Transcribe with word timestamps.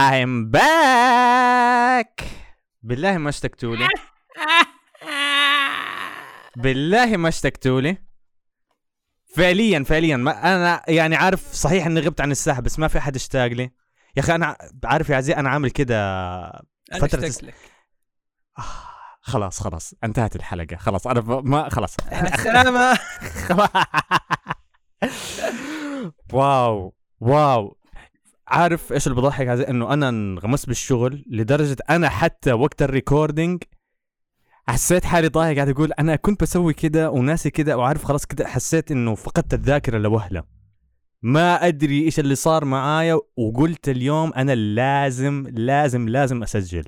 I'm 0.00 0.50
back! 0.52 2.24
بالله 2.82 3.18
ما 3.18 3.28
اشتقتوا 3.28 3.76
لي 3.76 3.88
بالله 6.62 7.16
ما 7.16 7.28
اشتقتوا 7.28 7.80
لي 7.80 7.96
فعليا 9.36 9.82
فعليا. 9.84 10.16
ما 10.16 10.54
أنا 10.56 10.82
يعني 10.88 11.16
عارف 11.16 11.52
صحيح 11.52 11.86
إني 11.86 12.00
غبت 12.00 12.20
عن 12.20 12.30
الساحة 12.30 12.60
بس 12.60 12.78
ما 12.78 12.88
في 12.88 13.00
حد 13.00 13.14
اشتاق 13.14 13.46
لي. 13.46 13.62
يا 14.16 14.22
أخي 14.22 14.34
أنا 14.34 14.56
عارف 14.84 15.08
يا 15.10 15.16
عزيز 15.16 15.36
أنا 15.36 15.48
عامل 15.48 15.70
كده 15.70 15.96
فترة 17.00 17.26
اشتقت 17.26 17.42
لك. 17.42 17.54
آه، 18.58 18.62
خلاص 19.20 19.60
خلاص. 19.62 19.94
انتهت 20.04 20.36
الحلقة. 20.36 20.76
خلاص 20.76 21.06
أنا 21.06 21.20
ما 21.20 21.68
خلاص. 21.68 21.96
السلامة. 22.34 22.98
wow 26.32 26.94
wow. 27.20 27.76
عارف 28.48 28.92
إيش 28.92 29.06
اللي 29.06 29.20
بضحك 29.20 29.48
عزيز 29.48 29.66
إنه 29.66 29.92
أنا 29.92 30.08
انغمست 30.08 30.66
بالشغل 30.66 31.24
لدرجة 31.30 31.76
أنا 31.90 32.08
حتى 32.08 32.52
وقت 32.52 32.82
ال 32.82 32.90
recording 32.90 33.62
حسيت 34.68 35.04
حالي 35.04 35.28
ضايع 35.28 35.54
قاعد 35.54 35.68
أقول 35.68 35.92
أنا 35.92 36.16
كنت 36.16 36.42
بسوي 36.42 36.74
كده 36.74 37.10
وناسي 37.10 37.50
كده 37.50 37.78
وعارف 37.78 38.04
خلاص 38.04 38.26
كده 38.26 38.46
حسيت 38.46 38.90
إنه 38.90 39.14
فقدت 39.14 39.54
الذاكرة 39.54 39.98
لوهلة. 39.98 40.44
ما 41.22 41.66
أدري 41.66 42.04
إيش 42.04 42.18
اللي 42.20 42.34
صار 42.34 42.64
معايا 42.64 43.18
وقلت 43.36 43.88
اليوم 43.88 44.32
أنا 44.32 44.54
لازم 44.54 45.46
لازم 45.52 46.08
لازم 46.08 46.42
أسجل. 46.42 46.84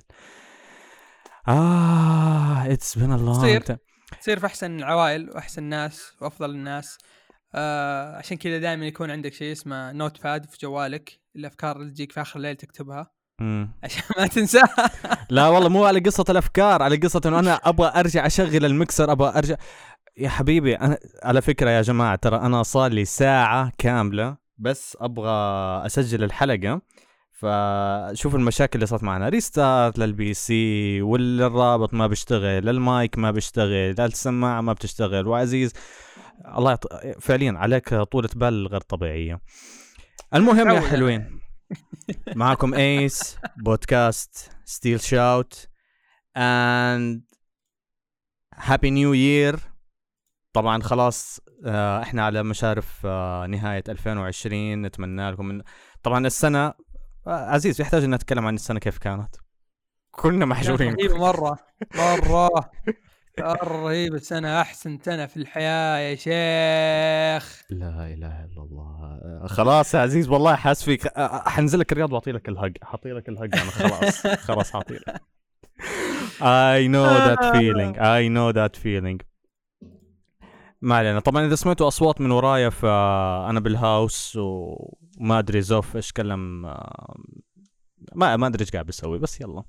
آه 1.48 2.72
it's 2.72 2.98
been 2.98 3.12
والله 3.12 3.38
تصير. 3.38 3.78
تصير 4.20 4.38
في 4.38 4.46
أحسن 4.46 4.78
العوائل 4.78 5.30
وأحسن 5.30 5.62
الناس 5.62 6.12
وأفضل 6.20 6.50
الناس. 6.50 6.98
آه 7.54 8.16
عشان 8.16 8.36
كذا 8.36 8.58
دائما 8.58 8.86
يكون 8.86 9.10
عندك 9.10 9.32
شيء 9.32 9.52
اسمه 9.52 9.92
notepad 9.92 10.46
في 10.46 10.58
جوالك. 10.62 11.20
الأفكار 11.38 11.76
اللي 11.76 11.90
تجيك 11.90 12.12
في 12.12 12.20
آخر 12.20 12.36
الليل 12.36 12.56
تكتبها. 12.56 13.10
عشان 13.84 14.02
ما 14.18 14.26
تنساها 14.26 14.90
لا 15.30 15.48
والله 15.48 15.68
مو 15.68 15.84
على 15.84 16.00
قصة 16.00 16.24
الأفكار 16.28 16.82
على 16.82 16.96
قصة 16.96 17.20
إنه 17.26 17.38
أنا 17.38 17.54
أبغى 17.54 18.00
أرجع 18.00 18.26
أشغل 18.26 18.64
المكسر 18.64 19.12
أبغى 19.12 19.38
أرجع. 19.38 19.56
يا 20.16 20.28
حبيبي 20.28 20.74
أنا 20.74 20.98
على 21.22 21.42
فكرة 21.42 21.70
يا 21.70 21.82
جماعة 21.82 22.16
ترى 22.16 22.36
أنا 22.36 22.62
صار 22.62 22.92
لي 22.92 23.04
ساعة 23.04 23.72
كاملة 23.78 24.36
بس 24.58 24.96
أبغى 25.00 25.30
أسجل 25.86 26.24
الحلقة. 26.24 26.80
فشوف 27.32 28.34
المشاكل 28.34 28.70
اللي 28.74 28.86
صارت 28.86 29.02
معنا. 29.02 29.28
restart 29.28 29.98
لل 29.98 30.34
PC 30.34 31.02
والرابط 31.02 31.94
ما 31.94 32.06
بيشتغل 32.06 32.68
المايك 32.68 33.18
ما 33.18 33.30
بيشتغل 33.30 33.94
السماعة 34.00 34.60
ما 34.60 34.72
بتشتغل 34.72 35.26
وعزيز. 35.26 35.72
الله 36.56 36.72
يط... 36.72 36.86
فعليا 37.20 37.52
عليك 37.52 37.94
طولة 37.94 38.28
بال 38.36 38.66
غير 38.66 38.80
طبيعية. 38.80 39.40
المهم 40.34 40.68
يا. 40.70 40.80
حلوين 40.80 41.40
معكم 42.36 42.74
Ace 42.74 43.38
بودكاست 43.56 44.50
Steel 44.64 45.00
Shout 45.00 45.68
and 46.36 47.22
happy 48.54 48.90
new 48.90 49.12
year 49.12 49.60
طبعا 50.52 50.82
خلاص 50.82 51.40
آه، 51.66 52.02
إحنا 52.02 52.24
على 52.24 52.42
مشارف 52.42 53.02
آه، 53.04 53.46
نهاية 53.46 53.84
2020 53.88 54.82
نتمنى 54.82 55.30
لكم 55.30 55.44
من 55.46 55.62
طبعا 56.02 56.26
السنة 56.26 56.66
آه، 56.66 56.74
عزيز 57.26 57.80
يحتاج 57.80 58.04
إن 58.04 58.14
نتكلم 58.14 58.46
عن 58.46 58.54
السنة 58.54 58.78
كيف 58.78 58.98
كانت؟ 58.98 59.36
كلنا 60.10 60.44
محجورين 60.44 60.94
رهيبة 60.94 61.18
مرة. 61.18 61.58
رهيبه 63.42 64.18
سنه 64.18 64.60
أحسن 64.60 64.98
سنة 65.02 65.26
في 65.26 65.36
الحياة 65.36 65.98
يا 65.98 66.14
شيخ. 66.14 67.62
لا 67.70 68.06
إله 68.06 68.44
إلا 68.44 68.62
الله. 68.62 69.20
خلاص 69.46 69.94
يا 69.94 70.00
عزيز 70.00 70.28
والله 70.28 70.54
حاس 70.54 70.82
فيك. 70.82 71.18
حنزل 71.48 71.78
لك 71.78 71.92
الرياض 71.92 72.12
واعطي 72.12 72.32
لك 72.32 72.48
الهج. 72.48 72.76
حاعطي 72.82 73.12
لك 73.12 73.28
الهج 73.28 73.50
أنا 73.54 73.70
خلاص 73.70 74.26
خلاص 74.48 74.70
حاعطي 74.70 74.94
لك. 74.94 75.22
I 76.40 76.86
know 76.94 77.08
that 77.28 77.40
feeling 77.54 77.92
I 77.98 78.28
know 78.28 78.52
that 78.52 78.76
feeling. 78.82 79.18
ما 80.82 80.96
علينا. 80.96 81.20
طبعا 81.20 81.46
إذا 81.46 81.54
سمعتوا 81.54 81.88
أصوات 81.88 82.20
من 82.20 82.30
ورايا 82.30 82.70
فأنا 82.70 83.60
بالهاوس 83.60 84.36
وما 84.36 85.38
أدري 85.38 85.60
زوف 85.60 85.96
إيش 85.96 86.12
كلم 86.12 86.62
ما 88.14 88.36
ما 88.36 88.46
أدري 88.46 88.60
إيش 88.60 88.70
قاعد 88.70 88.86
بسوي 88.86 89.18
بس 89.18 89.40
يلا. 89.40 89.62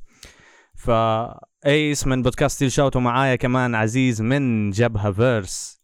فا 0.76 1.49
Ace 1.66 2.08
من 2.08 2.22
بودكاست 2.22 2.56
Steel 2.56 2.72
Shout 2.72 2.96
ومعايا 2.96 3.36
كمان 3.36 3.76
عزيز 3.76 4.22
من 4.22 4.72
جبهه 4.72 5.12
فيرس 5.12 5.80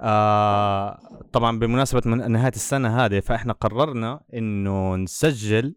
آه 0.00 0.98
طبعا 1.32 1.58
بمناسبة 1.58 2.02
من 2.04 2.32
نهاية 2.32 2.52
السنة 2.52 3.04
هذه 3.04 3.20
فإحنا 3.20 3.52
قررنا 3.52 4.20
إنه 4.34 4.96
نسجل 4.96 5.74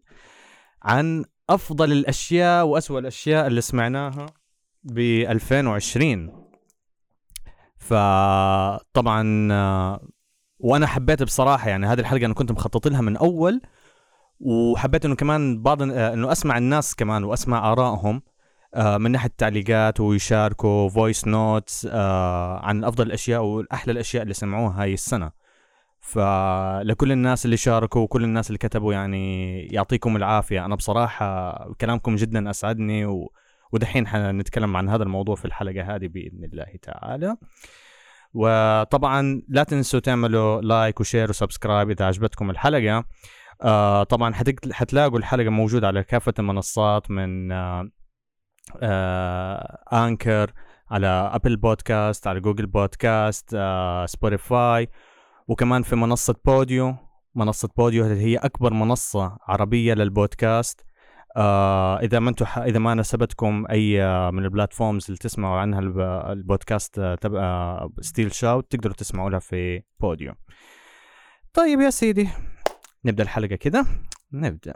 عن 0.82 1.24
أفضل 1.50 1.92
الأشياء 1.92 2.66
وأسوأ 2.66 2.98
الأشياء 2.98 3.46
اللي 3.46 3.60
سمعناها 3.60 4.26
ب 4.82 4.98
2020 4.98 6.46
فطبعا 7.76 9.48
آه، 9.52 10.08
وأنا 10.58 10.86
حبيت 10.86 11.22
بصراحة 11.22 11.68
يعني 11.68 11.86
هذه 11.86 12.00
الحلقة 12.00 12.26
أنا 12.26 12.34
كنت 12.34 12.52
مخطط 12.52 12.88
لها 12.88 13.00
من 13.00 13.16
أول 13.16 13.60
وحبيت 14.40 15.04
إنه 15.04 15.14
كمان 15.14 15.62
بعض 15.62 15.82
آه، 15.82 16.12
إنه 16.12 16.32
أسمع 16.32 16.58
الناس 16.58 16.94
كمان 16.94 17.24
وأسمع 17.24 17.72
آرائهم. 17.72 18.22
من 18.76 19.10
ناحية 19.10 19.28
التعليقات 19.28 20.00
ويشاركوا 20.00 20.88
voice 20.88 21.26
notes 21.26 21.86
عن 21.86 22.84
أفضل 22.84 23.06
الأشياء 23.06 23.42
والأحلى 23.42 23.92
الأشياء 23.92 24.22
اللي 24.22 24.34
سمعوها 24.34 24.82
هاي 24.82 24.94
السنة. 24.94 25.30
فلكل 26.00 27.12
الناس 27.12 27.44
اللي 27.44 27.56
شاركوا 27.56 28.02
وكل 28.02 28.24
الناس 28.24 28.46
اللي 28.46 28.58
كتبوا 28.58 28.92
يعني 28.92 29.60
يعطيكم 29.66 30.16
العافية. 30.16 30.64
أنا 30.64 30.74
بصراحة 30.74 31.52
كلامكم 31.80 32.16
جدا 32.16 32.50
أسعدني 32.50 33.06
و... 33.06 33.32
ودحين 33.72 34.06
حنتكلم 34.06 34.76
عن 34.76 34.88
هذا 34.88 35.02
الموضوع 35.02 35.34
في 35.34 35.44
الحلقة 35.44 35.94
هذه 35.94 36.08
بإذن 36.08 36.44
الله 36.44 36.66
تعالى. 36.82 37.36
وطبعا 38.34 39.42
لا 39.48 39.64
تنسوا 39.64 40.00
تعملوا 40.00 40.60
like 40.60 41.00
و 41.00 41.05
share 41.05 41.30
و 41.30 41.36
subscribe 41.36 41.90
إذا 41.90 42.04
عجبتكم 42.04 42.50
الحلقة. 42.50 43.04
آه 43.62 44.02
طبعا 44.02 44.34
حتلاقوا 44.72 45.18
الحلقة 45.18 45.48
موجودة 45.48 45.86
على 45.86 46.04
كافة 46.04 46.34
المنصات 46.38 47.10
من 47.10 47.52
آه 47.52 47.80
آه 47.80 47.90
Anchor 49.92 50.52
على 50.90 51.06
Apple 51.06 51.56
Podcast 51.56 52.26
على 52.26 52.40
Google 52.40 52.66
Podcast 52.66 53.50
آه 53.54 54.06
Spotify 54.06 54.88
وكمان 55.48 55.82
في 55.82 55.96
منصة 55.96 56.34
بوديو 56.44 56.94
منصة 57.34 57.68
بوديو 57.76 58.04
هي 58.04 58.36
أكبر 58.36 58.72
منصة 58.74 59.38
عربية 59.48 59.94
للبودكاست. 59.94 60.84
آه 61.36 61.98
إذا 62.00 62.18
ما 62.18 62.30
أنتم 62.30 62.46
إذا 62.56 62.78
ما 62.78 62.94
ناسبتكم 62.94 63.64
أي 63.70 64.02
آه، 64.02 64.30
من 64.30 64.44
ال 64.44 64.50
platforms 64.50 65.04
اللي 65.04 65.18
تسمعوا 65.18 65.58
عنها 65.60 65.80
الب- 65.80 66.30
البودكاست 66.30 66.98
آه، 66.98 67.14
تبع 67.14 67.88
Steel 68.00 68.34
Shout 68.34 68.70
تقدروا 68.72 68.94
تسمعوا 68.94 69.30
لها 69.30 69.38
في 69.38 69.82
بوديو 70.00 70.34
طيب 71.54 71.80
يا 71.80 71.90
سيدي 71.90 72.28
نبدأ 73.04 73.22
الحلقة 73.22 73.56
كده. 73.56 73.84
نبدأ. 74.32 74.74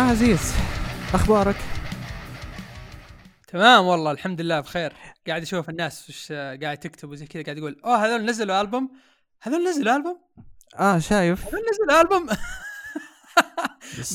عزيز 0.00 0.54
أخبارك؟ 1.14 1.56
تمام 3.48 3.84
والله 3.84 4.10
الحمد 4.10 4.40
لله 4.40 4.60
بخير. 4.60 4.92
قاعد 5.26 5.42
أشوف 5.42 5.70
الناس 5.70 6.10
وش 6.10 6.32
قاعد 6.32 6.78
تكتب 6.78 7.10
وزي 7.10 7.26
كذا 7.26 7.42
قاعد 7.42 7.58
يقول 7.58 7.80
أوه 7.84 8.06
هذول 8.06 8.24
نزلوا 8.24 8.60
ألبوم؟ 8.60 8.90
هذول 9.42 9.68
نزلوا 9.68 9.96
ألبوم؟ 9.96 10.20
آه 10.78 10.98
شايف. 10.98 11.46
هذول 11.46 11.60
نزلوا 11.72 12.00
ألبوم؟ 12.00 12.26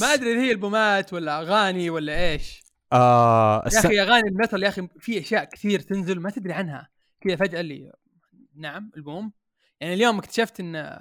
ما 0.02 0.14
أدري 0.14 0.40
هي 0.40 0.52
ألبومات 0.52 1.14
ولا 1.14 1.42
أغاني 1.42 1.90
ولا 1.90 2.32
إيش؟ 2.32 2.62
آه 2.94 3.64
يا. 3.74 3.80
أخي 3.80 4.02
أغاني 4.02 4.30
الميتال 4.30 4.64
يا 4.64 4.70
أخي 4.70 4.88
في 5.00 5.20
أشياء 5.20 5.44
كثير 5.44 5.80
تنزل 5.80 6.20
ما 6.20 6.30
تدري 6.30 6.54
عنها. 6.54 6.90
كذا 7.22 7.36
فجأة 7.36 7.60
اللي 7.60 7.92
نعم 8.56 8.92
ألبوم. 8.98 9.34
يعني 9.80 9.94
اليوم 9.94 10.18
اكتشفت 10.18 10.60
إن 10.60 11.00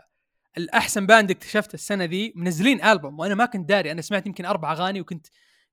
الأحسن 0.58 1.06
band 1.06 1.30
اكتشفته 1.30 1.74
السنة 1.74 2.04
دي 2.04 2.32
منزلين 2.36 2.84
ألبوم 2.84 3.18
وأنا 3.18 3.34
ما 3.34 3.46
كنت 3.46 3.68
داري 3.68 3.92
أنا 3.92 4.02
سمعت 4.02 4.26
يمكن 4.26 4.44
أربع 4.44 4.72
أغاني 4.72 5.00
وكنت 5.00 5.26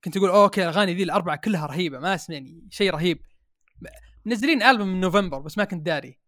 كنت 0.04 0.16
أقول 0.16 0.30
okay 0.30 0.62
الأغاني 0.62 0.94
ذي 0.94 1.02
الأربعة 1.02 1.36
كلها 1.36 1.66
رهيبة 1.66 1.98
ما 1.98 2.14
أسمع 2.14 2.34
يعني 2.34 2.66
شيء 2.70 2.90
رهيب 2.90 3.18
منزلين 4.24 4.62
ألبوم 4.62 4.88
من 4.88 5.00
نوفمبر 5.00 5.38
بس 5.38 5.58
ما 5.58 5.64
كنت 5.64 5.86
داري 5.86 6.18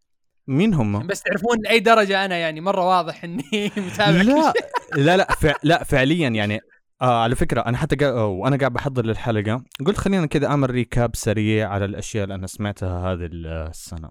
مين 0.46 0.74
هم؟ 0.74 0.96
عشان 0.96 1.06
بس 1.06 1.22
تعرفون 1.22 1.58
لأي 1.64 1.80
درجة 1.80 2.24
أنا 2.24 2.36
يعني 2.36 2.60
مرة 2.60 2.88
واضح 2.88 3.24
إني 3.24 3.72
متابع 3.76 4.22
لا. 4.22 4.52
لا 4.96 5.16
لا 5.16 5.32
فع... 5.32 5.54
لا 5.62 5.84
فعليا 5.84 6.28
يعني 6.28 6.60
آه 7.02 7.22
على 7.22 7.34
فكرة 7.34 7.60
أنا 7.60 7.76
حتى 7.76 7.96
قا... 7.96 8.10
وأنا 8.10 8.56
قاعد 8.56 8.72
بحضر 8.72 9.06
للحلقة 9.06 9.64
قلت 9.86 9.96
خلينا 9.96 10.26
كذا 10.26 10.46
أعمل 10.46 10.70
recap 10.70 11.16
سريع 11.16 11.68
على 11.68 11.84
الأشياء 11.84 12.24
اللي 12.24 12.34
أنا 12.34 12.46
سمعتها 12.46 13.12
هذه 13.12 13.28
السنة 13.32 14.10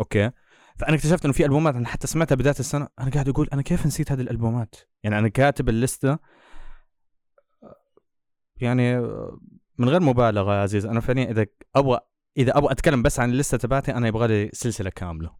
أوكي 0.00 0.30
فأنا 0.78 0.94
اكتشفت 0.96 1.24
إنه 1.24 1.32
في 1.34 1.44
ألبومات 1.44 1.74
أنا 1.74 1.86
حتى 1.88 2.06
سمعتها 2.06 2.34
بداية 2.34 2.54
السنة 2.60 2.88
أنا 3.00 3.10
قاعد 3.10 3.28
أقول 3.28 3.48
أنا 3.52 3.62
كيف 3.62 3.86
نسيت 3.86 4.12
هذه 4.12 4.20
الألبومات؟ 4.20 4.74
يعني 5.02 5.18
أنا 5.18 5.28
كاتب 5.28 5.68
اللسته 5.68 6.18
يعني 8.56 9.00
من 9.78 9.88
غير 9.88 10.00
مبالغة 10.00 10.54
يا 10.54 10.62
عزيز. 10.62 10.86
أنا 10.86 11.00
فعليا 11.00 11.30
إذا 11.30 11.46
أبغى 11.76 12.00
إذا 12.36 12.58
أبغى 12.58 12.72
أتكلم 12.72 13.02
بس 13.02 13.20
عن 13.20 13.30
اللسته 13.30 13.56
تبعتي 13.56 13.94
أنا 13.94 14.08
يبغى 14.08 14.26
لي 14.28 14.50
سلسلة 14.52 14.90
كاملة. 14.90 15.36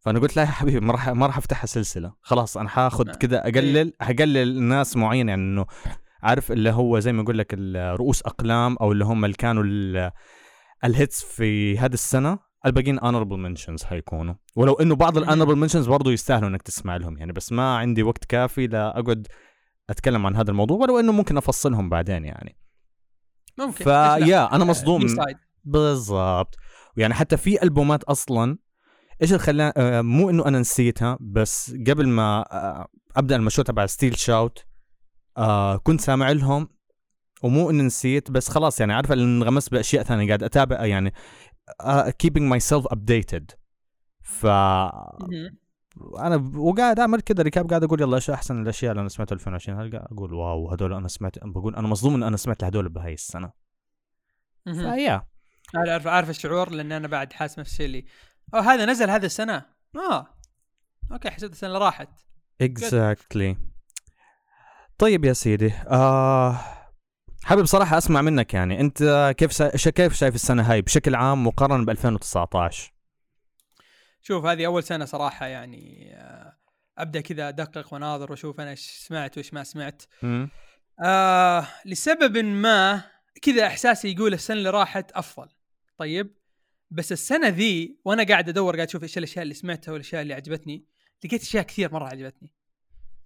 فأنا 0.00 0.18
قلت 0.18 0.36
لا 0.36 0.42
يا 0.42 0.46
حبيبي 0.46 0.80
ما 0.80 0.92
راح 0.92 1.08
ما 1.08 1.26
راح 1.26 1.38
افتحها 1.38 1.66
سلسله 1.66 2.14
خلاص 2.20 2.56
أنا 2.56 2.68
حاخذ. 2.68 3.04
كذا 3.10 3.42
أقلل 3.48 3.92
حقلل 4.00 4.62
ناس 4.62 4.96
معينة. 4.96 5.30
يعني 5.30 5.42
إنه 5.42 5.66
عارف 6.22 6.52
اللي 6.52 6.70
هو 6.70 6.98
زي 6.98 7.12
ما 7.12 7.22
أقول 7.22 7.38
لك 7.38 7.54
رؤوس 7.76 8.22
أقلام 8.22 8.76
أو 8.80 8.92
اللي 8.92 9.04
هم 9.04 9.24
اللي 9.24 9.36
كانوا 9.36 9.62
ال- 9.66 10.10
ال 10.84 10.92
hits 10.92 11.24
في 11.24 11.78
هذه 11.78 11.94
السنة؟ 11.94 12.38
الباقيين 12.66 13.00
honorable 13.00 13.38
mentions 13.38 13.84
حيكونوا 13.84 14.34
ولو 14.56 14.72
إنه 14.72 14.94
بعض. 14.94 15.18
ال 15.18 15.22
honorable 15.22 15.56
mentions 15.56 15.86
برضه 15.86 16.12
يستاهلوا 16.12 16.48
إنك 16.48 16.62
تسمع 16.62 16.96
لهم 16.96 17.18
يعني 17.18 17.32
بس 17.32 17.52
ما 17.52 17.76
عندي 17.76 18.02
وقت 18.02 18.24
كافي 18.24 18.66
لا 18.66 18.98
أقعد 18.98 19.26
أتكلم 19.90 20.26
عن 20.26 20.36
هذا 20.36 20.50
الموضوع 20.50 20.78
ولو 20.78 21.00
إنه 21.00 21.12
ممكن 21.12 21.36
أفصلهم 21.36 21.88
بعدين 21.88 22.24
يعني 22.24 22.56
ممكن 23.58 23.84
فيا؟ 23.84 24.54
أنا 24.54 24.64
آه، 24.64 24.66
مصدوم. 24.66 25.06
بالضبط 25.64 26.56
يعني 26.96 27.14
حتى 27.14 27.36
في 27.36 27.62
ألبومات 27.62 28.04
أصلا 28.04 28.58
إيش 29.22 29.32
اللي 29.32 29.42
خلاني 29.42 29.72
آه، 29.76 30.02
مو 30.02 30.30
إنه 30.30 30.46
أنا 30.46 30.58
نسيتها 30.58 31.18
بس 31.20 31.74
قبل 31.86 32.08
ما 32.08 32.44
آه، 32.52 32.88
أبدأ 33.16 33.36
المشروع 33.36 33.64
تبع 33.64 33.86
Steel 33.86 34.18
Shout 34.18 34.64
آه 35.36 35.76
كنت 35.76 36.00
سامع 36.00 36.30
لهم 36.30 36.68
ومو 37.42 37.70
إني 37.70 37.82
نسيت 37.82 38.30
بس 38.30 38.48
خلاص 38.48 38.80
يعني 38.80 38.92
عارف 38.92 39.12
اللي 39.12 39.24
انغمست 39.24 39.72
بأشياء 39.72 40.02
ثانية 40.02 40.26
قاعد 40.26 40.42
أتابع 40.42 40.84
يعني 40.84 41.12
uh, 41.82 42.10
keeping 42.22 42.48
myself 42.54 42.86
updated. 42.94 43.54
ف. 44.22 44.46
أنا 46.18 46.50
وقاعد 46.56 47.00
أعمل 47.00 47.20
كذا 47.20 47.42
recap 47.42 47.68
قاعد 47.68 47.84
أقول 47.84 48.00
يلا 48.00 48.16
إيش 48.16 48.30
أحسن 48.30 48.62
الأشياء 48.62 48.90
اللي 48.92 49.00
أنا 49.00 49.08
سمعتها 49.08 49.34
2020 49.34 49.80
هل 49.80 49.92
قاعد 49.96 50.06
أقول 50.12 50.34
wow 50.34 50.70
هذول 50.70 50.92
أنا 50.92 51.08
سمعت 51.08 51.38
بقول 51.42 51.76
أنا 51.76 51.88
مصدوم 51.88 52.14
إن 52.14 52.22
أنا 52.22 52.36
سمعت 52.36 52.62
لهذول 52.62 52.88
بهاي 52.88 53.12
السنة. 53.12 53.52
ف 54.64 54.76
yeah 54.76 55.26
أنا 55.74 55.92
عارف 55.92 56.06
عارف 56.06 56.30
الشعور 56.30 56.70
لأن 56.70 56.92
أنا 56.92 57.08
بعد 57.08 57.32
حاسس 57.32 57.58
نفس 57.58 57.70
الشيء 57.70 57.86
اللي 57.86 58.04
oh 58.54 58.72
هذا 58.74 58.86
نزل 58.86 59.10
هذا 59.10 59.26
السنة؟ 59.26 59.66
آه. 59.96 60.26
okay 61.12 61.30
حسيت 61.30 61.52
السنة 61.52 61.68
اللي 61.68 61.84
راحت. 61.84 62.08
اكزاكتلي 62.60 63.56
طيب 64.98 65.24
يا 65.24 65.32
سيدي 65.32 65.72
آه 65.72 66.60
حابب 67.44 67.64
صراحة 67.64 67.98
أسمع 67.98 68.22
منك 68.22 68.54
يعني. 68.54 68.80
أنت 68.80 69.32
كيف 69.38 69.52
سا... 69.52 69.76
ش- 69.76 69.88
كيف 69.88 70.14
شايف 70.14 70.34
السنة 70.34 70.62
هاي 70.72 70.82
بشكل 70.82 71.14
عام 71.14 71.46
مقارنة 71.46 71.84
ب 71.84 71.90
2019 71.90 72.92
شوف 74.22 74.44
هذه 74.44 74.66
أول 74.66 74.82
سنة 74.82 75.04
صراحة 75.04 75.46
يعني 75.46 76.12
آه، 76.16 76.56
أبدأ 76.98 77.20
كذا 77.20 77.48
أدقق 77.48 77.92
وأناظر 77.94 78.30
وأشوف 78.30 78.60
أنا 78.60 78.70
إيش 78.70 78.80
سمعت 78.80 79.36
وإيش 79.36 79.54
ما 79.54 79.64
سمعت. 79.64 80.02
آه 81.04 81.66
لسبب 81.86 82.36
ما 82.38 83.02
كذا 83.42 83.66
إحساسي 83.66 84.12
يقول 84.12 84.34
السنة 84.34 84.56
اللي 84.56 84.70
راحت 84.70 85.12
أفضل. 85.12 85.48
طيب؟ 85.98 86.34
بس 86.90 87.12
السنة 87.12 87.48
ذي 87.48 87.98
وأنا 88.04 88.22
قاعد 88.24 88.48
أدور 88.48 88.76
قاعد 88.76 88.88
أشوف 88.88 89.02
إيش 89.02 89.18
الأشياء 89.18 89.42
اللي 89.42 89.54
سمعتها 89.54 89.92
والأشياء 89.92 90.22
اللي 90.22 90.34
عجبتني 90.34 90.84
لقيت 91.24 91.42
أشياء 91.42 91.62
كثير 91.64 91.92
مرة 91.92 92.08
عجبتني. 92.08 92.52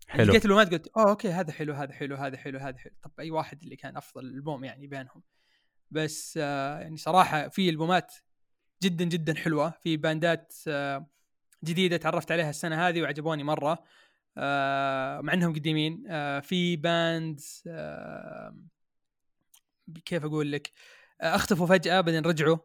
حلو. 0.08 0.24
لقيت 0.24 0.44
البومات 0.44 0.72
قلت 0.72 0.88
oh 0.96 1.10
okay 1.10 1.28
هذا 1.28 1.52
حلو 1.52 1.74
هذا 1.74 1.92
حلو 1.92 2.16
هذا 2.16 2.36
حلو 2.36 2.58
هذا 2.58 2.78
حلو. 2.78 2.92
طب 3.02 3.10
أي 3.20 3.30
واحد 3.30 3.62
اللي 3.62 3.76
كان 3.76 3.96
أفضل 3.96 4.24
البوم 4.24 4.64
يعني 4.64 4.86
بينهم. 4.86 5.22
بس 5.90 6.38
آه 6.42 6.80
يعني 6.80 6.96
صراحة 6.96 7.48
في 7.48 7.68
البومات 7.68 8.14
جدا 8.82 9.04
جدا 9.04 9.34
حلوة. 9.34 9.70
في 9.82 9.96
band 9.96 10.43
ات 10.43 10.54
آه 10.68 11.06
جديدة 11.64 11.96
تعرفت 11.96 12.32
عليها 12.32 12.50
السنة 12.50 12.88
هذه 12.88 13.02
وعجبوني 13.02 13.42
مرة 13.42 13.84
آه 14.36 15.20
مع 15.20 15.32
إنهم 15.32 15.54
قديمين. 15.54 16.04
آه 16.08 16.40
في 16.40 16.76
band 16.76 17.40
آه 17.66 18.56
كيف 20.04 20.24
أقول 20.24 20.52
لك؟ 20.52 20.72
آه 21.20 21.34
أختفوا 21.34 21.66
فجأة 21.66 22.00
بعدين 22.00 22.22
رجعوا. 22.22 22.58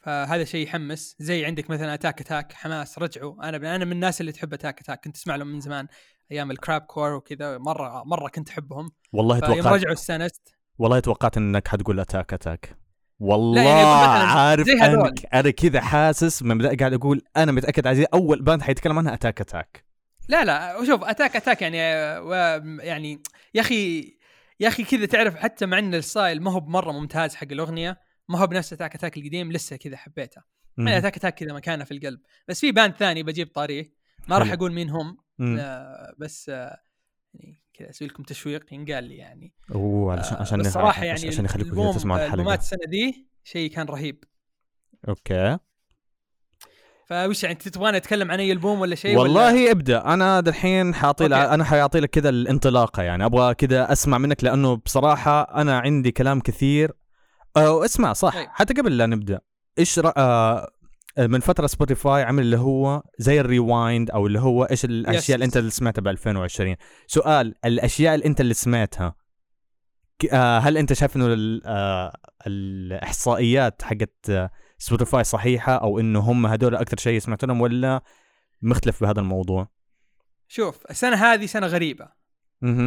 فهذا 0.00 0.44
شيء 0.44 0.66
يحمس. 0.66 1.16
زي 1.18 1.44
عندك 1.44 1.70
مثلا 1.70 1.94
Attack 1.94 2.20
Attack 2.20 2.52
حماس 2.52 2.98
رجعوا. 2.98 3.48
أنا 3.48 3.76
أنا 3.76 3.84
من 3.84 3.92
الناس 3.92 4.20
اللي 4.20 4.32
تحب 4.32 4.54
Attack 4.54 4.80
Attack 4.80 5.04
كنت 5.04 5.16
اسمع 5.16 5.36
لهم 5.36 5.48
من 5.48 5.60
زمان. 5.60 5.88
أيام 6.32 6.50
ال 6.50 6.80
crabcore 6.80 7.12
وكذا 7.12 7.58
مرة 7.58 8.04
مرة 8.04 8.28
كنت 8.28 8.48
أحبهم. 8.48 8.90
والله 9.12 9.38
توقعت 9.38 9.66
رجعوا 9.66 9.92
استانست 9.92 10.56
والله 10.78 11.00
توقعت 11.00 11.36
إنك 11.36 11.68
حتقول 11.68 12.00
Attack 12.00 12.32
Attack. 12.32 12.78
والله 13.18 13.62
يعني 13.62 13.82
أقول 13.82 14.16
مثلاً 14.16 14.40
عارف 14.40 14.66
زي 14.66 14.72
أنا 15.34 15.50
كذا 15.50 15.80
حاسس 15.80 16.42
من 16.42 16.58
بدأ 16.58 16.76
قاعد 16.76 16.92
أقول 16.92 17.22
أنا 17.36 17.52
متأكد 17.52 17.86
عزيز 17.86 18.06
أول 18.14 18.42
band 18.42 18.62
حيتكلم 18.62 18.98
عنها 18.98 19.14
Attack 19.14 19.40
Attack. 19.40 19.84
لا 20.28 20.44
لا 20.44 20.84
شوف 20.84 21.04
Attack 21.04 21.36
Attack 21.36 21.62
يعني 21.62 21.76
يعني 22.86 23.22
يا 23.54 23.60
أخي 23.60 24.16
يا 24.60 24.68
أخي 24.68 24.84
كذا 24.84 25.06
تعرف 25.06 25.36
حتى 25.36 25.66
مع 25.66 25.78
إن 25.78 25.94
ال 25.94 26.02
style 26.02 26.42
ما 26.42 26.52
هو 26.52 26.60
بمرة 26.60 26.92
ممتاز 26.92 27.34
حق 27.34 27.46
الأغنية 27.52 28.00
ما 28.28 28.38
هو 28.38 28.46
بنفس 28.46 28.72
Attack 28.72 28.94
Attack 28.94 29.16
القديم 29.16 29.52
لسه 29.52 29.76
كذا 29.76 29.96
حبيته. 29.96 30.42
يعني 30.78 30.98
Attack 30.98 31.16
Attack 31.16 31.34
كذا 31.34 31.52
مكانه 31.52 31.84
في 31.84 31.94
القلب. 31.94 32.20
بس 32.48 32.60
في 32.60 32.72
band 32.72 32.94
ثاني 32.94 33.22
بجيب 33.22 33.48
طاريه 33.54 33.92
ما 34.28 34.38
راح. 34.38 34.52
أقول 34.52 34.72
مين 34.72 34.90
هم. 34.90 35.16
آه، 35.40 36.14
بس 36.18 36.48
آه، 36.48 36.80
يعني 37.34 37.62
كذا 37.74 37.90
أسوي 37.90 38.08
لكم 38.08 38.22
تشويق 38.22 38.74
ينقال 38.74 39.04
لي 39.04 39.16
يعني. 39.16 39.54
أوه 39.74 40.12
علشان 40.12 40.36
آه، 40.36 40.40
عشان 40.40 40.58
بس 40.58 40.66
نخ- 40.66 40.72
صراحة 40.74 41.04
يعني 41.04 41.28
عشان 41.28 41.44
يخليكم 41.44 41.92
تسمعوا 41.92 42.24
ألبومات 42.24 42.34
الحلقة 42.34 42.54
السنة 42.54 42.80
ذي 42.90 43.26
شيء 43.44 43.70
كان 43.70 43.86
رهيب. 43.86 44.24
okay. 45.08 45.58
فوش 47.06 47.42
يعني 47.44 47.54
تبغاني 47.54 47.96
أتكلم 47.96 48.30
عن 48.30 48.40
أي 48.40 48.52
ألبوم 48.52 48.80
ولا 48.80 48.94
شيء 48.94 49.10
ولا؟ 49.12 49.20
والله 49.22 49.70
ابدأ. 49.70 50.04
أنا 50.04 50.40
دحين 50.40 50.94
okay. 50.94 51.26
أنا 51.26 51.64
حيعطي 51.64 52.00
لك 52.00 52.10
كذا 52.10 52.28
الانطلاقة 52.28 53.02
يعني. 53.02 53.24
أبغى 53.24 53.54
كذا 53.54 53.92
أسمع 53.92 54.18
منك 54.18 54.44
لأنه 54.44 54.76
بصراحة 54.76 55.42
أنا 55.42 55.78
عندي 55.78 56.10
كلام 56.10 56.40
كثير. 56.40 56.92
أو 57.56 57.84
اسمع 57.84 58.12
صح. 58.12 58.34
طيب. 58.34 58.48
حتى 58.50 58.74
قبل 58.74 58.96
لا 58.96 59.06
نبدأ 59.06 59.40
إيش 59.78 59.98
رأ... 59.98 60.66
آه، 61.18 61.26
من 61.26 61.40
فترة 61.40 61.66
Spotify 61.66 62.22
عمل 62.22 62.42
اللي 62.42 62.58
هو 62.58 63.02
زي 63.18 63.40
ال 63.40 63.50
rewind 63.50 64.10
أو 64.10 64.26
اللي 64.26 64.40
هو 64.40 64.64
إيش 64.64 64.84
الأشياء 64.84 65.34
اللي 65.34 65.44
أنت 65.44 65.56
اللي 65.56 65.70
سمعتها 65.70 66.02
ب 66.02 66.08
2020 66.08 66.76
so 67.06 67.54
الأشياء 67.64 68.14
اللي 68.14 68.26
أنت 68.26 68.40
اللي 68.40 68.54
سمعتها 68.54 69.14
آه، 70.32 70.58
هل 70.58 70.76
أنت 70.76 70.92
شايف 70.92 71.16
إنه 71.16 71.60
آه، 71.66 72.16
الإحصائيات 72.46 73.82
حقت 73.82 74.50
Spotify 74.78 75.24
صحيحة 75.24 75.72
أو 75.72 76.00
انه 76.00 76.20
هم 76.20 76.46
هذول 76.46 76.74
أكثر 76.74 76.96
شيء 76.96 77.18
سمعت 77.18 77.44
لهم 77.44 77.60
ولا 77.60 78.02
مختلف 78.62 79.00
بهذا 79.00 79.20
الموضوع؟ 79.20 79.68
شوف 80.48 80.86
السنة 80.90 81.16
هذه 81.16 81.46
سنة 81.46 81.66
غريبة. 81.66 82.08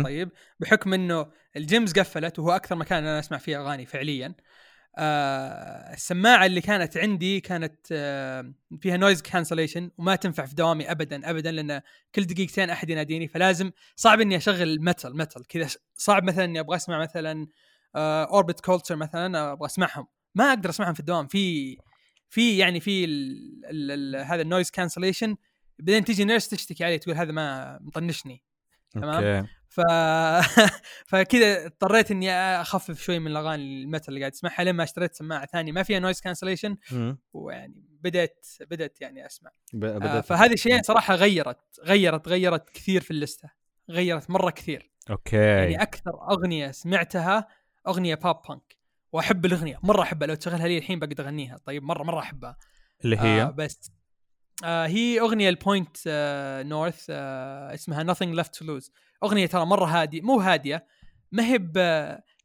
طيب 0.03 0.30
بحكم 0.60 0.94
إنه 0.94 1.27
ال 1.56 1.64
gyms 1.64 2.00
قفلت 2.00 2.39
وهو 2.39 2.51
أكثر 2.51 2.75
مكان 2.75 3.03
أنا 3.03 3.20
أسمع 3.20 3.38
فيه 3.38 3.62
أغاني 3.62 3.86
فعليا. 3.86 4.27
آه 4.27 4.34
السماعة 4.98 6.46
اللي 6.46 6.62
كانت 6.62 6.98
عندي 6.98 7.39
كانت 7.39 7.75
آه 7.91 8.53
فيها 8.81 8.98
noise 8.98 9.22
cancellation 9.22 9.91
وما 9.98 10.15
تنفع 10.15 10.46
في 10.46 10.55
دوامي 10.55 10.91
ابدا 10.91 11.29
ابدا 11.29 11.51
لأن 11.51 11.81
كل 12.15 12.24
دقيقتين 12.24 12.69
أحد 12.69 12.89
يناديني 12.89 13.27
فلازم 13.27 13.72
صعب 13.96 14.22
إني 14.22 14.38
أشغل 14.38 14.81
metal 14.82 15.18
metal 15.18 15.44
كذا 15.43 15.67
صعب 15.96 16.24
مثلا 16.24 16.46
إني 16.46 16.60
أبغى 16.60 16.75
أسمع 16.75 17.00
مثلا 17.00 17.48
Orbit 17.96 18.60
Culture 18.60 18.96
مثلا 18.96 19.51
أبغى 19.51 19.65
أسمعهم. 19.65 20.08
ما 20.36 20.50
أقدر 20.50 20.69
أسمعهم 20.69 20.93
في 20.93 21.00
الدوام. 21.00 21.27
في 21.27 21.77
في 22.29 22.58
يعني 22.58 22.79
في 22.79 23.05
ال 23.05 23.36
ال 23.65 24.15
ال 24.15 24.25
هذا 24.25 24.41
ال 24.41 24.47
noise 24.47 24.72
cancellation 24.72 25.36
بعدين 25.79 26.05
تيجي 26.05 26.25
nurse 26.25 26.50
تشتكي 26.50 26.84
علي 26.84 26.98
تقول 26.98 27.15
هذا 27.15 27.31
ما 27.31 27.79
مطنشني. 27.81 28.43
تمام. 28.91 29.48
ف 29.70 29.82
فكذا 31.12 31.66
اضطريت 31.66 32.12
إني 32.12 32.32
أخفف 32.62 33.02
شوي 33.02 33.20
من 33.20 33.28
الأغاني 33.32 33.84
ال 33.84 33.88
metal 33.88 34.10
اللي 34.10 34.20
قاعد 34.20 34.32
اسمعها 34.32 34.64
لما 34.64 34.84
اشتريت 34.84 35.16
سماعة 35.16 35.46
ثانية. 35.46 35.72
ما 35.72 35.84
فيها 35.84 36.00
noise 36.00 36.22
cancellation. 36.22 36.77
ويعني 37.34 37.84
بدأت 38.02 38.46
بدأت 38.62 39.02
يعني 39.02 39.26
أسمع. 39.26 39.52
ب- 39.74 39.84
آه 39.86 39.98
بدأت 39.98 40.26
فهذه 40.26 40.54
الشيئين 40.54 40.82
صراحة 40.84 41.16
غيرت 41.16 41.60
غيرت 41.84 42.28
غيرت 42.28 42.70
كثير 42.70 43.02
في 43.02 43.12
اللستة. 43.12 43.50
غيرت 43.90 44.30
مرة 44.30 44.50
كثير. 44.50 44.92
okay. 45.10 45.38
يعني 45.38 45.82
أكثر 45.82 46.12
أغنية 46.32 46.72
سمعتها 46.72 47.48
أغنية 47.88 48.16
pop 48.15 48.41
punk 48.50 48.77
وأحب 49.12 49.46
الأغنية 49.46 49.80
مرة 49.84 50.02
أحبها. 50.02 50.28
لو 50.28 50.36
تشغلها 50.36 50.68
لي 50.68 50.78
الحين 50.78 51.00
بقدر 51.00 51.24
أغنيها. 51.26 51.58
طيب 51.58 51.84
مرة 51.84 52.04
مرة 52.04 52.20
أحبها. 52.20 52.58
اللي 53.06 53.18
هي؟ 53.20 53.42
آه 53.42 53.46
بس 53.50 53.92
آه 54.64 54.88
هي 54.88 55.20
أغنية 55.20 55.50
ال 55.50 55.58
Point 55.58 55.98
آه 56.08 56.64
North 56.63 57.06
آه 57.10 57.74
اسمها 57.74 58.14
nothing 58.14 58.36
left 58.44 58.50
to 58.50 58.66
lose. 58.66 58.90
أغنية 59.24 59.46
ترى 59.46 59.66
مرة 59.66 59.86
هادي 59.86 60.22
مو 60.22 60.40
هادية 60.40 60.86
ما 61.32 61.44
هي 61.44 61.58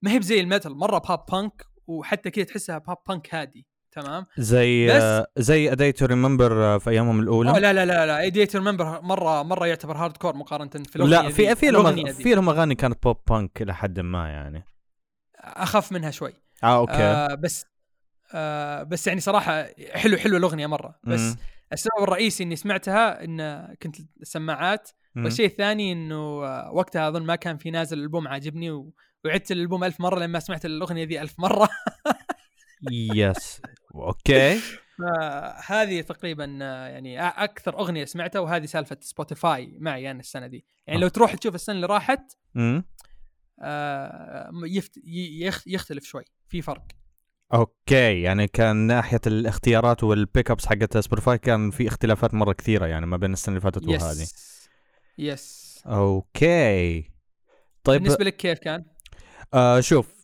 ما 0.02 0.10
هي 0.10 0.18
بزي 0.18 0.40
ال 0.40 0.46
metal 0.46 0.76
مرة 0.76 0.98
pop 0.98 1.26
punk 1.32 1.66
وحتى 1.86 2.30
كذا 2.30 2.44
تحسها 2.44 2.78
pop 2.78 2.96
punk 3.08 3.34
هادي 3.34 3.66
تمام 3.92 4.26
زي 4.38 4.86
بس- 4.96 5.26
زي 5.36 5.72
A 5.72 5.77
Day 5.77 5.92
To 5.92 6.06
Remember 6.06 6.78
في 6.78 6.90
أيامهم 6.90 7.20
الأولى 7.20 7.52
لا 7.52 7.72
لا 7.72 7.86
لا 7.86 8.06
لا 8.06 8.20
A 8.20 8.26
Day 8.26 8.44
To 8.44 8.56
Remember 8.56 9.00
مرة 9.02 9.42
مرة 9.42 9.66
يعتبر 9.66 9.96
hardcore 9.96 10.36
مقارنة 10.36 10.70
في 10.70 10.96
الأغنية 10.96 11.16
لا 11.20 11.28
في. 11.30 11.54
في 11.54 11.70
لهم. 11.70 12.12
في 12.12 12.34
لهم 12.34 12.48
أغاني 12.48 12.74
كانت 12.74 13.02
pop 13.02 13.16
punk 13.30 13.62
إلى 13.62 13.74
حد 13.74 14.00
ما 14.00 14.28
يعني 14.28 14.64
اخف 15.38 15.92
منها 15.92 16.10
شوي 16.10 16.32
آه 16.64 16.76
okay 16.76 16.92
آه 16.92 17.34
بس 17.34 17.66
آه 18.34 18.82
بس 18.82 19.06
يعني 19.06 19.20
صراحة 19.20 19.66
حلو 19.92 20.16
حلو 20.16 20.36
الأغنية 20.36 20.66
مرة 20.66 20.98
بس 21.04 21.20
مم. 21.20 21.36
السبب 21.72 22.02
الرئيسي 22.02 22.44
إني 22.44 22.56
سمعتها 22.56 23.24
إن 23.24 23.66
كنت 23.82 23.96
السماعات. 24.20 24.90
والشيء 25.16 25.46
الثاني 25.46 25.92
إنه 25.92 26.44
آه، 26.44 26.70
وقتها 26.72 27.08
أظن 27.08 27.22
ما 27.22 27.36
كان 27.36 27.56
في 27.56 27.70
نازل 27.70 27.98
الالبوم 27.98 28.28
عاجبني 28.28 28.70
و... 28.70 28.92
وعدت 29.24 29.52
الألبوم 29.52 29.84
ألف 29.84 30.00
مرة 30.00 30.18
لما 30.18 30.38
سمعت 30.38 30.64
الأغنية 30.64 31.04
ذي 31.04 31.20
ألف 31.20 31.34
مرة. 31.38 31.68
yes. 32.90 33.60
okay. 33.94 34.60
فهذه 34.98 36.00
تقريبا 36.00 36.58
آه، 36.62 36.86
يعني 36.86 37.28
أكثر 37.28 37.78
أغنية 37.78 38.04
سمعتها 38.04 38.40
وهذه 38.40 38.66
سالفة 38.66 38.96
Spotify 39.00 39.76
معي 39.80 40.10
أنا 40.10 40.20
السنة 40.20 40.46
دي 40.46 40.64
يعني 40.86 41.00
لو 41.00 41.08
تروح 41.08 41.34
تشوف 41.34 41.54
السنة 41.54 41.74
اللي 41.74 41.86
راحت. 41.86 42.32
آه، 43.60 44.50
يفت... 44.64 44.98
يختلف 45.66 46.04
شوي 46.04 46.24
في 46.48 46.62
فرق. 46.62 46.84
okay. 47.54 48.22
يعني 48.22 48.48
كان 48.48 48.76
ناحية 48.76 49.20
الاختيارات 49.26 50.04
وال 50.04 50.20
pick 50.20 50.50
ups 50.50 50.66
حقت 50.66 50.98
Spotify 50.98 51.38
كان 51.38 51.70
في 51.70 51.88
اختلافات 51.88 52.34
مرة 52.34 52.52
كثيرة 52.52 52.86
يعني 52.86 53.06
ما 53.06 53.16
بين 53.16 53.32
السنة 53.32 53.52
اللي 53.52 53.60
فاتت 53.60 53.88
وهذه. 53.88 54.26
yes. 55.18 55.82
okay. 55.86 57.10
طيب 57.84 58.02
بالنسبة 58.02 58.24
لك 58.24 58.36
كيف 58.36 58.58
كان؟ 58.58 58.84
آه 59.54 59.80
شوف 59.80 60.14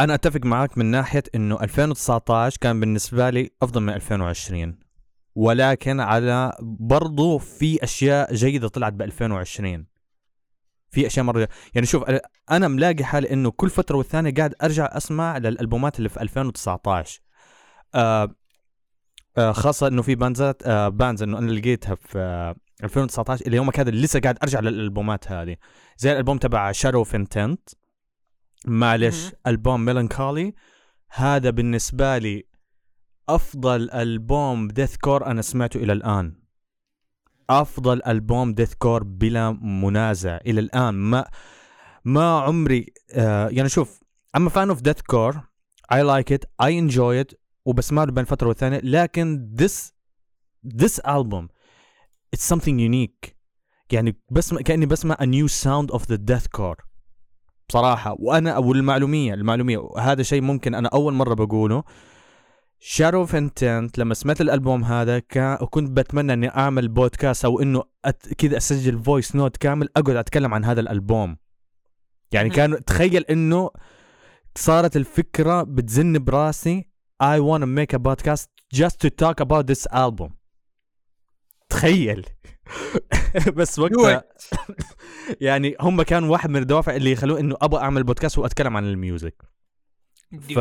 أنا 0.00 0.14
أتفق 0.14 0.40
معك 0.44 0.78
من 0.78 0.86
ناحية 0.86 1.22
إنه 1.34 1.62
2019 1.62 2.58
كان 2.60 2.80
بالنسبة 2.80 3.30
لي 3.30 3.50
أفضل 3.62 3.80
من 3.80 3.92
2020 3.92 4.78
ولكن 5.34 6.00
على 6.00 6.52
برضو 6.60 7.38
في 7.38 7.84
أشياء 7.84 8.34
جيدة 8.34 8.68
طلعت 8.68 8.92
ب 8.92 9.02
2020 9.02 9.86
في 10.90 11.06
أشياء 11.06 11.24
مرة 11.24 11.48
يعني 11.74 11.86
شوف 11.86 12.04
أنا- 12.04 12.20
أنا 12.50 12.68
ملاقي 12.68 13.04
حالي 13.04 13.30
إنه 13.32 13.50
كل 13.50 13.70
فترة 13.70 13.96
والثانية 13.96 14.34
قاعد 14.34 14.54
أرجع 14.62 14.88
أسمع 14.92 15.38
للألبومات 15.38 15.98
اللي 15.98 16.08
في 16.08 16.20
2019 16.22 17.20
آه 17.94 18.34
آه 19.38 19.52
خاصة 19.52 19.86
إنه 19.88 20.02
في 20.02 20.14
باندزات 20.14 20.62
آه 20.66 20.88
bands 20.88 21.22
إنه 21.22 21.38
أنا 21.38 21.50
لقيتها 21.50 21.94
في 21.94 22.18
آه 22.18 22.56
2019 22.84 23.46
إلى 23.46 23.56
يومك 23.56 23.80
هذا 23.80 23.90
لسه 23.90 24.20
قاعد 24.20 24.38
أرجع 24.42 24.60
للألبومات 24.60 25.32
هذه. 25.32 25.56
زي 25.98 26.12
الألبوم 26.12 26.38
تبع 26.38 26.72
Shadow 26.72 26.98
of 26.98 27.14
Intent 27.14 27.68
معلش. 28.66 29.32
ألبوم 29.46 29.84
Melancholy 29.84 30.54
هذا 31.08 31.50
بالنسبة 31.50 32.18
لي 32.18 32.44
أفضل 33.28 33.90
ألبوم 33.90 34.68
deathcore 34.68 35.26
أنا 35.26 35.42
سمعته 35.42 35.78
إلى 35.78 35.92
الآن. 35.92 36.42
أفضل 37.50 38.02
ألبوم 38.06 38.54
deathcore 38.54 39.02
بلا 39.04 39.50
منازع 39.50 40.36
إلى 40.36 40.60
الآن. 40.60 40.94
ما 40.94 41.28
ما 42.04 42.38
عمري 42.40 42.86
آه 43.12 43.48
يعني 43.48 43.68
شوف 43.68 44.00
I'm 44.36 44.50
a 44.50 44.68
fan 44.68 44.80
of 44.80 45.00
deathcore 45.00 45.40
I 45.92 46.02
like 46.02 46.32
it 46.32 46.44
I 46.62 46.78
enjoy 46.78 47.20
it 47.20 47.32
وبسمع 47.64 48.04
له 48.04 48.12
بين 48.12 48.24
فترة 48.24 48.48
والثانيه 48.48 48.78
لكن 48.78 49.56
this 49.60 49.92
this 50.82 51.00
album 51.06 51.55
it's 52.34 52.54
something 52.54 52.78
unique. 52.78 53.36
يعني 53.92 54.16
بسمع 54.30 54.60
كأني 54.60 54.86
بسمع 54.86 55.14
a 55.14 55.26
new 55.26 55.48
sound 55.48 55.96
of 55.96 56.02
the 56.02 56.18
deathcore 56.30 56.86
بصراحه 57.68 58.16
وأنا 58.18 58.58
والمعلوميه 58.58 59.34
المعلومية. 59.34 59.78
وهذا 59.78 60.22
شيء 60.22 60.40
ممكن 60.40 60.74
أنا 60.74 60.88
أول 60.88 61.12
مرة 61.12 61.34
بقوله. 61.34 61.84
Shadow 62.78 63.20
of 63.20 63.36
Intent 63.36 63.98
لما 63.98 64.14
سمعت 64.14 64.40
الألبوم 64.40 64.84
هذا 64.84 65.22
وكنت 65.36 65.90
بتمنى 65.90 66.32
إني 66.32 66.48
أعمل 66.48 66.88
بودكاست 66.88 67.44
أو 67.44 67.60
إنه 67.60 67.82
أت... 68.04 68.34
كذا 68.34 68.56
أسجل 68.56 69.02
voice 69.02 69.36
note 69.36 69.56
كامل 69.56 69.88
أقعد 69.96 70.16
أتكلم 70.16 70.54
عن 70.54 70.64
هذا 70.64 70.80
الألبوم. 70.80 71.36
يعني. 72.32 72.50
كان 72.50 72.84
تخيل 72.84 73.24
إنه 73.24 73.70
صارت 74.56 74.96
الفكرة 74.96 75.62
بتزن 75.62 76.24
براسي. 76.24 76.88
I 77.22 77.40
want 77.40 77.62
to 77.62 77.66
make 77.66 77.92
a 77.94 77.98
podcast 77.98 78.46
just 78.74 79.00
to 79.00 79.10
talk 79.10 79.40
about 79.40 79.66
this 79.66 79.86
album. 79.90 80.30
تخيل 81.76 82.26
بس 83.56 83.78
وقتها 83.78 84.24
يعني 85.40 85.76
هم 85.80 86.02
كانوا 86.02 86.28
واحد 86.28 86.50
من 86.50 86.62
الدوافع 86.62 86.96
اللي 86.96 87.12
يخلوه 87.12 87.40
إنه 87.40 87.56
أبغى 87.60 87.80
أعمل 87.80 88.04
بودكاست 88.04 88.38
وأتكلم 88.38 88.76
عن 88.76 88.84
ال 88.84 88.92
music. 88.92 89.42
ف 90.40 90.60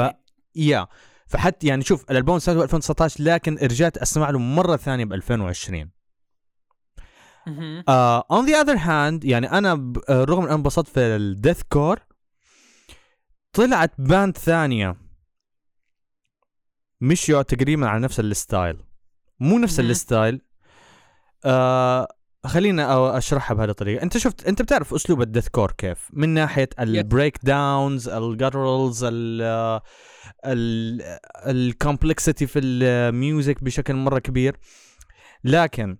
yeah. 0.55 0.87
فحتى 1.27 1.67
يعني 1.67 1.83
شوف 1.83 2.11
الألبوم 2.11 2.39
سنه 2.39 2.63
2019 2.63 3.23
لكن 3.23 3.57
رجعت 3.57 3.97
أسمع 3.97 4.29
له 4.29 4.39
مرة 4.39 4.75
ثانية 4.75 5.05
ب 5.05 5.13
2020 5.13 5.91
on 8.31 8.45
the 8.45 8.61
other 8.61 8.77
hand 8.77 9.25
يعني 9.25 9.51
أنا 9.51 9.93
آه، 10.09 10.23
رغم 10.23 10.45
ان 10.45 10.51
انبسطت 10.51 10.87
في 10.87 10.99
ال 10.99 11.61
deathcore 11.69 11.99
طلعت 13.53 13.91
band 13.97 14.37
ثانية. 14.37 14.95
مشيوا 17.01 17.41
تقريبا 17.41 17.87
على 17.87 17.99
نفس 17.99 18.19
ال 18.19 18.28
style. 18.28 18.77
مو 19.39 19.59
نفس. 19.59 19.79
ال 19.79 19.88
style. 19.88 20.41
آه 21.45 22.07
خلينا 22.45 23.17
أشرحها 23.17 23.55
بهذه 23.55 23.69
الطريقة. 23.69 24.03
أنت 24.03 24.17
شفت 24.17 24.47
أنت 24.47 24.61
بتعرف 24.61 24.93
أسلوب 24.93 25.21
ال 25.21 25.47
deathcore 25.47 25.71
كيف؟ 25.71 26.09
من 26.13 26.29
ناحية 26.29 26.69
ال 26.79 27.37
breakdowns 27.43 28.09
ال 28.09 28.19
gutturals 28.19 29.05
ال 31.47 31.56
complexity 31.56 32.47
في 32.47 32.59
ال 32.59 32.77
music 32.77 33.63
بشكل 33.63 33.93
مرة 33.95 34.19
كبير. 34.19 34.57
لكن 35.43 35.97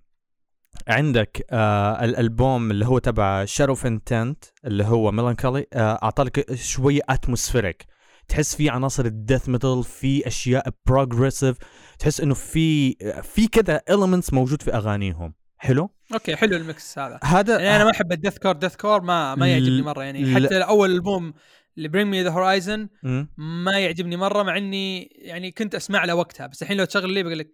عندك 0.88 1.46
آه 1.50 2.04
الالبوم 2.04 2.70
اللي 2.70 2.86
هو 2.86 2.98
تبع 2.98 3.44
Shadow 3.44 3.75
of 3.75 3.86
Intent 3.86 4.44
اللي 4.64 4.84
هو 4.84 5.12
Melancholy 5.12 5.66
آه 5.72 5.98
اعطاك 6.02 6.54
شوية 6.54 7.00
atmospheric 7.08 7.86
تحس 8.28 8.56
في 8.56 8.70
عناصر 8.70 9.04
ال 9.04 9.11
death 9.11 9.48
metal 9.48 9.84
في 9.84 10.26
أشياء 10.26 10.68
progressive 10.86 11.56
تحس 11.98 12.20
إنه 12.20 12.34
في 12.34 12.94
في 13.22 13.46
كذا 13.46 13.82
elements 13.90 14.32
موجود 14.32 14.62
في 14.62 14.74
أغانيهم. 14.74 15.34
حلو؟ 15.58 15.90
okay 16.12 16.36
حلو 16.36 16.56
ال 16.56 16.66
mix 16.66 16.98
هذا. 16.98 17.18
هذا 17.24 17.60
يعني 17.60 17.76
أنا 17.76 17.84
ما 17.84 17.90
أحب 17.90 18.12
ال 18.12 18.38
deathcore 18.38 18.52
deathcore 18.52 19.00
ما 19.00 19.34
ما 19.34 19.48
يعجبني 19.48 19.82
مرة 19.82 20.02
يعني. 20.04 20.22
لا. 20.22 20.46
حتى 20.46 20.58
أول 20.58 20.90
ألبوم 20.90 21.34
اللي 21.76 21.88
Bring 21.88 22.10
Me 22.10 22.22
the 22.22 22.30
Horizon. 22.30 22.88
ما 23.36 23.78
يعجبني 23.78 24.16
مرة 24.16 24.42
مع 24.42 24.56
إني 24.56 25.02
يعني 25.02 25.50
كنت 25.50 25.74
أسمع 25.74 26.04
له 26.04 26.14
وقتها. 26.14 26.46
بس 26.46 26.62
الحين 26.62 26.76
لو 26.76 26.84
تشغل 26.84 27.10
لي 27.10 27.22
بقول 27.22 27.38
لك 27.38 27.52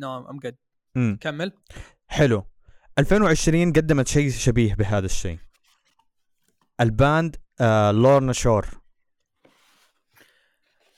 no 0.00 0.30
I'm 0.30 0.38
good. 0.38 0.56
كمل. 1.20 1.52
حلو. 2.06 2.44
2020 2.98 3.72
قدمت 3.72 4.08
شيء 4.08 4.30
شبيه 4.30 4.74
بهذا 4.74 5.06
الشيء. 5.06 5.38
ال 6.80 6.91
band 6.91 7.36
آه 7.60 7.90
Lorna 7.90 8.32
Shore 8.32 8.66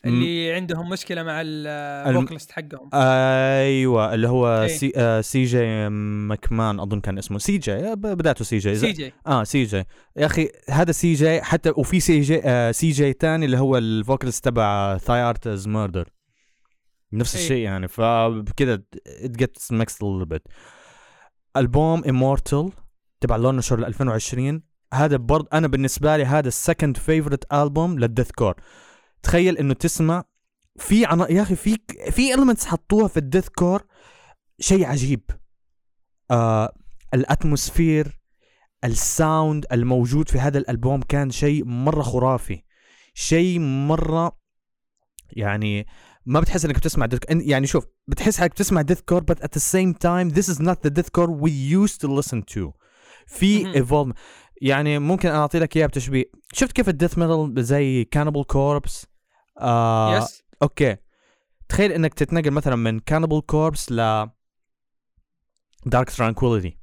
اللي 0.04 0.52
عندهم 0.52 0.88
مشكلة 0.88 1.23
مع 1.23 1.40
ال 1.44 1.56
vocalist 1.56 2.52
حقهم. 2.52 2.90
أيوه 2.95 4.14
اللي 4.14 4.28
هو 4.28 4.62
إيه. 4.62 4.66
C, 4.66 4.92
آه 4.97 5.21
CJ 5.20 5.88
McMahon 6.28 6.80
أظن 6.80 7.00
كان 7.00 7.19
اسمه. 7.19 7.38
سي 7.38 7.59
جي 7.59 7.73
آه، 7.73 7.95
بدأته 7.95 8.45
سي 8.45 8.59
جي. 8.59 8.75
سي 8.75 8.92
جي. 8.92 9.12
آه 9.26 9.45
سي 9.45 9.64
جي. 9.64 9.85
يا 10.16 10.26
أخي 10.26 10.49
هذا 10.71 10.92
سي 10.92 11.14
جي 11.14 11.42
حتى 11.42 11.73
وفي 11.76 12.00
سي 12.00 12.21
جي 12.21 12.40
آه 12.45 12.71
سي 12.71 12.90
جي 12.90 13.12
ثاني 13.12 13.47
اللي 13.47 13.59
هو 13.59 13.78
ال 13.78 13.86
vocalist 13.86 14.44
تبع 14.45 14.99
Thy 14.99 15.20
Art 15.20 15.49
Is 15.49 15.68
Murder 15.68 16.08
نفس 17.12 17.37
إيه. 17.37 17.42
الشيء 17.42 17.64
يعني 17.64 17.88
فكذا 17.88 18.83
mixed 19.73 19.97
a 19.97 20.04
little 20.04 20.28
bit. 20.35 20.52
ألبوم 21.57 22.02
Immortal 22.02 22.72
تبع 23.21 23.37
Lorna 23.37 23.60
Shore 23.60 23.87
2020 23.87 24.62
هذا 24.95 25.16
برضه 25.16 25.49
أنا 25.52 25.66
بالنسبة 25.69 26.16
لي 26.16 26.25
هذا 26.25 26.49
ال 26.49 26.55
second 26.55 26.96
favorite 26.96 27.52
album 27.52 27.99
لل 27.99 28.30
deathcore 28.30 28.54
تخيل 29.22 29.58
إنه 29.58 29.74
تسمع 29.74 30.24
في 30.76 31.04
عنا... 31.04 31.30
يا 31.30 31.42
أخي 31.42 31.56
في 31.56 31.78
في 32.10 32.34
elements 32.34 32.64
حطوها 32.66 33.08
في 33.08 33.16
ال 33.16 33.49
deathcore 33.49 33.87
شيء 34.60 34.84
عجيب. 34.84 35.30
آه 36.30 36.74
ال 37.14 37.24
atmosphere 37.24 38.20
ال 38.84 38.98
sound 38.98 39.66
الموجود 39.72 40.28
في 40.28 40.38
هذا 40.38 40.58
الألبوم 40.58 41.02
كان 41.02 41.30
شيء 41.30 41.64
مرة 41.64 42.02
خرافي 42.02 42.62
شيء 43.14 43.58
مرة 43.58 44.38
يعني 45.30 45.86
ما 46.26 46.40
بتحس 46.40 46.64
إنك 46.64 46.76
بتسمع 46.76 47.06
death 47.06 47.20
يعني 47.30 47.66
شوف 47.66 47.86
بتحس 48.08 48.40
إنك 48.40 48.50
بتسمع 48.50 48.82
deathcore 48.82 49.22
but 49.22 49.36
at 49.36 49.48
the 49.58 49.62
same 49.62 49.94
time 49.94 50.34
this 50.36 50.48
is 50.54 50.58
not 50.60 50.76
the 50.86 50.90
deathcore 50.90 51.30
we 51.30 51.50
used 51.50 52.00
to 52.00 52.08
listen 52.08 52.42
to. 52.54 52.72
في. 53.26 53.74
evolve 53.75 54.16
يعني 54.62 54.98
ممكن 54.98 55.28
أنا 55.28 55.38
أعطي 55.38 55.58
لك 55.58 55.76
اياه 55.76 55.86
بتشبيه. 55.86 56.24
شفت 56.52 56.72
كيف 56.72 56.88
ال 56.88 56.93
death 56.93 57.18
metal 57.18 57.64
زي 57.64 58.04
Cannibal 58.04 58.44
Corpse 58.44 59.06
آه 59.60 60.18
yes 60.18 60.42
okay. 60.62 60.96
تخيل 61.68 61.92
إنك 61.92 62.14
تتنقل 62.14 62.50
مثلا 62.50 62.76
من 62.76 63.00
Cannibal 63.00 63.40
Corpse 63.40 63.92
ل 63.92 64.28
Dark 65.87 66.10
Tranquillity 66.10 66.78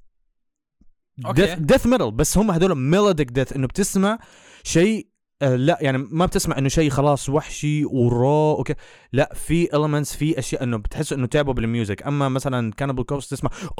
okay. 1.25 1.55
death 1.55 1.87
metal 1.87 2.11
بس 2.11 2.37
هم 2.37 2.51
هذول 2.51 2.75
melodic 2.75 3.31
death 3.31 3.53
إنه 3.53 3.67
بتسمع 3.67 4.19
شيء 4.63 5.07
آه 5.41 5.55
لا 5.55 5.77
يعني 5.81 5.97
ما 5.97 6.25
بتسمع 6.25 6.57
إنه 6.57 6.69
شيء 6.69 6.89
خلاص 6.89 7.29
وحشي 7.29 7.85
و 7.85 8.03
raw 8.03 8.55
okay. 8.57 8.75
لا 9.13 9.33
في 9.33 9.67
elements 9.67 10.17
في 10.17 10.39
أشياء 10.39 10.63
إنه 10.63 10.77
بتحس 10.77 11.13
إنه 11.13 11.27
تعبوا 11.27 11.53
بال 11.53 11.66
music. 11.66 12.03
أما 12.07 12.29
مثلا 12.29 12.73
Cannibal 12.73 13.03
Corpse 13.03 13.31
تسمع 13.31 13.49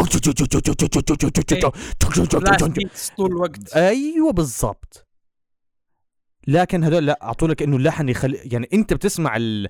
طول 3.18 3.32
الوقت. 3.32 3.74
أيوه 3.76 4.32
بالضبط. 4.32 5.07
لكن 6.48 6.84
هذول 6.84 7.06
لا 7.06 7.20
اعطوا 7.24 7.48
لك 7.48 7.62
إنه 7.64 7.78
اللحن 7.78 8.10
يخلي 8.10 8.38
يعني 8.38 8.70
أنت 8.74 8.94
بتسمع 8.94 9.36
ال 9.36 9.68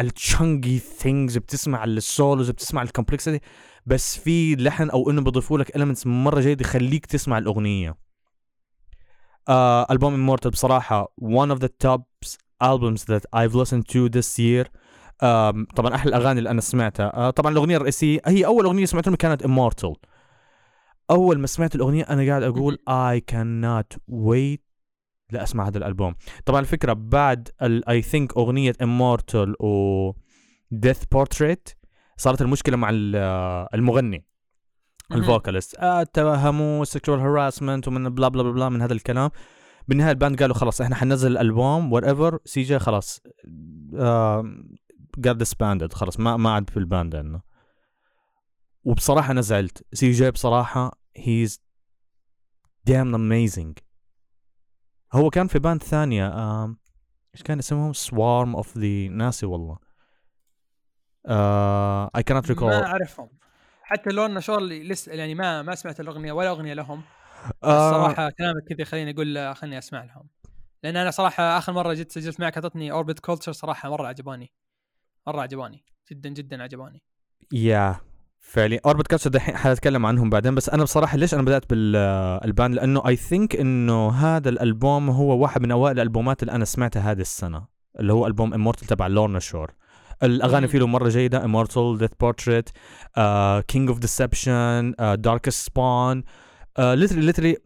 ال 0.00 0.09
changing 0.09 0.78
things 0.78 1.38
بتسمع 1.38 1.84
ال 1.84 1.95
solos 1.95 2.50
بتسمع 2.50 2.82
ال 2.82 2.88
complexity 2.88 3.44
بس 3.86 4.18
في 4.18 4.56
لحن 4.56 4.90
أو 4.90 5.10
إنه 5.10 5.22
بيضيفوا 5.22 5.58
لك 5.58 5.78
elements 5.78 6.06
مرة 6.06 6.40
جيد 6.40 6.60
يخليك 6.60 7.06
تسمع 7.06 7.38
الأغنية. 7.38 7.96
آه 9.48 9.86
ألبوم 9.90 10.14
Immortal 10.14 10.50
بصراحة 10.50 11.14
one 11.22 11.50
of 11.56 11.58
the 11.58 11.68
top 11.86 12.02
albums 12.64 13.04
that 13.04 13.22
I've 13.36 13.54
listened 13.54 13.84
to 13.92 14.08
this 14.08 14.38
year. 14.38 14.68
آم، 15.22 15.66
طبعا 15.76 15.94
أحلى 15.94 16.08
الاغاني 16.08 16.38
اللي 16.38 16.50
أنا 16.50 16.60
سمعتها. 16.60 17.16
آه 17.16 17.30
طبعا 17.30 17.52
الأغنية 17.52 17.76
الرئيسية 17.76 18.20
هي 18.26 18.46
أول 18.46 18.64
أغنية 18.64 18.84
سمعتها 18.84 19.10
لهم 19.10 19.16
كانت 19.16 19.42
Immortal 19.42 19.94
أول 21.10 21.38
ما 21.38 21.46
سمعت 21.46 21.74
الأغنية 21.74 22.02
أنا 22.02 22.26
قاعد 22.26 22.42
أقول 22.42 22.78
I 22.90 23.20
cannot 23.32 23.96
wait 24.10 24.71
لاسمع 25.32 25.68
هذا 25.68 25.78
الألبوم. 25.78 26.14
طبعا 26.46 26.60
الفكرة 26.60 26.92
بعد 26.92 27.48
I 27.62 28.02
think 28.02 28.36
أغنية 28.36 28.72
Immortal 28.82 29.54
و 29.62 30.12
Death 30.70 31.04
Portrait 31.04 31.68
صارت 32.16 32.42
المشكلة 32.42 32.76
مع 32.76 32.90
ال- 32.90 33.16
آه، 33.16 33.68
المغني 33.74 34.26
ال 35.12 35.18
vocalist. 35.18 35.74
آه 35.74 36.02
اتهموا 36.02 36.84
sexual 36.84 37.20
harassment 37.20 37.88
ومن 37.88 38.08
blah 38.08 38.28
blah 38.28 38.42
blah 38.42 38.68
من 38.68 38.82
هذا 38.82 38.92
الكلام. 38.92 39.30
بالنهاية 39.88 40.10
ال 40.12 40.18
band 40.18 40.40
قالوا 40.42 40.54
خلاص 40.54 40.80
إحنا 40.80 40.96
حننزل 40.96 41.32
الألبوم 41.32 41.92
whatever 41.92 42.38
CJ 42.44 42.78
خلاص 42.78 43.20
آه 43.96 44.54
got 45.26 45.32
disbanded 45.36 45.92
خلاص 45.92 46.20
ما 46.20 46.36
ما 46.36 46.50
عاد 46.50 46.70
في 46.70 46.76
ال 46.76 46.84
band 46.84 47.16
عندنا. 47.16 47.40
وبصراحة 48.84 49.30
أنا 49.30 49.40
زعلت. 49.40 49.84
CJ 49.92 50.30
بصراحة 50.30 50.98
he's 51.16 51.62
damn 52.90 53.14
amazing. 53.14 53.72
هو 55.12 55.30
كان 55.30 55.46
في 55.46 55.58
band 55.58 55.82
ثانية 55.82 56.26
آم، 56.64 56.78
إيش 57.34 57.42
كان 57.42 57.58
اسمهم؟ 57.58 57.92
Swarm 57.92 58.56
of 58.56 58.78
the 58.78 59.08
ناسي 59.08 59.46
والله. 59.46 59.78
آه 61.26 62.10
I 62.18 62.20
cannot 62.20 62.62
ما 62.62 62.86
أعرفهم. 62.86 63.28
حتى 63.82 64.10
لو 64.10 64.26
ان 64.26 64.40
شغل 64.40 64.88
لسه 64.88 65.12
يعني 65.12 65.34
ما 65.34 65.62
ما 65.62 65.74
سمعت 65.74 66.00
الأغنية 66.00 66.32
ولا 66.32 66.50
أغنية 66.50 66.74
لهم. 66.74 67.02
آه. 67.64 67.88
الصراحه 67.88 68.30
كلامك 68.30 68.64
كذا 68.64 68.84
خليني 68.84 69.10
أقول 69.10 69.56
خليني 69.56 69.78
أسمع 69.78 70.04
لهم. 70.04 70.28
لأن 70.82 70.96
أنا 70.96 71.10
صراحة 71.10 71.58
آخر 71.58 71.72
مرة 71.72 71.94
جيت 71.94 72.12
سجلت 72.12 72.40
معك 72.40 72.54
أعطتني 72.54 72.92
Orbit 72.92 73.20
Culture 73.20 73.52
صراحة 73.52 73.90
مرة 73.90 74.06
عجباني. 74.06 74.52
مرة 75.26 75.40
عجباني. 75.40 75.84
جدا 76.10 76.28
جدا 76.28 76.62
عجباني. 76.62 77.02
يا 77.52 78.00
فعليا. 78.44 78.80
Orbit 78.86 79.06
Culture 79.06 79.30
دحين 79.30 79.56
حنتكلم 79.56 80.06
عنهم 80.06 80.30
بعدين 80.30 80.54
بس 80.54 80.68
أنا 80.68 80.82
بصراحة 80.82 81.16
ليش 81.16 81.34
أنا 81.34 81.42
بدأت 81.42 81.70
بال 81.70 82.05
band 82.05 82.74
لأنه 82.74 83.02
I 83.08 83.16
think 83.16 83.56
إنه 83.56 84.10
هذا 84.10 84.48
الألبوم 84.48 85.10
هو 85.10 85.38
واحد 85.38 85.62
من 85.62 85.70
أوائل 85.70 85.96
الألبومات 85.96 86.42
اللي 86.42 86.52
أنا 86.52 86.64
سمعتها 86.64 87.12
هذه 87.12 87.20
السنة 87.20 87.66
اللي 88.00 88.12
هو 88.12 88.26
ألبوم 88.26 88.54
Immortal 88.54 88.86
تبع 88.86 89.06
Lorna 89.06 89.38
Shore 89.38 89.70
الأغاني. 90.22 90.68
فيه 90.68 90.86
مرة 90.86 91.08
جيدة 91.08 91.44
Immortal 91.44 91.98
Death 91.98 92.10
Portrait 92.20 92.70
King 93.68 93.88
of 93.88 93.98
Deception 93.98 94.94
Darkest 94.98 95.66
Spawn 95.66 96.22
literally 96.78 97.26
literally 97.26 97.56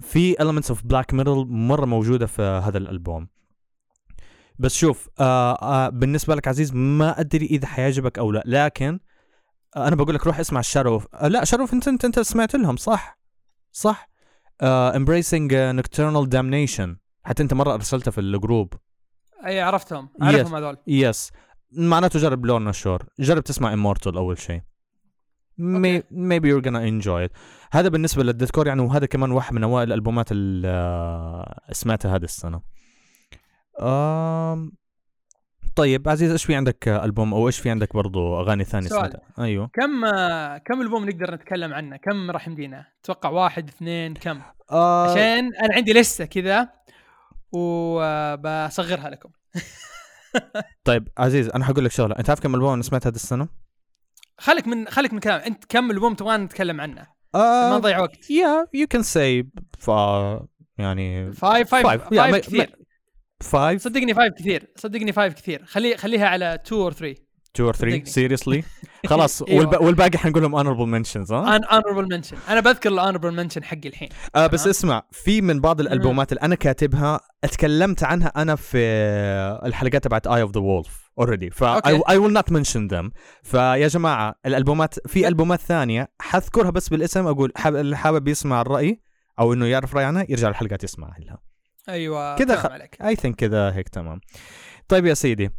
في 0.00 0.34
elements 0.34 0.68
of 0.70 0.82
black 0.84 1.14
metal 1.14 1.46
مرة 1.48 1.86
موجودة 1.86 2.26
في 2.26 2.42
هذا 2.42 2.78
الألبوم. 2.78 3.28
بس 4.58 4.74
شوف 4.74 5.08
آه 5.20 5.52
آه 5.52 5.88
بالنسبة 5.88 6.34
لك 6.34 6.48
عزيز 6.48 6.74
ما 6.74 7.20
أدري 7.20 7.46
إذا 7.46 7.66
حيعجبك 7.66 8.18
أو 8.18 8.32
لا 8.32 8.42
لكن 8.46 8.94
آه 8.94 9.09
أنا 9.76 9.96
بقول 9.96 10.14
لك 10.14 10.26
روح 10.26 10.38
اسمع 10.38 10.60
الشاروف 10.60 11.06
آه 11.14 11.28
لا 11.28 11.44
شاروف 11.44 11.72
انت 11.72 11.88
أنت 11.88 12.04
أنت 12.04 12.20
سمعت 12.20 12.54
لهم 12.54 12.76
صح؟ 12.76 13.18
صح؟ 13.72 14.10
Embracing 14.94 15.50
uh, 15.50 15.72
Nocturnal 15.80 16.26
Damnation. 16.26 16.96
حتى 17.24 17.42
أنت 17.42 17.54
مرة 17.54 17.74
ارسلتها 17.74 18.10
في 18.10 18.20
ال 18.20 18.28
group. 18.28 18.74
أي 19.46 19.60
عرفتهم. 19.60 20.08
اعرفهم 20.22 20.54
هذول. 20.54 20.76
yes 20.86 21.30
معناته 21.72 22.18
جرب 22.18 22.46
Lorna 22.46 22.72
Shore 22.72 23.06
جرب 23.18 23.42
تسمع 23.42 23.76
Immortal 23.76 24.16
أول 24.16 24.38
شيء. 24.38 24.60
okay. 25.60 26.00
maybe 26.00 26.44
you're 26.44 26.64
gonna 26.64 27.04
enjoy 27.04 27.28
it. 27.28 27.38
هذا 27.72 27.88
بالنسبة 27.88 28.22
لل 28.22 28.30
deathcore 28.30 28.66
يعني 28.66 28.82
وهذا 28.82 29.06
كمان 29.06 29.30
واحد 29.30 29.54
من 29.54 29.62
أوائل 29.62 29.88
الألبومات 29.88 30.32
اللي 30.32 30.68
آه، 30.68 31.60
سمعتها 31.72 32.16
هذه 32.16 32.24
السنة. 32.24 32.60
طيب 35.76 36.08
عزيز 36.08 36.30
إيش 36.30 36.44
في 36.44 36.54
عندك 36.54 36.88
ألبوم؟ 36.88 37.34
أو 37.34 37.46
إيش 37.46 37.58
في 37.58 37.70
عندك 37.70 37.94
برضو 37.94 38.40
أغاني 38.40 38.64
ثانية 38.64 38.88
سؤال. 38.88 39.00
سمعتها؟ 39.00 39.44
أيوه. 39.44 39.70
كم 39.72 40.00
كم 40.56 40.80
ألبوم 40.80 41.04
نقدر 41.08 41.34
نتكلم 41.34 41.74
عنه؟ 41.74 41.96
كم 41.96 42.30
راح 42.30 42.48
يمدينا؟ 42.48 42.86
أتوقع 43.04 43.28
واحد 43.30 43.68
اثنين 43.68 44.14
كم؟ 44.14 44.40
آه. 44.70 45.10
عشان 45.10 45.54
أنا 45.54 45.74
عندي 45.74 45.92
لسه 45.92 46.24
كذا 46.24 46.68
وبصغرها 47.52 49.10
لكم. 49.10 49.28
طيب 50.84 51.08
عزيز 51.18 51.48
أنا 51.48 51.64
حقول 51.64 51.84
لك 51.84 51.90
شغلة. 51.90 52.18
أنت 52.18 52.30
عارف 52.30 52.40
كم 52.40 52.54
ألبوم 52.54 52.72
أنا 52.72 52.82
سمعت 52.82 53.06
هذه 53.06 53.14
السنة؟ 53.14 53.48
خليك 54.38 54.68
من 54.68 54.88
خليك 54.88 55.12
من 55.12 55.20
كلام 55.20 55.40
أنت 55.40 55.64
كم 55.64 55.90
ألبوم 55.90 56.14
تبغى 56.14 56.36
نتكلم 56.36 56.80
عنه؟ 56.80 57.06
ما 57.34 57.40
آه 57.40 57.78
نضيع 57.78 58.00
وقت. 58.00 58.16
Yeah 58.16 58.78
you 58.80 58.86
can 58.96 59.02
say 59.02 59.60
ف 59.78 59.88
يعني 60.78 61.32
five 61.32 61.74
five 61.74 62.02
Five. 62.02 62.79
five 63.40 63.82
صدقني 63.82 64.14
five 64.14 64.34
كثير. 64.34 64.66
صدقني 64.76 65.12
five 65.12 65.34
كثير. 65.34 65.64
خلي 65.66 65.96
خليها 65.96 66.26
على 66.26 66.54
2 66.66 66.82
or 66.82 66.92
3 66.92 67.30
two 67.58 67.62
or 67.72 67.76
three. 67.76 68.04
صدقني. 68.04 68.04
seriously. 68.06 68.64
خلاص 69.10 69.42
أيوة. 69.48 69.58
والب... 69.66 69.80
والباقي 69.82 70.18
حنقول 70.18 70.42
لهم 70.42 70.56
honorable 70.62 71.04
mentions 71.06 71.32
ها؟ 71.32 71.56
honorable 71.56 72.16
mention 72.16 72.36
أنا 72.48 72.60
بذكر 72.60 72.90
ال 72.90 72.94
honorable 72.94 73.34
mention 73.34 73.64
حقي 73.64 73.88
الحين. 73.88 74.08
آه 74.36 74.46
بس. 74.46 74.66
اسمع 74.66 75.02
في 75.10 75.40
من 75.42 75.60
بعض 75.60 75.80
الألبومات 75.80 76.32
اللي 76.32 76.42
أنا 76.42 76.54
كاتبها 76.54 77.20
اتكلمت 77.44 78.02
عنها 78.04 78.32
أنا 78.36 78.56
في 78.56 78.78
الحلقات 79.64 80.04
تبعت 80.04 80.26
Eye 80.26 80.42
of 80.42 80.50
the 80.54 80.60
Wolf 80.60 81.10
already 81.18 81.50
ف 81.50 81.64
I 81.88 82.14
will 82.14 82.34
not 82.38 82.52
mention 82.54 82.88
them. 82.94 83.10
فيا 83.42 83.88
جماعة 83.88 84.34
الألبومات 84.46 85.08
في 85.08 85.28
ألبومات 85.28 85.60
ثانية 85.60 86.08
حذكرها 86.20 86.70
بس 86.70 86.88
بالاسم 86.88 87.26
أقول 87.26 87.52
اللي 87.66 87.96
حابب 87.96 88.28
يسمع 88.28 88.60
الرأي 88.60 89.02
أو 89.38 89.52
إنه 89.52 89.66
يعرف 89.66 89.94
راي 89.94 90.04
عنها 90.04 90.26
يرجع 90.28 90.48
الحلقات 90.48 90.84
يسمعها 90.84 91.16
لها. 91.18 91.49
أيوه 91.88 92.36
فاهم 92.36 92.56
خ- 92.56 92.66
عليك. 92.66 93.02
I 93.02 93.16
think 93.16 93.36
كذا 93.36 93.74
هيك 93.74 93.88
تمام. 93.88 94.20
طيب 94.88 95.06
يا 95.06 95.14
سيدي 95.14 95.50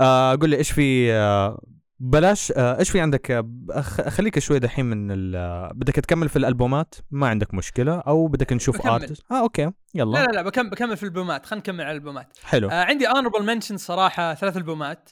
آه 0.00 0.36
قول 0.36 0.50
لي 0.50 0.56
إيش 0.56 0.70
في 0.72 1.12
آه 1.12 1.60
بلاش 1.98 2.52
آه 2.56 2.78
إيش 2.78 2.90
في 2.90 3.00
عندك؟ 3.00 3.30
آه 3.30 3.80
خليك 4.08 4.38
شوي 4.38 4.58
دحين 4.58 4.84
من 4.86 5.08
ال- 5.10 5.74
بدك 5.74 5.94
تكمل 5.94 6.28
في 6.28 6.36
الألبومات 6.36 6.94
ما 7.10 7.28
عندك 7.28 7.54
مشكلة 7.54 7.98
أو 8.00 8.26
بدك 8.26 8.52
نشوف. 8.52 8.86
artist 8.86 9.22
آه 9.32 9.40
okay 9.40 9.70
يلا. 9.94 10.18
لا 10.18 10.24
لا 10.26 10.32
لا 10.32 10.42
بكمل 10.42 10.70
بكمل 10.70 10.96
في 10.96 11.02
البومات 11.02 11.46
خلينا 11.46 11.60
نكمل 11.60 11.84
على 11.84 11.92
البومات 11.94 12.38
حلو. 12.44 12.68
آه 12.70 12.84
عندي 12.84 13.06
honorable 13.08 13.42
mention 13.46 13.76
صراحة 13.76 14.34
ثلاث 14.34 14.56
ألبومات. 14.56 15.10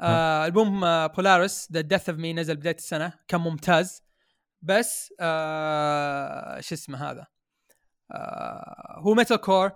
آه 0.00 0.46
ألبوم 0.46 0.80
Polaris 1.06 1.68
The 1.72 1.80
Death 1.80 2.08
of 2.08 2.18
Me 2.18 2.32
نزل 2.32 2.56
بداية 2.56 2.74
السنة 2.76 3.12
كان 3.28 3.40
ممتاز. 3.40 4.02
بس 4.62 5.14
آه 5.20 6.60
شو 6.60 6.74
اسمه 6.74 7.10
هذا؟ 7.10 7.26
آه 8.12 8.96
هو 8.98 9.14
metalcore 9.14 9.70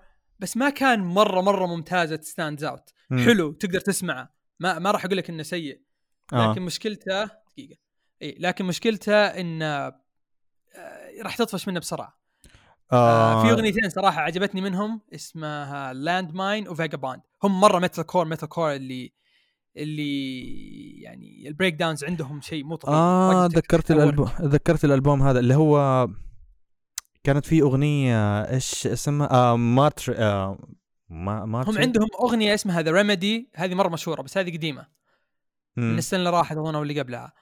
بس 0.45 0.57
ما 0.57 0.71
كان 0.71 1.01
مرة 1.01 1.41
مرة 1.41 1.67
ممتازة 1.67 2.21
stands 2.23 2.65
out. 2.65 2.91
حلو 3.11 3.53
تقدر 3.53 3.81
تسمعه. 3.81 4.35
ما 4.61 4.79
ما 4.79 4.91
راح 4.91 5.05
أقول 5.05 5.17
لك 5.17 5.31
إنه 5.31 5.43
سيء. 5.43 5.81
آه. 6.33 6.51
لكن 6.51 6.63
مشكلته 6.63 7.25
دقيقة. 7.25 7.77
إي 8.23 8.37
لكن 8.41 8.65
مشكلته 8.65 9.15
انه 9.15 9.67
آه، 9.67 9.93
راح 11.23 11.37
تطفش 11.37 11.69
منه 11.69 11.81
بسرعة. 11.81 12.21
آه. 12.93 13.43
في 13.43 13.51
أغنيتين 13.51 13.91
صراحة 13.91 14.21
عجبتني 14.21 14.61
منهم 14.61 15.01
اسمها 15.15 15.93
Landmine 15.93 16.69
و 16.69 16.74
Vagabond 16.74 17.21
هم 17.43 17.61
مرة 17.61 17.79
metalcore 17.79 18.25
metalcore 18.25 18.73
اللي 18.73 19.13
اللي 19.77 21.01
يعني 21.03 21.49
ال 21.49 21.75
breakdowns 21.75 22.05
عندهم 22.05 22.41
شيء 22.41 22.65
مو 22.65 22.77
طبيعي. 22.77 22.99
آه 22.99 23.47
ذكرت. 23.47 23.91
الالبوم 23.91 24.31
ذكرت 24.41 24.85
الألبوم 24.85 25.23
هذا 25.23 25.39
اللي 25.39 25.55
هو 25.55 26.09
كانت 27.25 27.47
في 27.47 27.63
أغنية 27.63 28.43
إيش 28.43 28.87
اسمها؟ 28.87 29.31
آه 29.31 29.57
Martyr 29.57 30.15
آه 30.17 30.59
ما 31.09 31.45
Martyr 31.45 31.71
هم 31.71 31.79
عندهم 31.79 32.09
أغنية 32.21 32.55
اسمها 32.55 32.83
The 32.83 32.91
Remedy 32.91 33.51
هذه 33.55 33.75
مرة 33.75 33.89
مشهورة 33.89 34.23
بس 34.23 34.39
هذه 34.39 34.53
قديمة. 34.57 34.95
من 35.77 35.99
السنة 35.99 36.19
اللي 36.19 36.31
راحت 36.31 36.57
اظن 36.57 36.75
أو 36.75 36.83
اللي 36.83 37.01
قبلها 37.01 37.33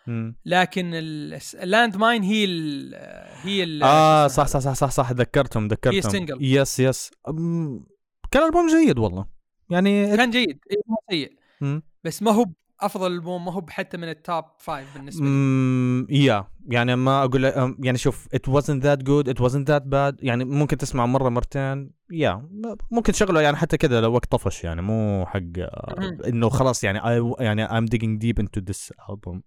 لكن 0.47 0.90
ال 0.95 1.97
Landmine 1.97 2.23
هي 2.23 2.45
ال 2.45 2.95
هي 3.42 3.62
ال 3.64 3.83
آه 3.83 4.27
صح 4.27 4.47
صح 4.47 4.59
صح 4.61 4.73
صح 4.75 4.90
صح 4.90 5.12
ذكرتهم 5.12 5.68
ذكرتهم. 5.68 6.27
single. 6.27 6.37
yes 6.41 6.81
yes 6.81 7.11
أم، 7.29 7.85
كان 8.31 8.42
ألبوم 8.42 8.66
جيد 8.66 8.99
والله. 8.99 9.27
يعني 9.71 10.16
كان 10.16 10.31
جيد. 10.31 10.59
إيه، 10.71 10.77
مو 10.87 10.97
سيء. 11.11 11.33
مم. 11.61 11.83
بس 12.05 12.23
ما 12.23 12.31
هو 12.31 12.47
أفضل 12.83 13.12
البوم 13.12 13.45
ما 13.45 13.53
هو 13.53 13.66
حتى 13.71 13.97
من 13.97 14.09
ال 14.09 14.18
top 14.18 14.45
five 14.59 14.95
بالنسبة 14.95 15.27
لي. 15.27 16.25
Yeah. 16.25 16.47
يعني 16.68 16.97
ما 16.97 17.25
أقول 17.25 17.45
يعني 17.79 17.99
شوف 17.99 18.29
it 18.37 18.51
wasn't 18.51 18.83
that 18.83 19.03
good 19.03 19.35
it 19.35 19.40
wasn't 19.45 19.66
that 19.66 19.83
bad. 19.83 20.16
يعني 20.23 20.45
ممكن 20.45 20.77
تسمع 20.77 21.07
مرة 21.07 21.29
مرتين. 21.29 21.90
Yeah. 22.11 22.49
ممكن 22.90 23.12
تشغله 23.12 23.40
يعني 23.40 23.57
حتى 23.57 23.77
كذا 23.77 24.01
لو 24.01 24.12
وقت 24.12 24.33
طفش 24.33 24.64
يعني 24.64 24.83
مو 24.83 25.27
حق 25.27 25.40
آه،. 25.59 26.18
إنه 26.27 26.49
خلاص 26.49 26.85
يعني 26.85 27.01
I, 27.01 27.40
يعني 27.40 27.68
I'm 27.68 27.87
digging 27.87 28.18
deep 28.25 28.45
into 28.45 28.61
this 28.71 28.90
album. 29.11 29.40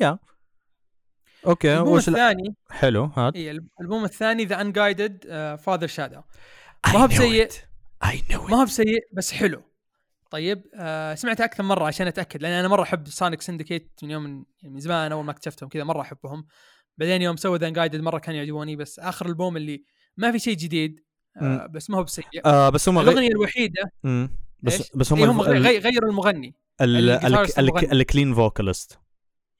Yeah. 0.00 0.18
Okay 1.46 1.74
الألبوم 1.74 1.96
الثاني. 1.96 2.54
حلو 2.70 3.04
هات. 3.04 3.36
اي 3.36 3.50
الألبوم 3.50 4.04
الثاني 4.04 4.44
The 4.44 4.60
Unguided 4.60 5.24
Father 5.56 5.86
Shadow 5.86 6.20
ما 6.86 7.02
هو 7.02 7.06
بسيء. 7.06 7.48
I 8.04 8.32
know 8.32 8.50
ما 8.50 8.56
هو 8.60 8.64
بسيء 8.64 9.08
بس 9.12 9.32
حلو. 9.32 9.62
طيب 10.36 10.62
آه 10.74 11.14
سمعته 11.14 11.44
أكثر 11.44 11.62
مرة 11.62 11.84
عشان 11.84 12.06
أتأكد 12.06 12.42
لأن 12.42 12.52
أنا 12.52 12.68
مرة 12.68 12.82
أحب 12.82 13.08
Sonic 13.08 13.42
Syndicate 13.42 13.92
من 14.02 14.10
يوم 14.10 14.22
من, 14.22 14.44
يعني 14.62 14.74
من 14.74 14.80
زمان 14.80 15.12
أول 15.12 15.24
ما 15.24 15.30
اكتشفتهم 15.30 15.68
كذا 15.68 15.84
مرة 15.84 16.00
أحبهم 16.00 16.46
بعدين 16.98 17.22
يوم 17.22 17.36
سووا 17.36 17.58
The 17.58 17.68
Unguided 17.68 18.00
مرة 18.00 18.18
كانوا 18.18 18.38
يعجبوني 18.40 18.76
بس 18.76 18.98
آخر 18.98 19.26
ألبوم 19.26 19.56
اللي 19.56 19.84
ما 20.16 20.32
في 20.32 20.38
شيء 20.38 20.56
جديد 20.56 21.00
آه. 21.42 21.66
بس 21.66 21.90
ما 21.90 21.98
هو 21.98 22.02
بسيء 22.02 22.24
آه 22.44 22.68
بس 22.68 22.88
هم 22.88 22.98
غي... 22.98 23.04
الأغنية 23.10 23.28
الوحيدة 23.28 23.92
مم. 24.04 24.30
بس؟ 24.62 24.96
بس 24.96 25.12
هم 25.12 25.18
إيه 25.18 25.30
هم 25.30 25.40
غي- 25.40 25.58
غي- 25.58 25.78
غيروا 25.78 26.10
المغني 26.10 26.54
ال 27.92 27.99
clean 27.99 28.34
vocalist 28.34 28.98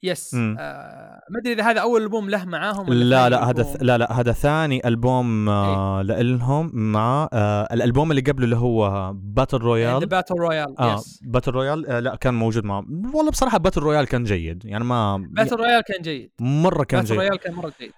yes. 0.06 0.34
آه 0.34 1.20
ما 1.30 1.38
أدري 1.38 1.52
إذا 1.52 1.62
هذا 1.70 1.80
أول 1.80 2.02
ألبوم 2.02 2.30
له 2.30 2.44
معاهم 2.44 2.88
ولا 2.88 3.04
لا 3.04 3.28
لا 3.28 3.50
هذا. 3.50 3.62
ث- 3.62 3.82
لا 3.82 3.98
لا 3.98 4.12
هذا 4.20 4.32
ثاني 4.32 4.88
ألبوم 4.88 5.48
آه 5.48 6.02
لهم 6.02 6.70
مع 6.74 7.28
آه 7.32 7.68
الألبوم 7.72 8.10
اللي 8.10 8.22
قبله 8.22 8.44
اللي 8.44 8.56
هو 8.56 9.12
Battle 9.14 9.58
Royale 9.58 10.06
Battle 10.06 10.34
Royale 10.34 10.74
آه 10.80 11.00
Battle 11.22 11.52
Royale 11.52 11.86
آه 11.86 12.00
لا 12.00 12.16
كان 12.16 12.34
موجود 12.34 12.64
معه. 12.64 12.84
والله 13.14 13.30
بصراحة 13.30 13.58
Battle 13.58 13.80
Royale 13.80 14.06
كان 14.06 14.24
جيد 14.24 14.64
يعني 14.64 14.84
ما 14.84 15.26
Battle 15.30 15.56
Royale 15.56 15.80
كان 15.82 16.02
جيد. 16.02 16.30
مرة 16.40 16.84
كان 16.84 17.00
Battle 17.00 17.08
جيد. 17.14 17.18
Royale 17.20 17.36
كان 17.38 17.54
مرة 17.54 17.72
جيد. 17.80 17.92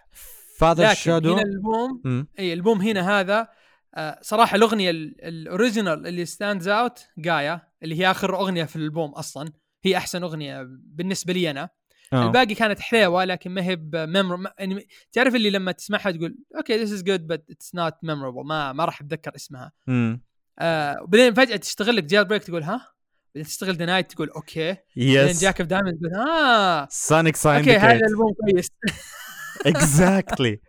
Father 0.58 0.94
Shadow 0.94 1.32
هنا 1.32 1.42
الألبوم 1.42 2.26
إي 2.38 2.52
البوم 2.52 2.80
هنا 2.80 3.20
هذا 3.20 3.48
آه 3.94 4.18
صراحة 4.22 4.56
الأغنية 4.56 4.90
ال- 4.90 5.24
ال 5.24 5.33
original 5.33 6.06
اللي 6.06 6.24
stands 6.24 6.68
out 6.68 6.98
Gaia 7.18 7.60
اللي 7.82 8.00
هي 8.00 8.10
آخر 8.10 8.34
أغنية 8.36 8.64
في 8.64 8.76
الألبوم 8.76 9.10
أصلا 9.10 9.48
هي 9.84 9.96
أحسن 9.96 10.22
أغنية 10.22 10.66
بالنسبة 10.94 11.32
لي 11.32 11.50
أنا. 11.50 11.68
آه. 12.12 12.26
الباقي 12.26 12.54
كانت 12.54 12.80
حليوة 12.80 13.24
لكن 13.24 13.50
ما 13.50 13.62
هي 13.62 13.76
ب 13.76 13.87
memor 13.87 14.38
يعني 14.58 14.88
تعرف 15.12 15.34
اللي 15.34 15.50
لما 15.50 15.72
تسمعها 15.72 16.10
تقول 16.10 16.38
okay 16.56 16.76
this 16.76 16.92
is 16.92 17.02
good 17.02 17.26
but 17.26 17.50
it's 17.50 17.74
not 17.74 17.94
memorable 18.02 18.44
ما 18.46 18.72
ما 18.72 18.84
راح 18.84 19.00
أتذكر 19.00 19.36
اسمها. 19.36 19.72
مم. 19.86 20.22
آه 20.58 20.96
وبعدين 21.02 21.34
فجأة 21.34 21.56
تشتغل 21.56 21.96
لك 21.96 22.04
Jailbreak 22.04 22.44
تقول 22.44 22.62
ها؟ 22.62 22.92
بعدين 23.34 23.48
تشتغل 23.48 23.76
Denied 23.76 24.12
تقول 24.12 24.28
okay. 24.30 24.66
بعدين 24.96 25.28
yes 25.28 25.42
Jack 25.42 25.60
of 25.60 25.70
Diamond 25.70 25.98
تقول 25.98 26.14
آه. 26.28 26.88
Sonic 26.90 27.46
okay 27.46 27.76
هذا 27.76 27.96
الألبوم 27.96 28.32
كويس. 28.40 28.68
Exactly 29.66 30.60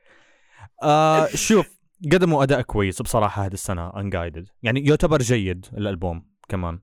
آه 0.83 1.27
شوف 1.35 1.79
قدموا 2.11 2.43
أداء 2.43 2.61
كويس 2.61 3.01
بصراحة 3.01 3.45
هذه 3.45 3.53
السنة 3.53 3.99
Unguided 3.99 4.47
يعني 4.63 4.85
يعتبر 4.85 5.19
جيد 5.21 5.65
الألبوم 5.77 6.25
كمان. 6.49 6.79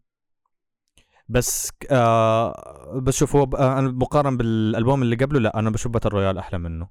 بس 1.28 1.70
آه 1.90 3.00
بس 3.02 3.16
شوف 3.16 3.36
هو 3.36 3.44
آه 3.56 3.78
أنا 3.78 3.88
مقارن 3.90 4.36
بالألبوم 4.36 5.02
اللي 5.02 5.16
قبله 5.16 5.40
لا 5.40 5.58
أنا 5.58 5.70
بشوف 5.70 5.92
Battle 5.92 6.08
Royale 6.08 6.38
أحلى 6.38 6.58
منه. 6.58 6.88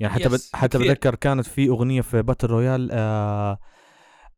يعني 0.00 0.14
حتى 0.14 0.28
Yes، 0.38 0.50
حتى. 0.54 0.78
بتذكر 0.78 1.14
كانت 1.14 1.46
في 1.46 1.68
أغنية 1.68 2.00
في 2.00 2.22
Battle 2.22 2.48
Royale 2.48 2.88
آه 2.92 3.58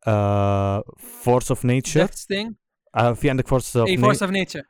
آه 0.07 0.85
Force 1.23 1.51
of 1.51 1.65
Nature 1.65 2.07
في 3.15 3.31
عندك 3.31 3.49
Force 3.49 3.77
of 3.77 3.89
Nature 3.89 4.03
Force 4.03 4.23
of 4.23 4.31
Nature 4.31 4.63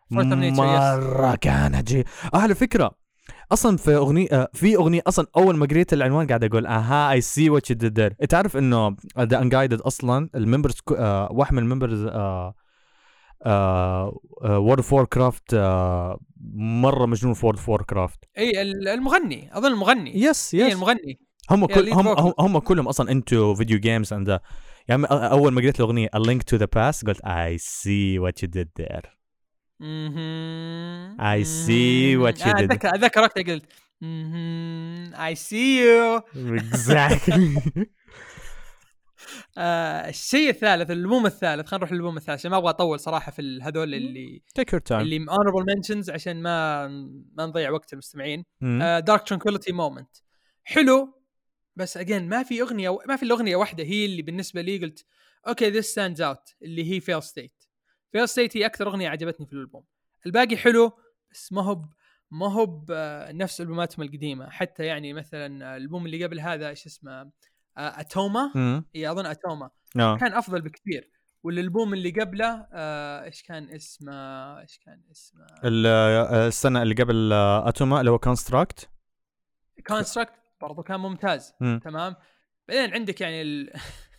مرة 0.60 1.34
كانت 1.34 1.88
جي 1.88 2.00
آه 2.34 2.38
على 2.38 2.54
فكرة 2.54 2.90
أصلا 3.52 3.76
في 3.76 3.96
أغنية 3.96 4.28
آه 4.32 4.48
في 4.54 4.76
أغنية 4.76 5.02
أصلا 5.06 5.26
أول 5.36 5.56
ما 5.56 5.66
قريت 5.66 5.92
العنوان 5.92 6.26
قاعد 6.26 6.44
أقول 6.44 6.66
آها 6.66 7.12
I 7.12 7.20
see 7.20 7.50
what 7.50 7.70
you 7.70 7.76
did 7.76 8.00
there 8.00 8.12
تعرف 8.12 8.56
إنه 8.56 8.96
The 9.18 9.42
Unguided 9.42 9.80
أصلا 9.80 10.30
ال 10.34 10.39
members 10.39 10.74
آه 10.96 11.28
واحد 11.32 11.52
من 11.52 11.62
ال 11.62 11.68
members 11.68 12.04
آه 12.04 12.54
World 13.46 14.78
of 14.78 14.92
Warcraft 14.92 15.54
مرة 16.54 17.06
مجنون 17.06 17.34
في 17.34 17.46
World 17.46 17.58
of 17.58 17.68
Warcraft 17.68 18.18
إي 18.38 18.62
ال- 18.62 18.88
المغني 18.88 19.50
أظن 19.58 19.72
المغني. 19.72 20.20
yes 20.22 20.54
إي 20.54 20.60
yes 20.60 20.72
المغني. 20.74 21.20
هم 21.50 21.66
كل 21.66 21.88
هم. 21.92 22.08
هم, 22.08 22.34
هم 22.38 22.58
كلهم 22.58 22.88
أصلا 22.88 23.10
into 23.10 23.54
video 23.54 23.78
games 23.78 24.12
and 24.12 24.40
يعني 24.88 25.04
أول 25.10 25.52
ما 25.52 25.60
قريت 25.60 25.80
الأغنية 25.80 26.08
A 26.16 26.18
Link 26.20 26.38
to 26.54 26.58
the 26.58 26.66
Past 26.66 27.06
قلت 27.06 27.18
I 27.26 27.56
see 27.62 28.18
what 28.18 28.42
you 28.42 28.48
did 28.48 28.68
there. 28.82 29.08
I 31.20 31.42
see 31.44 32.16
what 32.22 32.38
you 32.40 32.46
آه، 32.48 32.52
did. 32.52 32.62
اتذكر 32.62 32.88
أتذكر 32.94 33.20
وقتها 33.20 33.42
قلت 33.42 33.64
I 35.14 35.34
see 35.34 35.80
you 35.84 36.20
exactly. 36.58 37.58
الشيء 39.58 40.50
الثالث 40.50 40.90
الألبوم 40.90 41.26
الثالث 41.26 41.66
خلينا 41.66 41.76
نروح 41.76 41.92
للألبوم 41.92 42.16
الثالث 42.16 42.38
عشان 42.38 42.50
ما 42.50 42.56
أبغى 42.56 42.70
أطول 42.70 43.00
صراحة 43.00 43.32
في 43.32 43.60
هذول 43.62 43.94
اللي 43.94 44.42
take 44.60 44.74
your 44.74 44.80
time. 44.90 44.92
اللي 44.92 45.26
honorable 45.26 45.64
mentions 45.64 46.10
عشان 46.10 46.42
ما 46.42 46.88
ما 47.32 47.46
نضيع 47.46 47.70
وقت 47.70 47.92
المستمعين. 47.92 48.44
Dark 49.00 49.22
Tranquillity 49.28 49.72
Moment 49.72 50.16
حلو 50.64 51.22
بس 51.76 51.96
again 51.96 52.28
ما 52.28 52.42
في 52.42 52.62
أغنية 52.62 52.98
ما 53.08 53.16
في 53.16 53.22
إلا 53.22 53.34
أغنية 53.34 53.56
واحدة 53.56 53.84
هي 53.84 54.04
اللي 54.04 54.22
بالنسبة 54.22 54.60
لي 54.60 54.78
قلت 54.78 55.06
okay 55.48 55.70
this 55.70 55.86
stands 55.86 56.22
out 56.22 56.54
اللي 56.62 56.92
هي 56.92 57.00
Failstate 57.00 57.64
Failstate 58.12 58.56
هي 58.56 58.66
أكثر 58.66 58.88
أغنية 58.88 59.08
عجبتني 59.08 59.46
في 59.46 59.52
الألبوم. 59.52 59.84
الباقي 60.26 60.56
حلو 60.56 60.92
بس 61.32 61.52
ما 61.52 61.62
هو 61.62 61.84
ما 62.30 62.52
هو 62.52 62.66
بنفس 62.66 63.60
ألبوماتهم 63.60 64.06
القديمة. 64.06 64.50
حتى 64.50 64.84
يعني 64.84 65.12
مثلا 65.12 65.76
الألبوم 65.76 66.06
اللي 66.06 66.24
قبل 66.24 66.40
هذا 66.40 66.68
إيش 66.68 66.86
اسمه؟ 66.86 67.30
Atoma. 67.78 68.52
مم. 68.54 68.84
اي 68.96 69.10
أظن 69.10 69.26
Atoma. 69.26 69.70
آه. 70.00 70.16
كان 70.16 70.32
أفضل 70.32 70.60
بكثير. 70.62 71.10
والألبوم 71.42 71.94
اللي 71.94 72.10
قبله 72.10 72.66
آه، 72.72 73.24
إيش 73.24 73.42
كان 73.42 73.70
اسمه؟ 73.70 74.12
إيش 74.60 74.78
كان 74.86 75.02
اسمه؟ 75.10 75.46
آه، 75.64 76.46
السنة 76.46 76.82
اللي 76.82 76.94
قبل 76.94 77.32
آه، 77.32 77.68
Atoma 77.68 78.00
اللي 78.00 78.10
هو 78.10 78.18
Construct 78.18 78.90
Construct 79.86 80.32
برضو 80.60 80.82
كان 80.82 81.00
ممتاز. 81.00 81.52
تمام. 81.60 82.16
بعدين 82.68 82.94
عندك 82.94 83.20
يعني 83.20 83.42
ال... 83.42 83.72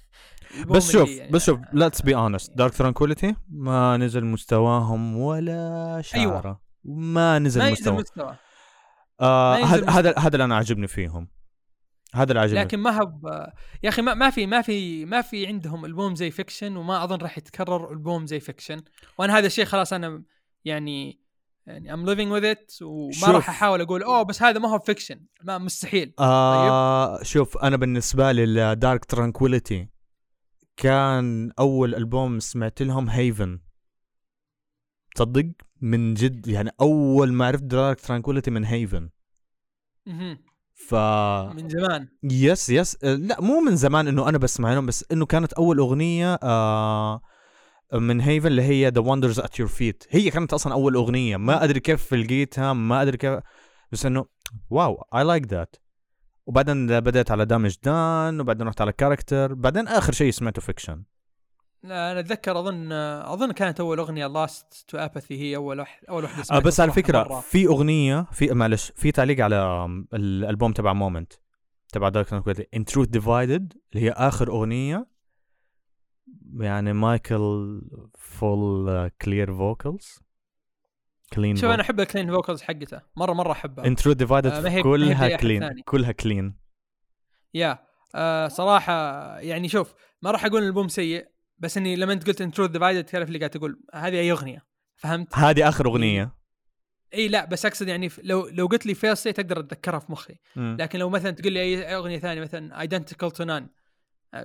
بس 0.75 0.91
شوف 0.91 1.09
يعني 1.09 1.31
بس 1.31 1.45
شوف 1.45 1.59
let's 1.73 2.01
be 2.01 2.15
honest 2.15 2.57
Dark 2.57 2.73
Tranquillity 2.73 3.35
ما 3.49 3.97
نزل 3.97 4.25
مستواهم 4.25 5.17
ولا 5.17 6.01
شعره. 6.03 6.61
ما 6.83 7.39
نزل 7.39 7.61
ما 7.61 7.71
مستوى. 7.71 8.37
آه. 9.21 9.55
هذا 9.55 10.19
هذا 10.19 10.33
اللي 10.33 10.43
أنا 10.43 10.55
عاجبني 10.55 10.87
فيهم. 10.87 11.27
هذا 12.15 12.31
اللي 12.31 12.39
عاجبني. 12.39 12.59
لكن 12.59 12.79
ما 12.79 13.01
هب 13.01 13.25
يا 13.83 13.89
أخي 13.89 14.01
ما, 14.01 14.13
ما 14.13 14.29
في 14.29 14.45
ما 14.45 14.61
في 14.61 15.05
ما 15.05 15.21
في 15.21 15.47
عندهم 15.47 15.85
ألبوم 15.85 16.15
زي 16.15 16.31
Fiction 16.31 16.77
وما 16.77 17.03
أظن 17.03 17.17
راح 17.17 17.37
يتكرر 17.37 17.91
ألبوم 17.91 18.25
زي 18.25 18.39
Fiction. 18.39 18.81
وأنا 19.17 19.37
هذا 19.37 19.47
الشيء 19.47 19.65
خلاص 19.65 19.93
أنا 19.93 20.23
يعني 20.65 21.19
يعني 21.65 21.93
I'm 21.93 22.05
living 22.05 22.31
with 22.31 22.45
it 22.45 22.73
وما. 22.81 23.27
راح 23.27 23.49
أحاول 23.49 23.81
أقول 23.81 24.03
أوه 24.03 24.23
بس 24.23 24.43
هذا 24.43 24.59
ما 24.59 24.69
هو 24.69 24.79
Fiction. 24.79 25.25
ما 25.43 25.57
مستحيل. 25.57 26.13
آه 26.19 27.23
شوف 27.23 27.57
أنا 27.57 27.77
بالنسبة 27.77 28.31
لي 28.31 28.75
Dark 28.75 29.05
Tranquillity 29.05 29.89
كان 30.77 31.51
أول 31.59 31.95
ألبوم 31.95 32.39
سمعت 32.39 32.81
لهم 32.81 33.09
Haven 33.09 33.59
تصدق؟ 35.15 35.51
من 35.81 36.13
جد 36.13 36.47
يعني 36.47 36.71
أول 36.81 37.33
ما 37.33 37.45
عرفت 37.47 37.63
Dark 37.63 38.01
Tranquillity 38.01 38.51
من 38.51 38.65
Haven. 38.65 39.09
ف 40.87 40.95
من 41.55 41.69
زمان. 41.69 42.07
Yes 42.23 42.69
yes. 42.69 42.97
آه، 43.03 43.15
لا 43.15 43.41
مو 43.41 43.59
من 43.59 43.75
زمان 43.75 44.07
إنه 44.07 44.29
أنا 44.29 44.37
بسمع 44.37 44.73
لهم 44.73 44.85
بس 44.85 45.05
إنه 45.11 45.25
كانت 45.25 45.53
أول 45.53 45.77
أغنية 45.79 46.39
آه 46.43 47.21
من 47.93 48.21
Haven 48.21 48.47
اللي 48.47 48.61
هي 48.61 48.89
The 48.89 49.01
Wonders 49.01 49.39
at 49.39 49.59
Your 49.59 49.67
Feet 49.67 50.03
هي 50.09 50.29
كانت 50.29 50.53
أصلا 50.53 50.73
أول 50.73 50.95
أغنية. 50.95 51.37
ما 51.37 51.63
أدري 51.63 51.79
كيف 51.79 52.13
لقيتها 52.13 52.73
ما 52.73 53.01
أدري 53.01 53.17
كيف 53.17 53.39
بس 53.91 54.05
إنه 54.05 54.25
wow 54.69 55.03
I 55.15 55.23
like 55.23 55.47
that 55.47 55.75
وبعدين 56.45 56.99
بدأت 56.99 57.31
على 57.31 57.45
Damage 57.45 57.75
Done 57.83 58.41
وبعدين 58.41 58.67
رحت 58.67 58.81
على 58.81 58.91
Character 58.91 59.53
بعدين 59.53 59.87
آخر 59.87 60.13
شيء 60.13 60.31
سمعته 60.31 60.61
Fiction 60.61 61.03
لا 61.83 62.11
أنا 62.11 62.19
أتذكر 62.19 62.59
أظن 62.59 62.91
أظن 62.91 63.51
كانت 63.51 63.79
أول 63.79 63.99
أغنية 63.99 64.27
Lost 64.27 64.85
to 64.87 64.97
Apathy 64.97 65.39
هي 65.41 65.55
أول 65.55 65.79
واحد 65.79 66.05
أول 66.09 66.23
واحدة 66.23 66.43
آه 66.57 66.59
بس 66.59 66.79
على 66.79 66.91
فكرة 66.91 67.17
مرة. 67.23 67.39
في 67.39 67.67
أغنية 67.67 68.25
في 68.31 68.47
معلش 68.53 68.91
في 68.95 69.11
تعليق 69.11 69.43
على 69.43 69.87
الألبوم 70.13 70.73
تبع 70.73 70.93
Moment 70.93 71.33
تبع 71.93 72.09
Dark 72.09 72.33
In 72.73 72.85
Truth 72.85 73.07
Divided 73.07 73.73
اللي 73.93 74.05
هي 74.05 74.11
آخر 74.11 74.47
أغنية 74.47 75.07
يعني 76.59 76.93
Mikael 76.93 77.81
full 78.17 79.07
clear 79.21 79.55
vocals 79.55 80.19
clean 81.33 81.55
شوف 81.55 81.69
أنا 81.69 81.81
أحب 81.81 81.99
ال 81.99 82.05
clean 82.05 82.31
vocals 82.31 82.61
حقته. 82.61 83.01
مرة 83.15 83.33
مرة 83.33 83.51
أحبها. 83.51 83.85
In 83.85 83.95
Truth 83.95 84.15
Divided 84.15 84.81
كلها 84.83 85.37
clean. 85.37 85.81
كلها 85.85 86.11
clean 86.11 86.55
yeah 87.53 87.79
آه 88.15 88.47
صراحة 88.47 88.93
يعني 89.39 89.69
شوف 89.69 89.93
ما 90.21 90.31
راح 90.31 90.45
أقول 90.45 90.61
الألبوم 90.63 90.87
سيء. 90.87 91.27
بس 91.59 91.77
إني 91.77 91.95
لما 91.95 92.13
أنت 92.13 92.27
قلت 92.27 92.41
إن 92.41 92.51
Truth 92.51 92.69
Divided 92.69 93.03
تعرف 93.03 93.27
اللي 93.27 93.39
قاعد 93.39 93.49
تقول 93.49 93.81
هذه 93.93 94.19
أي 94.19 94.31
أغنية 94.31 94.65
فهمت؟ 94.95 95.35
هذه 95.35 95.69
آخر 95.69 95.85
أغنية 95.85 96.39
إي 97.13 97.27
لا 97.27 97.45
بس 97.45 97.65
أقصد 97.65 97.87
يعني 97.87 98.09
لو 98.23 98.47
لو 98.47 98.65
قلت 98.65 98.85
لي 98.85 98.93
Fail 98.93 99.17
State 99.17 99.39
أقدر 99.39 99.59
أتذكرها 99.59 99.99
في 99.99 100.11
مخي 100.11 100.35
مم. 100.55 100.77
لكن 100.79 100.99
لو 100.99 101.09
مثلا 101.09 101.31
تقول 101.31 101.53
لي 101.53 101.61
أي 101.61 101.95
أغنية 101.95 102.19
ثانية 102.19 102.41
مثلا 102.41 102.81
Identical 102.81 103.31
to 103.31 103.43
None 103.43 103.69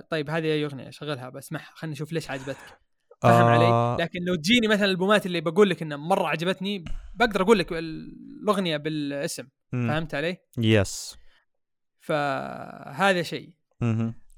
طيب 0.09 0.29
هذه 0.29 0.45
أي 0.45 0.65
أغنية 0.65 0.89
شغلها 0.89 1.29
بسمعها 1.29 1.71
خلينا 1.73 1.93
نشوف 1.93 2.13
ليش 2.13 2.31
عجبتك 2.31 2.79
فاهم 3.21 3.45
آه، 3.45 3.49
علي؟ 3.49 4.03
لكن 4.03 4.19
لو 4.21 4.35
تجيني 4.35 4.67
مثلا 4.67 4.85
الألبومات 4.85 5.25
اللي 5.25 5.41
بقول 5.41 5.69
لك 5.69 5.81
انها 5.81 5.97
مرة 5.97 6.27
عجبتني 6.27 6.85
بقدر 7.15 7.41
أقول 7.41 7.59
لك 7.59 7.67
الأغنية 7.71 8.77
بالاسم 8.77 9.47
مم. 9.73 9.87
فهمت 9.87 10.15
علي؟ 10.15 10.37
yes 10.57 11.17
فهذا 11.99 13.21
شيء. 13.21 13.53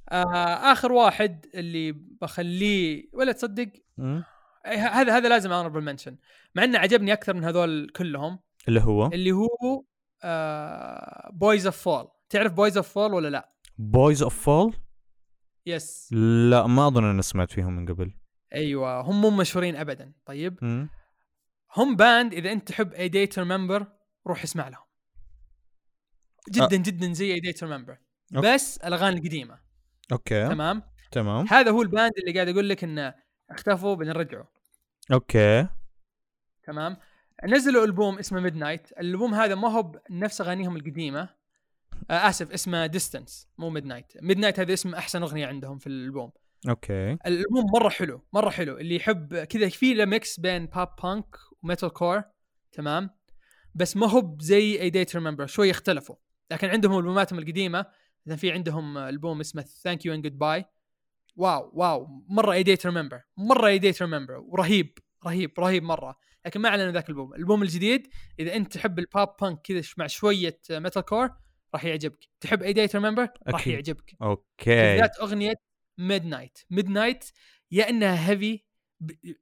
آه 0.10 0.72
آخر 0.72 0.91
واحد 0.91 1.46
اللي 1.56 1.91
بخليه 1.91 3.10
ولا 3.13 3.32
تصدق؟ 3.32 3.70
مم. 3.98 4.24
أي 4.65 4.78
ه- 4.78 4.88
هذا 4.88 5.17
هذا 5.17 5.30
لازم 5.30 5.52
honorable 5.51 5.82
mention 5.82 6.17
مع 6.56 6.63
إنه 6.63 6.80
عجبني 6.80 7.13
أكثر 7.13 7.34
من 7.34 7.43
هذول 7.43 7.89
كلهم. 7.96 8.39
اللي 8.67 8.82
هو؟ 8.82 9.08
اللي 9.08 9.32
هو 9.32 9.84
Boys 11.34 11.65
of 11.65 11.77
Fall 11.77 12.08
تعرف 12.30 12.54
Boys 12.53 12.77
of 12.77 12.89
Fall 12.89 13.13
ولا 13.13 13.28
لا؟ 13.28 13.54
Boys 13.77 14.23
of 14.23 14.43
Fall 14.43 14.75
yes 15.65 16.13
لا 16.50 16.67
ما 16.67 16.88
أظن 16.88 17.04
أني 17.10 17.22
سمعت 17.22 17.52
فيهم 17.52 17.76
من 17.76 17.86
قبل. 17.86 18.13
أيوه 18.54 19.02
هم 19.02 19.22
مو 19.22 19.30
مشهورين 19.30 19.76
ابدا. 19.76 20.13
طيب. 20.26 20.60
مم. 20.62 20.89
هم 21.76 21.96
band 21.95 22.34
إذا 22.34 22.52
أنت 22.52 22.67
تحب 22.67 22.93
A 22.93 23.10
Day 23.10 23.27
to 23.27 23.41
Remember 23.41 23.86
روح 24.28 24.43
اسمع 24.43 24.67
لهم. 24.67 24.84
جدا 26.52 26.78
جدا 26.78 27.13
زي 27.13 27.34
A 27.34 27.39
Day 27.39 27.53
to 27.53 27.65
Remember. 27.65 27.97
بس 28.32 28.78
الأغاني 28.78 29.17
القديمة. 29.20 29.60
okay. 30.12 30.47
تمام؟ 30.48 30.84
تمام. 31.12 31.46
هذا 31.50 31.72
هو 31.72 31.82
ال 31.82 31.88
band 31.88 32.13
اللي 32.17 32.34
قاعد 32.34 32.48
أقول 32.48 32.70
لك 32.70 32.84
إنه 32.84 33.13
اختفوا 33.50 33.96
بنرجعوا 33.96 34.46
okay. 35.13 35.67
تمام. 36.63 36.98
نزلوا 37.46 37.86
ألبوم 37.86 38.20
اسمه 38.20 38.39
Midnight 38.39 38.91
الألبوم 38.91 39.34
هذا 39.34 39.56
ما 39.56 39.72
هو 39.72 39.84
بنفس 40.10 40.41
أغانيهم 40.41 40.76
القديمة. 40.76 41.30
آه 42.12 42.30
آسف 42.30 42.52
اسمه 42.52 42.86
Distance 42.86 43.47
مو 43.58 43.70
Midnight 43.69 44.13
Midnight 44.21 44.60
هذا 44.60 44.74
اسم 44.74 44.96
أحسن 44.96 45.22
أغنية 45.22 45.48
عندهم 45.48 45.78
في 45.78 45.88
الألبوم. 45.88 46.32
okay. 46.69 47.12
الألبوم 47.12 47.65
مرة 47.74 47.89
حلو 47.89 48.22
مرة 48.34 48.50
حلو. 48.50 48.78
اللي 48.78 48.96
يحب 48.96 49.36
كذا 49.36 49.70
في 49.70 49.93
له 49.93 50.06
mix 50.06 50.39
بين 50.39 50.65
pop 50.65 50.95
punk 51.03 51.36
و 51.63 51.89
metalcore 51.89 52.23
تمام. 52.72 53.10
بس 53.76 53.98
ما 53.98 54.10
هو 54.10 54.38
زي 54.39 54.82
A 54.82 54.89
Day 54.89 55.05
to 55.05 55.15
Remember 55.15 55.45
شوي 55.46 55.72
اختلفوا 55.72 56.15
لكن 56.52 56.67
عندهم 56.70 56.98
ألبوماتهم 56.98 57.39
القديمة 57.39 57.86
مثلا 58.27 58.37
في 58.37 58.51
عندهم 58.51 58.97
ألبوم 58.97 59.39
اسمه 59.39 59.61
Thank 59.62 60.06
You 60.06 60.13
and 60.13 60.23
Goodbye 60.23 60.65
wow 61.36 61.71
wow 61.73 62.23
مرة 62.29 62.53
A 62.53 62.63
Day 62.63 62.77
to 62.77 62.86
Remember 62.86 63.21
مرة 63.37 63.67
A 63.67 63.77
Day 63.80 63.93
to 63.93 64.01
Remember 64.01 64.38
ورهيب 64.37 64.97
رهيب 65.25 65.59
رهيب 65.59 65.83
مرة. 65.83 66.17
لكن 66.45 66.59
ما 66.59 66.69
أعلنوا 66.69 66.91
ذاك 66.91 67.05
الألبوم. 67.05 67.33
الألبوم 67.33 67.63
الجديد 67.63 68.07
إذا 68.39 68.55
أنت 68.55 68.73
تحب 68.73 68.99
ال 68.99 69.09
pop 69.09 69.36
punk 69.41 69.62
كذا 69.61 69.81
مع 69.97 70.07
شوية 70.07 70.59
metalcore 70.69 71.30
راح 71.73 71.85
يعجبك. 71.85 72.29
تحب 72.39 72.63
A 72.63 72.73
Day 72.73 72.87
to 72.87 72.95
Remember 72.95 73.30
راح. 73.47 73.67
يعجبك. 73.67 74.15
okay. 74.21 74.75
بالذات 74.75 75.19
أغنية 75.19 75.53
Midnight 75.97 76.60
Midnight 76.69 77.25
yeah 77.71 77.89
إنها 77.89 78.29
heavy 78.30 78.63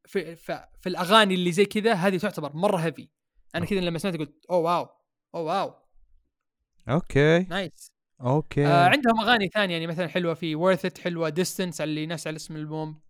في, 0.05 0.35
في, 0.35 0.67
في 0.81 0.89
الأغاني 0.89 1.33
اللي 1.33 1.51
زي 1.51 1.65
كذا 1.65 1.93
هذه 1.93 2.17
تعتبر 2.17 2.53
مرة 2.53 2.77
heavy 2.77 3.09
أنا 3.55 3.65
كذا 3.65 3.79
لما 3.79 3.99
سمعتها 3.99 4.17
قلت 4.17 4.45
oh 4.49 4.59
wow 4.59 4.87
oh 5.35 5.43
wow. 5.43 5.73
okay. 6.89 7.39
nice 7.39 7.94
okay. 8.21 8.67
آه 8.67 8.89
عندهم 8.89 9.19
أغاني 9.19 9.47
ثانية 9.47 9.73
يعني 9.73 9.87
مثلا 9.87 10.07
حلوة 10.07 10.33
في 10.33 10.55
Worth 10.55 10.85
It 10.85 10.97
حلوة 10.97 11.29
Distance 11.29 11.81
اللي 11.81 12.05
نفس 12.05 12.27
على 12.27 12.35
اسم 12.35 12.55
الألبوم. 12.55 13.01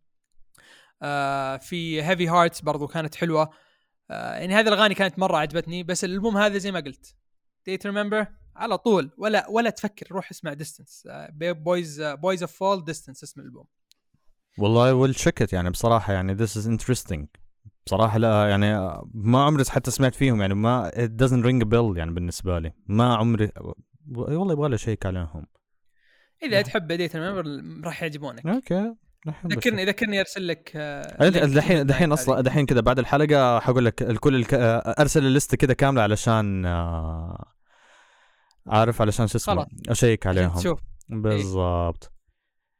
آه 1.02 1.58
في 1.58 2.04
Heavy 2.04 2.28
Hearts 2.28 2.62
برضو 2.62 2.88
كانت 2.88 3.16
حلوة. 3.16 3.50
آه 4.12 4.36
يعني 4.36 4.54
هذه 4.54 4.68
الأغاني 4.68 4.96
كانت 4.96 5.20
مرة 5.20 5.38
عجبتني 5.38 5.84
بس 5.84 6.04
الألبوم 6.04 6.38
هذا 6.38 6.58
زي 6.58 6.72
ما 6.72 6.80
قلت. 6.80 7.16
Day 7.66 7.79
to 7.79 7.88
Remember 7.88 8.28
على 8.56 8.78
طول. 8.78 9.12
ولا 9.18 9.50
ولا 9.50 9.70
تفكر 9.70 10.08
روح 10.12 10.32
اسمع 10.32 10.54
Distance 10.54 11.08
Boys 11.40 12.02
Boys 12.02 12.44
of 12.44 12.52
Fall 12.52 12.84
Distance 12.84 13.24
اسم 13.24 13.42
الألبوم. 13.42 13.66
والله 14.58 14.94
والشكت 14.94 15.54
يعني 15.54 15.70
بصراحة 15.70 16.14
يعني 16.14 16.38
this 16.38 16.50
is 16.50 16.68
interesting. 16.68 17.26
بصراحة 17.86 18.18
لا 18.18 18.50
يعني 18.50 19.00
ما 19.14 19.44
عمري 19.44 19.64
حتى 19.70 19.92
سمعت 19.92 20.16
فيهم 20.16 20.42
يعني 20.42 20.54
ما 20.54 20.90
it 20.90 21.24
doesn't 21.24 21.44
ring 21.46 21.68
a 21.68 21.70
bell 21.70 21.98
يعني 21.98 22.12
بالنسبة 22.12 22.60
لي. 22.60 22.74
ما 22.88 23.16
عمري 23.16 23.52
والله 24.12 24.54
يبغى 24.54 24.70
لي 24.70 24.76
اشيك 24.76 25.06
عليهم. 25.06 25.46
إذا 26.44 26.62
تحب 26.62 26.92
Day 26.92 27.06
to 27.06 27.16
Remember 27.16 27.64
راح 27.86 28.02
يعجبونك. 28.02 28.46
okay 28.46 28.94
الحين 29.28 29.52
ذكرني 29.52 29.86
ذكرني 29.86 30.20
أرسل 30.20 30.48
لك 30.48 30.72
آه، 30.76 31.24
لل 31.24 31.45
band 31.45 31.88
دحين 31.88 32.12
أصلا. 32.12 32.42
دحين 32.42 32.66
كذا 32.66 32.82
بعد 32.82 33.00
الحلقة 33.00 33.60
حقول 33.60 33.86
لك 33.86 34.02
الكل 34.02 34.36
الك... 34.36 34.54
أرسل 35.00 35.26
الليسته 35.26 35.58
كذا 35.58 35.74
كاملة 35.74 36.02
علشان 36.02 36.66
آه، 36.66 37.46
عارف 38.68 39.02
علشان 39.02 39.28
شو 39.28 39.38
اسمه. 39.38 39.68
أشيك 39.90 40.28
عليهم. 40.28 40.56
تشوف 40.56 40.80
بالضبط. 41.10 42.12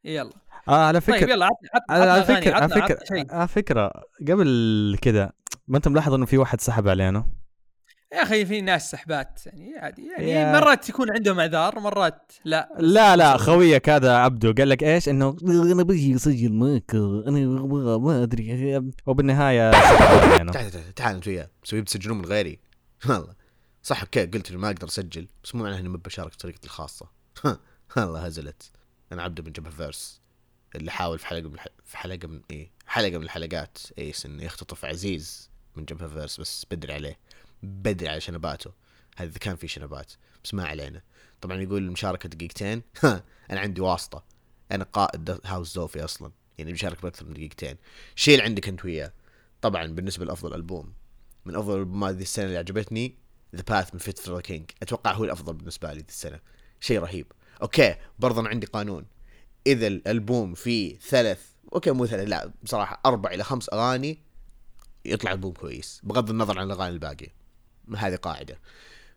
يلا. 0.04 0.32
آه 0.68 0.86
على 0.86 1.00
طيب 1.00 1.16
فكره 1.16 1.30
يلا 1.30 1.46
عطنا 1.46 1.68
عطنا 1.74 2.12
على 2.12 2.22
فكره 2.24 2.54
على 2.54 2.68
فكره 2.68 3.26
على 3.30 3.48
فكرة 3.48 3.92
قبل 4.28 4.98
كذا 5.02 5.32
ما 5.68 5.76
أنت 5.76 5.88
ملاحظ 5.88 6.14
إنه 6.14 6.26
في 6.26 6.38
واحد 6.38 6.60
سحب 6.60 6.88
علينا؟ 6.88 7.26
يا 8.12 8.22
أخي 8.22 8.46
في 8.46 8.60
ناس 8.60 8.90
سحبات 8.90 9.46
يعني 9.46 9.78
عادي 9.78 10.08
يعني 10.10 10.30
يا- 10.30 10.52
مرات 10.52 10.88
يكون 10.88 11.10
عندهم 11.10 11.40
اعذار 11.40 11.80
مرات 11.80 12.32
لا. 12.44 12.68
لا 12.78 13.16
لا 13.16 13.36
خويك 13.36 13.88
هذا 13.88 14.16
عبده 14.16 14.52
قال 14.52 14.68
لك 14.68 14.82
إيش؟ 14.82 15.08
إنه 15.08 15.36
أنا 15.42 15.82
بجي 15.82 16.14
اسجل 16.16 16.52
معك 16.52 16.94
أنا 16.94 17.46
ما 17.98 18.22
أدري. 18.22 18.82
وبالنهاية 19.06 19.70
علينا 19.74 20.52
تعال 20.52 20.70
تعال 20.70 20.94
تعال 20.94 21.14
أنت 21.14 21.28
وياه. 21.28 21.50
مسوي 21.64 21.80
بتسجلون 21.80 22.18
من 22.18 22.24
غيري. 22.24 22.58
والله. 23.08 23.34
صح 23.82 24.00
أوكي 24.02 24.26
قلت 24.26 24.48
اني 24.50 24.58
ما 24.58 24.66
أقدر 24.68 24.86
أسجل 24.88 25.26
بس 25.44 25.54
مو 25.54 25.62
معناه 25.62 25.78
إني 25.78 25.88
ما 25.88 25.96
بشارك 25.96 26.34
طريقتي 26.34 26.64
الخاصة. 26.66 27.06
والله 27.96 28.20
هزلت. 28.26 28.70
أنا 29.12 29.22
عبده 29.22 29.42
من 29.42 29.52
جبهه 29.52 29.70
فيرس 29.70 30.20
اللي 30.76 30.90
حاول 30.90 31.18
في 31.18 31.26
حلقة 31.26 31.48
من. 31.48 31.56
في 31.84 31.96
حلقة 31.96 32.28
من 32.28 32.40
إيه 32.50 32.70
حلقة 32.86 33.18
من 33.18 33.24
الحلقات 33.24 33.78
ايس 33.98 34.26
إنه 34.26 34.42
يختطف 34.44 34.84
عزيز 34.84 35.50
من 35.76 35.84
جبهه 35.84 36.08
فيرس 36.08 36.40
بس 36.40 36.66
بدري 36.70 36.92
عليه. 36.92 37.18
بدري 37.62 38.08
على 38.08 38.20
شنباته. 38.20 38.72
هذا 39.16 39.28
إذا 39.28 39.38
كان 39.38 39.56
في 39.56 39.68
شنبات 39.68 40.12
بس 40.44 40.54
ما 40.54 40.64
علينا. 40.64 41.02
طبعا 41.40 41.62
يقول 41.62 41.82
المشاركه 41.82 42.28
دقيقتين. 42.28 42.82
أنا 43.50 43.60
عندي 43.60 43.80
واسطة. 43.80 44.24
أنا 44.72 44.84
قائد 44.84 45.40
هاوس 45.44 45.74
زوفي 45.74 46.04
أصلا. 46.04 46.32
يعني 46.58 46.72
بشارك 46.72 47.02
بأكثر 47.02 47.24
من 47.26 47.32
دقيقتين. 47.32 47.76
شيل 48.16 48.40
عندك 48.40 48.68
أنت 48.68 48.84
وياه. 48.84 49.12
طبعا 49.62 49.86
بالنسبة 49.86 50.24
لأفضل 50.24 50.54
ألبوم. 50.54 50.92
من 51.44 51.56
أفضل 51.56 51.76
الالبومات 51.76 52.14
ذي 52.14 52.22
السنة 52.22 52.44
اللي 52.44 52.56
عجبتني 52.56 53.18
The 53.56 53.62
Path 53.62 53.94
من 53.94 54.00
Fit 54.00 54.18
for 54.18 54.40
a 54.40 54.46
King 54.46 54.70
أتوقع 54.82 55.12
هو 55.12 55.24
الأفضل 55.24 55.54
بالنسبة 55.54 55.92
لي 55.92 56.00
ذي 56.00 56.08
السنة. 56.08 56.40
شيء 56.80 57.00
رهيب. 57.00 57.26
okay 57.62 57.94
برضه 58.18 58.40
أنا 58.40 58.48
عندي 58.48 58.66
قانون. 58.66 59.06
إذا 59.66 59.86
الألبوم 59.86 60.54
فيه 60.54 60.98
ثلاث 60.98 61.46
okay 61.72 61.90
مو 61.90 62.06
ثلاث 62.06 62.28
لا 62.28 62.52
بصراحة 62.62 63.00
أربع 63.06 63.30
إلى 63.30 63.44
خمس 63.44 63.70
أغاني 63.72 64.18
يطلع 65.04 65.32
ألبوم 65.32 65.52
كويس 65.52 66.00
بغض 66.04 66.30
النظر 66.30 66.58
عن 66.58 66.66
الأغاني 66.66 66.94
الباقية. 66.94 67.45
هذه 67.96 68.16
قاعدة. 68.16 68.58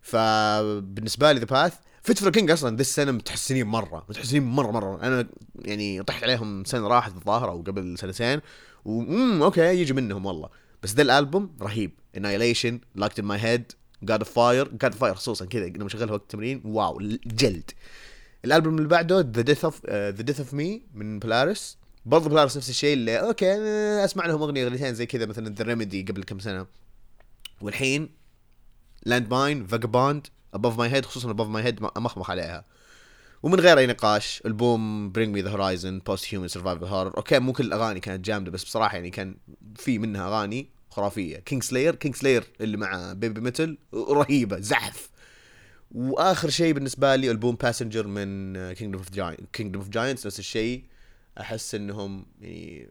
فبالنسبة 0.02 1.32
لي 1.32 1.40
The 1.40 1.46
Path 1.46 1.74
Fit 2.04 2.20
for 2.20 2.32
a 2.32 2.36
King 2.36 2.52
أصلا 2.52 2.76
ذي 2.76 2.82
السنة 2.82 3.12
متحسنين 3.12 3.68
مرة 3.68 4.06
متحسنين 4.10 4.44
مرة 4.44 4.72
مرة. 4.72 5.04
أنا 5.04 5.28
يعني 5.56 6.04
طحت 6.04 6.24
عليهم 6.24 6.64
سنة 6.64 6.88
راحت 6.88 7.12
الظاهر 7.12 7.50
أو 7.50 7.62
قبل 7.62 7.98
سنتين 7.98 8.40
وامم 8.86 9.44
okay 9.44 9.62
يجي 9.62 9.94
منهم 9.94 10.26
والله. 10.26 10.50
بس 10.84 10.94
ذا 10.94 11.02
الألبوم 11.02 11.56
رهيب. 11.62 11.92
Annihilation 12.18 12.80
Locked 12.96 13.20
in 13.20 13.26
My 13.26 13.40
Head 13.40 13.72
God 14.04 14.20
of 14.20 14.34
Fire 14.34 14.68
God 14.68 14.92
of 14.92 15.02
Fire 15.02 15.16
خصوصا 15.16 15.46
كذا 15.46 15.66
لما 15.66 15.88
اشغلها 15.88 16.14
وقت 16.14 16.22
التمرين 16.22 16.62
wow 16.66 17.00
جلد. 17.26 17.72
الألبوم 18.46 18.78
اللي 18.78 18.88
بعده 18.88 19.20
The 19.20 19.42
Death 19.42 19.66
of 19.66 19.86
The 19.90 20.10
Death 20.10 20.40
of 20.40 20.54
Me 20.54 20.82
من 20.94 21.20
Polaris 21.20 21.78
برضه 22.06 22.30
Polaris 22.30 22.58
نفس 22.58 22.70
الشيء 22.70 22.94
اللي 22.94 23.20
okay 23.20 23.54
أسمع 24.06 24.26
لهم 24.26 24.42
أغنية 24.42 24.66
أغنيتين 24.66 24.94
زي 24.94 25.06
كذا 25.06 25.26
مثلا 25.26 25.56
The 25.56 25.64
Remedy 25.64 26.02
قبل 26.02 26.24
كم 26.24 26.40
سنة. 26.40 26.66
والحين 27.62 28.19
Landmine 29.06 29.68
Vagabond 29.68 30.28
Above 30.54 30.78
My 30.78 30.90
Head 30.90 31.06
خصوصا 31.06 31.30
Above 31.30 31.48
My 31.48 31.64
Head 31.64 31.84
امخمخ 31.98 32.30
عليها. 32.30 32.66
ومن 33.44 33.60
غير 33.60 33.78
أي 33.78 33.88
نقاش 33.88 34.42
البوم 34.46 35.12
Bring 35.12 35.34
Me 35.34 35.42
the 35.42 35.50
Horizon 35.50 36.00
Post 36.00 36.34
Human 36.34 36.48
Survival 36.48 36.86
Horror 36.86 37.18
okay 37.18 37.40
مو 37.40 37.54
كل 37.54 37.66
الأغاني 37.66 38.00
كانت 38.00 38.26
جامدة 38.26 38.52
بس 38.52 38.64
بصراحة 38.64 38.96
يعني 38.96 39.10
كان 39.10 39.36
في 39.76 40.00
منها 40.00 40.28
أغاني 40.28 40.70
خرافية. 40.90 41.38
Kingslayer 41.38 41.96
Kingslayer 41.96 42.44
اللي 42.62 42.78
مع 42.78 43.14
Babymetal 43.14 43.78
رهيبة 43.94 44.60
زحف. 44.60 45.10
وآخر 45.92 46.50
شيء 46.50 46.74
بالنسبة 46.74 47.16
لي 47.16 47.32
البوم 47.32 47.56
Passenger 47.56 48.08
من 48.08 48.54
Kingdom 48.74 49.02
of 49.02 49.12
Giant 49.12 49.40
Kingdom 49.54 49.82
of 49.82 49.90
Giants 49.90 50.26
نفس 50.26 50.40
الشيء. 50.40 50.84
أحس 51.40 51.76
إنهم 51.76 52.26
يعني 52.42 52.90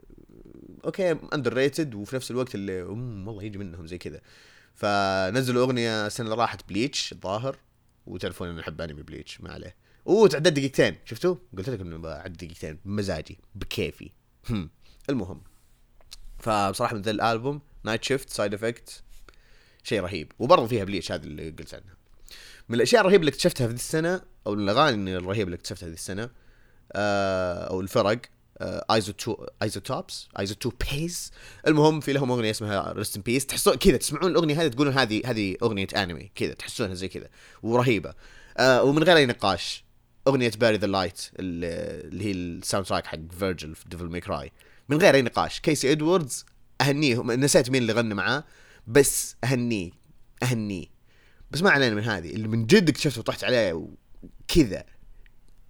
okay 0.85 1.17
underrated 1.35 1.95
وفي 1.94 2.16
نفس 2.16 2.31
الوقت 2.31 2.55
اللي 2.55 2.83
أمم 2.83 3.29
والله 3.29 3.42
يجي 3.42 3.59
منهم 3.59 3.87
زي 3.87 3.99
كذا. 3.99 4.21
فنزلوا 4.79 5.64
أغنية 5.64 6.07
السنة 6.07 6.27
اللي 6.27 6.43
راحت 6.43 6.69
Bleach 6.69 7.12
الظاهر 7.12 7.57
وتعرفون 8.07 8.49
اني 8.49 8.61
احب 8.61 8.81
أنمي 8.81 9.03
Bleach 9.03 9.41
ما 9.41 9.53
عليه. 9.53 9.77
اوه 10.07 10.29
تعدد 10.29 10.55
دقيقتين 10.55 10.97
شفتوا؟ 11.05 11.37
قلت 11.59 11.69
لكم 11.69 11.87
إنه 11.87 11.99
بعد 11.99 12.33
دقيقتين 12.33 12.79
بمزاجي 12.85 13.38
بكيفي. 13.55 14.11
هم. 14.51 14.71
المهم. 15.11 15.43
فبصراحة 16.38 16.95
من 16.95 17.03
ذا 17.03 17.11
الألبوم 17.11 17.61
Night 17.85 18.05
Shift 18.05 18.31
Side 18.31 18.55
Effect 18.55 19.03
شيء 19.83 20.01
رهيب. 20.01 20.33
وبرضه 20.38 20.67
فيها 20.67 20.85
Bleach 20.85 21.12
هذا 21.12 21.25
اللي 21.25 21.51
قلت 21.51 21.75
عنها. 21.75 21.97
من 22.69 22.75
الأشياء 22.75 23.01
الرهيبة 23.01 23.21
اللي 23.21 23.31
اكتشفتها 23.31 23.67
في 23.67 23.75
السنة 23.75 24.23
أو 24.47 24.55
الأغاني 24.55 25.17
الرهيبة 25.17 25.45
اللي 25.45 25.55
اكتشفتها 25.55 25.87
ذي 25.87 25.95
السنة 25.95 26.31
آه 26.93 27.69
أو 27.69 27.81
الفرق 27.81 28.21
ايزو 28.61 29.12
تو 29.12 29.47
ايزو 29.62 29.81
توبس 29.81 30.29
ايزو 30.38 30.55
تو 30.55 30.71
بيز 30.90 31.31
المهم 31.66 32.01
في 32.01 32.12
لهم 32.12 32.31
أغنية 32.31 32.51
اسمها 32.51 32.92
Rest 32.93 33.17
in 33.17 33.23
Peace 33.23 33.47
تحسون 33.47 33.75
كذا 33.75 33.97
تسمعون 33.97 34.31
الأغنية 34.31 34.62
هذه 34.62 34.68
تقولون 34.68 34.92
هذه 34.92 35.23
هذه 35.25 35.57
أغنية 35.62 35.87
انمي 35.97 36.31
كذا 36.35 36.55
تحسونها 36.55 36.94
زي 36.94 37.09
كذا. 37.09 37.29
ورهيبة. 37.62 38.14
آه 38.57 38.83
ومن 38.83 39.03
غير 39.03 39.16
أي 39.16 39.27
نقاش 39.27 39.85
أغنية 40.29 40.51
Bury 40.61 40.77
the 40.77 40.87
Light 40.87 41.21
اللي 41.38 42.25
هي 42.25 42.33
ال 42.33 42.87
soundtrack 42.87 43.07
حق 43.07 43.18
Vergil 43.38 43.75
في 43.75 43.88
Devil 43.88 44.05
May 44.05 44.21
Cry 44.21 44.53
من 44.88 44.99
غير 44.99 45.14
أي 45.14 45.23
نقاش. 45.23 45.61
Casey 45.61 45.93
Edwards 45.93 46.45
أهنيه. 46.81 47.23
نسيت 47.23 47.71
مين 47.71 47.83
اللي 47.83 47.92
غنى 47.92 48.14
معاه 48.14 48.44
بس 48.87 49.37
أهنيه. 49.44 49.90
أهنيه. 50.42 50.87
بس 51.51 51.62
ما 51.62 51.71
علينا 51.71 51.94
من 51.94 52.05
هذه. 52.05 52.31
اللي 52.31 52.49
من 52.49 52.66
جد 52.66 52.88
اكتشفت 52.88 53.18
وطحت 53.18 53.44
عليه 53.44 53.88
كذا. 54.49 54.85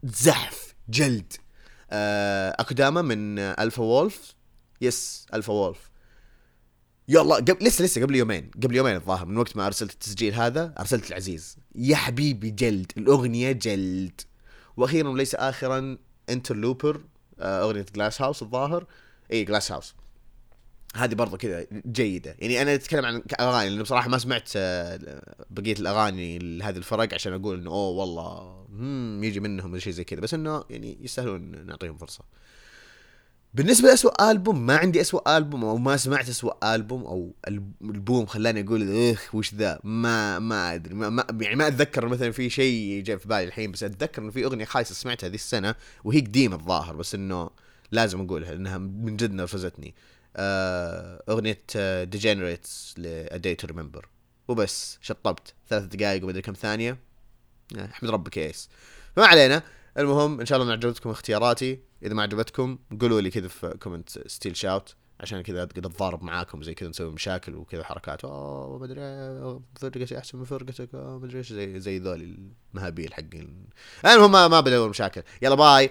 زحف. 0.03 0.75
جلد. 0.89 1.33
آه 1.33 1.48
Akudama 1.91 3.03
من 3.03 3.39
Alpha 3.39 3.83
Wolf. 3.83 4.35
yes 4.81 5.27
Alpha 5.35 5.53
Wolf. 5.53 5.91
يلا 7.09 7.35
قبل 7.35 7.67
لسه 7.67 7.85
لسه 7.85 8.03
قبل 8.03 8.17
يومين 8.17 8.51
قبل 8.63 8.77
يومين 8.77 8.97
الظاهر 8.97 9.27
من 9.27 9.37
وقت 9.37 9.57
ما 9.57 9.67
أرسلت 9.67 9.93
التسجيل 9.93 10.35
هذا 10.35 10.75
أرسلت 10.79 11.09
العزيز. 11.09 11.57
يا 11.75 11.97
حبيبي 11.97 12.51
جلد 12.51 12.93
الأغنية 12.97 13.53
جلد. 13.53 14.21
وأخيرا 14.77 15.09
وليس 15.09 15.35
اخرا 15.35 15.99
Interloper 16.29 17.01
آه 17.41 17.63
أغنية 17.63 17.87
Glass 17.95 18.23
House 18.23 18.43
الظاهر. 18.43 18.87
اي 19.33 19.45
Glass 19.45 19.73
House 19.73 19.95
هذه 20.97 21.15
برضه 21.15 21.37
كذا 21.37 21.67
جيدة. 21.87 22.37
يعني 22.39 22.63
أنا 22.63 22.75
أتكلم 22.75 23.05
عن 23.05 23.23
اغاني 23.41 23.71
لأنه 23.71 23.83
بصراحة 23.83 24.09
ما 24.09 24.19
سمعت 24.19 24.51
آه، 24.57 25.23
بقية 25.51 25.73
الأغاني 25.73 26.39
لهذه 26.39 26.77
الفرق 26.77 27.15
عشان 27.15 27.33
أقول 27.33 27.59
إنه 27.59 27.71
أوه 27.71 27.89
والله 27.89 28.67
مم 28.69 29.25
يجي 29.25 29.41
منهم 29.41 29.79
شيء 29.79 29.93
زي 29.93 30.05
كذا. 30.05 30.21
بس 30.21 30.35
إنه 30.35 30.65
يعني 30.71 30.99
يستاهلون 31.01 31.67
نعطيهم 31.67 31.97
فرصة. 31.97 32.25
بالنسبة 33.55 33.89
لأسوأ 33.89 34.31
ألبوم 34.31 34.67
ما 34.67 34.77
عندي 34.77 35.01
أسوأ 35.01 35.37
ألبوم 35.37 35.65
أو 35.65 35.77
ما 35.77 35.97
سمعت 35.97 36.29
أسوأ 36.29 36.75
ألبوم 36.75 37.05
أو 37.05 37.35
البوم 37.83 38.27
خلاني 38.27 38.61
أقول 38.61 39.11
إخ 39.11 39.35
وش 39.35 39.55
ذا؟ 39.55 39.81
ما 39.85 40.39
ما 40.39 40.75
أدري. 40.75 40.95
ما, 40.95 41.09
ما 41.11 41.25
يعني 41.41 41.57
ما 41.57 41.67
أتذكر 41.67 42.09
مثلا 42.09 42.31
في 42.31 42.51
شيء 42.51 43.03
جاء 43.03 43.17
في 43.17 43.29
بالي 43.29 43.45
الحين 43.45 43.73
بس 43.73 43.83
أتذكر 43.83 44.23
إنه 44.23 44.31
في 44.31 44.45
أغنية 44.45 44.65
خايسة 44.65 44.95
سمعتها 44.95 45.29
هذه 45.29 45.35
السنة 45.35 45.75
وهي 46.05 46.21
قديمة 46.21 46.57
الظاهر 46.57 46.97
بس 46.97 47.15
إنه 47.15 47.51
لازم 47.93 48.21
أقولها 48.21 48.51
لانها 48.53 48.79
من 48.79 49.17
جد 49.17 49.33
نرفزتني. 49.33 49.95
أغنية 50.37 51.63
Degenerates 52.05 52.95
ل 52.99 53.39
A 53.39 53.43
Day 53.43 53.55
to 53.55 53.67
Remember 53.67 54.09
وبس 54.49 54.99
شطبت 55.01 55.55
ثلاث 55.69 55.85
دقائق 55.85 56.25
ومدري 56.25 56.43
كم 56.43 56.53
ثانية. 56.53 56.99
آه، 57.79 57.85
احمد 57.85 58.11
ربك 58.11 58.37
يا 58.37 58.47
ايس 58.47 58.69
فما 59.17 59.27
علينا. 59.27 59.63
المهم 59.99 60.41
إن 60.41 60.47
شاء 60.47 60.59
الله 60.59 60.75
ان 60.75 60.79
عجبتكم 60.79 61.11
اختياراتي. 61.11 61.81
إذا 62.03 62.15
ما 62.15 62.23
عجبتكم 62.23 62.79
قولوا 63.01 63.21
لي 63.21 63.31
كذا 63.31 63.49
في 63.49 63.69
comment 63.83 64.29
Steel 64.29 64.57
Shout 64.57 64.95
عشان 65.21 65.41
كذا 65.41 65.63
أقدر 65.63 65.87
أتضارب 65.87 66.23
معاكم 66.23 66.63
زي 66.63 66.75
كذا 66.75 66.89
نسوي 66.89 67.13
مشاكل 67.13 67.55
وكذا 67.55 67.85
حركات. 67.85 68.25
أوه 68.25 68.79
ما 68.79 68.85
أدري 68.85 69.61
فرقتي 69.81 70.19
أحسن 70.19 70.39
من 70.39 70.45
فرقتك. 70.45 70.95
ما 70.95 71.21
أدري 71.25 71.39
إيش. 71.39 71.53
زي 71.53 71.81
زي 71.81 71.99
ذولي 71.99 72.37
المهابيل 72.75 73.15
حقين. 73.15 73.67
المهم 74.05 74.33
ما 74.33 74.61
بدور 74.61 74.89
مشاكل 74.89 75.23
يلا 75.43 75.55
bye. 75.55 75.91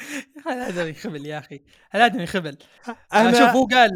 الادمي 0.52 0.94
خبل 0.94 1.26
يا 1.26 1.38
أخي 1.38 1.62
الادمي 1.94 2.26
خبل 2.26 2.58
أنا 3.14 3.32
شوف 3.32 3.48
هو 3.48 3.64
قال 3.64 3.90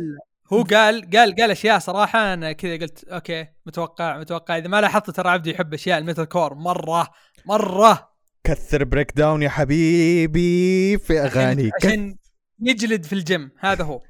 هو 0.53 0.63
قال 0.63 1.11
قال 1.11 1.35
قال 1.35 1.51
أشياء 1.51 1.79
صراحة 1.79 2.35
أنا 2.35 2.53
كذا 2.53 2.77
قلت 2.77 3.05
okay 3.05 3.47
متوقع 3.67 4.19
متوقع. 4.19 4.59
إذا 4.59 4.69
ما 4.69 4.81
لاحظت 4.81 5.11
ترى 5.11 5.29
عبدي 5.29 5.51
يحب 5.51 5.75
أشياء 5.75 5.99
ال 5.99 6.25
metalcore 6.25 6.55
مرة 6.55 7.09
مرة. 7.47 8.15
كثر 8.45 8.85
breakdown 8.85 9.43
يا 9.43 9.49
حبيبي 9.49 10.99
في 10.99 11.21
أغاني 11.21 11.71
عشان 11.81 12.17
يجلد 12.61 13.05
في 13.05 13.13
الجيم 13.13 13.51
هذا 13.59 13.85
هو. 13.85 14.01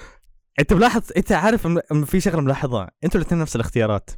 أنت 0.60 0.72
ملاحظ 0.72 1.02
أنت 1.16 1.32
عارف 1.32 1.66
في 2.06 2.20
شغلة 2.20 2.40
ملاحظها 2.40 2.90
أنتوا 3.04 3.20
الاثنين 3.20 3.40
نفس 3.40 3.56
الاختيارات. 3.56 4.10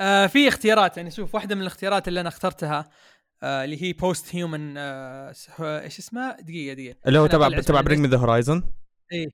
آه 0.00 0.26
في 0.26 0.48
اختيارات 0.48 0.96
يعني 0.96 1.10
شوف 1.10 1.34
واحدة 1.34 1.54
من 1.54 1.60
الاختيارات 1.60 2.08
اللي 2.08 2.20
أنا 2.20 2.28
اخترتها 2.28 2.88
اللي 3.42 3.82
هي 3.82 3.92
Post 3.92 4.34
Human 4.36 4.74
آه 4.78 5.34
إيش 5.60 5.98
اسمها 5.98 6.36
دقيقة 6.40 6.74
دقيقة. 6.74 6.98
اللي 7.06 7.18
هو 7.18 7.26
تبع 7.26 7.60
تبع 7.60 7.80
Bring 7.80 8.00
Me 8.00 8.08
The 8.08 8.16
Horizon 8.16 8.62
اي 9.12 9.32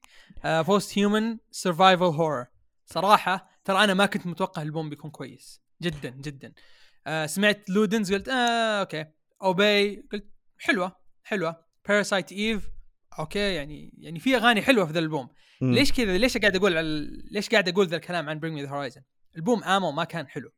Post 0.62 0.98
Human 0.98 1.38
Survival 1.50 2.04
Horror 2.04 2.46
صراحة 2.86 3.50
ترى 3.64 3.84
أنا 3.84 3.94
ما 3.94 4.06
كنت 4.06 4.26
متوقع 4.26 4.62
البوم 4.62 4.90
بيكون 4.90 5.10
كويس. 5.10 5.62
جدا 5.82 6.10
جدا. 6.10 6.52
آه 7.06 7.26
سمعت 7.26 7.70
Ludens 7.70 8.12
قلت 8.12 8.28
آه 8.28 8.80
okay. 8.80 9.04
Obey 9.42 9.96
قلت 10.12 10.26
حلوة 10.58 10.96
حلوة. 11.22 11.64
Parasite 11.88 12.32
Eve 12.32 12.70
okay 13.18 13.54
يعني 13.54 13.94
يعني 13.98 14.20
في 14.20 14.36
أغاني 14.36 14.62
حلوة 14.62 14.86
في 14.86 14.92
ذا 14.92 14.98
البوم. 14.98 15.28
ليش 15.62 15.92
كذا؟ 15.92 16.18
ليش 16.18 16.38
قاعد 16.38 16.56
أقول 16.56 16.76
على 16.76 17.08
ليش 17.30 17.48
قاعد 17.48 17.68
أقول 17.68 17.86
ذا 17.86 17.96
الكلام 17.96 18.28
عن 18.28 18.40
Bring 18.40 18.54
Me 18.54 18.62
The 18.62 18.68
Horizon 18.68 19.02
البوم 19.36 19.64
amo 19.64 19.92
ما 19.92 20.04
كان 20.04 20.28
حلو. 20.28 20.50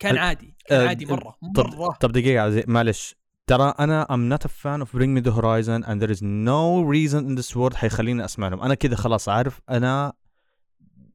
كان 0.00 0.18
عادي 0.18 0.54
كان 0.68 0.88
عادي 0.88 1.06
مرة 1.06 1.36
مرة. 1.42 1.96
طب 2.00 2.12
دقيقة 2.12 2.64
معلش. 2.66 3.16
ترى 3.46 3.74
أنا 3.80 4.06
I'm 4.10 4.38
not 4.38 4.44
a 4.46 4.48
fan 4.48 4.86
of 4.86 4.88
Bring 4.98 5.14
Me 5.16 5.20
The 5.20 5.32
Horizon 5.32 5.84
and 5.88 6.00
there 6.02 6.10
is 6.10 6.22
no 6.22 6.82
reason 6.82 7.26
in 7.28 7.42
this 7.42 7.56
world 7.56 7.74
حيخليني 7.74 8.24
أسمع 8.24 8.48
لهم. 8.48 8.62
أنا 8.62 8.74
كذا 8.74 8.96
خلاص 8.96 9.28
عارف؟ 9.28 9.60
أنا 9.70 10.12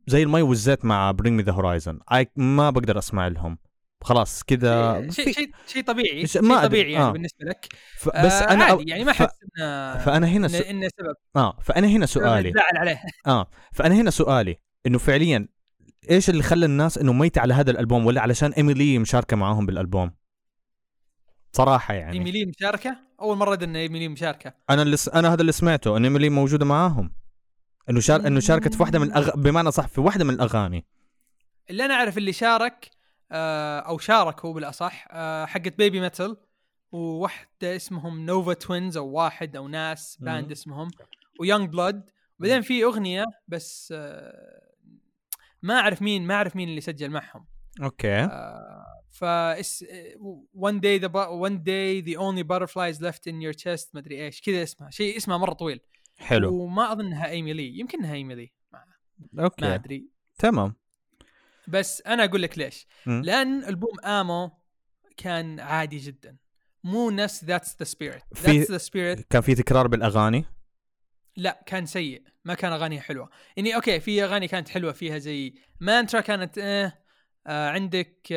زي 0.08 0.24
المي 0.24 0.42
والزيت 0.42 0.86
مع 0.86 1.14
Me 1.14 1.44
The 1.44 1.54
Horizon. 1.54 1.96
I 2.14 2.26
ما 2.36 2.70
بقدر 2.70 2.98
أسمع 3.00 3.28
لهم. 3.28 3.58
خلاص 4.04 4.44
كذا 4.44 5.02
شيء 5.10 5.32
شيء 5.32 5.52
شيء 5.68 5.84
طبيعي 5.84 6.28
شيء 6.28 6.42
ما 6.42 6.66
طبيعي 6.66 6.92
يعني 6.92 7.06
آه. 7.06 7.12
بالنسبة 7.12 7.46
لك. 7.46 7.68
ف... 7.98 8.10
بس 8.10 8.34
آه 8.34 8.54
أنا 8.54 8.64
عادي 8.64 8.84
يعني 8.90 9.04
ما 9.04 9.12
أحس 9.12 9.28
إنه 9.60 9.98
فأنا 9.98 10.28
هنا 10.28 10.48
سو... 10.48 10.58
إنه 10.58 10.88
سبب. 10.88 11.16
آه 11.36 11.58
فأنا 11.62 11.88
هنا 11.88 12.06
سؤالي. 12.06 12.54
عليه. 12.76 13.02
آه 13.28 13.48
فأنا 13.74 13.96
هنا 13.96 14.10
سؤالي. 14.10 14.60
إنه 14.88 14.98
فعليا 14.98 15.48
إيش 16.10 16.30
اللي 16.30 16.44
خلى 16.44 16.66
الناس 16.66 16.98
إنه 16.98 17.14
ميت 17.14 17.38
على 17.38 17.54
هذا 17.54 17.72
الألبوم؟ 17.72 18.06
ولا 18.06 18.22
علشان 18.22 18.52
إيميلي 18.52 19.00
مشاركة 19.00 19.38
معاهم 19.38 19.66
بالألبوم؟ 19.66 20.12
صراحة 21.52 21.94
يعني. 21.94 22.18
إيميلي 22.18 22.46
مشاركة؟ 22.46 22.98
أول 23.22 23.38
مرة 23.38 23.64
إن 23.64 23.76
إيميلي 23.76 24.08
مشاركة. 24.08 24.54
أنا 24.70 24.82
اللي 24.82 24.98
س... 24.98 25.10
أنا 25.10 25.34
هذا 25.34 25.42
اللي 25.42 25.52
سمعته 25.52 25.98
إن 25.98 26.04
إيميلي 26.04 26.30
موجودة 26.30 26.66
معاهم. 26.66 27.16
إنه 27.90 28.00
شار... 28.00 28.28
إنه 28.28 28.40
شاركت 28.40 28.74
في 28.74 28.82
واحدة 28.82 29.00
من 29.00 29.08
الأغ... 29.08 29.36
بمعنى 29.36 29.72
صح 29.72 29.88
في 29.88 30.02
واحدة 30.02 30.26
من 30.26 30.34
الأغاني. 30.34 30.86
اللي 31.70 31.86
أنا 31.86 31.94
أعرف 31.94 32.18
اللي 32.18 32.34
شارك 32.34 32.90
آه 33.32 33.80
أو 33.80 33.98
شاركوا 33.98 34.54
بالأصح 34.54 35.08
آه 35.12 35.46
حقت 35.46 35.78
Babymetal 35.78 36.38
وواحده 36.92 37.76
اسمهم 37.76 38.26
Nova 38.26 38.54
Twins 38.54 38.98
أو 38.98 39.08
واحد 39.08 39.56
أو 39.56 39.68
ناس 39.68 40.18
band 40.22 40.52
اسمهم 40.52 40.92
و 41.40 41.70
Yungblud 41.70 42.10
وبعدين 42.40 42.62
في 42.62 42.84
أغنية 42.84 43.26
بس 43.48 43.94
آه 43.98 44.65
ما 45.66 45.74
أعرف 45.74 46.02
مين 46.02 46.28
ما 46.28 46.34
أعرف 46.34 46.56
مين 46.56 46.70
اللي 46.70 46.82
سجل 46.82 47.10
معهم. 47.10 47.46
okay. 47.84 48.14
آه 48.14 48.86
ف 49.12 49.26
one 50.56 50.80
day 50.80 51.00
the 51.00 51.10
one 51.48 51.58
day 51.58 52.02
the 52.02 52.18
only 52.18 52.44
butterflies 52.44 53.00
left 53.02 53.32
in 53.32 53.42
your 53.42 53.54
chest 53.54 53.90
ما 53.94 54.00
أدري 54.00 54.26
إيش 54.26 54.42
كذا 54.42 54.64
اسمها 54.64 54.90
شيء 54.90 55.18
اسمها 55.18 55.38
مرة 55.38 55.54
طويل. 55.54 55.80
حلو. 56.18 56.54
وما 56.54 56.92
اظنها 56.92 57.30
إيمي 57.30 57.54
لي 57.54 57.80
يمكنها 57.80 58.14
إيمي 58.14 58.36
لي 58.36 58.52
okay. 59.40 59.66
ما 59.66 59.76
أدري. 59.76 60.10
تمام. 60.38 60.76
بس 61.68 62.02
أنا 62.02 62.24
أقول 62.24 62.42
لك 62.42 62.58
ليش. 62.58 62.88
م. 63.06 63.22
لأن 63.22 63.64
ألبوم 63.64 64.00
amo 64.00 64.52
كان 65.18 65.60
عادي 65.60 65.98
جدا. 65.98 66.38
مو 66.84 67.10
نفس 67.10 67.44
That's 67.44 67.76
the 67.80 67.84
Spirit 67.84 68.24
That's 68.44 68.72
the 68.72 68.78
Spirit 68.78 69.28
كان 69.30 69.42
في 69.42 69.56
تكرار 69.56 69.88
بالأغاني؟ 69.88 70.46
لا 71.38 71.64
كان 71.66 71.86
سيء. 71.86 72.24
ما 72.46 72.54
كان 72.54 72.72
أغانيها 72.72 73.02
حلوة. 73.02 73.30
يعني 73.58 73.76
okay 73.76 74.00
في 74.00 74.24
أغاني 74.24 74.48
كانت 74.48 74.70
حلوة 74.70 74.92
فيها 74.92 75.18
زي 75.18 75.54
مانترا 75.80 76.22
كانت 76.22 76.58
آه 76.58 76.94
آه 77.48 77.70
عندك 77.70 78.28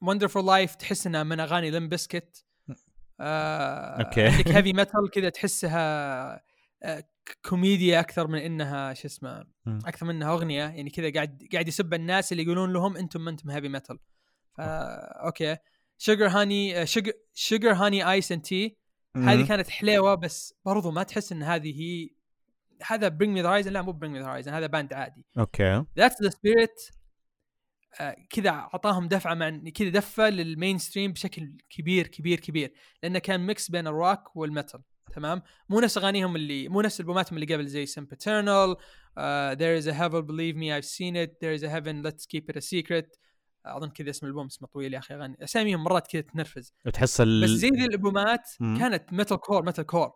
Wonderful 0.00 0.46
Life 0.46 0.74
تحس 0.74 1.06
إنها 1.06 1.22
من 1.22 1.40
أغاني 1.40 1.70
Limp 1.70 1.88
Bizkit 1.88 2.44
آه 3.20 4.02
okay. 4.02 4.26
عندك 4.26 4.48
Heavy 4.56 4.72
Metal 4.72 5.10
كذا 5.12 5.28
تحسها 5.28 6.42
آه 6.82 7.04
كوميديا 7.48 8.00
أكثر 8.00 8.26
من 8.26 8.38
إنها 8.38 8.94
شو 8.94 9.06
اسمه 9.08 9.46
أكثر 9.66 10.06
من 10.06 10.14
إنها 10.14 10.32
أغنية. 10.32 10.62
يعني 10.64 10.90
كذا 10.90 11.12
قاعد 11.12 11.48
قاعد 11.52 11.68
يسب 11.68 11.94
الناس 11.94 12.32
اللي 12.32 12.42
يقولون 12.42 12.72
لهم 12.72 12.96
أنتم 12.96 13.24
ما 13.24 13.30
أنتم 13.30 13.50
heavy 13.50 13.68
metal 13.68 13.98
okay. 14.58 15.56
Sugar 15.98 16.26
Honey 16.26 16.86
Sugar 17.34 17.72
Honey 17.72 18.10
Ice 18.12 18.32
and 18.32 18.42
Tea 18.42 18.76
هذه 19.16 19.46
كانت 19.46 19.68
حليوة 19.68 20.14
بس 20.14 20.54
برضو 20.64 20.90
ما 20.90 21.02
تحس 21.02 21.32
إن 21.32 21.42
هذه 21.42 21.80
هي 21.80 22.10
هذا 22.86 23.08
Bring 23.08 23.34
Me 23.34 23.42
The 23.42 23.48
Horizon 23.48 23.72
لا 23.72 23.82
مو 23.82 23.92
Bring 23.92 24.14
Me 24.14 24.20
The 24.20 24.26
Horizon 24.26 24.52
هذا 24.52 24.66
band 24.66 24.92
عادي. 24.92 25.26
okay. 25.38 25.84
That's 25.98 26.22
the 26.22 26.30
Spirit 26.30 26.80
كذا 28.30 28.50
أعطاهم 28.50 29.08
دفعة 29.08 29.34
مع 29.34 29.60
كذا 29.74 29.88
دفة 29.88 30.30
لل 30.30 30.78
mainstream 30.78 31.12
بشكل 31.12 31.56
كبير 31.70 32.06
كبير 32.06 32.40
كبير 32.40 32.72
لأنه 33.02 33.18
كان 33.18 33.46
mix 33.46 33.70
بين 33.70 33.86
ال 33.86 33.96
rock 33.96 34.36
وال 34.36 34.49
metal 34.49 34.82
تمام؟ 35.12 35.42
مو 35.68 35.80
نفس 35.80 35.98
أغانيهم 35.98 36.36
اللي 36.36 36.68
مو 36.68 36.80
نفس 36.80 37.00
ألبوماتهم 37.00 37.38
اللي 37.38 37.54
قبل 37.54 37.66
زي 37.66 37.86
Sempiternal 37.86 38.76
there 39.56 39.82
is 39.82 39.86
a 39.86 39.92
heaven 39.92 40.22
believe 40.26 40.56
me 40.56 40.72
I've 40.72 40.84
seen 40.84 41.14
it. 41.16 41.40
There 41.40 41.54
is 41.54 41.62
a 41.62 41.68
heaven 41.68 42.02
let's 42.02 42.26
keep 42.26 42.50
it 42.50 42.56
a 42.56 42.60
secret. 42.60 43.16
أظن 43.66 43.88
كذا 43.90 44.10
اسم 44.10 44.26
البوم 44.26 44.46
اسمه 44.46 44.68
طويل 44.68 44.94
يا 44.94 44.98
أخي 44.98 45.14
أغاني. 45.14 45.36
أساميهم 45.44 45.84
مرات 45.84 46.06
كذا 46.06 46.20
تنرفز. 46.20 46.72
تحس 46.92 47.20
ال... 47.20 47.42
بس 47.44 47.50
زي 47.50 47.68
ذي 47.68 47.84
الألبومات. 47.84 48.50
كانت 48.58 49.12
metalcore 49.12 49.62
metalcore 49.62 50.12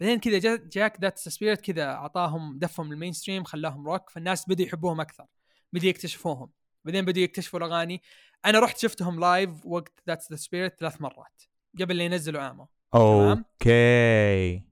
بعدين 0.00 0.18
كذا 0.18 0.38
جا- 0.38 0.68
جاك 0.72 1.00
That's 1.00 1.18
the 1.18 1.32
Spirit 1.32 1.60
كذا 1.60 1.84
أعطاهم 1.84 2.58
دفهم 2.58 2.92
ال 2.92 3.12
mainstream 3.12 3.44
خلاهم 3.44 3.88
روك 3.88 4.10
فالناس 4.10 4.48
بدوا 4.48 4.66
يحبوهم 4.66 5.00
أكثر 5.00 5.26
بدوا 5.72 5.88
يكتشفوهم. 5.88 6.50
بعدين 6.84 7.04
بدوا 7.04 7.22
يكتشفوا 7.22 7.58
الأغاني. 7.58 8.02
أنا 8.44 8.58
رحت 8.60 8.78
شفتهم 8.78 9.20
live 9.20 9.50
وقت 9.66 9.92
That's 10.08 10.30
the 10.30 10.36
Spirit 10.36 10.78
ثلاث 10.80 11.00
مرات 11.00 11.42
قبل 11.80 11.96
لا 11.96 12.04
ينزلوا 12.04 12.50
amo 12.50 12.68
تمام. 12.92 13.44
okay. 13.62 14.62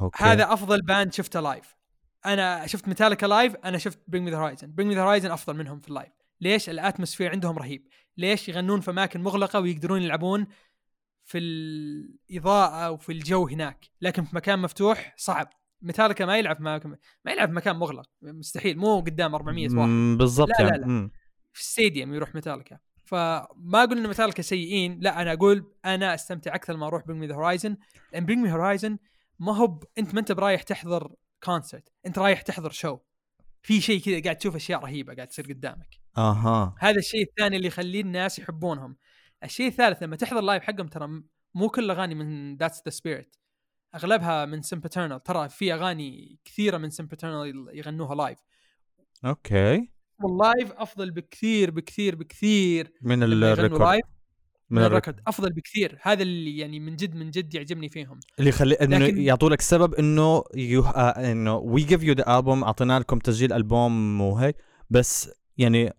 okay. 0.00 0.24
هذا 0.24 0.52
أفضل 0.52 0.82
band 0.82 1.12
شفته 1.12 1.40
live 1.40 1.76
أنا 2.26 2.66
شفت 2.66 2.88
Metallica 2.88 3.26
live 3.26 3.56
أنا 3.56 3.78
شفت 3.78 3.98
Bring 4.08 4.24
Me 4.24 4.30
The 4.30 4.38
Horizon 4.38 4.74
Bring 4.74 4.88
Me 4.88 4.94
The 4.94 5.02
Horizon 5.02 5.30
أفضل 5.30 5.56
منهم 5.56 5.80
في 5.80 5.88
ال 5.88 5.93
live 5.93 6.12
ليش 6.42 6.68
ال 6.68 6.74
atmosphere 6.74 7.30
عندهم 7.30 7.58
رهيب؟ 7.58 7.88
ليش 8.16 8.48
يغنون 8.48 8.80
في 8.80 8.90
أماكن 8.90 9.22
مغلقة 9.22 9.60
ويقدرون 9.60 10.02
يلعبون 10.02 10.46
في 11.24 11.38
الإضاءة 11.38 12.90
وفي 12.90 13.12
الجو 13.12 13.48
هناك؟ 13.48 13.86
لكن 14.00 14.24
في 14.24 14.36
مكان 14.36 14.58
مفتوح 14.58 15.14
صعب. 15.16 15.48
ميتاليكا 15.82 16.24
ما 16.26 16.38
يلعب 16.38 16.56
في 16.56 16.62
مكان 16.62 16.96
ما 17.24 17.32
يلعب 17.32 17.48
في 17.48 17.54
مكان 17.54 17.76
مغلق. 17.76 18.10
مستحيل. 18.22 18.78
مو 18.78 19.00
قدام 19.00 19.34
400 19.34 19.68
واحد. 19.74 20.18
بالضبط 20.18 20.48
لا، 20.48 20.64
لا، 20.64 20.70
يعني. 20.70 20.78
لا. 20.78 20.86
مم. 20.86 21.10
في 21.52 21.60
ال 21.60 21.67
stadium 21.67 22.14
يروح 22.14 22.34
ميتاليكا. 22.34 22.78
فما 23.04 23.84
أقول 23.84 23.98
إن 23.98 24.06
ميتاليكا 24.06 24.42
سيئين. 24.42 24.98
لا 25.00 25.22
أنا 25.22 25.32
أقول 25.32 25.74
أنا 25.84 26.14
أستمتع 26.14 26.54
أكثر 26.54 26.76
ما 26.76 26.86
أروح 26.86 27.06
Bring 27.06 27.20
Me 27.20 27.26
The 27.26 27.34
Horizon 27.34 27.76
لأن 28.12 28.26
Bring 28.26 28.42
Me 28.42 28.52
Horizon 28.52 28.98
ما 29.38 29.56
هو 29.56 29.66
ب... 29.66 29.84
أنت 29.98 30.14
ما 30.14 30.20
أنت 30.20 30.32
برايح 30.32 30.62
تحضر 30.62 31.14
concert 31.42 31.88
أنت 32.06 32.18
رايح 32.18 32.42
تحضر 32.42 32.70
show 32.70 32.98
في 33.62 33.80
شيء 33.80 34.00
كذا 34.00 34.22
قاعد 34.22 34.36
تشوف 34.36 34.56
أشياء 34.56 34.80
رهيبة 34.80 35.14
قاعد 35.14 35.28
تصير 35.28 35.44
قدامك. 35.44 36.01
أها. 36.18 36.74
هذا 36.78 36.98
الشيء 36.98 37.22
الثاني 37.22 37.56
اللي 37.56 37.66
يخلي 37.68 38.00
الناس 38.00 38.38
يحبونهم. 38.38 38.96
الشيء 39.44 39.66
الثالث 39.66 40.02
لما 40.02 40.16
تحضر 40.16 40.40
live 40.40 40.62
حقهم 40.62 40.86
ترى 40.86 41.22
مو 41.54 41.68
كل 41.68 41.90
أغاني 41.90 42.14
من 42.14 42.56
That's 42.56 42.82
the 42.84 42.90
Spirit 42.90 43.36
أغلبها 43.94 44.44
من 44.44 44.62
Sempiternal 44.62 45.22
ترى 45.22 45.48
في 45.48 45.74
أغاني 45.74 46.38
كثيرة 46.44 46.78
من 46.78 46.90
Sempiternal 46.90 47.68
يغنوها 47.72 48.14
لايف 48.14 48.38
أوكي. 49.24 49.90
وال 50.22 50.39
live 50.39 50.72
أفضل 50.72 51.10
بكثير 51.10 51.70
بكثير 51.70 52.14
بكثير 52.16 52.92
من 53.02 53.22
ال 53.22 53.31
record 53.31 53.82
من 53.82 54.00
من 54.70 54.84
ال 54.84 54.89
record 54.89 55.20
أفضل 55.26 55.50
بكثير. 55.52 55.98
هذا 56.02 56.22
اللي 56.22 56.58
يعني 56.58 56.80
من 56.80 56.96
جد 56.96 57.14
من 57.14 57.30
جد 57.30 57.54
يعجبني 57.54 57.88
فيهم. 57.88 58.20
اللي 58.38 58.48
يخلي 58.48 58.74
إنه 58.74 58.98
لكن- 58.98 59.18
يعطوا 59.20 59.50
لك 59.50 59.60
سبب 59.60 59.94
إنه 59.94 60.42
you... 60.54 60.82
إنه 60.86 61.56
we 61.56 61.82
give 61.82 62.02
you 62.02 62.14
the 62.14 62.36
album 62.38 62.64
أعطينا 62.64 62.98
لكم 62.98 63.18
تسجيل 63.18 63.52
ألبوم 63.52 64.20
وهيك. 64.20 64.56
بس 64.90 65.30
يعني 65.58 65.92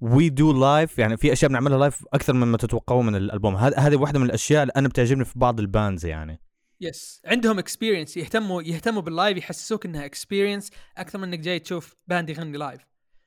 we 0.00 0.28
do 0.28 0.52
live 0.52 0.98
يعني 0.98 1.16
في 1.16 1.32
أشياء 1.32 1.48
بنعملها 1.50 1.78
live 1.78 2.04
أكثر 2.14 2.32
مما 2.32 2.56
تتوقعوا 2.56 3.02
من 3.02 3.16
الألبوم. 3.16 3.56
هذه 3.56 3.96
واحدة 3.96 4.18
من 4.18 4.26
الأشياء 4.26 4.62
اللي 4.62 4.72
أنا 4.76 4.88
بتعجبني 4.88 5.24
في 5.24 5.38
بعض 5.38 5.60
ال 5.60 5.68
bands 5.68 6.06
يعني. 6.06 6.40
yes 6.80 7.20
عندهم 7.26 7.58
experience 7.58 8.16
يهتموا 8.16 8.62
يهتموا 8.62 9.02
بال 9.02 9.14
live 9.14 9.38
يحسسوك 9.38 9.86
إنها 9.86 10.04
experience 10.04 10.70
أكثر 10.96 11.18
من 11.18 11.28
إنك 11.28 11.38
جاي 11.38 11.58
تشوف 11.58 11.94
band 12.06 12.30
يغني 12.30 12.58
live 12.58 12.80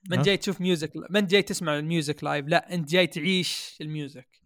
من 0.09 0.19
أه. 0.19 0.21
جاي 0.21 0.37
تشوف 0.37 0.61
music 0.61 0.91
من 1.09 1.27
جاي 1.27 1.41
تسمع 1.41 1.79
ال 1.79 1.87
music 1.87 2.23
live 2.23 2.47
لا 2.47 2.73
أنت 2.73 2.89
جاي 2.89 3.07
تعيش 3.07 3.77
ال 3.81 3.91
music 3.91 4.41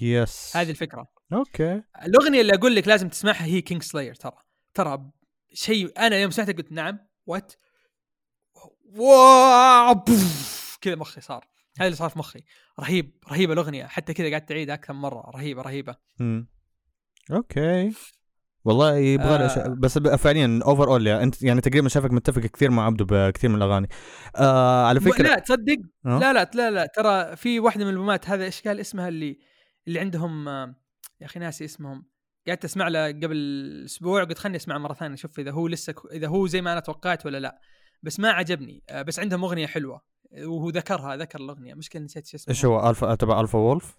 yes 0.00 0.56
هذه 0.56 0.70
الفكرة. 0.70 1.08
okay. 1.32 1.82
الأغنية 2.04 2.40
اللي 2.40 2.54
أقول 2.54 2.76
لك 2.76 2.88
لازم 2.88 3.08
تسمعها 3.08 3.44
هي 3.44 3.60
Kingslayer 3.60 4.14
ترى. 4.14 4.36
ترى 4.74 5.10
شيء 5.52 5.92
أنا 5.98 6.16
يوم 6.16 6.30
سمعتها 6.30 6.52
قلت 6.52 6.72
نعم. 6.72 6.98
what 7.26 7.52
wow! 8.84 10.04
كذا 10.80 10.94
مخي 10.94 11.20
صار. 11.20 11.51
هذا 11.78 11.86
اللي 11.86 11.96
صار 11.96 12.10
في 12.10 12.18
مخي. 12.18 12.44
رهيب 12.80 13.12
رهيبه 13.30 13.52
الأغنية. 13.52 13.86
حتى 13.86 14.14
كذا 14.14 14.30
قعدت 14.30 14.52
اعيد 14.52 14.70
أكثر 14.70 14.92
مرة. 14.92 15.30
رهيبة 15.34 15.62
رهيبة. 15.62 15.96
مم. 16.20 16.48
okay. 17.32 17.92
والله 18.64 18.96
يبغى 18.96 19.26
آه. 19.34 19.48
أشياء- 19.48 19.68
بس 19.68 19.98
فعليا 19.98 20.60
overall 20.64 21.08
أنت 21.08 21.42
يعني 21.42 21.60
تقريبا 21.60 21.88
شايفك 21.88 22.10
متفق 22.12 22.40
كثير 22.40 22.70
مع 22.70 22.86
عبده 22.86 23.04
بكثير 23.04 23.50
من 23.50 23.56
الأغاني. 23.56 23.88
آه 24.36 24.86
على 24.86 25.00
فكرة 25.00 25.22
لا 25.22 25.38
تصدق؟ 25.38 25.76
آه. 26.06 26.18
لا 26.18 26.32
لا 26.32 26.50
لا 26.54 26.70
لا. 26.70 26.86
ترى 26.86 27.36
في 27.36 27.60
واحدة 27.60 27.84
من 27.84 27.90
الألبومات 27.90 28.28
هذا 28.28 28.44
إيش 28.44 28.62
قال 28.62 28.80
اسمها 28.80 29.08
اللي 29.08 29.38
اللي 29.88 30.00
عندهم 30.00 30.48
آه، 30.48 30.74
يا 31.20 31.26
أخي 31.26 31.40
ناسي 31.40 31.64
اسمهم. 31.64 32.06
قعدت 32.48 32.64
أسمع 32.64 32.88
له 32.88 33.06
قبل 33.08 33.82
أسبوع 33.84 34.24
قلت 34.24 34.38
خلني 34.38 34.56
اسمع 34.56 34.78
مرة 34.78 34.94
ثانية 34.94 35.14
أشوف 35.14 35.38
إذا 35.38 35.50
هو 35.50 35.68
لسه 35.68 35.94
إذا 36.12 36.28
هو 36.28 36.46
زي 36.46 36.62
ما 36.62 36.72
أنا 36.72 36.80
توقعت 36.80 37.26
ولا 37.26 37.40
لا. 37.40 37.60
بس 38.02 38.20
ما 38.20 38.30
عجبني. 38.30 38.82
آه، 38.90 39.02
بس 39.02 39.18
عندهم 39.18 39.44
أغنية 39.44 39.66
حلوة. 39.66 40.11
وهو 40.32 40.68
ذكرها 40.68 41.16
ذكر 41.16 41.40
الأغنية 41.40 41.74
مشكلة 41.74 42.02
نسيت 42.02 42.26
شو 42.26 42.36
اسمها 42.36 42.56
إيش 42.56 42.64
هو 42.64 42.90
ألفا 42.90 43.14
تبع 43.14 43.40
Alpha 43.40 43.58
Wolf 43.58 43.96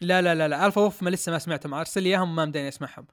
لا 0.00 0.22
لا 0.22 0.34
لا 0.34 0.48
لا 0.48 0.66
Alpha 0.66 0.80
Wolf 0.80 1.02
ما 1.02 1.10
لسه 1.10 1.32
ما 1.32 1.38
سمعتهم 1.38 1.74
أرسل 1.74 2.02
لي 2.02 2.08
إياهم 2.08 2.36
ما 2.36 2.44
مداني 2.44 2.68
أسمعهم. 2.68 3.06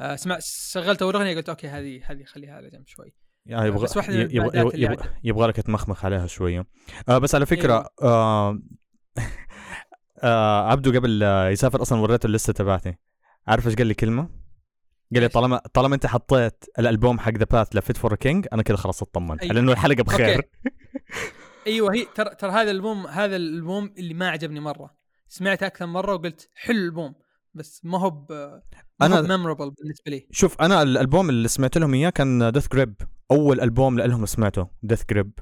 آه، 0.00 0.16
سمع 0.16 0.38
شغلت 0.40 1.02
أول 1.02 1.14
أغنية 1.14 1.36
قلت 1.36 1.48
okay 1.48 1.68
هذه 1.68 2.00
هذه 2.04 2.24
خليها 2.24 2.54
على 2.54 2.70
جنب 2.70 2.86
شوي 2.86 3.14
يعني 3.46 3.68
يبغى 3.68 3.84
بس 3.84 3.96
يبغى 3.96 4.08
اللي 4.08 4.82
يبغى, 4.82 5.08
يبغى 5.24 5.48
لك 5.48 5.56
تمخمخ 5.56 6.04
عليها 6.04 6.26
شوية 6.26 6.66
آه 7.08 7.18
بس 7.18 7.34
على 7.34 7.46
فكرة 7.46 7.72
أيوة. 7.72 7.90
آه 8.02 8.58
آه 10.22 10.70
عبده 10.70 10.98
قبل 10.98 11.22
آه، 11.22 11.48
يسافر 11.48 11.82
أصلا 11.82 12.00
وريته 12.00 12.26
ال 12.26 12.31
list 12.31 12.52
تبعتي 12.52 12.94
عارف 13.46 13.66
إيش 13.66 13.74
قال 13.74 13.86
لي 13.86 13.94
كلمة؟ 13.94 14.22
قال 15.14 15.22
لي؟ 15.22 15.28
طالما 15.28 15.60
طالما 15.74 15.94
أنت 15.94 16.06
حطيت 16.06 16.64
الألبوم 16.78 17.18
حق 17.18 17.32
The 17.32 17.44
Path 17.44 17.76
ل 17.76 17.81
Fit 17.81 17.96
for 17.96 18.14
a 18.14 18.20
King 18.20 18.46
أنا 18.52 18.62
كذا 18.62 18.76
خلاص 18.76 19.02
اطمنت. 19.02 19.44
لأنه 19.44 19.72
الحلقة 19.72 20.02
بخير. 20.02 20.42
أيوه 21.66 21.94
هي 21.94 22.06
ترى 22.14 22.34
ترى 22.34 22.50
هذا 22.50 22.70
الألبوم 22.70 23.06
هذا 23.06 23.36
الألبوم 23.36 23.94
اللي 23.98 24.14
ما 24.14 24.28
عجبني 24.30 24.60
مرة. 24.60 24.94
سمعته 25.28 25.66
أكثر 25.66 25.86
مرة 25.86 26.14
وقلت 26.14 26.50
حلو 26.54 26.78
الألبوم 26.78 27.14
بس 27.54 27.84
ما 27.84 27.98
هو 27.98 28.26
هو 29.02 29.22
memorable 29.22 29.70
بالنسبة 29.70 30.10
لي. 30.10 30.26
شوف 30.30 30.60
أنا 30.60 30.82
الألبوم 30.82 31.28
اللي 31.28 31.48
سمعت 31.48 31.78
لهم 31.78 31.94
إياه 31.94 32.10
كان 32.10 32.52
Deathgrip 32.52 32.94
أول 33.30 33.60
ألبوم 33.60 34.00
لهم 34.00 34.26
سمعته 34.26 34.68
Deathgrip. 34.82 35.32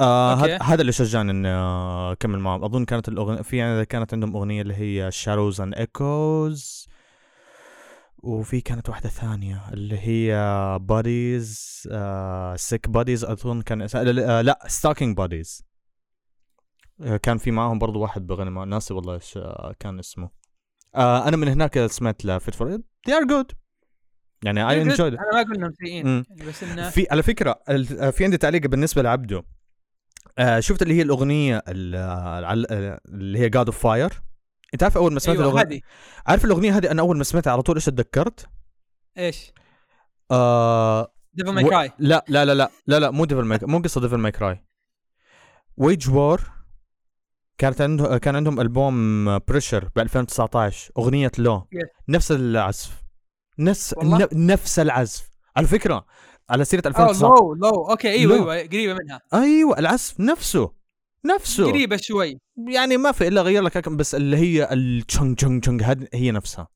آه. 0.00 0.34
هذا 0.34 0.62
هذا 0.62 0.80
اللي 0.80 0.92
شجعني 0.92 1.30
إني 1.30 1.48
آه، 1.48 2.12
أكمل 2.12 2.38
معهم 2.38 2.64
أظن 2.64 2.84
كانت 2.84 3.08
الأغنية 3.08 3.42
في 3.42 3.56
يعني 3.56 3.84
كانت 3.86 4.14
عندهم 4.14 4.36
أغنية 4.36 4.62
اللي 4.62 4.74
هي 4.74 5.10
Shadows & 5.10 5.60
Echoes 5.60 6.88
وفي 8.26 8.60
كانت 8.60 8.88
واحدة 8.88 9.08
ثانية 9.08 9.62
اللي 9.72 9.98
هي 9.98 10.78
Bodies 10.80 11.82
Sick 12.56 12.88
Bodies 12.88 13.24
أظن 13.24 13.62
كان 13.62 13.82
اسمها 13.82 14.04
لا, 14.04 14.42
لا 14.42 14.58
Stacking 14.66 15.16
Bodies 15.16 15.66
كان 17.22 17.38
في 17.38 17.50
معاهم 17.50 17.78
برضو 17.78 18.00
واحد 18.00 18.26
بغني 18.26 18.64
ناسي 18.66 18.94
والله 18.94 19.14
إيش 19.14 19.36
آه، 19.36 19.74
كان 19.78 19.98
اسمه. 19.98 20.30
آه 20.94 21.28
أنا 21.28 21.36
من 21.36 21.48
هناك 21.48 21.86
سمعت 21.86 22.24
ل 22.24 22.31
Fit 22.31 22.54
for 22.54 22.78
they 22.78 23.12
are 23.12 23.26
good. 23.28 23.54
يعني 24.44 24.84
enjoyed 24.84 24.96
it. 24.96 25.00
أنا 25.00 25.32
ما 25.32 25.40
أقول 25.40 25.54
إنهم 25.56 25.72
سيئين. 25.72 26.06
يعني 26.06 26.24
بس 26.48 26.62
إنه 26.62 26.90
في 26.90 27.06
على 27.10 27.22
فكرة 27.22 27.62
آه، 27.68 28.10
في 28.10 28.24
عندي 28.24 28.36
تعليق 28.36 28.66
بالنسبة 28.66 29.02
لعبده. 29.02 29.44
آه 30.38 30.60
شفت 30.60 30.82
اللي 30.82 30.94
هي 30.94 31.02
الأغنية 31.02 31.56
آه، 31.56 31.62
آه، 31.68 33.00
اللي 33.08 33.38
هي 33.38 33.48
God 33.48 33.66
of 33.66 33.78
Fire 33.78 34.22
انت 34.76 34.82
عارف 34.82 34.96
أول 34.96 35.12
ما 35.12 35.18
سمعت 35.20 35.36
أيوه 35.36 35.48
الاغنيه 35.48 35.68
هذه. 35.68 35.80
عارف 36.26 36.44
الأغنية 36.44 36.76
هذه؟ 36.76 36.90
أنا 36.90 37.02
أول 37.02 37.16
ما 37.16 37.24
سمعتها 37.24 37.52
على 37.52 37.62
طول 37.62 37.76
إيش 37.76 37.84
تذكرت؟ 37.84 38.46
إيش؟ 39.18 39.52
آه 40.30 41.12
Devil 41.34 41.50
May 41.50 41.64
Cry 41.64 41.92
لا 41.98 42.24
لا 42.28 42.44
لا 42.44 42.54
لا 42.54 42.70
لا 42.86 43.00
لا 43.00 43.10
مو 43.10 43.24
Devil 43.24 43.42
May 43.42 43.64
مو 43.64 43.78
قصة 43.78 44.00
Devil 44.00 44.16
May 44.16 44.32
Cry 44.32 44.64
Wage 45.76 46.10
War 46.10 46.40
كانت 47.58 47.80
عنده 47.80 48.18
كان 48.18 48.36
عندهم 48.36 48.60
ألبوم 48.60 49.38
Pressure 49.38 49.88
ب 49.96 49.98
2019 49.98 50.92
أغنية 50.98 51.32
Low. 51.38 51.68
نفس 52.08 52.32
العزف. 52.32 53.02
نفس 53.58 53.94
والله؟ 53.96 54.28
نفس 54.32 54.78
العزف. 54.78 55.30
على 55.56 55.66
فكرة 55.66 56.06
على 56.50 56.64
سيرة 56.64 56.82
آه 56.86 56.88
2019 56.88 57.26
لو 57.26 57.54
لو 57.54 57.90
أوكي 57.90 58.10
أيوه. 58.10 58.52
أيوه 58.52 58.68
قريبة 58.68 58.94
منها. 58.94 59.20
أيوه 59.34 59.78
العزف 59.78 60.20
نفسه. 60.20 60.75
نفسه. 61.26 61.66
قريبة 61.66 61.96
شوي. 61.96 62.40
يعني 62.68 62.96
ما 62.96 63.12
في 63.12 63.28
إلا 63.28 63.42
غير 63.42 63.62
لك 63.62 63.88
بس 63.88 64.14
اللي 64.14 64.36
هي 64.36 64.72
التشونج 64.72 65.36
تشونج 65.36 65.62
تشونج 65.62 65.82
هذه 65.82 66.08
هي 66.14 66.30
نفسها. 66.30 66.68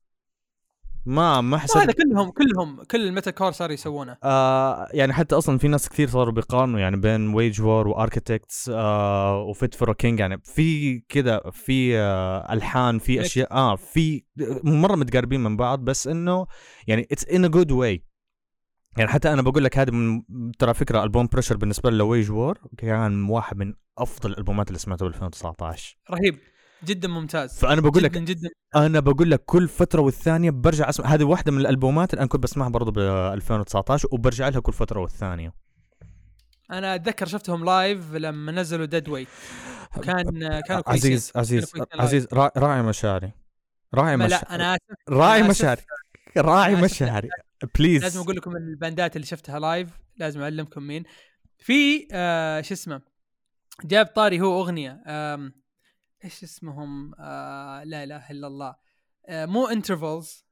ما 1.05 1.41
ما 1.41 1.57
هذا 1.57 1.63
حسيت 1.63 1.91
كلهم 1.91 2.29
كلهم 2.31 2.83
كل 2.83 3.07
ال 3.07 3.31
metalcore 3.31 3.51
صاروا 3.51 3.73
يسوونه. 3.73 4.17
آه 4.23 4.87
يعني 4.93 5.13
حتى 5.13 5.35
أصلا 5.35 5.57
في 5.57 5.67
ناس 5.67 5.89
كثير 5.89 6.07
صاروا 6.07 6.33
بيقارنوا 6.33 6.79
يعني 6.79 6.97
بين 6.97 7.33
Wage 7.33 7.61
War 7.61 7.87
و 7.87 7.95
Architects 7.95 8.71
آه 8.73 9.41
و 9.43 9.51
Fit 9.51 9.73
for 9.75 9.93
a 9.93 9.98
King 9.98 10.19
يعني 10.19 10.41
في 10.43 10.99
كذا 10.99 11.41
في 11.51 11.97
آه 11.97 12.53
ألحان 12.53 12.99
في. 12.99 13.21
أشياء 13.21 13.53
آه 13.53 13.75
في 13.75 14.23
مرة 14.63 14.95
متقاربين 14.95 15.39
من 15.43 15.57
بعض 15.57 15.79
بس 15.79 16.07
إنه 16.07 16.45
يعني 16.87 17.07
it's 17.11 17.25
in 17.25 17.45
a 17.45 17.47
good 17.47 17.71
way 17.71 18.03
يعني 18.97 19.09
حتى 19.09 19.33
أنا 19.33 19.41
بقول 19.41 19.63
لك 19.63 19.77
هذا 19.77 19.91
من 19.91 20.21
ترى 20.59 20.73
فكرة 20.73 21.03
album 21.03 21.27
Pressure 21.27 21.57
بالنسبة 21.57 21.89
لي 21.91 22.03
Wage 22.03 22.31
War 22.31 22.57
كان 22.77 23.29
واحد 23.29 23.57
من 23.57 23.73
أفضل 23.97 24.31
الألبومات 24.31 24.67
اللي 24.67 24.79
سمعتها 24.79 25.05
ب 25.05 25.07
2019 25.09 25.97
رهيب. 26.11 26.37
جدا 26.85 27.07
ممتاز. 27.07 27.59
فأنا 27.59 27.81
بقول 27.81 28.03
لك 28.03 28.11
جدا 28.11 28.19
جدا. 28.25 28.49
أنا 28.75 28.99
بقول 28.99 29.31
لك 29.31 29.43
كل 29.45 29.67
فترة 29.67 30.01
والثانية 30.01 30.49
برجع 30.49 30.89
أسمع 30.89 31.05
هذه 31.07 31.23
واحدة 31.23 31.51
من 31.51 31.57
الألبومات 31.59 32.13
اللي 32.13 32.19
أنا 32.21 32.29
كنت 32.29 32.43
بسمعها 32.43 32.69
برضه 32.69 32.91
ب 32.91 32.99
2019 33.33 34.07
وبرجع 34.11 34.49
لها 34.49 34.59
كل 34.59 34.73
فترة 34.73 34.99
والثانية. 34.99 35.53
أنا 36.71 36.95
أتذكر 36.95 37.25
شفتهم 37.25 37.65
live 37.65 38.13
لما 38.13 38.51
نزلوا 38.51 38.85
Deadweight 38.85 39.27
كان 40.03 40.59
كانوا 40.67 40.81
كويسين. 40.81 41.11
عزيز 41.11 41.31
عزيز 41.35 41.71
عزيز 41.93 42.27
را- 42.33 42.51
راعي 42.57 42.81
مشاعري 42.81 43.31
راعي 43.93 44.17
مشاعري 44.17 44.45
لا 44.45 44.55
أنا 44.55 44.73
آسف 44.75 44.81
راعي. 45.09 45.43
مشاعري 45.43 45.81
راعي. 46.37 46.75
مشاعري 46.75 47.29
please 47.79 48.03
لازم 48.03 48.19
أقول 48.19 48.35
لكم 48.35 48.55
ال 48.55 48.65
bandات 48.65 49.15
اللي 49.15 49.27
شفتها 49.27 49.59
live 49.59 49.89
لازم 50.17 50.41
أعلمكم 50.41 50.83
مين. 50.83 51.03
في 51.57 52.07
آه 52.11 52.61
شو 52.61 52.73
اسمه؟ 52.73 53.01
جاب 53.83 54.05
طاري 54.05 54.41
هو 54.41 54.61
أغنية 54.61 55.03
آم 55.07 55.53
إيش 56.23 56.43
اسمهم؟ 56.43 57.13
آه 57.19 57.83
لا 57.83 58.03
إله 58.03 58.31
إلا 58.31 58.47
الله. 58.47 58.75
آه 59.25 59.45
مو 59.45 59.67
انترفلز 59.67 60.45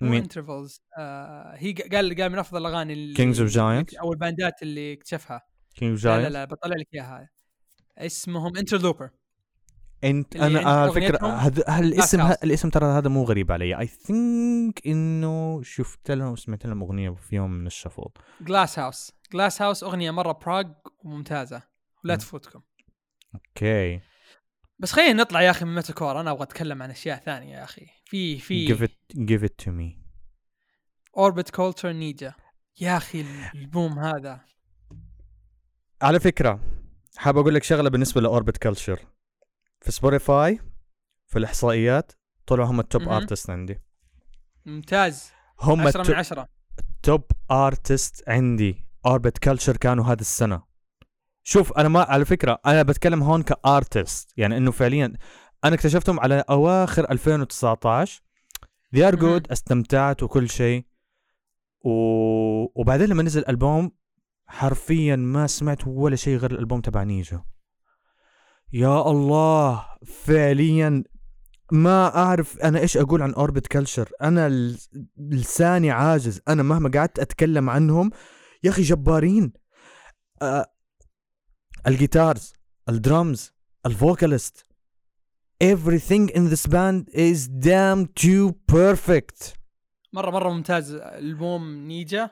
مو؟ 0.00 0.16
انترفلز 0.16 0.82
آه 0.98 1.54
هي 1.56 1.72
قال 1.72 2.20
قال 2.20 2.30
من 2.30 2.38
أفضل 2.38 2.60
الأغاني 2.60 3.14
Kings 3.14 3.36
of 3.36 3.52
Giants؟ 3.54 4.00
أو 4.00 4.12
الباندات 4.12 4.62
اللي 4.62 4.92
اكتشفها. 4.92 5.42
كينج 5.74 6.06
لا 6.06 6.10
لا 6.10 6.20
جاينت 6.20 6.32
لا 6.32 6.44
بطلع 6.44 6.76
لك 6.76 6.88
إياها. 6.94 7.28
اسمهم 7.98 8.56
انترلوبر 8.56 9.10
انت 10.04 10.36
أنا 10.36 10.60
على 10.60 10.92
فكرة 10.92 11.26
هذا 11.26 11.64
هالاسم. 11.68 12.20
ه- 12.20 12.38
الاسم 12.44 12.70
ترى 12.70 12.86
هذا 12.86 13.08
مو 13.08 13.24
غريب 13.24 13.52
علي. 13.52 13.78
اي 13.78 13.86
ثينك 13.86 14.86
إنه 14.86 15.62
شفت 15.62 16.10
لهم 16.10 16.32
وسمعت 16.32 16.66
لهم 16.66 16.82
أغنية 16.82 17.10
في 17.10 17.36
يوم 17.36 17.50
من 17.50 17.66
الشفل 17.66 18.04
Glass 18.40 18.78
House 18.78 19.12
Glass 19.32 19.62
House 19.62 19.84
أغنية 19.84 20.10
مرة 20.10 20.32
براغ 20.32 20.64
وممتازة. 21.04 21.62
ولا. 22.04 22.16
تفوتكم. 22.16 22.60
okay. 23.34 24.00
بس 24.78 24.92
خلينا 24.92 25.22
نطلع 25.22 25.42
يا 25.42 25.50
أخي 25.50 25.64
من 25.64 25.74
metalcore 25.74 26.20
أنا 26.20 26.30
أبغى 26.30 26.42
أتكلم 26.42 26.82
عن 26.82 26.90
أشياء 26.90 27.18
ثانية 27.18 27.56
يا 27.56 27.64
أخي. 27.64 27.86
في 28.04 28.38
give 28.38 28.42
في 28.42 28.86
it 28.86 28.90
give 29.16 29.44
it 29.48 29.64
to 29.64 29.68
me. 29.70 30.04
Orbit 31.16 31.50
Culture 31.50 31.92
Nija 31.92 32.34
يا 32.80 32.96
أخي 32.96 33.24
البوم 33.54 33.98
هذا. 33.98 34.40
على 36.02 36.20
فكرة 36.20 36.60
حاب 37.16 37.38
أقول 37.38 37.54
لك 37.54 37.62
شغلة 37.62 37.90
بالنسبة 37.90 38.20
ل 38.20 38.26
Orbit 38.26 38.56
Culture 38.56 39.00
في 39.84 39.92
Spotify 39.92 40.60
في 41.26 41.38
الإحصائيات 41.38 42.12
طلعوا 42.46 42.68
هم 42.68 42.80
ال 42.80 42.86
top. 42.86 43.08
artist 43.08 43.50
عندي. 43.50 43.80
ممتاز. 44.66 45.30
هم 45.60 45.80
10 45.80 45.80
من 45.80 45.86
ال 45.86 45.93
top 45.93 46.16
10 46.16 46.48
top 47.02 47.22
artist 47.50 48.28
عندي 48.28 48.86
Orbit 49.06 49.38
Culture 49.38 49.76
كانوا 49.76 50.04
هذه 50.04 50.20
السنة. 50.20 50.62
شوف 51.42 51.72
أنا 51.72 51.88
ما 51.88 52.00
على 52.02 52.24
فكرة 52.24 52.60
أنا 52.66 52.82
بتكلم 52.82 53.22
هون 53.22 53.42
ك 53.42 53.55
artist 53.55 54.32
يعني 54.36 54.56
إنه 54.56 54.70
فعليا 54.70 55.12
أنا 55.64 55.74
اكتشفتهم 55.74 56.20
على 56.20 56.44
أواخر 56.50 57.10
2019 57.10 58.22
they 58.96 58.98
are 58.98 59.14
مهم. 59.14 59.38
good 59.40 59.42
استمتعت 59.52 60.22
وكل 60.22 60.48
شيء. 60.50 60.86
و... 61.84 61.90
وبعدين 62.80 63.08
لما 63.08 63.22
نزل 63.22 63.44
ألبوم 63.48 63.90
حرفيا 64.46 65.16
ما 65.16 65.46
سمعت 65.46 65.86
ولا 65.86 66.16
شيء 66.16 66.36
غير 66.36 66.50
الألبوم 66.50 66.80
تبع 66.80 67.02
Nija. 67.02 67.44
يا 68.72 69.10
الله 69.10 69.86
فعليا 70.06 71.04
ما 71.72 72.16
أعرف 72.16 72.58
أنا 72.58 72.78
إيش 72.80 72.96
أقول 72.96 73.22
عن 73.22 73.34
Orbit 73.34 73.66
Culture 73.66 74.10
أنا 74.22 74.76
لساني 75.16 75.90
عاجز. 75.90 76.40
أنا 76.48 76.62
مهما 76.62 76.90
قعدت 76.94 77.18
أتكلم 77.18 77.70
عنهم 77.70 78.10
يا 78.64 78.70
أخي 78.70 78.82
جبارين. 78.82 79.52
آه 80.42 80.66
ال 81.86 81.94
guitars 81.94 82.52
ال 82.88 82.99
drums 82.99 83.52
ال 83.86 83.95
vocalist 83.95 84.66
everything 85.64 86.28
in 86.36 86.50
this 86.50 86.66
band 86.66 87.08
is 87.08 87.48
damn 87.48 88.06
too 88.06 88.52
perfect. 88.72 89.56
مرة 90.12 90.30
مرة 90.30 90.52
ممتاز. 90.52 90.94
ألبوم 90.94 91.74
Nija. 91.74 92.30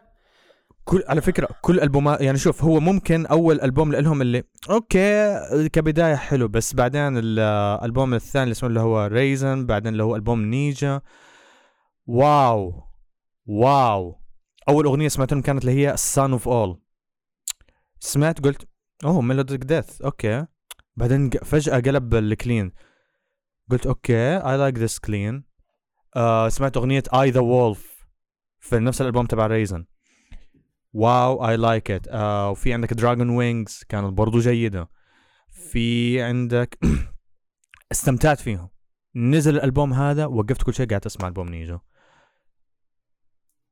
كل 0.85 1.05
على 1.09 1.21
فكرة 1.21 1.49
كل 1.61 1.81
البومات 1.81 2.21
يعني 2.21 2.39
شوف 2.39 2.65
هو 2.65 2.81
ممكن 2.81 3.27
أول 3.27 3.61
ألبوم 3.61 3.93
لهم 3.93 4.23
اللي 4.23 4.45
okay 4.71 5.39
كبداية 5.69 6.15
حلو 6.15 6.49
بس 6.49 6.75
بعدين 6.75 7.19
الألبوم 7.19 8.15
الثاني 8.15 8.43
اللي 8.43 8.53
اسمه 8.53 8.69
اللي 8.69 8.81
هو 8.81 9.07
Rasen 9.07 9.67
بعدين 9.67 9.93
اللي 9.93 10.03
هو 10.03 10.17
ألبوم 10.17 10.41
Nija 10.45 11.01
wow 12.07 12.83
wow. 13.47 14.23
أول 14.69 14.85
أغنية 14.85 15.09
سمعتهم 15.09 15.41
كانت 15.43 15.65
اللي 15.65 15.87
هي 15.87 15.97
Sun 15.97 16.33
of 16.33 16.49
All 16.49 16.81
سمعت؟ 18.01 18.41
قلت 18.41 18.69
أوه 19.05 19.21
melodic 19.21 19.65
death 19.65 20.03
okay. 20.03 20.47
بعدين 20.97 21.31
فجأة 21.31 21.81
قلب 21.81 22.15
ال 22.15 22.24
clean 22.24 22.73
قلت 23.71 23.87
okay 23.87 24.37
I 24.37 24.57
like 24.57 24.79
this 24.79 24.99
clean 24.99 25.45
سمعت 26.49 26.77
أغنية 26.77 27.03
I, 27.15 27.31
the 27.31 27.41
Wolf 27.41 28.07
في 28.61 28.79
نفس 28.79 29.01
الألبوم 29.01 29.27
تبع 29.27 29.47
Rasen 29.47 29.85
wow 30.93 31.49
I 31.49 31.57
like 31.57 31.91
it 31.91 32.07
وفي 32.51 32.73
عندك 32.73 32.93
Dragon 32.95 33.31
Wings 33.31 33.85
كانت 33.89 34.13
برضو 34.13 34.39
جيدة. 34.39 34.89
في 35.71 36.23
عندك 36.23 36.79
استمتعت 37.93 38.41
فيهم. 38.41 38.69
نزل 39.17 39.55
الألبوم 39.55 39.93
هذا 39.93 40.27
وقفت 40.27 40.63
كل 40.63 40.75
شيء 40.75 40.87
قاعد 40.87 41.07
أسمع 41.07 41.29
ألبوم 41.29 41.49
Nija. 41.49 41.79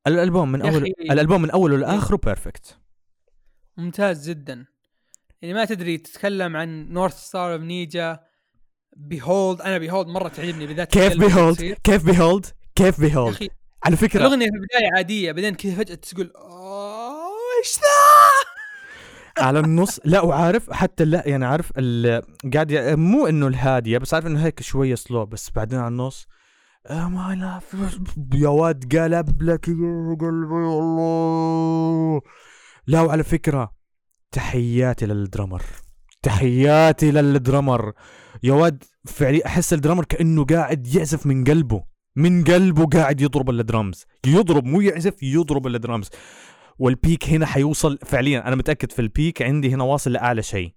الألبوم 0.07 0.53
من 0.53 0.63
أول 0.63 0.85
الألبوم 1.01 1.43
من 1.43 1.51
اوله 1.51 1.77
لاخره 1.77 2.17
perfect 2.17 2.79
ممتاز 3.77 4.31
جدا. 4.31 4.67
يعني 5.43 5.55
ما 5.55 5.65
تدري 5.65 5.99
تتكلم 5.99 6.57
عن 6.57 6.89
North 6.93 7.15
Star 7.19 7.53
of 7.55 7.63
Nija 7.63 8.21
Behold 8.97 9.61
أنا 9.61 9.79
Behold 9.79 10.09
مرة 10.09 10.29
تعجبني 10.29 10.67
بالذات 10.67 10.93
كيف 10.93 11.19
بيهولد. 11.19 11.77
كيف 11.85 12.05
بيهولد 12.07 12.47
كيف 12.75 13.01
بيهولد 13.01 13.49
على 13.85 13.97
فكرة. 13.97 14.21
الاغنيه 14.21 14.47
في 14.47 14.53
البداية 14.57 14.91
عادية 14.97 15.33
بعدين 15.33 15.55
كذا 15.55 15.75
فجأة 15.75 15.95
تقول 15.95 16.33
"آه، 16.37 17.00
إيش 17.61 17.77
ذا 17.77 19.45
على 19.45 19.61
النص. 19.61 20.01
لا 20.05 20.21
وعارف 20.21 20.71
حتى 20.71 21.05
لا 21.05 21.23
يعني 21.29 21.45
عارف 21.47 21.73
قاعد 22.55 22.73
مو 22.99 23.27
إنه 23.27 23.47
الهادية 23.47 23.99
بس 23.99 24.15
عارف 24.15 24.27
إنه 24.27 24.45
هيك 24.45 24.63
شوية 24.63 24.95
سلو 24.95 25.27
بس 25.27 25.51
بعدين 25.51 25.79
على 25.79 25.89
النص. 25.89 26.27
"Oh 26.89 26.91
my 26.91 27.37
love", 27.45 27.77
يا 28.35 28.49
واد 28.49 28.97
قلب 28.97 29.43
لك 29.43 29.67
قلبي 30.21 30.55
الله. 30.55 32.21
لا 32.87 33.01
وعلى 33.01 33.23
فكرة 33.23 33.73
تحياتي 34.33 35.07
للدرمر 35.07 35.63
تحياتي 36.23 37.11
للدرمر 37.11 37.93
يا 38.43 38.53
واد 38.53 38.85
فعليا 39.07 39.47
أحس 39.47 39.73
ال 39.73 39.77
drummer 39.77 40.05
كأنه 40.05 40.45
قاعد 40.45 40.87
يعزف 40.87 41.27
من 41.27 41.45
قلبه. 41.45 41.91
من 42.17 42.45
قلبه 42.45 42.87
قاعد 42.87 43.21
يضرب 43.21 43.51
الدرمز 43.51 44.05
يضرب 44.27 44.65
مو 44.65 44.81
يعزف 44.81 45.23
يضرب 45.23 45.67
ال 45.67 45.74
drums 45.74 46.09
وال 46.81 46.97
peak 46.97 47.29
هنا 47.29 47.47
حيوصل 47.47 47.99
فعليا. 48.07 48.49
أنا 48.49 48.57
متأكد 48.57 48.93
في 48.93 48.99
ال 48.99 49.08
peak 49.08 49.43
عندي 49.43 49.75
هنا 49.75 49.85
واصل 49.85 50.13
لأعلى 50.13 50.43
شيء. 50.43 50.75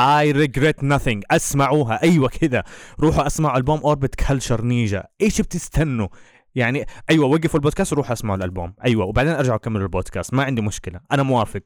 I 0.00 0.32
regret 0.32 0.82
nothing. 0.82 1.20
أسمعوها. 1.30 2.02
أيوه 2.02 2.28
كذا 2.28 2.64
روحوا 3.00 3.26
أسمعوا 3.26 3.56
ألبوم 3.58 3.80
Orbit 3.80 4.14
Culture 4.14 4.62
Nija 4.62 5.04
إيش 5.20 5.40
بتستنوا؟ 5.40 6.08
يعني 6.54 6.86
أيوه 7.10 7.26
وقفوا 7.26 7.60
البودكاست 7.60 7.92
وروحوا 7.92 8.12
أسمعوا 8.12 8.36
الألبوم. 8.36 8.74
أيوه 8.84 9.04
وبعدين 9.04 9.32
ارجعوا 9.32 9.58
كملوا 9.58 9.82
البودكاست. 9.82 10.34
ما 10.34 10.44
عندي 10.44 10.62
مشكلة. 10.62 11.00
أنا 11.12 11.22
موافق. 11.22 11.62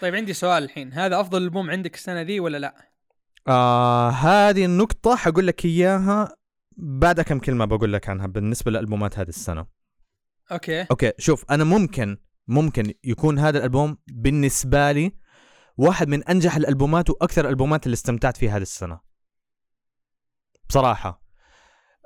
طيب 0.00 0.14
عندي 0.14 0.32
سؤال 0.32 0.62
الحين. 0.64 0.92
هذا 0.92 1.20
أفضل 1.20 1.42
ألبوم 1.42 1.70
عندك 1.70 1.94
السنة 1.94 2.22
ذي 2.22 2.40
ولا 2.40 2.58
لا؟ 2.58 2.74
آه 3.48 4.10
هذه 4.10 4.64
النقطة 4.64 5.16
حقول 5.16 5.46
لك 5.46 5.64
إياها. 5.64 6.36
بعد 6.76 7.20
كم 7.20 7.38
كلمة 7.38 7.64
بقول 7.64 7.92
لك 7.92 8.08
عنها 8.08 8.26
بالنسبة 8.26 8.70
للألبومات 8.70 9.18
هذه 9.18 9.28
السنة؟ 9.28 9.73
okay. 10.52 10.82
okay 10.82 11.12
شوف 11.18 11.44
أنا 11.50 11.64
ممكن 11.64 12.18
ممكن 12.48 12.92
يكون 13.04 13.38
هذا 13.38 13.58
الألبوم 13.58 13.96
بالنسبة 14.06 14.92
لي 14.92 15.12
واحد 15.76 16.08
من 16.08 16.24
أنجح 16.24 16.56
الألبومات 16.56 17.10
وأكثر 17.10 17.44
الألبومات 17.44 17.86
اللي 17.86 17.94
استمتعت 17.94 18.36
فيها 18.36 18.56
هذه 18.56 18.62
السنة. 18.62 19.00
بصراحة. 20.68 21.24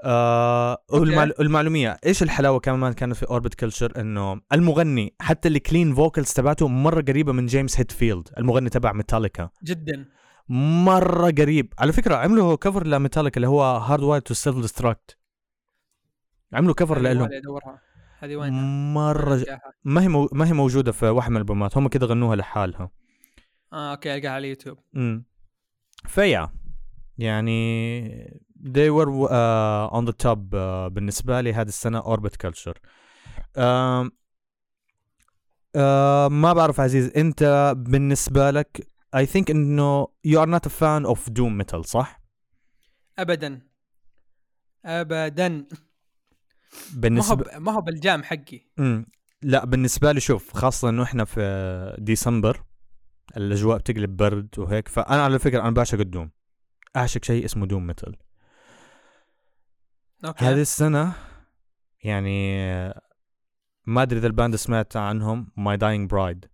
آه 0.04 0.84
والمعل... 0.90 1.32
المعلومية 1.40 1.96
إيش 2.06 2.22
الحلاوة 2.22 2.60
كمان 2.60 2.92
كانت 2.92 3.16
في 3.16 3.26
Orbit 3.26 3.54
Culture 3.54 4.00
إنه 4.00 4.40
المغني 4.52 5.14
حتى 5.20 5.48
ال 5.48 5.56
clean 5.56 5.94
vocals 5.94 6.32
تبعته 6.32 6.68
مرة 6.68 7.00
قريبة 7.00 7.32
من 7.32 7.46
James 7.46 7.78
Hetfield 7.78 8.28
المغني 8.38 8.70
تبع 8.70 8.92
ميتاليكا 8.92 9.50
جدا. 9.64 10.08
مرة 10.48 11.30
قريب. 11.30 11.74
على 11.78 11.92
فكرة 11.92 12.14
عملوا 12.14 12.56
cover 12.56 12.86
ل 12.86 12.91
Metallica 12.91 13.36
اللي 13.36 13.48
هو 13.48 13.62
Hardwired 13.62 14.20
to 14.20 14.34
Self-Destruct 14.34 15.18
عملوا 16.52 16.74
cover 16.74 16.98
هذه 16.98 17.12
لهم 17.12 17.28
هذه 18.18 18.36
وين؟ 18.36 18.52
مرة 18.94 19.36
ج... 19.36 19.44
ما 19.84 20.02
هي 20.02 20.08
مو... 20.08 20.28
ما 20.32 20.48
هي 20.48 20.52
موجودة 20.52 20.92
في 20.92 21.06
واحد 21.06 21.30
من 21.30 21.36
الألبومات. 21.36 21.76
هم 21.76 21.88
كده 21.88 22.06
غنوها 22.06 22.36
لحالها. 22.36 22.90
آه 23.72 23.90
okay 23.90 24.14
ألقاها 24.14 24.30
على 24.30 24.44
اليوتيوب. 24.44 24.78
امم 24.96 25.24
فيا 26.06 26.52
يعني 27.18 28.40
they 28.64 28.90
were 28.90 29.08
uh, 29.08 29.98
on 29.98 30.04
the 30.04 30.12
top 30.12 30.38
uh, 30.38 30.88
بالنسبة 30.92 31.40
لي 31.40 31.52
هذه 31.52 31.68
السنة 31.68 31.98
Orbit 31.98 32.36
Culture 32.36 32.78
uh, 32.78 32.80
uh, 33.56 34.10
ما 36.30 36.52
بعرف 36.52 36.80
عزيز 36.80 37.16
أنت 37.16 37.74
بالنسبة 37.76 38.50
لك 38.50 38.88
I 39.16 39.26
think 39.26 39.50
إنه 39.50 40.06
you 40.26 40.38
are 40.38 40.48
not 40.48 40.66
a 40.66 40.70
fan 40.70 41.10
of 41.10 41.18
doom 41.32 41.62
metal 41.62 41.80
صح؟ 41.80 42.22
ابدا. 43.18 43.60
ابدا. 44.84 45.66
ما 46.72 46.96
هو 46.96 47.00
بالنسبة 47.00 47.58
ما 47.58 47.72
هو 47.72 47.80
بال 47.80 47.97
jam 47.97 48.22
حقي. 48.22 48.60
مم. 48.76 49.06
لا 49.42 49.64
بالنسبة 49.64 50.12
لي 50.12 50.20
شوف 50.20 50.52
خاصة 50.52 50.88
إنه 50.88 51.02
إحنا 51.02 51.24
في 51.24 51.96
ديسمبر 51.98 52.64
الأجواء 53.36 53.78
بتقلب 53.78 54.16
برد 54.16 54.58
وهيك 54.58 54.88
فأنا 54.88 55.24
على 55.24 55.38
فكرة 55.38 55.60
أنا 55.60 55.70
بعشق 55.70 55.98
ال 55.98 56.04
doom. 56.04 56.30
أعشق 56.96 57.24
شيء 57.24 57.44
اسمه 57.44 57.66
doom 57.66 57.86
metal. 57.86 58.16
okay. 60.24 60.44
هذه 60.44 60.60
السنة 60.60 61.12
يعني 62.04 62.58
ما 63.86 64.02
أدري 64.02 64.18
إذا 64.18 64.26
ال 64.26 64.32
band 64.32 64.56
سمعت 64.56 64.96
عنهم 64.96 65.52
My 65.56 65.76
Dying 65.76 66.10
Bride 66.10 66.46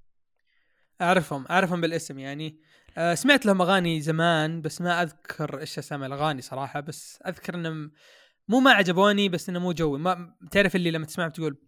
أعرفهم 1.01 1.47
أعرفهم 1.51 1.81
بالاسم 1.81 2.19
يعني. 2.19 2.61
آه 2.99 3.15
سمعت 3.15 3.47
لهم 3.47 3.63
أغاني 3.63 4.01
زمان 4.01 4.63
بس 4.63 4.81
ما 4.81 5.03
أذكر 5.03 5.61
إيش 5.61 5.79
أسامي 5.79 6.07
الأغاني 6.07 6.43
صراحة 6.43 6.81
بس 6.81 7.23
أذكر 7.27 7.55
إنهم 7.55 7.93
مو 8.49 8.61
ما 8.61 8.71
عجبوني 8.71 9.29
بس 9.29 9.49
إنه 9.49 9.59
مو 9.59 9.73
جوي. 9.73 9.99
ما 9.99 10.37
تعرف 10.51 10.77
اللي 10.77 10.91
لما 10.91 11.07
تسمعهم 11.07 11.31
تقول 11.31 11.59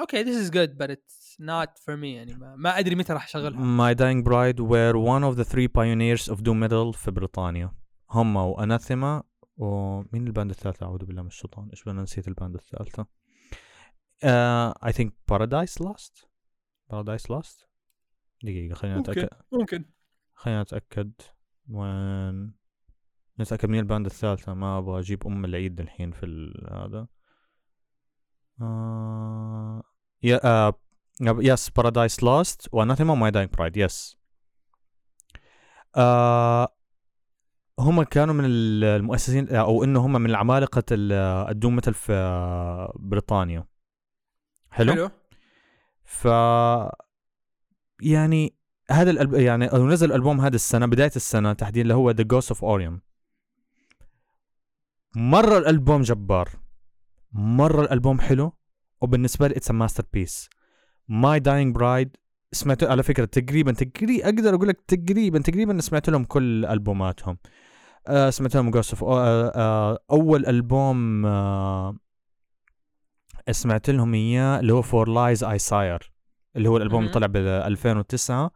okay 0.00 0.22
this 0.22 0.36
is 0.36 0.50
good 0.50 0.76
بس 0.76 0.90
it's 0.90 1.36
not 1.40 1.78
for 1.78 1.96
me 1.96 2.14
يعني 2.14 2.34
ما, 2.34 2.56
ما 2.56 2.78
أدري 2.78 2.94
متى 2.94 3.12
راح 3.12 3.24
أشغلها. 3.24 3.60
My 3.60 3.94
Dying 3.94 4.22
Bride 4.24 4.60
were 4.60 4.96
one 4.98 5.24
of 5.24 5.36
the 5.36 5.44
three 5.44 5.68
pioneers 5.68 6.32
of 6.32 6.42
doom 6.42 6.60
metal 6.60 6.98
في 6.98 7.10
بريطانيا. 7.10 7.74
هم 8.10 8.36
و 8.36 8.46
Anathema 8.46 9.22
ومين 9.56 10.26
ال 10.26 10.31
band 10.31 10.50
الثالثة؟ 10.50 10.86
أعوذ 10.86 11.04
بالله 11.04 11.22
من 11.22 11.28
الشيطان. 11.28 11.68
إيش 11.70 11.88
أنا 11.88 12.02
نسيت 12.02 12.28
ال 12.28 12.33
band 12.33 12.54
الثالثة؟ 12.54 13.06
uh, 14.22 14.88
I 14.88 14.92
think 14.92 15.10
Paradise 15.32 15.80
Lost. 15.84 16.26
Paradise 16.92 17.30
Lost. 17.30 17.66
دقيقة 18.42 18.74
خلينا 18.74 18.96
ممكن 18.96 19.12
نتأكد 19.12 19.28
ممكن. 19.52 19.84
خلينا 20.34 20.62
نتأكد 20.62 21.12
وين 21.68 22.59
نتأكد 23.40 23.68
مين 23.68 23.80
ال 23.80 23.85
band 23.85 24.06
الثالثة 24.06 24.54
ما 24.54 24.78
أبغى 24.78 24.98
أجيب 25.00 25.26
أم 25.26 25.44
العيد 25.44 25.80
الحين 25.80 26.10
في 26.10 26.52
هذا؟ 26.72 27.06
آه... 28.62 29.82
يا 30.22 30.40
آه... 30.44 30.74
yes 31.20 31.70
Paradise 31.70 32.22
Lost 32.22 32.68
و 32.72 32.77
Anathema 32.77 33.14
My 33.14 33.30
Dying 33.30 33.50
Bride 33.50 33.76
yes. 33.76 34.16
هم 37.78 38.02
كانوا 38.02 38.34
من 38.34 38.44
ال- 38.44 38.84
المؤسسين 38.84 39.48
أو 39.48 39.84
إنه 39.84 40.06
هم 40.06 40.12
من 40.12 40.34
عمالقه 40.34 40.82
ال- 40.92 41.12
ال 41.50 41.55
doom 41.55 41.76
metal 41.76 41.94
في 41.94 42.12
آه، 42.12 42.92
بريطانيا. 42.96 43.66
حلو, 44.70 44.92
حلو. 44.92 45.10
ف 46.04 46.24
يعني 48.02 48.54
هذا 48.90 49.10
الألب... 49.10 49.34
يعني 49.34 49.66
نزل 49.66 50.06
الالبوم 50.06 50.40
هذا 50.40 50.54
السنة 50.54 50.86
بداية 50.86 51.10
السنة 51.16 51.52
تحديدا 51.52 51.82
اللي 51.82 51.94
هو 51.94 52.10
The 52.10 52.22
Ghost 52.22 52.50
of 52.50 52.64
Orion 52.64 53.00
مرة 55.16 55.58
الألبوم 55.58 56.02
جبار. 56.02 56.48
مرة 57.32 57.82
الألبوم 57.82 58.20
حلو. 58.20 58.52
وبالنسبة 59.00 59.48
لي 59.48 59.56
it's 59.56 59.70
masterpiece 59.70 60.48
My 61.08 61.40
Dying 61.40 61.74
Bride 61.74 62.16
سمعت 62.52 62.84
على 62.84 63.02
فكرة 63.02 63.24
تقريبا 63.24 63.72
تقريبا 63.72 64.24
أقدر 64.24 64.54
أقول 64.54 64.68
لك 64.68 64.80
تقريبا 64.88 65.38
تقريبا 65.38 65.80
سمعت 65.80 66.10
لهم 66.10 66.24
كل 66.24 66.64
ألبوماتهم. 66.66 67.38
آه 68.08 68.30
سمعت 68.30 68.54
لهم 68.54 68.70
Ghost 68.70 68.90
of 68.94 69.04
أول 70.10 70.46
ألبوم 70.46 71.26
آه 71.26 71.96
سمعت 73.50 73.90
لهم 73.90 74.14
إياه 74.14 74.60
اللي 74.60 74.72
هو 74.72 74.82
For 74.82 75.08
Lies 75.08 75.44
I 75.44 75.58
Sire 75.58 76.12
اللي 76.56 76.68
هو 76.68 76.76
الألبوم 76.76 77.00
اللي. 77.02 77.12
طلع 77.12 77.26
ب 77.26 77.36
2009 77.36 78.50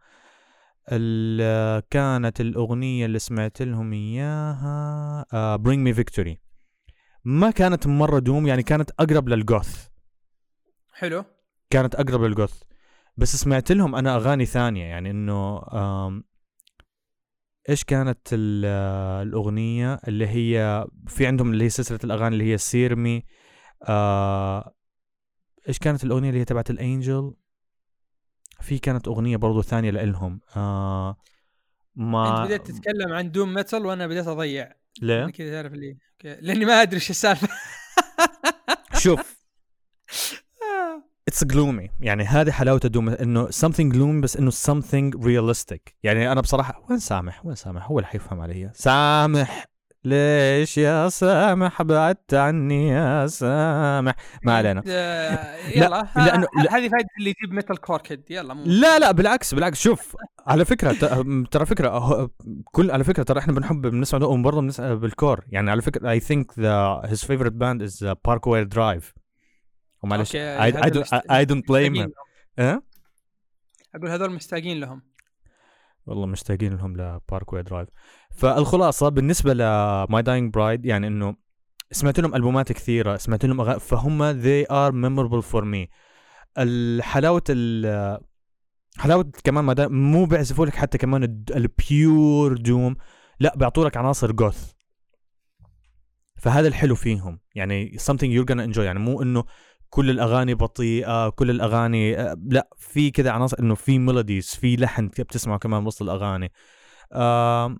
ال- 0.91 1.83
كانت 1.89 2.41
الأغنية 2.41 3.05
اللي 3.05 3.19
سمعت 3.19 3.61
لهم 3.61 3.93
إياها 3.93 5.25
آه 5.33 5.55
Bring 5.55 5.79
Me 5.83 5.93
Victory 5.93 6.39
ما 7.25 7.51
كانت 7.51 7.87
مرة 7.87 8.19
doom 8.19 8.47
يعني 8.47 8.63
كانت 8.63 8.91
أقرب 8.99 9.29
لل 9.29 9.48
goth 9.48 9.87
حلو. 10.93 11.23
كانت 11.69 11.95
أقرب 11.95 12.21
لل 12.23 12.36
goth 12.36 12.61
بس 13.17 13.35
سمعت 13.35 13.71
لهم 13.71 13.95
أنا 13.95 14.15
أغاني 14.15 14.45
ثانية 14.45 14.83
يعني 14.83 15.11
إنه 15.11 15.61
إيش 17.69 17.83
كانت 17.83 18.27
آه، 18.65 19.21
الأغنية 19.21 19.99
اللي 20.07 20.27
هي 20.27 20.85
في 21.07 21.27
عندهم 21.27 21.51
اللي 21.51 21.63
هي 21.65 21.69
سلسلة 21.69 21.99
الأغاني 22.03 22.35
اللي 22.35 22.51
هي 22.53 22.57
Sear 22.57 23.01
Me 23.01 23.23
آه 23.83 24.75
إيش 25.67 25.79
كانت 25.79 26.03
الأغنية 26.03 26.29
اللي 26.29 26.39
هي 26.39 26.45
تبعت 26.45 26.69
ال 26.69 26.78
angel؟ 26.78 27.33
في 28.61 28.79
كانت 28.79 29.07
أغنية 29.07 29.37
برضو 29.37 29.61
ثانية 29.61 29.91
لإلهم 29.91 30.41
آه 30.55 31.17
ما 31.95 32.29
أنت 32.41 32.45
بديت 32.45 32.71
تتكلم 32.71 33.13
عن 33.13 33.31
doom 33.31 33.53
metal 33.53 33.85
وأنا 33.85 34.07
بديت 34.07 34.27
أضيع. 34.27 34.84
ليه؟ 35.01 35.25
كذا 35.25 35.51
تعرف 35.61 35.73
لي 35.73 35.89
okay. 35.89 36.41
لأني 36.41 36.65
ما 36.65 36.81
أدري 36.81 36.95
إيش 36.95 37.09
السالفة. 37.09 37.47
شوف. 38.97 39.19
it's 41.27 41.43
gloomy. 41.43 41.89
يعني 41.99 42.23
هذه 42.23 42.51
حلاوة 42.51 42.79
ال 42.85 42.90
doom 42.90 43.09
إنه 43.09 43.47
something 43.47 43.93
gloomy 43.93 44.23
بس 44.23 44.37
إنه 44.37 44.51
something 44.51 45.17
realistic. 45.17 45.79
يعني 46.03 46.31
أنا 46.31 46.41
بصراحة 46.41 46.85
وين 46.89 46.99
سامح؟ 46.99 47.45
وين 47.45 47.55
سامح؟ 47.55 47.87
هو 47.87 47.99
اللي 47.99 48.07
حيفهم 48.07 48.41
علي 48.41 48.71
سامح. 48.73 49.74
ليش 50.05 50.77
يا 50.77 51.09
سامح؟ 51.09 51.81
بعدت 51.81 52.33
عني 52.33 52.87
يا 52.87 53.27
سامح. 53.27 54.15
ما 54.43 54.53
علينا. 54.57 54.83
آه، 54.87 55.55
يلا 55.75 55.87
لا. 55.89 56.03
هذه 56.69 56.89
فائده 56.89 57.07
اللي 57.19 57.29
يجيب 57.29 57.53
metalcore 57.53 58.01
kid 58.01 58.23
يلا 58.31 58.53
مو 58.53 58.63
لا 58.65 58.99
لا 58.99 59.11
بالعكس 59.11 59.53
بالعكس. 59.53 59.81
شوف 59.81 60.15
على 60.47 60.65
فكرة 60.65 60.91
ترى 61.51 61.65
فكرة 61.65 61.89
هو- 61.89 62.29
كل 62.71 62.91
على 62.91 63.03
فكرة 63.03 63.23
ترى 63.23 63.39
إحنا 63.39 63.53
بنحب 63.53 63.81
بنسمع 63.81 64.19
ده 64.19 64.27
وبرضه 64.27 64.61
بنسمع 64.61 64.93
بال 64.93 65.08
core. 65.08 65.45
يعني 65.49 65.71
على 65.71 65.81
فكرة 65.81 66.09
I 66.11 66.19
think 66.19 66.59
that 66.59 67.01
his 67.05 67.25
favorite 67.25 67.51
band 67.51 67.81
is 67.81 68.13
Parkway 68.25 68.63
Drive 68.63 69.13
ومعلش 70.03 70.35
I 70.35 71.45
don't 71.45 71.67
blame 71.69 71.95
لهم. 71.95 72.81
أقول 73.95 74.09
هذول 74.09 74.31
مشتاقين 74.31 74.79
لهم. 74.79 75.01
والله 76.05 76.25
مشتاقين 76.25 76.73
لهم 76.75 76.93
ل 76.97 77.05
Parkway 77.05 77.63
Drive 77.63 77.89
فالخلاصة 78.35 79.09
بالنسبة 79.09 79.53
ل 79.53 79.76
My 79.76 80.21
Dying 80.21 80.53
Bride 80.53 80.85
يعني 80.85 81.07
إنه 81.07 81.35
سمعت 81.91 82.19
لهم 82.19 82.35
ألبومات 82.35 82.71
كثيرة 82.71 83.17
سمعت 83.17 83.45
لهم 83.45 83.61
أغاني 83.61 83.79
فهم 83.79 84.41
they 84.41 84.65
are 84.65 84.91
memorable 84.91 85.45
for 85.51 85.63
me. 85.63 85.87
الحلاوة 86.57 87.43
ال 87.49 88.19
حلاوة 88.97 89.31
كمان 89.43 89.63
ما 89.63 89.73
دا- 89.73 89.87
مو 89.87 90.25
بيعزفوا 90.25 90.65
لك 90.65 90.75
حتى 90.75 90.97
كمان 90.97 91.23
ال 91.55 91.75
pure 91.75 92.57
doom 92.57 92.95
لا 93.39 93.53
بيعطوا 93.55 93.85
لك 93.85 93.97
عناصر 93.97 94.31
goth 94.31 94.71
فهذا 96.35 96.67
الحلو 96.67 96.95
فيهم. 96.95 97.39
يعني 97.55 97.97
something 97.99 98.27
you're 98.37 98.53
gonna 98.53 98.73
enjoy. 98.73 98.79
يعني 98.79 98.99
مو 98.99 99.21
إنه 99.21 99.43
كل 99.89 100.09
الأغاني 100.09 100.53
بطيئة 100.53 101.29
كل 101.29 101.49
الأغاني 101.49 102.15
لا 102.45 102.69
في 102.77 103.11
كذا 103.11 103.31
عناصر 103.31 103.59
إنه 103.59 103.75
في 103.75 103.99
melodies 103.99 104.55
في 104.55 104.75
لحن 104.75 105.07
بتسمعه 105.07 105.57
كمان 105.57 105.85
وسط 105.85 106.01
الأغاني. 106.01 106.51
آه 107.13 107.77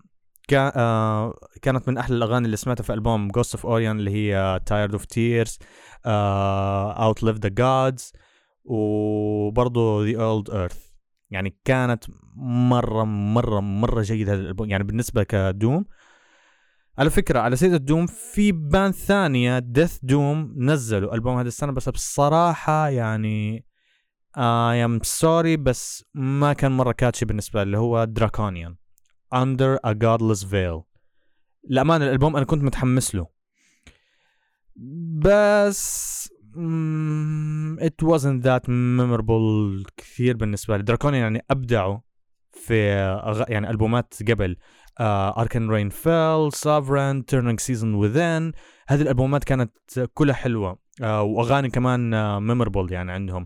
كان 0.48 0.72
آه 0.76 1.34
كانت 1.62 1.90
من 1.90 1.98
أحلى 1.98 2.16
الأغاني 2.16 2.46
اللي 2.46 2.58
سمعتها 2.58 2.84
في 2.84 2.94
ألبوم 2.94 3.32
Ghost 3.32 3.58
of 3.58 3.62
Orion 3.62 3.68
اللي 3.70 4.12
هي 4.12 4.60
Tired 4.70 4.92
of 4.92 5.02
Tears 5.02 5.58
آه 6.06 7.14
Outlive 7.14 7.38
the 7.38 7.50
Gods 7.60 8.14
وبرضه 8.64 10.06
The 10.06 10.18
Old 10.18 10.54
Earth. 10.54 10.78
يعني 11.30 11.58
كانت 11.66 12.06
مرة 12.36 13.04
مرة 13.62 14.02
جيدة 14.02 14.34
هذا 14.34 14.42
الألبوم. 14.42 14.70
يعني 14.70 14.84
بالنسبة 14.84 15.24
ك 15.24 15.36
doom 15.36 15.86
على 16.98 17.10
فكرة 17.10 17.40
على 17.40 17.56
سيرة 17.56 17.76
ال 17.76 17.82
doom 17.82 18.06
في 18.06 18.52
band 18.52 18.94
ثانية 18.94 19.60
death 19.60 20.00
doom 20.04 20.54
نزلوا 20.58 21.16
ألبوم 21.16 21.38
هذه 21.38 21.48
السنة 21.48 21.72
بس 21.72 21.90
بصراحة 21.90 22.90
يعني 22.90 23.66
I 24.38 24.88
am 24.88 25.08
sorry 25.22 25.58
بس 25.60 26.06
ما 26.14 26.54
كان 26.54 26.72
مرة 26.72 26.92
catchy 26.92 27.26
بالنسبة 27.26 27.60
لي 27.60 27.64
اللي 27.64 27.78
هو 27.78 28.04
Draconian 28.04 28.76
Under 29.34 29.80
a 29.84 29.94
Godless 29.94 30.44
Veil. 30.44 30.84
لأمانة 31.70 32.06
الألبوم 32.06 32.36
أنا 32.36 32.46
كنت 32.46 32.64
متحمس 32.64 33.16
له. 33.16 33.28
بس 35.20 36.30
mm, 36.56 37.80
it 37.84 38.08
wasn't 38.08 38.44
that 38.44 38.68
memorable 38.68 39.84
كثير 39.98 40.38
بالنسبة 40.38 40.78
لي. 40.78 40.84
Draconian 40.84 41.22
يعني 41.24 41.46
أبدعوا 41.52 42.00
في. 42.52 42.88
يعني 43.50 43.70
ألبومات 43.70 44.32
قبل. 44.32 44.58
uh, 45.02 45.34
Arcane 45.44 45.68
Rain 45.70 45.90
Fell, 45.92 46.52
Sovran, 46.52 47.24
Turning 47.24 47.58
Season 47.58 48.00
Within. 48.00 48.54
هذه 48.88 49.02
الألبومات 49.02 49.44
كانت 49.44 50.00
كلها 50.14 50.36
حلوة. 50.36 50.80
uh, 51.02 51.04
وأغاني 51.04 51.70
كمان 51.70 52.12
uh, 52.14 52.54
memorable 52.54 52.92
يعني 52.92 53.12
عندهم. 53.12 53.46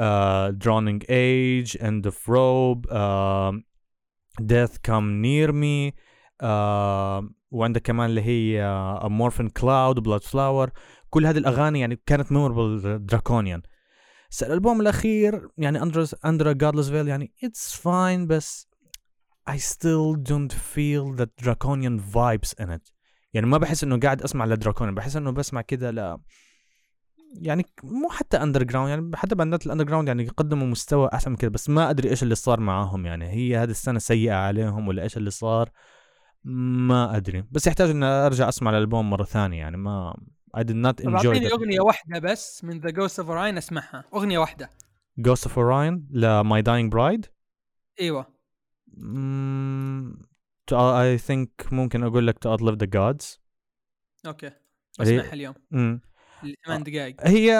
uh, 0.00 0.52
Drowning 0.64 1.02
Age, 1.10 1.76
and 1.80 2.06
Death 2.06 4.76
Come 4.82 5.10
Near 5.10 5.52
Me 5.52 5.92
وعندك 7.50 7.82
كمان 7.82 8.10
اللي 8.10 8.22
هي 8.22 8.62
uh, 9.00 9.08
Morphine 9.08 9.48
Cloud, 9.60 10.02
Bloodflower. 10.02 10.70
كل 11.10 11.26
هذه 11.26 11.38
الأغاني 11.38 11.80
يعني 11.80 12.02
كانت 12.06 12.32
memorable 12.32 13.06
Draconian 13.06 13.62
الألبوم 14.42 14.80
الأخير 14.80 15.48
يعني 15.58 15.82
Under 15.82 16.16
Under 16.24 16.52
a 16.52 16.57
Godless 16.57 16.88
Veil 16.88 17.08
يعني 17.08 17.32
it's 17.44 17.76
fine 17.76 18.26
بس 18.26 18.68
I 19.50 19.56
still 19.58 20.16
don't 20.30 20.52
feel 20.52 21.14
the 21.20 21.26
draconian 21.44 21.98
vibes 22.14 22.64
in 22.64 22.70
it. 22.70 22.92
يعني 23.32 23.46
ما 23.46 23.58
بحس 23.58 23.84
إنه 23.84 23.98
قاعد 23.98 24.22
أسمع 24.22 24.44
ل 24.44 24.49
Draconian 24.49 24.94
بحس 24.94 25.16
إنه 25.16 25.30
بسمع 25.30 25.60
كده 25.60 25.90
ل 25.90 26.18
يعني 27.34 27.66
مو 27.82 28.08
حتى 28.08 28.36
underground 28.42 28.88
يعني 28.90 29.16
حتى 29.16 29.34
باندات 29.34 29.66
ال 29.66 29.84
underground 29.84 30.08
يعني 30.08 30.28
قدموا 30.28 30.66
مستوى 30.66 31.10
أحسن 31.12 31.30
من 31.30 31.36
كذا 31.36 31.50
بس 31.50 31.70
ما 31.70 31.90
أدري 31.90 32.10
إيش 32.10 32.22
اللي 32.22 32.34
صار 32.34 32.60
معاهم 32.60 33.06
يعني. 33.06 33.28
هي 33.28 33.56
هذه 33.56 33.70
السنة 33.70 33.98
سيئة 33.98 34.34
عليهم 34.34 34.88
ولا 34.88 35.02
إيش 35.02 35.16
اللي 35.16 35.30
صار؟ 35.30 35.70
ما 36.44 37.16
أدري. 37.16 37.44
بس 37.50 37.66
يحتاج 37.66 37.90
إني 37.90 38.06
أرجع 38.06 38.48
أسمع 38.48 38.70
الألبوم 38.70 39.10
مرة 39.10 39.24
ثانية 39.24 39.58
يعني 39.58 39.76
ما 39.76 40.16
I 40.56 40.60
did 40.60 40.76
not 40.86 41.04
enjoy 41.04 41.26
أعطيني 41.26 41.52
أغنية 41.52 41.80
واحدة 41.80 42.18
بس 42.18 42.64
من 42.64 42.80
The 42.80 42.90
Ghost 42.90 43.18
of 43.20 43.28
Orion 43.28 43.58
أسمعها. 43.58 44.04
أغنية 44.14 44.38
واحدة. 44.38 44.70
Ghost 45.20 45.48
of 45.48 45.52
Orion 45.52 46.00
ل 46.10 46.42
My 46.42 46.62
Dying 46.62 46.90
Bride 46.94 47.28
إيوه. 48.00 48.34
I 50.72 51.18
think 51.28 51.72
ممكن 51.72 52.02
أقول 52.02 52.26
لك 52.26 52.38
To 52.44 52.58
Outlive 52.58 52.76
the 52.76 52.86
Gods. 52.86 53.38
Okay. 54.26 54.50
بسمعها 55.00 55.32
اليوم. 55.32 55.54
مم. 55.70 56.00
ثمان 56.66 56.82
دقائق. 56.82 57.16
هي 57.20 57.58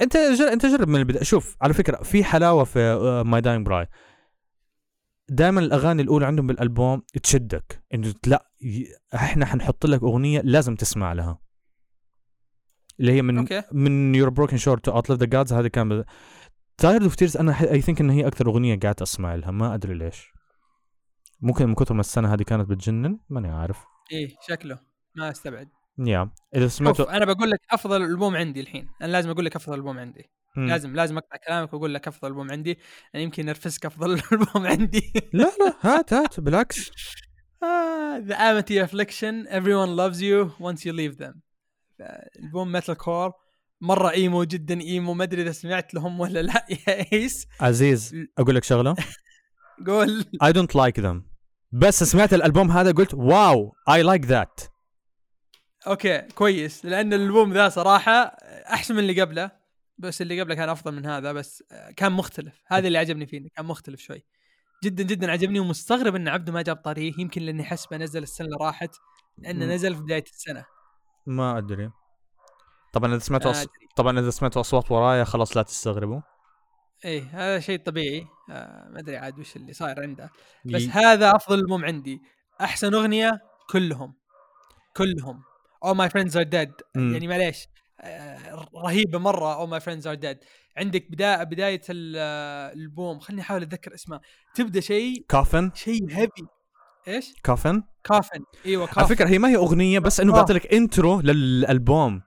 أنت 0.00 0.16
جر... 0.16 0.52
أنت 0.52 0.66
جرب 0.66 0.88
من 0.88 1.00
البداية. 1.00 1.22
شوف 1.22 1.56
على 1.62 1.74
فكرة 1.74 2.02
في 2.02 2.24
حلاوة 2.24 2.64
في 2.64 3.22
My 3.26 3.40
Dying 3.40 3.66
Bride 3.66 3.86
دائما 5.28 5.60
الأغاني 5.60 6.02
الأولى 6.02 6.26
عندهم 6.26 6.46
بالألبوم 6.46 7.02
تشدك. 7.22 7.84
إنه 7.94 8.14
لا. 8.26 8.50
إحنا 9.14 9.46
حنحط 9.46 9.86
لك 9.86 10.02
أغنية 10.02 10.40
لازم 10.40 10.74
تسمع 10.74 11.12
لها. 11.12 11.38
اللي 13.00 13.12
هي 13.12 13.22
من 13.22 13.38
okay. 13.38 13.62
من 13.72 14.14
Your 14.14 14.28
Broken 14.28 14.56
Shore, 14.56 14.78
To 14.78 14.92
Outlive 14.92 15.18
the 15.18 15.26
Gods 15.26 15.52
هذه 15.52 15.66
كان 15.66 16.04
Tired 16.76 17.02
of 17.02 17.14
Tears 17.14 17.36
أنا 17.36 17.72
I 17.72 17.80
think 17.80 18.00
إن 18.00 18.10
هي 18.10 18.26
أكثر 18.26 18.46
أغنية 18.46 18.80
قاعد 18.80 19.02
أسمع 19.02 19.34
لها. 19.34 19.50
ما 19.50 19.74
أدري 19.74 19.94
ليش. 19.94 20.32
ممكن 21.40 21.66
من 21.66 21.74
كثر 21.74 21.94
ما 21.94 22.00
السنة 22.00 22.34
هذه 22.34 22.42
كانت 22.42 22.70
بتجنن 22.70 23.18
ماني 23.28 23.48
عارف. 23.48 23.84
إيه 24.12 24.36
شكله. 24.48 24.78
ما 25.16 25.30
أستبعد. 25.30 25.68
Yeah. 25.98 26.30
إذا 26.54 26.68
سمعته 26.68 27.16
أنا 27.16 27.24
بقول 27.24 27.50
لك 27.50 27.60
أفضل 27.70 28.02
ألبوم 28.02 28.36
عندي 28.36 28.60
الحين. 28.60 28.88
أنا 29.02 29.12
لازم 29.12 29.30
أقول 29.30 29.44
لك 29.44 29.56
أفضل 29.56 29.74
ألبوم 29.74 29.98
عندي. 29.98 30.30
مم. 30.56 30.66
لازم 30.68 30.96
لازم 30.96 31.18
أقطع 31.18 31.36
كلامك 31.46 31.72
وأقول 31.72 31.94
لك 31.94 32.08
أفضل 32.08 32.28
ألبوم 32.28 32.50
عندي. 32.50 32.78
يعني 33.14 33.24
يمكن 33.24 33.46
نرفزك 33.46 33.86
أفضل 33.86 34.12
ألبوم 34.32 34.66
عندي. 34.66 35.12
لا 35.32 35.52
لا 35.60 35.74
هات 35.80 36.12
هات 36.12 36.40
بالعكس. 36.40 36.90
آه، 37.62 38.18
The 38.20 38.32
Amity 38.34 38.88
Affliction 38.88 39.48
Everyone 39.50 39.96
loves 39.96 40.20
you 40.20 40.64
once 40.64 40.84
you 40.84 40.92
leave 40.92 41.24
them. 41.24 41.34
ألبوم 42.44 42.72
metalcore 42.72 43.32
مرة 43.80 44.10
emo 44.10 44.44
جدا 44.44 44.80
emo 44.80 45.14
ما 45.14 45.24
أدري 45.24 45.42
إذا 45.42 45.52
سمعت 45.52 45.94
لهم 45.94 46.20
ولا 46.20 46.42
لا. 46.42 46.66
يا 46.88 47.12
إيس. 47.12 47.46
عزيز 47.60 48.14
أقول 48.38 48.54
لك 48.54 48.64
شغلة؟ 48.64 48.94
قول. 49.86 50.24
I 50.44 50.48
don't 50.52 50.74
like 50.74 51.02
them. 51.02 51.22
بس 51.72 52.02
سمعت 52.04 52.34
الألبوم 52.34 52.70
هذا 52.70 52.92
قلت 52.92 53.14
wow 53.14 53.72
I 53.90 54.02
like 54.02 54.26
that. 54.28 54.71
Okay 55.86 56.18
كويس. 56.20 56.84
لأن 56.84 57.12
الألبوم 57.12 57.52
ذا 57.52 57.68
صراحة 57.68 58.12
أحسن 58.72 58.94
من 58.94 59.00
اللي 59.00 59.20
قبله 59.20 59.50
بس 59.98 60.22
اللي 60.22 60.40
قبله 60.40 60.54
كان 60.54 60.68
أفضل 60.68 60.94
من 60.94 61.06
هذا 61.06 61.32
بس 61.32 61.64
كان 61.96 62.12
مختلف. 62.12 62.62
هذا 62.66 62.86
اللي 62.86 62.98
عجبني 62.98 63.26
فيه 63.26 63.48
كان 63.56 63.66
مختلف 63.66 64.00
شوي. 64.00 64.24
جدا 64.84 65.02
جدا 65.02 65.30
عجبني 65.30 65.60
ومستغرب 65.60 66.14
إن 66.14 66.28
عبده 66.28 66.52
ما 66.52 66.62
جاب 66.62 66.76
طاريه 66.76 67.12
يمكن 67.18 67.42
لأني 67.42 67.64
حسبه 67.64 67.96
نزل 67.96 68.22
السنة 68.22 68.46
اللي 68.46 68.58
راحت 68.60 68.94
لأنه 69.38 69.66
مم. 69.66 69.72
نزل 69.72 69.94
في 69.94 70.02
بداية 70.02 70.22
السنة. 70.22 70.64
ما 71.26 71.58
أدري. 71.58 71.90
طبعا 72.92 73.10
إذا 73.10 73.18
سمعتوا 73.18 73.52
ما 73.52 73.56
أص... 73.62 73.66
طبعا 73.96 74.18
إذا 74.18 74.30
سمعتوا 74.30 74.60
أصوات 74.60 74.90
ورايا 74.90 75.24
خلاص 75.24 75.56
لا 75.56 75.62
تستغربوا. 75.62 76.20
إيه 77.04 77.22
هذا 77.32 77.60
شيء 77.60 77.78
طبيعي. 77.78 78.26
آه 78.50 78.88
ما 78.88 78.98
أدري 78.98 79.16
عاد 79.16 79.38
وش 79.38 79.56
اللي 79.56 79.72
صاير 79.72 80.00
عنده. 80.02 80.30
بس 80.64 80.82
ي- 80.82 80.88
هذا 80.88 81.36
أفضل 81.36 81.58
ألبوم 81.58 81.84
عندي. 81.84 82.22
أحسن 82.60 82.94
أغنية 82.94 83.40
كلهم. 83.70 84.14
كلهم. 84.96 85.42
All 85.84 85.94
My 85.94 86.10
Friends 86.10 86.36
Are 86.36 86.42
Dead. 86.42 86.72
يعني 86.94 87.28
معليش. 87.28 87.68
آه، 88.00 88.66
رهيبة 88.76 89.18
مرة. 89.18 89.54
All 89.54 89.66
My 89.66 89.80
Friends 89.80 90.06
Are 90.06 90.14
Dead 90.14 90.38
عندك 90.76 91.10
بداية 91.10 91.42
بدايه 91.42 91.80
آه، 92.16 92.72
البوم. 92.72 93.18
خليني 93.20 93.42
أحاول 93.42 93.62
أتذكر 93.62 93.94
اسمها 93.94 94.20
تبدأ 94.54 94.80
شيء 94.80 95.24
Coffin 95.28 95.70
شيء 95.74 96.06
heavy 96.10 96.46
إيش؟ 97.08 97.34
Coffin 97.44 97.82
Coffin 98.04 98.44
إيوه 98.66 98.82
على 98.82 98.92
Coffin 98.94 99.14
فكرة 99.14 99.28
هي 99.28 99.38
ما 99.38 99.48
هي 99.48 99.56
أغنية 99.56 99.98
بس 99.98 100.20
إنه 100.20 100.32
آه. 100.32 100.36
بعطي 100.36 100.52
لك 100.52 100.74
intro 100.74 101.20
للألبوم. 101.20 102.22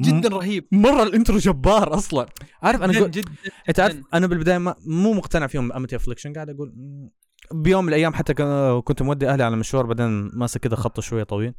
جدا 0.00 0.28
رهيب. 0.28 0.68
مرة 0.72 1.02
ال 1.02 1.08
intro 1.08 1.38
جبار 1.38 1.94
أصلا. 1.94 2.26
عارف 2.62 2.82
أنا 2.82 2.92
جدا 2.92 3.32
أنت 3.68 3.80
عارف. 3.80 4.00
أنا 4.14 4.26
بالبداية 4.26 4.58
ما... 4.58 4.74
مو 4.86 5.12
مقتنع 5.12 5.46
فيهم 5.46 5.72
Amity 5.72 5.96
Affliction. 5.96 6.32
قاعد 6.32 6.50
أقول. 6.50 6.74
بيوم 7.52 7.84
من 7.84 7.88
الأيام 7.88 8.14
حتى 8.14 8.34
كنت 8.84 9.02
مودي 9.02 9.28
أهلي 9.28 9.42
على 9.42 9.56
مشوار 9.56 9.86
بعدين 9.86 10.30
ماسك 10.34 10.60
كذا 10.60 10.76
خط 10.76 11.00
شوية 11.00 11.22
طويل. 11.22 11.54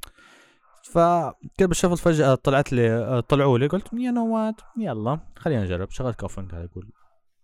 فكذا 0.84 1.67
بال 1.67 1.74
shuffle 1.74 1.97
فجأة 1.97 2.36
طلعت 2.36 2.73
لي 2.73 3.21
طلعوا 3.29 3.57
لي 3.57 3.67
قلت 3.67 3.88
يا 3.93 4.11
نو 4.11 4.36
وات 4.36 4.61
يلا 4.77 5.19
خلينا 5.38 5.63
نجرب. 5.63 5.91
شغلت 5.91 6.19
Coffin 6.19 6.47
قاعد 6.47 6.69
أقول 6.71 6.91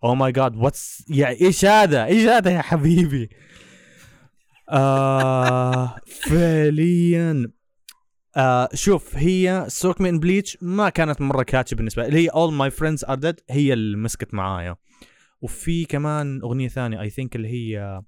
oh 0.03 0.15
my 0.15 0.31
God 0.31 0.55
what's 0.55 1.05
يعني 1.09 1.41
إيش 1.41 1.65
هذا؟ 1.65 2.05
إيش 2.05 2.27
هذا 2.27 2.51
يا 2.51 2.61
حبيبي؟ 2.61 3.29
آه 4.69 5.95
فعليا. 6.05 7.51
آه 8.37 8.69
شوف 8.73 9.15
هي 9.15 9.65
Soak 9.67 10.01
Me 10.01 10.10
in 10.10 10.19
Bleach 10.19 10.57
ما 10.61 10.89
كانت 10.89 11.21
مرة 11.21 11.43
catchy 11.43 11.75
بالنسبة 11.75 12.07
لي. 12.07 12.17
هي 12.17 12.27
All 12.27 12.53
My 12.53 12.71
Friends 12.71 13.05
Are 13.05 13.15
Dead 13.15 13.39
هي 13.49 13.73
اللي 13.73 13.97
مسكت 13.97 14.33
معايا. 14.33 14.75
وفي 15.41 15.85
كمان 15.85 16.41
أغنية 16.41 16.67
ثانية 16.67 17.01
I 17.01 17.09
think 17.09 17.35
اللي 17.35 17.47
هي 17.47 18.01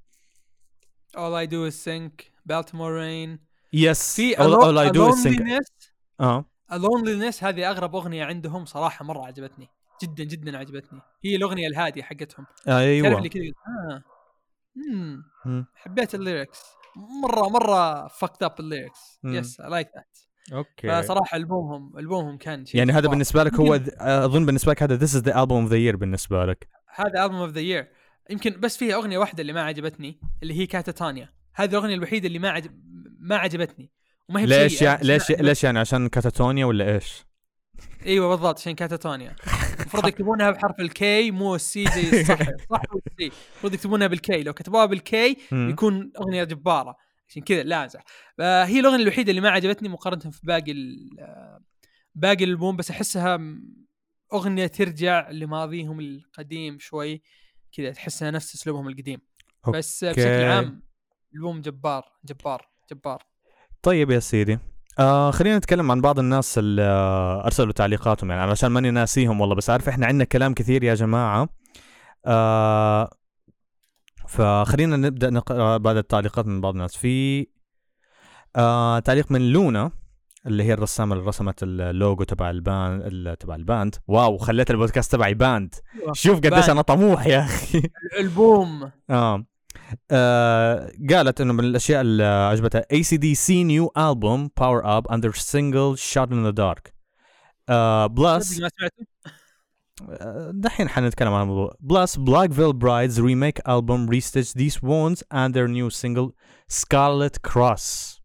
All 1.17 1.33
I 1.33 1.47
Do 1.47 1.65
Is 1.69 1.75
Sink, 1.85 2.11
Baltimore 2.51 2.93
Rain. 3.01 3.48
Yes 3.73 4.15
في 4.15 4.35
Loneliness 4.35 5.71
آه 6.19 6.45
Loneliness 6.71 7.43
هذه 7.43 7.69
أغرب 7.69 7.95
أغنية 7.95 8.25
عندهم 8.25 8.65
صراحة 8.65 9.05
مرة 9.05 9.25
عجبتني. 9.25 9.69
جدا 10.03 10.23
جدا 10.23 10.57
عجبتني. 10.57 11.01
هي 11.23 11.35
الأغنية 11.35 11.67
الهادية 11.67 12.03
حقتهم. 12.03 12.45
تعرف 12.65 12.77
أيوه 12.79 13.17
اللي 13.17 13.29
كذا؟ 13.29 13.43
مم. 14.75 15.65
حبيت 15.75 16.15
ال 16.15 16.21
lyrics. 16.21 16.63
مرة 17.23 17.49
مرة 17.49 18.07
fucked 18.07 18.43
up 18.43 18.59
ال 18.59 18.67
lyrics. 18.67 19.19
Yes 19.23 19.59
I 19.61 19.69
like 19.69 19.87
that 19.95 20.17
okay. 20.53 21.01
فصراحة 21.01 21.37
ألبومهم 21.37 21.97
ألبومهم 21.97 22.37
كان 22.37 22.65
شيء 22.65 22.77
يعني 22.77 22.91
هذا 22.91 22.99
جبار. 22.99 23.11
بالنسبة 23.11 23.43
لك 23.43 23.53
هو 23.53 23.79
أظن 23.99 24.45
بالنسبة 24.45 24.71
لك 24.71 24.83
هذا 24.83 24.97
this 24.97 25.11
is 25.11 25.23
the 25.23 25.33
album 25.33 25.67
of 25.67 25.71
the 25.71 25.93
year 25.93 25.95
بالنسبة 25.97 26.45
لك. 26.45 26.67
هذا 26.95 27.23
album 27.23 27.41
of 27.41 27.51
the 27.51 27.61
year 27.61 27.91
يمكن 28.29 28.59
بس 28.59 28.77
فيها 28.77 28.95
أغنية 28.95 29.17
واحدة 29.17 29.41
اللي 29.41 29.53
ما 29.53 29.61
عجبتني 29.61 30.19
اللي 30.43 30.53
هي 30.53 30.65
Katatonia. 30.65 31.29
هذه 31.53 31.69
الأغنية 31.69 31.95
الوحيدة 31.95 32.27
اللي 32.27 32.39
ما 32.39 32.49
عجب 32.49 32.71
ما 33.19 33.35
عجبتني. 33.37 33.91
وما 34.29 34.39
هي 34.39 34.45
ليش 34.45 34.81
يعني 34.81 35.03
ليش 35.03 35.31
ليش 35.31 35.63
يعني؟ 35.63 35.79
عشان 35.79 36.07
Katatonia 36.07 36.65
ولا 36.65 36.95
إيش؟ 36.95 37.25
إيوه 38.05 38.29
بالضبط 38.29 38.59
عشان 38.59 38.75
Katatonia. 38.75 39.35
المفروض 39.79 40.07
يكتبونها 40.07 40.51
بحرف 40.51 40.79
ال 40.79 41.05
K 41.05 41.31
مو 41.31 41.55
ال 41.55 41.70
C 41.70 41.85
زي 41.85 42.21
الصح 42.21 42.39
صح 42.71 42.81
وال 42.93 43.21
C 43.21 43.35
المفروض 43.51 43.73
يكتبونها 43.73 44.07
بال 44.07 44.31
K 44.31 44.43
لو 44.43 44.53
كتبوها 44.53 44.85
بال 44.85 45.11
K. 45.11 45.37
يكون 45.51 46.11
أغنية 46.21 46.43
جبارة. 46.43 46.95
عشان 47.29 47.41
كذا 47.41 47.63
لا 47.63 47.83
امزح 47.83 48.03
آه، 48.39 48.63
هي 48.63 48.79
الأغنية 48.79 49.03
الوحيدة 49.03 49.29
اللي 49.29 49.41
ما 49.41 49.49
عجبتني 49.49 49.89
مقارنة 49.89 50.31
في 50.31 50.39
باقي 50.43 50.73
آه، 51.19 51.61
باقي 52.15 52.43
الألبوم 52.43 52.75
بس 52.75 52.91
أحسها 52.91 53.39
أغنية 54.33 54.67
ترجع 54.67 55.29
لماضيهم 55.29 55.99
القديم 55.99 56.79
شوي. 56.79 57.21
كذا 57.71 57.91
تحسها 57.91 58.31
نفس 58.31 58.55
أسلوبهم 58.55 58.87
القديم. 58.87 59.21
بس 59.67 60.03
بشكل. 60.03 60.21
عام 60.21 60.81
الالبوم 61.33 61.61
جبار 61.61 62.11
جبار. 62.25 62.69
جبار. 62.91 63.23
طيب 63.81 64.11
يا 64.11 64.19
سيدي 64.19 64.59
آه 64.99 65.31
خلينا 65.31 65.57
نتكلم 65.57 65.91
عن 65.91 66.01
بعض 66.01 66.19
الناس 66.19 66.57
اللي 66.57 66.81
آه 66.81 67.45
أرسلوا 67.45 67.73
تعليقاتهم 67.73 68.29
يعني 68.31 68.41
علشان 68.41 68.71
ماني 68.71 68.91
ناسيهم 68.91 69.41
والله 69.41 69.55
بس 69.55 69.69
عارف 69.69 69.89
إحنا 69.89 70.05
عندنا 70.05 70.23
كلام 70.23 70.53
كثير 70.53 70.83
يا 70.83 70.93
جماعة. 70.93 71.49
آه 72.25 73.09
فخلينا 74.27 74.97
نبدأ 74.97 75.29
نقرأ 75.29 75.77
بعض 75.77 75.97
التعليقات 75.97 76.45
من 76.47 76.61
بعض 76.61 76.73
الناس. 76.73 76.97
في 76.97 77.47
آه 78.55 78.99
تعليق 78.99 79.31
من 79.31 79.49
لونا 79.51 79.91
اللي 80.45 80.63
هي 80.63 80.73
الرسامة 80.73 81.15
اللي 81.15 81.27
رسمت 81.27 81.63
اللوجو 81.63 82.23
تبع 82.23 82.49
ال 82.49 82.60
band 82.60 83.01
ال- 83.05 83.37
تبع 83.37 83.55
ال 83.55 83.62
band. 83.62 83.95
Wow 84.07 84.37
خليت 84.37 84.71
البودكاست 84.71 85.11
تبعي 85.11 85.33
band. 85.33 85.75
شوف 86.13 86.37
قديش. 86.39 86.69
أنا 86.69 86.81
طموح 86.81 87.25
يا 87.27 87.39
أخي. 87.39 87.81
الألبوم. 88.13 88.91
آه. 89.09 89.45
آه 90.11 90.91
قالت 91.09 91.41
إنه 91.41 91.53
من 91.53 91.63
الأشياء 91.63 92.01
اللي 92.01 92.23
عجبتها. 92.23 92.85
AC/DC 92.93 93.47
new 93.47 93.87
album 93.97 94.49
Power 94.61 94.83
Up 94.83 95.15
and 95.15 95.21
their 95.21 95.31
single 95.33 95.95
Shot 95.95 96.29
in 96.31 96.43
the 96.43 96.53
Dark. 96.53 96.91
آه 97.69 98.07
Plus 98.07 98.59
ما 98.59 98.69
سمعته؟ 98.69 99.05
آه، 100.09 100.51
دحين 100.53 100.89
حنتكلم 100.89 101.33
عن 101.33 101.41
الموضوع. 101.41 101.75
Plus 101.79 102.19
Black 102.19 102.49
Veil 102.49 102.73
Brides 102.73 103.19
remake 103.19 103.61
album 103.67 104.07
Re-Stitch 104.09 104.53
These 104.53 104.81
Wounds 104.81 105.23
and 105.33 105.53
their 105.53 105.67
new 105.67 105.89
single 105.89 106.29
Scarlet 106.73 107.51
Cross. 107.51 108.19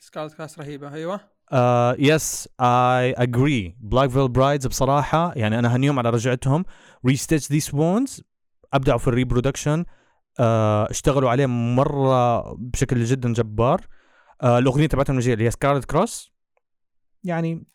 Scarlet 0.00 0.34
Cross 0.34 0.58
رهيبة. 0.58 0.94
أيوه. 0.94 1.20
Yes 1.98 2.48
I 2.60 3.12
agree 3.12 3.76
Black 3.80 4.07
Veil 4.07 4.28
Brides 4.28 4.66
بصراحة 4.66 5.32
يعني 5.36 5.58
أنا 5.58 5.76
أهنيهم 5.76 5.98
على 5.98 6.10
رجعتهم. 6.10 6.64
Re-Stitch 7.06 7.52
These 7.52 7.74
Wounds 7.74 8.22
أبدعوا 8.72 8.98
في 8.98 9.08
ال 9.08 9.14
reproduction 9.14 9.80
آه 9.80 10.01
اشتغلوا 10.90 11.30
عليه 11.30 11.46
مرة 11.46 12.42
بشكل 12.54 13.04
جدا 13.04 13.32
جبار. 13.32 13.86
آه 14.42 14.58
الأغنية 14.58 14.86
تبعتهم 14.86 15.18
اللي 15.18 15.44
هي 15.44 15.50
Scarlet 15.50 15.84
Cross 15.84 16.32
يعني 17.24 17.66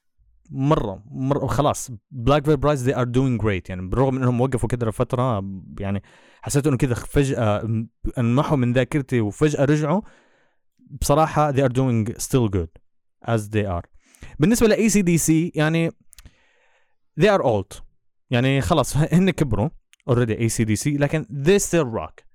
مرة 0.49 1.03
مرة 1.05 1.47
خلاص 1.47 1.91
Black 2.11 2.45
Veil 2.45 2.57
Brides 2.57 2.89
they 2.89 2.93
are 2.93 3.05
doing 3.05 3.43
great. 3.43 3.69
يعني 3.69 3.87
بالرغم 3.89 4.15
من 4.15 4.21
إنهم 4.21 4.41
وقفوا 4.41 4.69
كده 4.69 4.91
فتره 4.91 5.43
يعني 5.79 6.03
حسيت 6.41 6.67
إنه 6.67 6.77
كده 6.77 6.95
فجأة 6.95 7.85
انمحوا 8.17 8.57
من 8.57 8.73
ذاكرتي 8.73 9.21
وفجأة 9.21 9.65
رجعوا. 9.65 10.01
بصراحة 11.01 11.51
they 11.51 11.69
are 11.69 11.73
doing 11.73 12.13
still 12.13 12.49
good 12.55 12.69
as 13.27 13.41
they 13.49 13.65
are. 13.65 13.87
بالنسبة 14.39 14.67
لاي 14.67 14.89
سي 14.89 15.01
دي 15.01 15.17
سي 15.17 15.51
يعني 15.55 15.91
they 17.21 17.37
are 17.37 17.43
old. 17.43 17.81
يعني 18.29 18.61
خلاص 18.61 18.97
هن 18.97 19.29
كبروا 19.29 19.69
already 20.09 20.39
اي 20.39 20.49
سي 20.49 20.63
دي 20.63 20.75
سي 20.75 20.97
لكن 20.97 21.23
they 21.23 21.61
still 21.61 21.99
rock. 21.99 22.26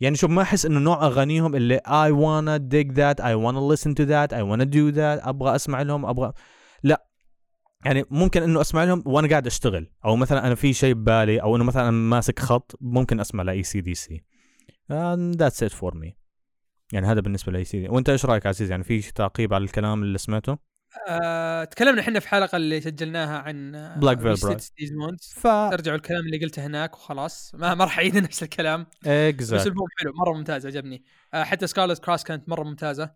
يعني 0.00 0.16
شوف 0.16 0.30
ما 0.30 0.42
أحس 0.42 0.66
إنه 0.66 0.80
نوع 0.80 1.06
أغانيهم 1.06 1.54
اللي 1.56 1.78
I 1.78 2.10
wanna 2.12 2.58
dig 2.74 2.92
that 2.94 3.24
I 3.24 3.34
wanna 3.34 3.60
listen 3.72 3.94
to 3.94 4.06
that 4.06 4.32
I 4.32 4.42
wanna 4.42 4.64
do 4.64 4.96
that 4.96 5.28
أبغى 5.28 5.56
أسمع 5.56 5.82
لهم 5.82 6.06
أبغى 6.06 6.32
لا. 6.82 7.06
يعني 7.84 8.04
ممكن 8.10 8.42
إنه 8.42 8.60
أسمع 8.60 8.84
لهم 8.84 9.02
وأنا 9.06 9.28
قاعد 9.28 9.46
أشتغل. 9.46 9.90
أو 10.04 10.16
مثلا 10.16 10.46
أنا 10.46 10.54
في 10.54 10.72
شيء 10.72 10.94
ببالي 10.94 11.42
أو 11.42 11.56
إنه 11.56 11.64
مثلا 11.64 11.90
ماسك 11.90 12.38
خط 12.38 12.76
ممكن 12.80 13.20
أسمع 13.20 13.42
ل 13.42 13.62
AC/DC 13.62 14.24
that's 14.90 15.62
it 15.62 15.72
for 15.72 15.94
me 15.94 16.16
يعني 16.92 17.06
هذا 17.06 17.20
بالنسبة 17.20 17.52
لاي 17.52 17.64
سي 17.64 17.80
دي 17.80 17.88
وأنت 17.88 18.08
إيش 18.08 18.26
رأيك 18.26 18.46
عزيز 18.46 18.70
يعني 18.70 18.84
في 18.84 19.12
تعقيب 19.12 19.54
على 19.54 19.64
الكلام 19.64 20.02
اللي 20.02 20.18
سمعته؟ 20.18 20.69
آه، 21.08 21.64
تكلمنا 21.64 22.00
إحنا 22.00 22.20
في 22.20 22.28
حلقة 22.28 22.56
اللي 22.56 22.80
سجلناها 22.80 23.38
عن 23.38 23.72
Veil 24.00 24.18
Bride. 24.18 24.60
Bride 24.80 25.40
ف 25.40 25.46
ارجعوا 25.46 25.96
الكلام 25.96 26.20
اللي 26.26 26.38
قلته 26.38 26.66
هناك 26.66 26.94
وخلاص. 26.94 27.54
ما 27.54 27.74
ما 27.74 27.84
راح 27.84 27.98
اعيد 27.98 28.16
نفس 28.26 28.42
الكلام. 28.42 28.86
بس 29.02 29.08
exactly 29.08 29.66
البوم 29.66 29.86
حلو 29.98 30.12
مرة 30.14 30.32
ممتاز 30.32 30.66
عجبني. 30.66 31.04
آه، 31.34 31.44
حتى 31.44 31.66
Scarlet 31.66 32.04
Cross 32.04 32.24
كانت 32.24 32.48
مرة 32.48 32.64
ممتازة. 32.64 33.14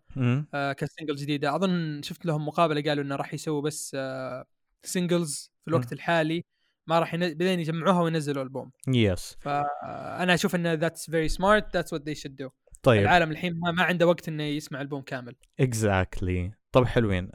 آه، 0.53 0.73
ك 0.73 0.79
single 0.79 1.15
جديدة. 1.15 1.55
أظن 1.55 2.01
شفت 2.03 2.25
لهم 2.25 2.47
مقابلة 2.47 2.81
قالوا 2.81 3.03
إنه 3.03 3.15
راح 3.15 3.33
يسووا 3.33 3.61
بس 3.61 3.91
آه، 3.95 4.45
singles 4.83 5.51
في 5.61 5.67
الوقت 5.67 5.85
مم. 5.85 5.93
الحالي. 5.93 6.45
ما 6.87 6.99
راح 6.99 7.13
ينزل 7.13 7.35
بعدين 7.35 7.59
يجمعوها 7.59 8.01
وينزلوا 8.01 8.43
البوم 8.43 8.71
yes 8.87 9.37
فانا 9.39 10.33
أشوف 10.33 10.55
إنه 10.55 10.73
that's 10.73 11.09
very 11.09 11.27
smart 11.27 11.73
that's 11.73 11.93
what 11.93 12.01
they 12.01 12.15
should 12.15 12.35
do 12.35 12.49
طيب. 12.83 13.01
العالم 13.01 13.31
الحين 13.31 13.59
ما, 13.59 13.71
ما 13.71 13.83
عنده 13.83 14.07
وقت 14.07 14.27
إنه 14.27 14.43
يسمع 14.43 14.81
ألبوم 14.81 15.01
كامل. 15.01 15.35
Exactly 15.59 16.51
طب 16.75 16.85
حلوين. 16.85 17.29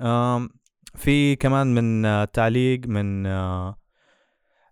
في 0.95 1.37
كمان 1.37 1.75
من 1.75 2.07
آه، 2.07 2.25
تعليق 2.25 2.81
من 2.87 3.27
آه، 3.27 3.79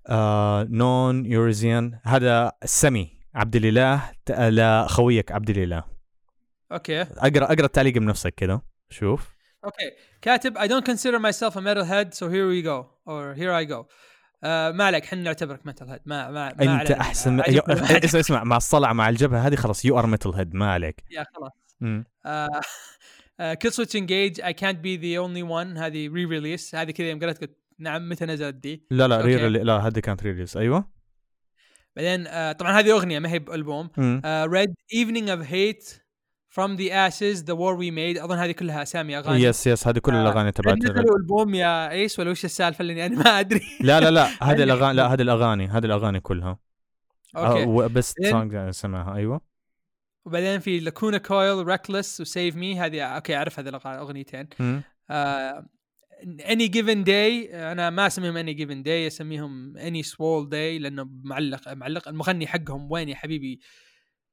آه، 0.08 0.66
نون 0.70 1.26
يورزيان 1.26 2.00
هذا 2.04 2.52
سمي 2.64 3.18
عبد 3.34 3.56
الإله 3.56 4.12
لخويك 4.30 5.32
عبد 5.32 5.50
الإله. 5.50 5.84
Okay. 6.72 7.02
أقرأ 7.02 7.44
أقرأ 7.44 7.64
التعليق 7.64 7.94
بنفسك 7.94 8.34
كذا 8.34 8.60
شوف. 8.90 9.28
Okay. 9.64 9.90
كاتب 10.22 10.58
I 10.58 10.62
don't 10.62 10.84
consider 10.84 11.18
myself 11.18 11.56
a 11.56 11.60
metalhead 11.60 12.14
so 12.14 12.28
here 12.28 12.48
we 12.48 12.62
go. 12.62 12.86
Or 13.06 13.34
here 13.34 13.52
I 13.52 13.64
go. 13.72 13.86
ما 14.42 14.84
عليك 14.84 15.04
إحنا 15.04 15.22
نعتبرك 15.22 15.60
metal 15.60 15.86
head 15.88 16.00
ما 16.06 16.30
ما, 16.30 16.54
ما 16.58 16.80
أنت. 16.80 16.90
أحسن 16.90 17.42
يو-. 17.48 17.62
اسمع 18.04 18.20
اسمع 18.20 18.44
مع 18.44 18.56
الصلعه 18.56 18.92
مع 18.92 19.08
الجبهة 19.08 19.46
هذه 19.46 19.54
خلاص 19.54 19.84
you 19.84 19.98
are 19.98 20.06
metalhead 20.06 20.54
ما 20.54 20.72
عليك. 20.72 21.04
يا 21.10 21.24
خلاص. 21.34 21.52
Killswitch 23.62 23.96
Engage 23.96 24.40
I 24.40 24.52
can't 24.52 24.78
be 24.82 24.96
the 25.02 25.18
only 25.26 25.50
one. 25.50 25.78
هذه 25.78 26.08
re 26.08 26.24
release 26.24 26.74
هذه 26.74 26.90
كذا 26.90 27.08
يوم 27.10 27.20
قرأت 27.20 27.40
قلت 27.40 27.58
نعم 27.78 28.08
متى 28.08 28.26
نزلت 28.26 28.54
دي؟ 28.54 28.86
لا 28.90 29.08
لا 29.08 29.16
okay. 29.16 29.36
Rare 29.36 29.48
لا 29.48 29.72
هذه 29.76 29.98
كانت 29.98 30.22
release 30.22 30.56
أيوه. 30.56 30.88
بعدين 31.96 32.26
آه 32.26 32.52
طبعا 32.52 32.72
هذه 32.80 32.92
أغنية 32.92 33.18
ما 33.18 33.32
هي 33.32 33.38
بألبوم. 33.38 33.90
آه 34.24 34.46
Red 34.46 34.72
Evening 34.94 35.28
of 35.28 35.50
Hate 35.50 36.08
From 36.50 36.76
the 36.76 36.90
Ashes 36.90 37.42
The 37.42 37.54
War 37.54 37.74
We 37.76 37.90
Made. 37.90 38.22
أظن 38.22 38.38
هذه 38.38 38.52
كلها 38.52 38.82
اسامي 38.82 39.18
أغاني. 39.18 39.42
يس 39.42 39.66
يس 39.66 39.86
هذه 39.88 39.98
كل 39.98 40.14
آه، 40.14 40.22
الأغاني 40.22 40.52
تبعت 40.52 40.74
هل 40.74 40.82
نزلوا 40.82 41.16
ألبوم 41.16 41.54
يا 41.54 41.90
ايس 41.90 42.18
ولا 42.18 42.30
وش 42.30 42.44
السالفة 42.44 42.82
اللي 42.82 43.06
أنا 43.06 43.16
ما 43.16 43.40
أدري. 43.40 43.62
لا 43.80 44.00
لا 44.00 44.10
لا 44.10 44.28
هذه 44.48 44.62
الاغاني 44.62 44.96
لا. 44.96 45.06
هذه 45.06 45.22
الأغاني 45.22 45.66
هذه 45.66 45.84
الأغاني 45.86 46.20
كلها. 46.20 46.58
أوكي. 47.36 47.94
بس 47.94 48.14
سونج 48.30 48.70
سمعها. 48.70 49.14
أيوه. 49.16 49.47
وبعدين 50.24 50.60
في 50.60 50.80
لاكونا 50.80 51.18
كويل 51.18 51.66
ريكلس 51.66 52.20
وسيف 52.20 52.56
مي 52.56 52.80
هذه 52.80 53.02
أوكي 53.02 53.36
أعرف 53.36 53.58
هذه 53.58 53.68
الاغنيتين. 53.68 54.48
اني 56.22 56.68
جيفن 56.68 57.04
داي 57.04 57.50
أنا 57.72 57.90
ما 57.90 58.06
أسميهم 58.06 58.36
اني 58.36 58.52
جيفن 58.52 58.82
داي 58.82 59.06
أسميهم 59.06 59.76
اني 59.76 60.02
سوول 60.02 60.48
داي 60.48 60.78
لأنه 60.78 61.08
معلق 61.24 61.68
معلق 61.68 62.08
المغني 62.08 62.46
حقهم 62.46 62.92
وين 62.92 63.08
يا 63.08 63.14
حبيبي 63.14 63.60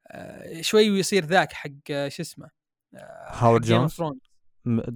آه، 0.08 0.62
شوي 0.62 0.92
ويصير 0.92 1.26
ذاك 1.26 1.54
حق 1.54 1.70
آه، 1.92 2.08
شو 2.08 2.22
اسمه 2.22 2.50
هاورد 3.28 3.62
جيم 3.62 3.86
جونز 3.86 4.20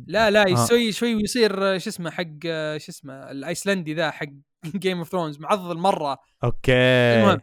لا 0.07 0.31
لا 0.31 0.41
آه. 0.41 0.49
يسوي 0.49 0.91
شوي 0.91 1.15
ويصير 1.15 1.75
آه، 1.75 1.77
شو 1.77 1.89
اسمه 1.89 2.11
حق 2.11 2.25
آه، 2.45 2.77
شو 2.77 2.91
اسمه 2.91 3.31
الأيسلندي 3.31 3.93
ذا 3.93 4.11
حق 4.11 4.27
جيم 4.65 4.97
اوف 4.97 5.09
ثرونز 5.09 5.39
معضل 5.39 5.77
مرة 5.77 6.17
أوكي 6.43 6.73
المهم. 6.73 7.41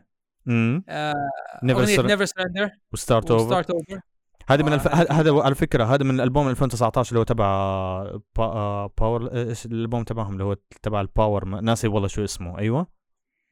امم 0.48 0.84
آه، 0.88 1.14
نيفر 1.62 1.84
سرندر 2.24 2.70
وستارت 2.92 3.30
اوفر 3.30 3.44
وستارت 3.44 3.70
اوفر 3.70 4.00
هذا 4.48 4.62
من 4.62 4.72
آه، 4.72 4.74
الف... 4.74 4.88
هذا 5.12 5.42
على 5.42 5.54
فكرة 5.54 5.84
هذا 5.84 6.04
من 6.04 6.20
البوم 6.20 6.48
2019 6.48 7.08
اللي 7.10 7.20
هو 7.20 7.24
تبع 7.24 7.46
با... 8.36 8.44
آه، 8.44 8.90
باور 9.00 9.32
إيش 9.34 9.66
الألبوم 9.66 10.04
تبعهم 10.04 10.32
اللي 10.32 10.44
هو 10.44 10.56
تبع 10.82 11.00
الباور 11.00 11.44
ما- 11.44 11.60
ناسي 11.60 11.88
والله 11.88 12.08
شو 12.08 12.24
اسمه 12.24 12.58
أيوه 12.58 12.86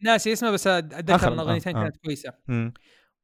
ناسي 0.03 0.33
اسمه 0.33 0.51
بس 0.51 0.67
اتذكر 0.67 1.33
ان 1.33 1.39
اغنيتين 1.39 1.77
آه، 1.77 1.81
آه. 1.81 1.83
كانت 1.83 1.97
كويسة. 1.97 2.33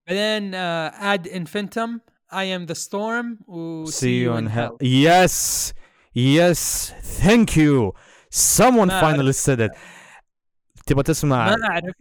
بعدين 0.06 0.54
Ad 0.54 1.28
Infinitum 1.28 1.98
I 2.32 2.56
Am 2.56 2.64
the 2.64 2.72
Storm 2.74 3.38
و 3.48 3.84
See 3.86 4.24
you 4.26 4.40
in 4.40 4.48
hell. 4.48 4.76
Yes. 4.82 5.72
Yes. 6.16 6.92
Thank 7.22 7.56
you. 7.56 7.92
Someone 8.58 8.90
finally 8.90 9.32
said 9.32 9.60
it. 9.60 9.70
تبغى 10.86 11.02
تسمع 11.02 11.46
ما 11.46 11.56
أعرف 11.70 11.94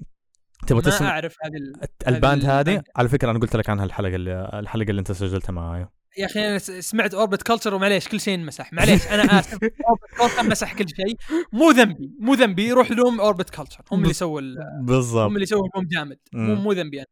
تبغى 0.67 0.81
ما 0.85 0.91
تسمع 0.91 1.09
أعرف 1.09 1.35
هذه 1.43 1.55
ال... 1.55 1.73
ال 2.07 2.15
band 2.15 2.45
هذه. 2.45 2.83
على 2.95 3.09
فكرة 3.09 3.31
أنا 3.31 3.39
قلت 3.39 3.55
لك 3.55 3.69
عنها 3.69 3.85
الحلقة 3.85 4.15
اللي 4.15 4.49
الحلقة 4.53 4.89
اللي 4.89 4.99
أنت 4.99 5.11
سجلتها 5.11 5.53
معايا. 5.53 5.89
يا 6.17 6.25
أخي 6.25 6.47
أنا 6.47 6.57
سمعت 6.57 7.13
Orbit 7.13 7.43
Culture 7.43 7.73
ومعليش 7.73 8.07
كل 8.07 8.19
شيء 8.19 8.35
انمسح. 8.35 8.73
معليش 8.73 9.07
أنا 9.07 9.39
آسف. 9.39 9.59
Orbit 9.63 10.03
Culture 10.19 10.43
مسح 10.43 10.73
كل 10.73 10.89
شيء. 10.89 11.17
مو 11.53 11.71
ذنبي 11.71 12.11
مو 12.19 12.33
ذنبي. 12.33 12.67
يروح 12.67 12.91
لهم 12.91 13.21
Orbit 13.21 13.49
Culture 13.49 13.81
هم 13.91 14.03
اللي 14.03 14.13
سووا 14.13 14.41
ال- 14.41 14.57
هم 14.79 14.85
بالضبط 14.85 15.31
اللي 15.31 15.45
سووا 15.45 15.65
البوم 15.65 15.87
جامد 15.87 16.19
مو. 16.33 16.55
مو 16.55 16.71
ذنبي 16.71 16.97
أنا. 16.97 17.07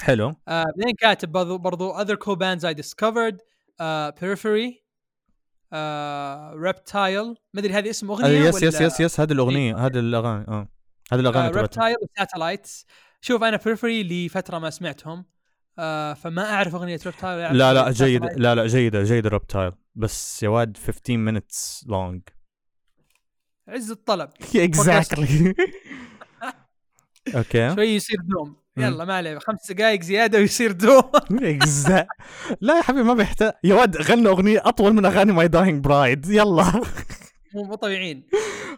حلو. 0.00 0.34
آه 0.48 0.64
بعدين 0.78 0.94
كاتب 0.98 1.32
برضو 1.32 1.58
برضو 1.58 1.92
other 1.92 2.16
cool 2.16 2.36
bands 2.36 2.64
I 2.64 2.74
discovered. 2.82 3.36
uh, 3.80 4.12
Periphery. 4.20 4.68
uh, 5.72 6.54
Reptile. 6.68 7.36
ما 7.54 7.60
أدري 7.60 7.72
هذه 7.72 7.90
اسم 7.90 8.10
أغنية 8.10 8.28
yes 8.28 8.54
ولا 8.54 8.66
yes 8.66 8.80
yes 8.80 9.00
yes 9.00 9.20
هذه 9.20 9.32
الأغنية 9.32 9.76
هذه 9.86 9.98
الأغاني 9.98 10.44
آه. 10.48 10.68
هذه 11.12 11.20
الأغاني 11.20 11.48
Reptile 11.48 11.96
و 12.02 12.10
Satellites 12.10 12.86
شوف 13.20 13.42
أنا 13.42 13.56
Periphery 13.64 14.26
لفترة 14.26 14.58
ما 14.58 14.70
سمعتهم 14.70 15.24
آه 15.78 16.14
فما 16.14 16.50
أعرف 16.52 16.74
أغنية 16.74 17.00
Reptile 17.06 17.58
لا 17.58 17.74
لا 17.74 17.90
جيد 17.90 18.24
لا 18.24 18.54
لا 18.54 18.66
جيدة 18.66 19.02
جيدة 19.02 19.28
Reptile 19.28 19.72
بس 19.94 20.42
يا 20.42 20.48
واد 20.48 20.76
15 20.76 21.40
minutes 21.40 21.86
long. 21.88 22.32
عز 23.68 23.90
الطلب. 23.90 24.30
Exactly. 24.68 25.54
Okay 27.36 27.74
شوي 27.74 27.86
يصير 27.86 28.16
doom. 28.22 28.56
يلا 28.76 29.04
ما 29.04 29.14
عليه. 29.14 29.38
خمس 29.38 29.72
دقائق 29.72 30.02
زيادة 30.02 30.38
ويصير 30.38 30.72
doom. 30.72 31.10
لا 32.60 32.76
يا 32.76 32.82
حبيبي 32.82 33.02
ما 33.02 33.14
بيحتاج. 33.14 33.52
يا 33.64 33.74
واد 33.74 33.96
غنى 33.96 34.28
أغنية 34.28 34.62
أطول 34.64 34.92
من 34.92 35.04
أغاني 35.04 35.32
My 35.32 35.48
Dying 35.48 35.84
Bride 35.84 36.26
يلا. 36.26 36.72
مو 37.54 37.64
مو 37.64 37.74
طبيعيين. 37.74 38.28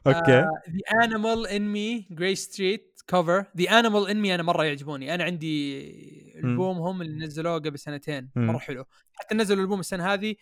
Okay. 0.06 0.32
The 0.32 1.04
Animal 1.04 1.46
In 1.46 1.72
Me 1.72 2.06
Gray 2.10 2.34
Street 2.34 3.00
cover 3.08 3.44
The 3.56 3.78
Animal 3.78 4.10
In 4.10 4.20
Me 4.20 4.34
أنا 4.34 4.42
مرة 4.42 4.64
يعجبوني. 4.64 5.14
أنا 5.14 5.24
عندي 5.24 6.38
البوم 6.38 6.78
هم 6.78 7.02
اللي 7.02 7.26
نزلوه 7.26 7.54
قبل 7.54 7.78
سنتين. 7.78 8.30
مرة 8.36 8.58
حلو. 8.58 8.84
حتى 9.12 9.34
نزلوا 9.34 9.62
ألبوم 9.62 9.80
السنة 9.80 10.12
هذه 10.12 10.34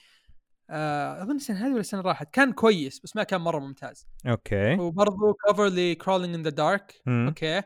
آه، 0.71 1.23
أظن 1.23 1.37
السنة 1.37 1.67
هذه 1.67 1.71
ولا 1.71 1.81
السنة 1.81 2.01
راحت. 2.01 2.35
كان 2.35 2.53
كويس 2.53 3.01
بس 3.01 3.17
ما 3.17 3.23
كان 3.23 3.41
مرة 3.41 3.59
ممتاز. 3.59 4.07
okay. 4.27 4.75
وبرضه 4.75 5.37
cover 5.49 5.67
ل 5.67 5.74
Crawling 5.74 6.35
in 6.35 6.43
the 6.43 6.51
Dark. 6.51 7.03
okay. 7.09 7.63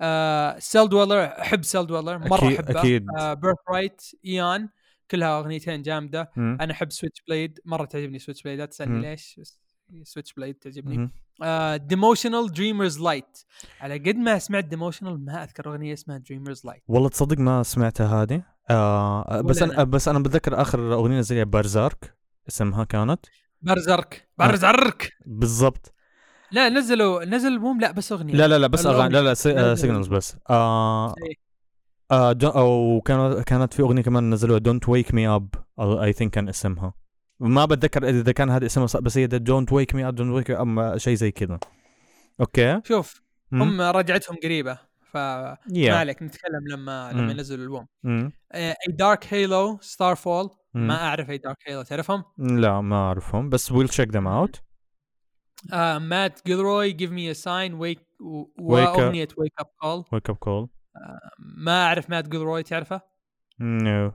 آه 0.00 0.58
Celldweller 0.58 1.24
أحب 1.24 1.64
Celldweller 1.64 2.18
مرة 2.18 2.48
أحبه. 2.48 2.80
أكيد. 2.80 3.06
آه 3.18 3.34
Birthright 3.34 4.02
ايان 4.24 4.68
كلها 5.10 5.40
أغنيتين 5.40 5.82
جامدة. 5.82 6.30
مم. 6.36 6.58
أنا 6.60 6.72
أحب 6.72 6.92
Switchblade 6.92 7.60
مرة 7.64 7.84
تعجبني 7.84 8.18
Switchblade 8.18 8.58
لا. 8.58 8.66
تسألني 8.66 9.10
ليش 9.10 9.40
بس 9.40 9.60
Switchblade 10.02 10.54
تعجبني. 10.54 11.10
Demotional 11.76 12.52
Dreamers 12.52 13.00
Light 13.00 13.38
على 13.80 13.98
قد 13.98 14.16
ما 14.16 14.38
سمعت 14.38 14.64
Demotional 14.64 15.24
ما 15.24 15.44
أذكر 15.44 15.70
أغنية 15.70 15.92
اسمها 15.92 16.18
Dreamers 16.18 16.66
Light 16.66 16.82
والله 16.88 17.08
تصدق 17.08 17.38
ما 17.38 17.62
سمعتها 17.62 18.22
هذه 18.22 18.42
آه 18.70 19.40
بس 19.40 19.62
ولا 19.62 19.74
أنا. 19.74 19.84
بس 19.84 20.08
أنا 20.08 20.18
بتذكر 20.18 20.60
آخر 20.60 20.92
أغنية 20.94 21.18
نزلها 21.18 21.44
بارزارك 21.44 22.14
اسمها 22.48 22.84
كانت 22.84 23.20
برزرك 23.62 24.28
آه. 24.40 24.46
برزرك 24.46 25.12
بالضبط 25.26 25.94
لا 26.52 26.68
نزلوا 26.68 27.24
نزل 27.24 27.48
البوم 27.48 27.80
لا 27.80 27.90
بس 27.92 28.12
أغنية 28.12 28.34
لا 28.34 28.48
لا 28.48 28.58
لا 28.58 28.66
بس. 28.66 28.86
أغاني 28.86 29.12
لا 29.14 29.20
لا. 29.20 29.34
سيجنالز 29.74 30.06
بس 30.08 30.36
آه 30.50 31.08
إيه. 31.08 31.34
آه 32.10 32.36
أو 32.44 33.00
كانت 33.04 33.40
كانت 33.48 33.74
في 33.74 33.82
أغنية 33.82 34.02
كمان 34.02 34.30
نزلوها 34.30 34.58
دونت 34.58 34.88
ويك 34.88 35.14
مي 35.14 35.28
اب 35.28 35.54
اي 35.80 36.12
ثينك 36.12 36.32
كان 36.32 36.48
اسمها 36.48 36.94
ما 37.40 37.64
بتذكر 37.64 38.08
اذا 38.08 38.32
كان 38.32 38.50
هذا 38.50 38.66
اسمه 38.66 39.00
بس 39.02 39.18
هي 39.18 39.26
دونت 39.26 39.72
ويك 39.72 39.94
مي 39.94 40.12
دونت 40.12 40.32
ويك 40.32 40.50
أما 40.50 40.98
شيء 40.98 41.14
زي 41.14 41.30
كذا 41.30 41.58
أوكي 42.40 42.80
شوف 42.84 43.22
مم. 43.50 43.62
هم 43.62 43.80
رجعتهم 43.80 44.36
قريبة 44.42 44.78
فما 45.12 45.56
Yeah. 45.68 45.88
عليك 45.88 46.22
نتكلم 46.22 46.68
لما 46.68 47.12
لما 47.12 47.22
مم. 47.22 47.30
ينزلوا 47.30 47.58
الألبوم 47.58 47.86
مم. 48.02 48.32
A 48.54 48.74
Dark 48.88 49.34
Halo 49.34 49.78
Starfall. 49.80 50.50
ما 50.74 50.94
أعرف 51.04 51.30
A 51.30 51.38
Dark 51.38 51.56
Halo 51.66 51.82
تعرفهم؟ 51.82 52.24
لا 52.38 52.80
ما 52.80 52.96
أعرفهم 52.96 53.48
بس 53.50 53.72
we'll 53.72 53.88
check 53.88 54.08
them 54.08 54.26
out 54.26 54.62
Matt 56.00 56.40
Gilroy 56.46 56.92
Give 56.92 57.10
me 57.10 57.30
a 57.30 57.32
sign 57.32 57.74
Wake 57.74 57.98
Wake 57.98 58.50
up. 58.50 58.60
وأغنية 58.60 59.28
Wake 59.36 59.52
up 59.58 59.66
call 59.80 60.04
Wake 60.12 60.30
up 60.30 60.36
call 60.36 60.68
ما 61.56 61.84
أعرف 61.86 62.10
Matt 62.10 62.28
Gilroy 62.28 62.62
تعرفه؟ 62.62 63.00
no 63.60 64.12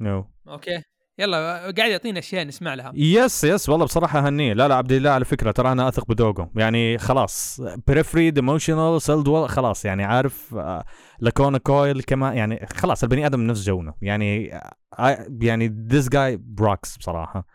no 0.00 0.24
okay 0.48 0.82
يلا 1.18 1.60
قاعد 1.70 1.90
يعطينا 1.90 2.18
أشياء 2.18 2.44
نسمع 2.46 2.74
لها. 2.74 2.92
yes 2.94 3.44
yes 3.44 3.68
والله 3.68 3.84
بصراحة 3.84 4.28
هنيه 4.28 4.52
لا 4.52 4.68
لا 4.68 4.74
عبد 4.74 4.92
الله 4.92 5.10
على 5.10 5.24
فكرة 5.24 5.50
ترى 5.50 5.72
أنا 5.72 5.88
أثق 5.88 6.08
بذوقه. 6.08 6.50
يعني 6.56 6.98
خلاص 6.98 7.60
بريفري 7.86 8.32
ايموشنال 8.36 9.02
سيلد 9.02 9.28
خلاص 9.28 9.84
يعني 9.84 10.04
عارف 10.04 10.54
آه، 10.54 10.84
لاكونا 11.20 11.58
كويل 11.58 12.02
كمان 12.02 12.36
يعني 12.36 12.66
خلاص 12.76 13.02
البني 13.02 13.26
آدم 13.26 13.40
نفس 13.40 13.62
جونا. 13.62 13.94
يعني 14.02 14.54
آه، 14.98 15.26
يعني 15.40 15.88
this 15.92 16.04
guy 16.04 16.38
rocks 16.64 16.98
بصراحة. 16.98 17.46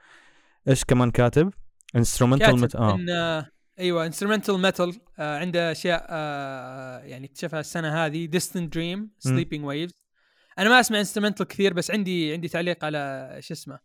إيش 0.67 0.83
كمان 0.85 1.11
كاتب؟ 1.11 1.53
انسترومنتال 1.95 2.59
مت... 2.59 2.75
آه، 2.75 3.45
أيوه 3.79 4.05
انسترومنتال 4.05 4.61
ميتال 4.61 4.93
آه 5.19 5.39
عنده 5.39 5.71
أشياء 5.71 6.05
آه 6.09 6.99
يعني 6.99 7.25
اكتشفها 7.25 7.59
السنة 7.59 8.05
هذه. 8.05 8.25
ديستنت 8.25 8.73
دريم 8.73 9.09
سليبنج 9.19 9.65
ويفز 9.65 9.93
أنا 10.59 10.69
ما 10.69 10.79
أسمع 10.79 10.99
انسترومنتال 10.99 11.47
كثير 11.47 11.73
بس 11.73 11.91
عندي 11.91 12.33
عندي 12.33 12.47
تعليق 12.47 12.85
على 12.85 13.37
شو 13.39 13.53
اسمه. 13.53 13.79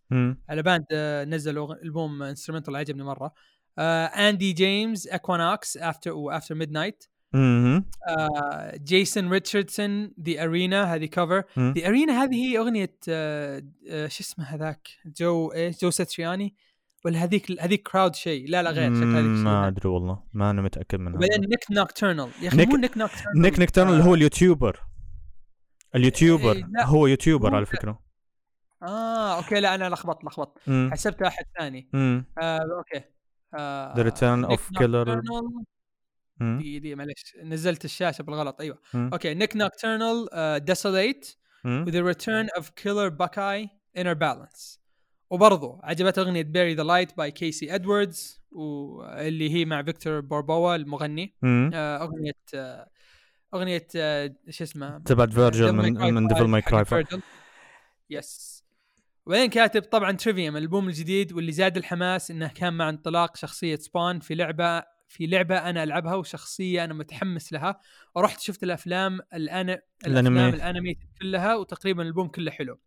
على 0.48 0.62
باند 0.62 0.84
آه 0.92 1.24
نزل 1.24 1.66
أغ- 1.66 1.82
ألبوم 1.82 2.22
انسترومنتال 2.22 2.76
عجبني 2.76 3.02
مرة. 3.02 3.32
Andy 3.78 4.52
James 4.52 5.06
Equinox 5.06 5.76
After 5.76 6.12
و 6.12 6.54
After 6.54 6.72
Midnight. 6.72 7.04
Jason 8.74 9.30
Richardson 9.30 10.12
The 10.26 10.44
Arena 10.44 10.94
هذه 10.94 11.04
cover. 11.04 11.42
The 11.58 11.86
Arena 11.88 12.22
هذه 12.22 12.34
هي 12.34 12.58
أغنية 12.58 12.96
آه 13.08 13.62
آه 13.90 14.08
شو 14.08 14.22
اسمه 14.24 14.44
هذاك؟ 14.44 14.88
جو 15.18 15.52
إيش 15.52 15.80
Joe 15.82 15.90
Satriani 15.90 16.54
ولا 17.04 17.24
هذيك 17.24 17.60
هذيك 17.60 17.88
Crowd 17.88 18.14
شيء؟ 18.14 18.48
لا 18.48 18.62
لا 18.62 18.70
غير 18.70 18.90
هذيك 18.92 19.44
ما 19.44 19.68
أدري 19.68 19.88
والله 19.88 20.22
ما 20.32 20.50
أنا 20.50 20.62
متأكد 20.62 21.00
منها. 21.00 21.16
وبعدين 21.16 21.40
Nik 21.40 21.64
Nocturnal 21.70 22.28
يا 22.42 22.48
أخي 22.48 22.66
مو 22.66 22.76
Nik 22.76 22.98
Nocturnal 22.98 23.42
Nik 23.42 23.58
Nocturnal 23.58 23.92
اللي 23.92 24.04
هو 24.04 24.14
ال 24.14 24.21
YouTuber. 24.21 24.80
ال 25.96 26.02
YouTuber 26.02 26.52
إيه،. 26.52 26.66
هو 26.84 27.06
YouTuber 27.06 27.54
على 27.54 27.66
فكرة 27.66 28.02
آه 28.82 29.36
okay 29.36 29.60
لا 29.60 29.74
أنا 29.74 29.88
لخبطت 29.88 30.24
لخبطت. 30.24 30.58
حسبته 30.90 31.26
احد 31.26 31.44
ثاني. 31.58 31.88
آه 31.94 32.60
okay 32.78 33.04
The 33.96 34.04
Return 34.10 34.48
Nick 34.48 34.56
of 34.58 34.78
Killer- 34.78 35.06
Nocturnal. 35.06 35.64
مم. 36.40 36.58
دي 36.62 36.78
دي 36.78 36.94
معلش 36.94 37.36
نزلت 37.42 37.84
الشاشة 37.84 38.22
بالغلط 38.22 38.60
أيوه 38.60 38.78
مم. 38.94 39.10
okay 39.12 39.34
Nik 39.34 39.56
Nocturnal 39.56 40.28
Desolate 40.64 41.36
the 41.66 42.12
return 42.14 42.60
of 42.60 42.64
killer 42.64 43.10
buckeye 43.10 43.66
inner 43.98 44.14
balance 44.14 44.78
وبرضو 45.30 45.80
عجبت 45.82 46.18
أغنية 46.18 46.42
Bury 46.42 46.74
the 46.74 46.82
Light 46.82 47.16
by 47.16 47.30
Casey 47.30 47.74
Edwards 47.74 48.42
واللي 48.50 49.50
هي 49.50 49.64
مع 49.64 49.82
Victor 49.82 50.20
Borba 50.20 50.74
المغني 50.76 51.34
مم. 51.42 51.70
آه، 51.74 52.02
أغنية 52.02 52.32
آه، 52.54 52.90
أغنية 53.54 53.86
آه، 53.96 54.34
شو 54.50 54.64
اسمه 54.64 54.98
تبعت 54.98 55.32
Vergil 55.32 55.72
من 55.72 56.14
من 56.14 56.26
Devil 56.26 56.44
May 56.44 56.62
Cry 56.62 57.04
yes 58.10 58.64
وبعدين 59.26 59.50
كاتب 59.50 59.82
طبعا 59.82 60.12
Trivium 60.12 60.56
الألبوم 60.56 60.88
الجديد 60.88 61.32
واللي 61.32 61.52
زاد 61.52 61.76
الحماس 61.76 62.30
إنه 62.30 62.48
كان 62.48 62.74
مع 62.74 62.88
انطلاق 62.88 63.36
شخصية 63.36 63.76
Spawn 63.76 64.20
في 64.20 64.34
لعبة 64.34 64.82
في 65.08 65.26
لعبة 65.26 65.58
أنا 65.58 65.82
ألعبها 65.82 66.14
وشخصية 66.14 66.84
أنا 66.84 66.94
متحمس 66.94 67.52
لها. 67.52 67.80
ورحت 68.14 68.40
شفت 68.40 68.62
الأفلام 68.62 69.20
الان 69.34 69.70
الأفلام 69.70 70.36
الأنمي. 70.36 70.48
الانمي 70.48 70.98
كلها 71.20 71.54
وتقريبا 71.54 72.02
الألبوم 72.02 72.28
كله 72.28 72.50
حلو. 72.50 72.80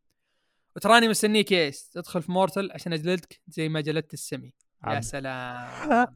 وتراني 0.76 1.08
مستنيك 1.08 1.52
يا 1.52 1.66
إيس 1.66 1.90
تدخل 1.90 2.22
في 2.22 2.32
Mortal 2.32 2.72
عشان 2.72 2.94
أجلدك 2.94 3.42
زي 3.48 3.70
ما 3.70 3.82
جلدت 3.82 4.14
السمي. 4.14 4.48
يا 4.48 4.90
عبد. 4.90 5.04
سلام. 5.04 6.08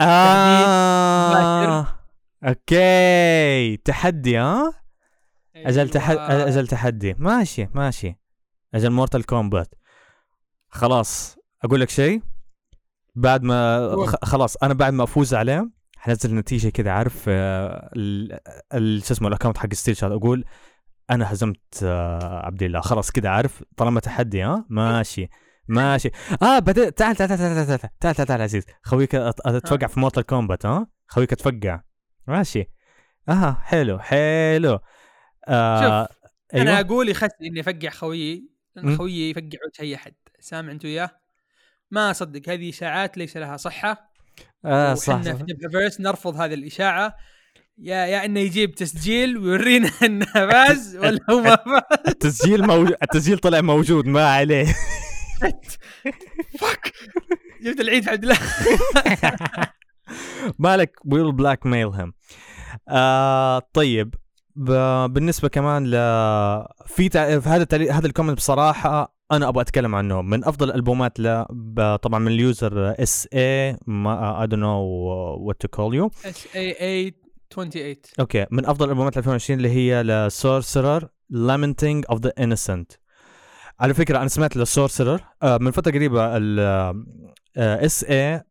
آه. 0.00 1.98
okay 2.44 3.76
تحدي 3.76 4.38
ها 4.38 4.72
أجل 5.56 5.88
تحدي. 5.88 6.18
أجل 6.20 6.66
تحدي 6.66 7.14
ماشي 7.14 7.68
ماشي 7.74 8.18
أجل 8.74 8.90
Mortal 8.90 9.26
Kombat 9.26 9.74
خلاص 10.68 11.36
أقول 11.64 11.80
لك 11.80 11.90
شيء 11.90 12.22
بعد 13.14 13.42
ما 13.42 14.06
خلاص 14.22 14.56
أنا 14.56 14.74
بعد 14.74 14.92
ما 14.92 15.04
افوز 15.04 15.34
عليه 15.34 15.70
حنزل 15.96 16.34
نتيجه 16.34 16.68
كذا 16.68 16.90
عارف 16.90 17.24
آه، 17.28 17.90
شو 18.76 19.14
اسمه 19.14 19.28
ال 19.28 19.32
account 19.32 19.58
حق 19.58 19.74
Steel 19.74 19.96
Chat 19.96 20.12
أقول 20.12 20.44
أنا 21.10 21.32
هزمت 21.32 21.82
آه، 21.82 22.46
عبد 22.46 22.62
الله 22.62 22.80
خلاص 22.80 23.10
كذا 23.10 23.28
عارف 23.28 23.62
طالما 23.76 24.00
تحدي 24.00 24.42
ها 24.42 24.66
ماشي 24.68 25.28
ماشي 25.68 26.10
آه 26.42 26.58
بدأ 26.58 26.90
تعال 26.90 27.16
تعال 27.16 27.28
تعال 27.28 27.38
تعال 27.38 27.66
تعال 27.66 27.78
تعال 28.00 28.14
تعال, 28.14 28.26
تعال 28.26 28.42
عزيز 28.42 28.64
خويك 28.82 29.14
اتفقع 29.14 29.86
في 29.86 30.00
Mortal 30.00 30.22
Kombat 30.22 30.66
ها 30.66 30.86
خويك 31.06 31.32
اتفقع 31.32 31.80
ماشي. 32.26 32.64
آه 33.28 33.58
حلو 33.62 33.98
حلو. 33.98 34.78
آه 35.48 36.06
شوف، 36.06 36.16
أنا 36.54 36.70
أيوه. 36.70 36.80
أقول 36.80 37.08
يخس 37.08 37.30
إني 37.42 37.60
أفقع 37.60 37.90
خويي 37.90 38.48
لأن. 38.76 38.96
خويي 38.96 39.30
يفقع 39.30 39.42
وجه 39.44 39.82
اي 39.82 39.94
أحد. 39.94 40.14
سامع 40.40 40.72
أنت 40.72 40.84
وياه؟ 40.84 41.10
ما 41.90 42.10
أصدق 42.10 42.48
هذه 42.48 42.70
إشاعات 42.70 43.18
ليس 43.18 43.36
لها 43.36 43.56
صحة. 43.56 44.12
آه 44.64 44.94
صح, 44.94 45.22
صح. 45.22 45.32
في 45.32 46.02
نرفض 46.02 46.36
هذه 46.36 46.54
الإشاعة. 46.54 47.16
يا 47.78 48.06
يا 48.06 48.24
إنه 48.24 48.40
يجيب 48.40 48.74
تسجيل 48.74 49.38
ويورينا 49.38 49.90
إنه 50.06 50.26
فاز 50.26 50.96
ولا 50.96 51.20
هو 51.30 51.40
ما 51.40 51.56
فاز. 51.56 51.98
التسجيل 52.12 52.66
موجود 52.66 52.96
التسجيل 53.02 53.38
طلع 53.38 53.60
موجود 53.60 54.06
ما 54.06 54.34
عليه. 54.34 54.66
فك 56.60 56.92
جبت 57.62 57.80
العيد 57.80 58.02
في 58.04 58.10
عبد 58.10 58.22
الله. 58.22 58.38
مالك 60.58 60.98
will 61.04 61.32
blackmail 61.32 61.88
him 61.88 62.12
آه 62.88 63.62
طيب. 63.72 64.14
بالنسبة 65.06 65.48
كمان 65.48 65.86
ل 65.86 65.94
في 66.86 67.08
تع... 67.08 67.38
في 67.38 67.48
هذا 67.48 67.62
التعليق 67.62 67.92
هذا 67.94 68.06
ال 68.06 68.10
comment 68.10 68.36
بصراحة 68.36 69.16
أنا 69.32 69.48
أبغى 69.48 69.62
أتكلم 69.62 69.94
عنه. 69.94 70.22
من 70.22 70.44
أفضل 70.44 70.68
الألبومات 70.68 71.20
ل... 71.20 71.44
ب... 71.50 71.96
طبعا 71.96 72.18
من 72.18 72.32
ال 72.32 73.02
user 73.02 73.28
SA 73.34 73.76
ما 73.86 74.40
I 74.42 74.46
don't 74.46 74.62
know 74.62 74.82
what 75.40 75.60
to 75.60 75.68
call 75.68 75.94
you 75.94 76.10
اس 76.24 76.48
اي 76.56 76.72
اي 76.80 77.14
28 77.54 77.96
أوكي. 78.20 78.46
من 78.50 78.66
أفضل 78.66 78.86
الألبومات 78.86 79.18
2020 79.18 79.58
اللي 79.58 79.70
هي 79.70 80.02
ل 80.02 80.14
Sorcerer 80.14 81.08
Lamenting 81.30 82.04
of 82.10 82.20
the 82.20 82.32
Innocent 82.38 82.92
على 83.80 83.94
فكرة 83.94 84.18
أنا 84.18 84.28
سمعت 84.28 84.56
ل 84.56 84.63
Sorcerer 84.63 85.20
آه 85.42 85.58
من 85.58 85.70
فترة 85.70 85.92
قريبة 85.92 86.36
ال 86.36 86.60
SA 87.56 88.42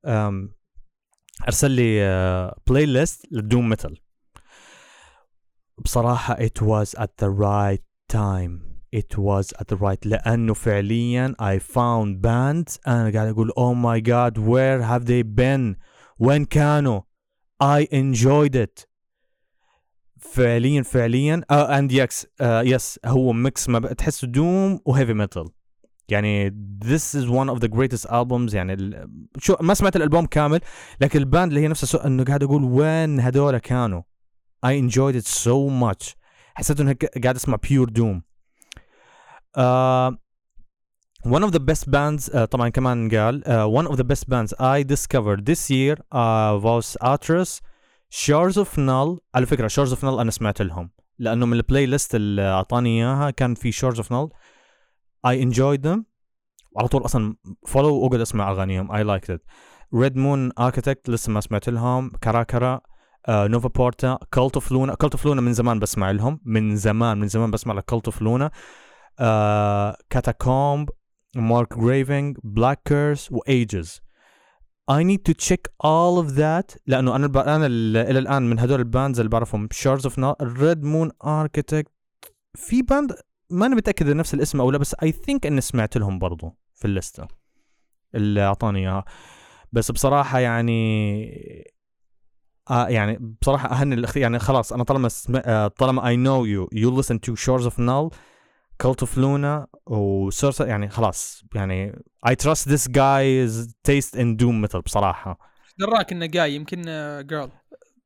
أرسل 1.47 1.71
لي 1.71 2.53
playlist 2.67 2.85
لل 2.85 3.25
doom 3.31 3.69
metal 3.69 3.97
بصراحة 5.77 6.35
it 6.35 6.61
was 6.61 6.95
at 6.99 7.09
the 7.23 7.29
right 7.29 7.83
time. 8.13 8.61
It 8.93 9.17
was 9.17 9.53
at 9.59 9.67
the 9.67 9.77
right 9.77 10.05
لأنه 10.05 10.53
فعليا 10.53 11.35
I 11.39 11.59
found 11.59 12.21
bands. 12.21 12.79
أنا 12.87 13.11
قاعد 13.13 13.27
أقول 13.27 13.51
oh 13.51 13.75
my 13.75 13.99
god 14.01 14.37
where 14.37 14.81
have 14.81 15.05
they 15.05 15.23
been? 15.23 15.75
وين 16.19 16.45
كانوا? 16.45 17.01
I 17.63 17.87
enjoyed 17.91 18.55
it. 18.55 18.85
فعليا 20.19 20.83
فعليا 20.83 21.41
and 21.51 21.91
yeks 21.91 22.27
yes 22.41 22.99
هو 23.05 23.33
mix 23.33 23.69
ما 23.69 23.79
تحسه 23.79 24.27
doom 24.27 24.79
و 24.85 24.90
heavy 24.90 25.13
metal 25.13 25.49
يعني 26.09 26.49
this 26.85 27.15
is 27.15 27.25
one 27.29 27.49
of 27.55 27.59
the 27.59 27.67
greatest 27.67 28.09
albums 28.09 28.53
يعني. 28.53 29.07
شو 29.37 29.55
ما 29.61 29.73
سمعت 29.73 29.95
الالبوم 29.95 30.25
كامل 30.25 30.59
لكن 31.01 31.19
الباند 31.19 31.51
اللي 31.51 31.61
هي 31.61 31.67
نفسها. 31.67 32.07
انه 32.07 32.23
قاعد 32.23 32.43
أقول 32.43 32.63
وين 32.63 33.19
هذول 33.19 33.57
كانوا 33.57 34.01
I 34.65 34.69
enjoyed 34.69 35.15
it 35.21 35.27
so 35.27 35.69
much 35.83 36.15
حسيت 36.55 36.79
انه 36.79 36.95
قاعد 37.23 37.35
اسمع 37.35 37.57
pure 37.57 37.87
doom 37.89 38.21
uh, 39.57 40.11
one 41.27 41.43
of 41.43 41.51
the 41.51 41.59
best 41.59 41.85
bands 41.91 42.29
uh, 42.29 42.43
طبعا 42.43 42.69
كمان 42.69 43.09
قال 43.09 43.43
uh, 43.43 43.81
one 43.81 43.91
of 43.91 43.95
the 43.95 44.03
best 44.03 44.29
bands 44.29 44.53
I 44.59 44.83
discovered 44.83 45.45
this 45.45 45.69
year 45.69 45.95
uh, 46.11 46.59
was 46.63 46.97
Atros 47.01 47.61
Shores 48.09 48.57
of 48.57 48.77
Null 48.77 49.19
على 49.35 49.45
فكرة 49.45 49.67
Shores 49.67 49.91
of 49.91 50.01
Null 50.01 50.19
أنا 50.19 50.31
سمعت 50.31 50.61
لهم 50.61 50.91
لأنه 51.19 51.45
من 51.45 51.53
البلاي 51.53 51.85
ليست 51.85 52.15
اللي 52.15 52.41
أعطاني 52.41 52.89
إياها 52.89 53.29
كان 53.29 53.55
في 53.55 53.71
Shores 53.71 53.97
of 53.97 54.05
Null 54.05 54.29
I 55.27 55.33
enjoyed 55.45 55.81
them. 55.83 56.03
وعلى 56.71 56.87
طول 56.87 57.05
أصلا 57.05 57.35
follow 57.67 57.75
وأقعد 57.75 58.19
أسمع 58.21 58.51
أغانيهم. 58.51 58.91
I 58.91 59.03
liked 59.19 59.29
it. 59.29 59.39
Red 59.95 60.15
Moon 60.15 60.51
Architect 60.63 61.09
لسه 61.09 61.31
ما 61.31 61.41
سمعت 61.41 61.69
لهم. 61.69 62.09
كراكرا 62.09 62.81
نوفا 63.29 63.69
بورتا 63.69 64.17
كولت 64.33 64.53
اوف 64.53 64.71
لونا 64.71 64.95
كولت 64.95 65.13
اوف 65.13 65.25
لونا 65.25 65.41
من 65.41 65.53
زمان 65.53 65.79
بسمع 65.79 66.11
لهم. 66.11 66.39
من 66.45 66.75
زمان 66.75 67.19
من 67.19 67.27
زمان 67.27 67.51
بسمع 67.51 67.73
لكولت 67.73 68.05
اوف 68.05 68.21
لونا 68.21 68.51
كاتاكومب 70.09 70.89
مارك 71.35 71.77
جريفنج 71.79 72.37
بلاك 72.43 72.81
كيرس 72.85 73.31
وايجز 73.31 74.01
I 74.91 75.03
need 75.03 75.21
to 75.29 75.33
check 75.47 75.63
all 75.83 76.23
of 76.23 76.35
that 76.35 76.77
لأنه 76.87 77.15
أنا 77.15 77.25
الب... 77.25 77.37
أنا 77.37 77.65
ال- 77.65 77.97
إلى 77.97 78.19
الآن 78.19 78.49
من 78.49 78.59
هدول 78.59 78.79
الباندز 78.79 79.19
اللي 79.19 79.29
بعرفهم. 79.29 79.67
شارز 79.71 80.05
اوف 80.05 80.19
ريد 80.41 80.83
مون 80.83 81.11
اركيتكت 81.25 81.91
في 82.55 82.81
band 82.81 83.15
ما 83.51 83.65
أنا 83.65 83.75
متأكد 83.75 84.05
إذا 84.05 84.15
نفس 84.15 84.33
الاسم 84.33 84.61
أو 84.61 84.71
لا 84.71 84.77
بس 84.77 84.95
I 85.03 85.11
think 85.11 85.45
إني 85.45 85.61
سمعت 85.61 85.97
لهم 85.97 86.19
برضو 86.19 86.57
في 86.75 86.85
ال 86.85 86.92
list 86.92 87.20
ة 87.20 87.27
اللي 88.15 88.41
أعطاني 88.41 88.79
إياها. 88.79 89.05
بس 89.71 89.91
بصراحة 89.91 90.39
يعني 90.39 91.31
آه 92.69 92.87
يعني 92.87 93.35
بصراحة 93.41 93.71
أهني 93.71 93.95
الاخ 93.95 94.17
يعني 94.17 94.39
خلاص 94.39 94.73
أنا 94.73 94.83
طالما 94.83 95.09
سم... 95.09 95.35
آه 95.35 95.67
طالما 95.67 96.01
I 96.01 96.15
know 96.17 96.45
you 96.47 96.79
you 96.81 97.01
listen 97.01 97.17
to 97.29 97.35
Shores 97.35 97.65
of 97.65 97.73
Null 97.79 98.15
Cult 98.83 99.07
of 99.07 99.17
Luna 99.17 99.67
و 99.87 99.95
Sorcerer 99.95 100.61
يعني 100.61 100.89
خلاص 100.89 101.43
يعني 101.55 101.91
I 102.27 102.31
trust 102.31 102.69
this 102.69 102.87
guy's 102.87 103.67
taste 103.87 104.15
in 104.19 104.37
doom 104.41 104.67
metal 104.67 104.79
بصراحة. 104.85 105.39
دراك 105.79 106.11
إنه 106.11 106.25
جاي؟ 106.25 106.55
يمكن 106.55 106.81
girl 107.27 107.49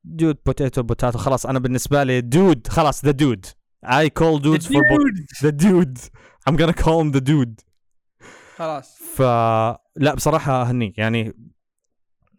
dude 0.04 0.36
potato 0.46 0.82
potato 0.82 1.18
خلاص 1.18 1.46
أنا 1.46 1.58
بالنسبة 1.58 2.02
لي 2.02 2.20
dude 2.20 2.66
خلاص 2.68 3.04
the 3.04 3.10
dude 3.10 3.46
I 3.86 4.08
call 4.20 4.38
dudes 4.38 4.66
for 4.66 4.82
bo- 4.90 5.10
the 5.46 5.52
dude 5.52 5.98
I'm 6.48 6.56
gonna 6.56 6.72
call 6.84 7.00
him 7.02 7.12
the 7.12 7.20
dude 7.20 7.60
خلاص. 8.56 8.96
ف 9.16 9.20
لا 9.96 10.14
بصراحة 10.14 10.62
اهنيك 10.62 10.98
يعني 10.98 11.34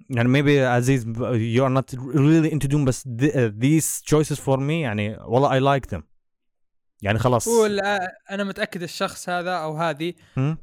يعني 0.10 0.30
maybe 0.42 0.50
عزيز 0.66 1.06
you 1.56 1.62
are 1.64 1.82
not 1.82 2.00
really 2.00 2.54
into 2.54 2.68
doom 2.68 2.86
بس 2.86 3.04
th- 3.08 3.32
uh, 3.34 3.52
these 3.64 4.02
choices 4.16 4.40
for 4.40 4.58
me 4.58 4.70
يعني 4.72 5.18
والله 5.22 5.50
I 5.60 5.80
like 5.80 5.90
them. 5.96 6.02
يعني 7.02 7.20
خلاص. 7.20 7.48
هو 7.48 7.66
آه، 7.66 8.00
أنا 8.32 8.44
متأكد 8.44 8.84
الشخص 8.84 9.30
هذا 9.30 9.52
أو 9.52 9.78
هذه؟ 9.78 10.14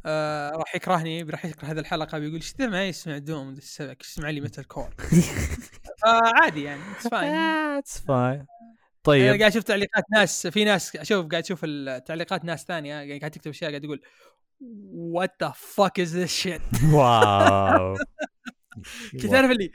آه 0.07 0.51
راح 0.51 0.75
يكرهني 0.77 1.23
راح 1.23 1.45
يكره 1.45 1.69
هذه 1.69 1.79
الحلقة 1.79 2.19
بيقول 2.19 2.35
إيش 2.35 2.55
ما 2.61 2.85
يسمع 2.89 3.19
doom؟ 3.19 3.55
إيش 3.55 3.81
يسمع 4.01 4.31
لي 4.31 4.41
metalcore 4.41 4.95
فعادي 6.03 6.63
يعني 6.69 6.81
it's 6.99 7.09
fine 7.09 7.33
Ah, 7.35 7.83
it's 7.85 7.99
fine 9.09 9.09
أنا 9.09 9.33
طيب. 9.33 9.41
قاعد 9.41 9.51
أشوف 9.51 9.65
تعليقات 9.65 10.05
ناس 10.13 10.47
في 10.47 10.65
ناس 10.65 10.97
أشوف 10.97 11.27
قاعد 11.27 11.43
أشوف 11.43 11.61
التعليقات 11.65 12.45
ناس 12.45 12.65
ثانية 12.65 12.95
يعني 12.95 13.19
قاعد 13.19 13.31
تكتب 13.31 13.51
أشياء 13.51 13.71
قاعد 13.71 13.83
تقول 13.83 14.01
what 14.93 15.33
the 15.43 15.53
fuck 15.57 16.01
is 16.01 16.17
this 16.17 16.37
shit 16.37 16.61
wow. 16.93 17.97
كنت 19.13 19.27
تعرف 19.27 19.51
اللي 19.51 19.71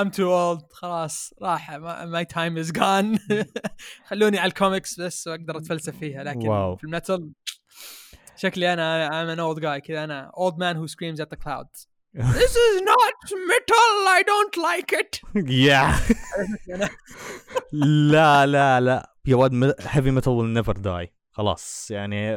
I'm 0.00 0.10
too 0.10 0.22
old 0.22 0.72
خلاص 0.72 1.34
راح 1.42 1.70
my 2.04 2.24
time 2.24 2.58
is 2.58 2.72
gone 2.72 3.18
خلوني 4.08 4.38
على 4.38 4.48
الكوميكس 4.48 5.00
بس 5.00 5.26
وأقدر 5.26 5.56
أتفلسف 5.56 5.98
فيها 5.98 6.24
لكن 6.24 6.48
wow. 6.48 6.76
في 6.76 6.84
ال 6.84 6.92
metal 6.92 7.32
شكلي 8.36 8.72
أنا 8.72 9.08
I'm 9.08 9.36
an 9.36 9.40
old 9.40 9.62
guy 9.62 9.78
كذا 9.78 10.04
أنا 10.04 10.32
old 10.36 10.54
man 10.54 10.76
who 10.76 10.88
screams 10.88 11.20
at 11.20 11.30
the 11.30 11.36
clouds. 11.36 11.89
This 12.12 12.56
is 12.56 12.82
not 12.82 13.14
metal 13.52 13.92
I 14.18 14.22
don't 14.26 14.56
like 14.56 14.92
it 14.92 15.20
yeah 15.34 15.94
لا 17.72 18.46
لا 18.46 18.80
لا 18.80 19.12
يا 19.26 19.36
واد 19.36 19.74
heavy 19.80 20.10
metal 20.10 20.34
will 20.36 20.62
never 20.62 20.74
die 20.74 21.08
خلاص 21.30 21.90
يعني 21.90 22.36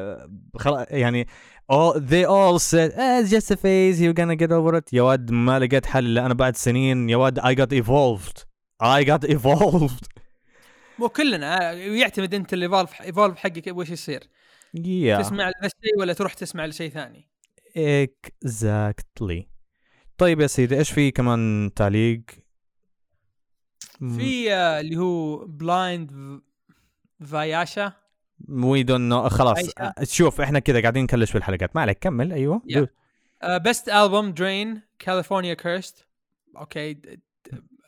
خلاص 0.55 0.85
يعني 0.89 1.27
all 1.71 1.99
they 1.99 2.25
all 2.25 2.59
said 2.59 2.91
eh, 2.91 3.21
it's 3.21 3.31
just 3.31 3.51
a 3.51 3.57
phase 3.57 3.99
you're 4.01 4.13
gonna 4.13 4.35
get 4.35 4.51
over 4.51 4.77
it 4.77 4.93
يا 4.93 5.01
واد 5.01 5.31
ما 5.31 5.59
لقيت 5.59 5.85
حل 5.85 6.05
الا 6.05 6.25
أنا 6.25 6.33
بعد 6.33 6.55
سنين 6.55 7.09
يا 7.09 7.17
واد 7.17 7.39
I 7.39 7.55
got 7.55 7.73
evolved 7.73 8.43
I 8.83 9.03
got 9.03 9.29
evolved 9.29 10.07
مو 10.99 11.09
كلنا 11.09 11.71
يعتمد 11.71 12.33
انت 12.33 12.53
ال 12.53 12.60
evolve 12.60 13.01
evolve 13.01 13.37
حقك 13.37 13.67
وش 13.67 13.89
يصير 13.89 14.19
yeah 14.77 15.19
تسمع 15.19 15.47
لذا 15.47 15.53
الشيء 15.65 15.99
ولا 15.99 16.13
تروح 16.13 16.33
تسمع 16.33 16.65
لشيء 16.65 16.89
ثاني 16.89 17.29
exactly 17.77 19.52
طيب 20.17 20.39
يا 20.39 20.47
سيدي 20.47 20.77
إيش 20.77 20.91
في 20.91 21.11
كمان 21.11 21.71
تعليق؟ 21.75 22.21
في 23.99 24.53
آه، 24.53 24.79
اللي 24.79 24.97
هو 24.97 25.45
بلايند 25.45 26.41
فاياشا 27.25 27.93
we 28.49 28.83
don't 28.83 29.01
know 29.01 29.29
خلاص 29.29 29.57
عايشة. 29.57 29.93
شوف 30.03 30.41
إحنا 30.41 30.59
كذا 30.59 30.81
قاعدين 30.81 31.03
نكلش 31.03 31.31
في 31.31 31.37
الحلقات. 31.37 31.75
ما 31.75 31.81
عليك 31.81 31.99
كمل 31.99 32.33
أيوه. 32.33 32.61
best 33.43 33.89
album 33.89 34.31
درين 34.31 34.81
كاليفورنيا 34.99 35.53
cursed 35.53 36.07
okay 36.57 37.01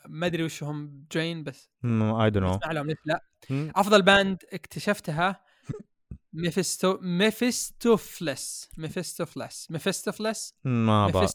ما 0.08 0.26
أدري 0.26 0.44
وش 0.44 0.64
هم 0.64 1.06
درين 1.12 1.44
بس 1.44 1.70
I 1.86 2.30
don't 2.30 2.68
لهم 2.68 2.88
ليش 2.88 2.98
لا؟ 3.06 3.24
no 3.50 3.72
أفضل 3.76 4.02
band 4.02 4.44
اكتشفتها 4.54 5.45
ميفستو 6.36 6.98
ميفستوفلس 7.02 8.70
ميفستوفلس 8.78 9.72
ميفستوفلس 9.72 10.54
ما 10.64 11.08
بعرف. 11.08 11.32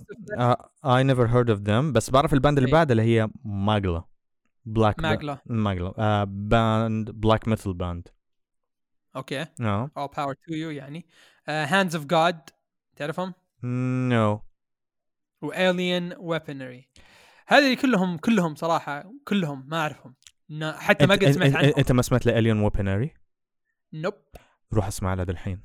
I 0.84 1.04
never 1.04 1.26
heard 1.26 1.50
of 1.50 1.60
them 1.60 1.92
بس 1.92 2.10
بعرف 2.10 2.34
ال 2.34 2.39
band 2.39 2.58
اللي 2.58 2.66
إيه. 2.68 2.72
بعدها 2.72 2.92
اللي 2.92 3.02
هي 3.02 3.28
ماجلا 3.44 4.04
بلاك 4.64 5.00
ماجلا 5.00 5.38
ماجلا 5.46 6.24
band 6.24 7.10
black 7.10 7.48
metal 7.48 7.74
band 7.74 8.08
okay 9.16 9.46
no 9.60 9.86
all 9.86 10.08
power 10.16 10.34
to 10.34 10.50
you 10.50 10.52
يعني. 10.52 11.06
هاندز 11.48 11.96
اوف 11.96 12.04
جاد 12.04 12.50
تعرفهم؟ 12.96 13.34
نو 14.08 14.42
والين 15.42 16.14
ويبنري 16.18 16.88
هذه 17.46 17.74
كلهم 17.74 18.18
كلهم 18.18 18.54
صراحة 18.54 19.12
كلهم 19.24 19.68
ما 19.68 19.80
أعرفهم. 19.80 20.14
حتى 20.62 21.06
ما 21.06 21.14
قد 21.14 21.30
سمعت 21.30 21.54
عنهم. 21.56 21.72
أنت 21.78 21.92
ما 21.92 22.02
سمعت 22.02 22.26
لالين 22.26 22.60
ويبنري 22.60 23.14
nope 23.92 24.14
روح 24.74 24.86
اسمع 24.86 25.14
لها 25.14 25.24
دالحين 25.24 25.60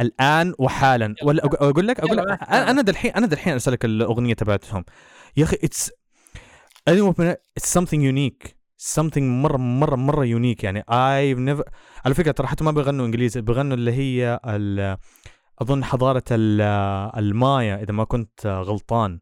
الآن 0.00 0.54
وحالا. 0.58 1.14
ولا 1.22 1.44
أقول 1.44 1.86
لك 1.86 2.00
أقول 2.00 2.16
لك 2.16 2.42
أنا 2.42 2.82
دالحين 2.82 3.12
أنا 3.12 3.26
دالحين 3.26 3.52
ارسلك 3.52 3.84
الأغنية 3.84 4.34
تبعتهم. 4.34 4.84
يا 5.36 5.44
أخي 5.44 5.58
it's 5.64 5.90
it's 6.88 7.78
something 7.78 8.00
unique. 8.00 8.48
Something 8.94 9.22
مره 9.22 9.56
مره 9.56 9.96
مرة 9.96 10.24
unique 10.24 10.64
يعني 10.64 10.80
I've 10.80 11.38
never 11.38 11.70
على 12.04 12.14
فكرة 12.14 12.30
ترى 12.30 12.46
حتى 12.46 12.64
ما 12.64 12.70
بيغنوا 12.70 13.06
إنجليزي 13.06 13.40
بيغنوا 13.40 13.76
اللي 13.76 13.92
هي 13.92 14.40
ال... 14.46 14.96
أظن 15.58 15.84
حضارة 15.84 16.24
ال... 16.30 16.60
المايا 17.16 17.82
إذا 17.82 17.92
ما 17.92 18.04
كنت 18.04 18.46
غلطان. 18.46 19.20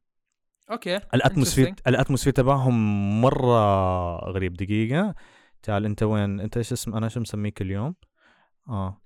okay. 0.70 0.96
ال 1.14 1.19
atmosphere. 1.19 1.74
ال 1.86 1.90
atmosphere 1.90 2.32
تبعهم 2.32 3.20
مرة 3.20 4.16
غريب. 4.30 4.54
دقيقة. 4.54 5.14
تعال 5.62 5.84
أنت 5.84 6.02
وين؟ 6.02 6.40
أنت 6.40 6.56
إيش 6.56 6.72
اسم 6.72 6.94
أنا 6.94 7.08
شو 7.08 7.20
مسميك 7.20 7.62
اليوم؟ 7.62 7.94
آه. 8.68 9.02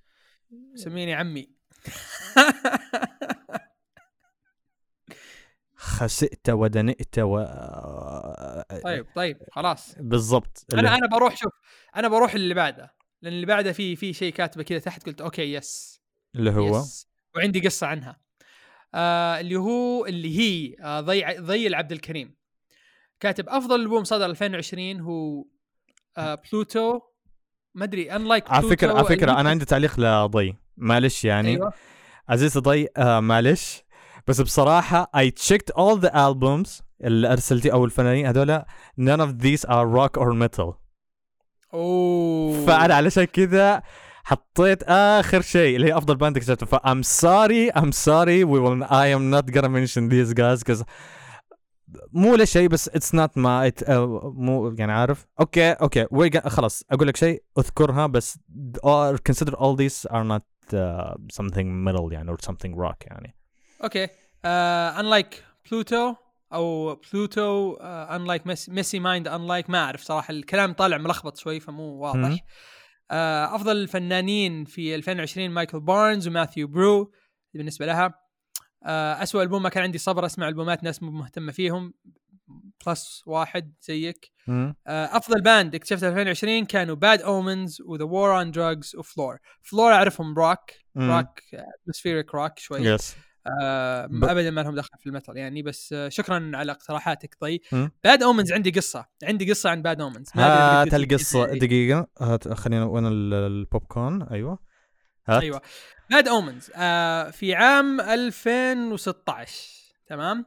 سميني 0.74 1.14
عمي. 1.14 1.54
خسئت 5.76 6.50
ودنئت 6.50 7.18
و 7.18 7.44
طيب 8.84 9.06
طيب 9.14 9.38
خلاص. 9.52 9.94
بالضبط. 9.98 10.66
أنا 10.74 10.94
أنا 10.94 11.06
بروح 11.06 11.36
شوف 11.36 11.52
أنا 11.96 12.08
بروح 12.08 12.34
اللي 12.34 12.54
بعده 12.54 12.94
لأن 13.22 13.32
اللي 13.32 13.46
بعده 13.46 13.72
في 13.72 13.96
في 13.96 14.12
شيء 14.12 14.32
كاتبه 14.32 14.62
كذا 14.62 14.78
تحت 14.78 15.06
قلت 15.06 15.20
okay 15.20 15.52
yes. 15.52 16.00
اللي 16.34 16.50
هو؟ 16.50 16.78
yes. 16.78 17.08
وعندي 17.36 17.60
قصة 17.60 17.86
عنها. 17.86 18.20
آه 18.94 19.40
اللي 19.40 19.56
هو 19.56 20.06
اللي 20.06 20.38
هي 20.38 20.76
آه 20.80 21.00
ضي 21.00 21.24
ضي 21.38 21.66
العبد 21.66 21.92
الكريم. 21.92 22.36
كاتب 23.20 23.48
أفضل 23.48 23.80
ألبوم 23.80 24.04
صدر 24.04 24.26
2020 24.26 25.00
هو 25.00 25.44
آه 26.16 26.34
بلوتو 26.34 27.00
ما 27.74 27.84
أدري 27.84 28.16
unlike 28.16 28.50
على 28.50 28.68
فكرة 28.68 28.92
على 28.92 29.04
فكرة 29.04 29.40
أنا 29.40 29.50
عندي 29.50 29.64
تعليق 29.64 30.00
لضي. 30.00 30.56
معلش 30.76 31.24
يعني. 31.24 31.48
أيوة. 31.48 31.72
عزيزي 32.28 32.60
ضي 32.60 32.88
آه 32.96 33.20
معلش. 33.20 33.84
بس 34.26 34.40
بصراحة 34.40 35.10
I 35.16 35.30
checked 35.30 35.74
all 35.76 36.00
the 36.00 36.10
albums 36.10 36.82
اللي 37.04 37.32
أرسلتي 37.32 37.72
أو 37.72 37.84
الفنانين 37.84 38.26
هذول 38.26 38.62
none 39.00 39.20
of 39.20 39.42
these 39.44 39.68
are 39.68 39.86
rock 39.96 40.20
or 40.22 40.32
metal. 40.32 40.74
أوه. 41.74 42.66
فأنا 42.66 42.94
علشان 42.94 43.24
كذا 43.24 43.82
حطيت 44.24 44.82
آخر 44.82 45.40
شيء 45.40 45.76
اللي 45.76 45.86
هي 45.86 45.98
أفضل 45.98 46.16
band 46.16 46.36
اكتشفته 46.36 46.66
ف 46.66 46.74
I'm 46.74 47.02
sorry 47.02 47.80
I'm 47.80 47.92
sorry 47.92 48.44
we 48.44 48.58
will 48.60 48.84
I 48.90 49.06
am 49.16 49.30
not 49.30 49.54
gonna 49.54 49.68
mention 49.68 50.08
these 50.08 50.32
guys 50.34 50.62
because 50.62 50.84
مو 52.12 52.34
لشيء 52.34 52.68
بس 52.68 52.88
it's 52.88 53.18
not 53.20 53.30
my 53.36 53.70
it, 53.70 53.86
uh, 53.86 53.90
مو 54.24 54.74
يعني 54.78 54.92
عارف. 54.92 55.26
okay 55.40 55.72
okay 55.72 56.40
خلاص 56.46 56.82
أقول 56.90 57.08
لك 57.08 57.16
شيء 57.16 57.42
أذكرها 57.58 58.06
بس 58.06 58.38
or 58.86 59.16
consider 59.32 59.50
all 59.52 59.76
these 59.76 60.10
are 60.10 60.24
not 60.24 60.42
uh, 60.72 61.14
something 61.42 61.86
metal 61.88 62.12
يعني 62.12 62.32
or 62.32 62.36
something 62.46 62.74
rock 62.76 62.96
يعني. 63.06 63.36
okay 63.84 64.08
unlike 64.44 65.44
بلوتو 65.70 66.14
أو 66.52 66.94
بلوتو 67.12 67.74
unlike 67.80 68.42
ميسي 68.68 68.98
مايند 68.98 69.28
unlike 69.28 69.70
ما 69.70 69.78
أعرف 69.78 70.02
صراحة 70.02 70.30
الكلام 70.32 70.72
طالع 70.72 70.98
ملخبط 70.98 71.36
شوي 71.36 71.60
فمو. 71.60 71.98
واضح. 71.98 72.44
آه، 73.10 73.54
أفضل 73.54 73.76
الفنانين 73.76 74.64
في 74.64 74.94
2020 74.94 75.50
مايكل 75.50 75.80
بارنز 75.80 76.28
وماثيو 76.28 76.68
برو 76.68 77.12
بالنسبة 77.54 77.86
لها. 77.86 78.14
اسوء 78.86 79.42
ألبوم 79.42 79.62
ما 79.62 79.68
كان 79.68 79.82
عندي 79.82 79.98
صبر 79.98 80.26
أسمع 80.26 80.48
ألبومات 80.48 80.84
ناس 80.84 81.02
مو 81.02 81.10
مهتمة 81.10 81.52
فيهم. 81.52 81.94
plus 82.86 83.22
واحد 83.26 83.72
زيك. 83.82 84.32
آه، 84.48 84.74
أفضل 84.86 85.42
band 85.42 85.74
اكتشفتها 85.74 86.08
2020 86.08 86.64
كانوا 86.66 86.94
باد 86.96 87.22
اومنز 87.22 87.80
وذا 87.86 88.04
وور 88.04 88.36
اون 88.38 88.50
دراجز 88.50 88.96
وفلور 88.96 89.38
فلور 89.62 89.92
أعرفهم 89.92 90.34
rock. 90.34 90.58
rock 90.96 91.26
atmospheric 91.54 92.34
rock 92.34 92.58
شوي. 92.58 92.80
yes 92.80 93.16
آه 93.62 94.06
ب- 94.06 94.24
ابدا 94.24 94.50
ما 94.50 94.60
لهم 94.60 94.74
دخل 94.74 94.98
في 95.00 95.06
ال 95.06 95.11
metal 95.11 95.36
يعني 95.36 95.62
بس 95.62 95.92
آه 95.92 96.08
شكرا 96.08 96.50
على 96.54 96.72
اقتراحاتك. 96.72 97.36
طيب. 97.40 97.60
باد 98.04 98.22
اومنز 98.22 98.52
عندي 98.52 98.70
قصة. 98.70 99.06
عندي 99.24 99.50
قصة 99.50 99.70
عن 99.70 99.82
باد 99.82 100.00
اومنز 100.00 100.28
هات 100.34 100.94
القصة. 100.94 101.46
دقيقة. 101.46 102.06
هات 102.20 102.48
خلينا 102.52 102.84
وين 102.84 103.06
ال- 103.06 103.34
البوب 103.34 103.82
كورن 103.84 104.22
أيوه. 104.22 104.58
هات. 105.28 105.42
أيوه. 105.42 105.60
باد 106.10 106.28
اومنز 106.28 106.70
آه 106.74 107.30
في 107.30 107.54
عام 107.54 108.00
2016 108.00 109.94
تمام؟ 110.06 110.46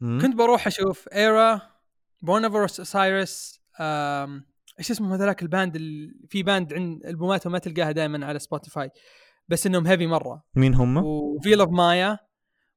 مم. 0.00 0.18
كنت 0.22 0.34
بروح 0.34 0.66
أشوف 0.66 1.08
ايرا 1.08 1.60
بونافورس 2.22 2.80
اسايرس 2.80 3.60
إيش 4.78 4.90
اسمه 4.90 5.14
هذاك 5.14 5.42
ال 5.42 5.49
band 5.49 5.76
ال... 5.76 6.14
في 6.28 6.42
band 6.42 6.72
عند 6.72 7.06
البوماتهم 7.06 7.52
ما 7.52 7.58
تلقاها 7.58 7.92
دائما 7.92 8.26
على 8.26 8.38
سبوتيفاي 8.38 8.90
بس 9.48 9.66
إنهم 9.66 9.86
heavy 9.86 10.06
مرة. 10.06 10.44
مين 10.54 10.74
هم؟ 10.74 10.96
و 10.96 11.09
Veil 11.09 11.60
of 11.60 11.70
Maya 11.70 12.18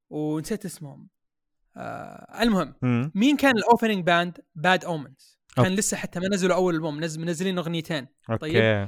ونسيت 0.09 0.65
اسمهم. 0.65 1.09
آه 1.77 2.41
المهم 2.41 2.75
مم. 2.81 3.11
مين 3.15 3.37
كان 3.37 3.57
ال 3.57 3.63
opening 3.63 4.05
band 4.05 4.37
باد 4.55 4.85
اومنز 4.85 5.39
كان 5.55 5.65
okay. 5.65 5.75
لسه 5.75 5.97
حتى 5.97 6.19
ما 6.19 6.27
نزلوا 6.27 6.55
أول 6.55 6.75
ألبوم 6.75 7.03
نزل 7.03 7.21
منزلين 7.21 7.57
أغنيتين. 7.57 8.07
okay. 8.29 8.87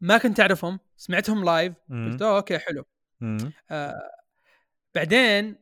ما 0.00 0.18
كنت 0.18 0.40
أعرفهم 0.40 0.80
سمعتهم 0.96 1.44
live. 1.44 1.74
قلت 1.90 2.22
okay 2.22 2.58
حلو. 2.58 2.84
آه 3.70 4.10
بعدين 4.94 5.56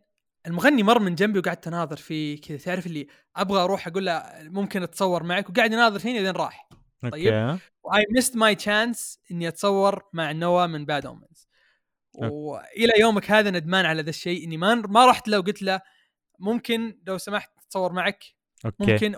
المغني 0.47 0.83
مر 0.83 0.99
من 0.99 1.15
جنبي 1.15 1.39
وقعدت 1.39 1.67
أناظر 1.67 1.97
فيه 1.97 2.41
كذا. 2.41 2.57
تعرف 2.57 2.87
اللي 2.87 3.07
أبغى 3.37 3.61
أروح 3.61 3.87
أقول 3.87 4.07
له 4.07 4.23
ممكن 4.41 4.83
أتصور 4.83 5.23
معك؟ 5.23 5.51
وقاعد 5.51 5.73
يناظر 5.73 5.99
فيني 5.99 6.19
لين 6.19 6.31
راح. 6.31 6.69
طيب. 7.13 7.59
وأي 7.83 8.05
missed 8.15 8.37
my 8.37 8.55
chance 8.55 9.21
إني 9.31 9.49
أتصور 9.49 10.03
مع 10.13 10.33
نوا 10.33 10.67
من 10.67 10.85
باد 10.85 11.07
اومنز 11.07 11.49
Okay. 12.15 12.29
والى 12.35 12.93
يومك 13.01 13.31
هذا 13.31 13.51
ندمان 13.51 13.87
على 13.87 14.03
ذا 14.03 14.11
الشيء 14.11 14.45
إني 14.45 14.57
ما 14.57 14.75
ما 14.75 15.07
رحت 15.07 15.29
له 15.29 15.39
وقلت 15.39 15.63
له 15.63 15.81
ممكن 16.39 16.99
لو 17.07 17.19
سمحت 17.19 17.51
أتصور 17.59 17.93
معك؟ 17.93 18.25
Okay. 18.65 18.93
ممكن. 18.93 19.15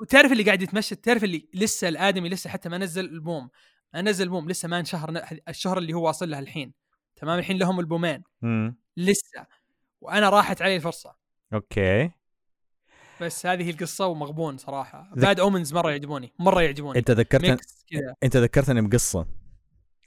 وتعرف 0.00 0.32
اللي 0.32 0.42
قاعد 0.42 0.62
يتمشى؟ 0.62 0.94
تعرف 0.94 1.24
اللي 1.24 1.48
لسه 1.54 1.88
الآدمي 1.88 2.28
لسه 2.28 2.50
حتى 2.50 2.68
ما 2.68 2.78
نزل 2.78 3.04
ألبوم. 3.04 3.50
نزل 3.94 4.24
البوم 4.24 4.48
لسه 4.48 4.68
ما 4.68 4.78
انشهر 4.78 5.24
الشهر 5.48 5.78
اللي 5.78 5.92
هو 5.92 6.06
واصل 6.06 6.30
له 6.30 6.38
الحين. 6.38 6.72
تمام؟ 7.16 7.38
الحين 7.38 7.58
لهم 7.58 7.80
ألبومين. 7.80 8.22
مم. 8.42 8.76
لسه. 8.96 9.46
وأنا 10.00 10.28
راحت 10.30 10.62
علي 10.62 10.76
الفرصة. 10.76 11.16
Okay. 11.54 12.10
بس 13.20 13.46
هذه 13.46 13.70
القصة 13.70 14.06
ومغبون 14.06 14.56
صراحة. 14.56 15.10
ذك- 15.16 15.24
Bad 15.24 15.40
Omens 15.40 15.74
مرة 15.74 15.90
يعجبوني. 15.90 16.32
مرة 16.38 16.62
يعجبوني. 16.62 16.98
أنت 16.98 17.10
ذكرتني 17.10 17.56
أنت 18.22 18.36
ذكرتني 18.36 18.80
بقصة. 18.80 19.26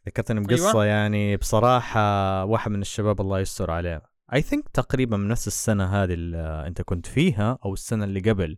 ذكرتني 0.07 0.39
بقصة 0.39 0.69
أيوة. 0.69 0.85
يعني 0.85 1.37
بصراحة 1.37 2.43
واحد 2.45 2.71
من 2.71 2.81
الشباب 2.81 3.21
الله 3.21 3.39
يستر 3.39 3.71
عليه. 3.71 4.01
اي 4.33 4.41
ثينك 4.41 4.69
تقريبا 4.69 5.17
من 5.17 5.27
نفس 5.27 5.47
السنة 5.47 6.03
هذه 6.03 6.13
اللي 6.13 6.63
أنت 6.67 6.81
كنت 6.81 7.05
فيها 7.05 7.57
أو 7.65 7.73
السنة 7.73 8.03
اللي 8.03 8.19
قبل. 8.19 8.57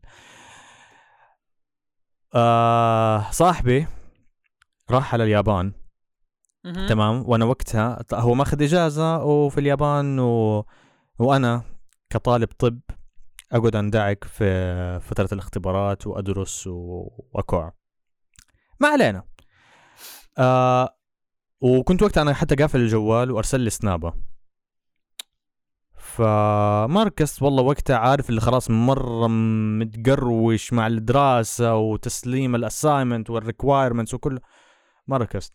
آه 2.36 3.32
صاحبي 3.32 3.88
راح 4.92 5.14
على 5.14 5.24
اليابان. 5.24 5.74
تمام؟ 6.88 7.24
وأنا 7.30 7.46
وقتها 7.46 8.04
هو 8.14 8.34
ماخذ 8.34 8.64
إجازة 8.64 9.24
وفي 9.24 9.60
اليابان 9.60 10.20
و... 10.20 10.66
وأنا 11.20 11.64
كطالب 12.10 12.50
طب 12.60 12.80
أقعد 13.52 13.76
أندعك 13.76 14.24
في 14.24 15.00
فترة 15.00 15.30
الاختبارات 15.32 16.08
وأدرس 16.08 16.68
و... 16.68 17.08
وأكوع. 17.34 17.74
ما 18.80 18.88
علينا. 18.88 19.24
آه 20.38 20.98
وكنت 21.62 22.04
وقتها 22.04 22.22
أنا 22.22 22.34
حتى 22.34 22.56
قافل 22.56 22.80
الجوال 22.80 23.32
وأرسل 23.32 23.60
لي 23.60 23.70
سنابة. 23.70 24.14
فما 25.98 27.04
ركزت 27.04 27.42
والله 27.42 27.64
وقتها 27.64 27.98
عارف 27.98 28.30
اللي 28.30 28.42
خلاص 28.42 28.70
مرة 28.70 29.28
متقروش 29.28 30.74
مع 30.74 30.88
الدراسة 30.88 31.76
وتسليم 31.76 32.56
ال 32.56 32.63
assignment 32.63 33.30
وال 33.30 33.42
requirements 33.42 34.14
وكله 34.14 34.40
ما 35.08 35.18
ركزت 35.18 35.54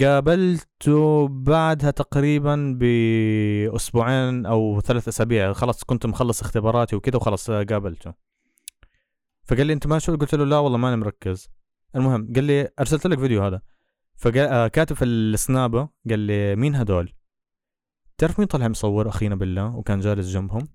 قابلته 0.00 1.28
بعدها 1.28 1.90
تقريبا 1.90 2.78
بأسبوعين 2.80 4.46
أو 4.46 4.80
ثلاث 4.80 5.08
أسابيع. 5.08 5.52
خلاص 5.52 5.84
كنت 5.84 6.06
مخلص 6.06 6.40
اختباراتي 6.40 6.96
وكذا 6.96 7.16
وخلاص 7.16 7.50
قابلته. 7.50 8.14
فقال 9.44 9.66
لي 9.66 9.72
أنت 9.72 9.86
ما 9.86 9.98
شو؟ 9.98 10.16
قلت 10.16 10.34
له 10.34 10.44
لا 10.44 10.58
والله 10.58 10.78
ماني 10.78 10.96
مركز. 10.96 11.48
المهم 11.96 12.32
قال 12.34 12.44
لي 12.44 12.68
أرسلت 12.80 13.06
لك 13.06 13.18
فيديو 13.18 13.42
هذا. 13.42 13.60
فكاتب 14.16 14.96
في 14.96 15.04
السنابة 15.04 15.88
قال 16.10 16.18
لي 16.18 16.56
مين 16.56 16.74
هدول؟ 16.74 17.12
تعرف 18.18 18.38
مين 18.38 18.48
طلع 18.48 18.68
مصور 18.68 19.08
أخينا 19.08 19.34
بالله 19.34 19.76
وكان 19.76 20.00
جالس 20.00 20.26
جنبهم؟ 20.26 20.68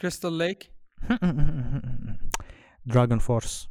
Crystal 0.00 0.32
Lake؟ 0.32 0.72
DragonForce 2.86 3.68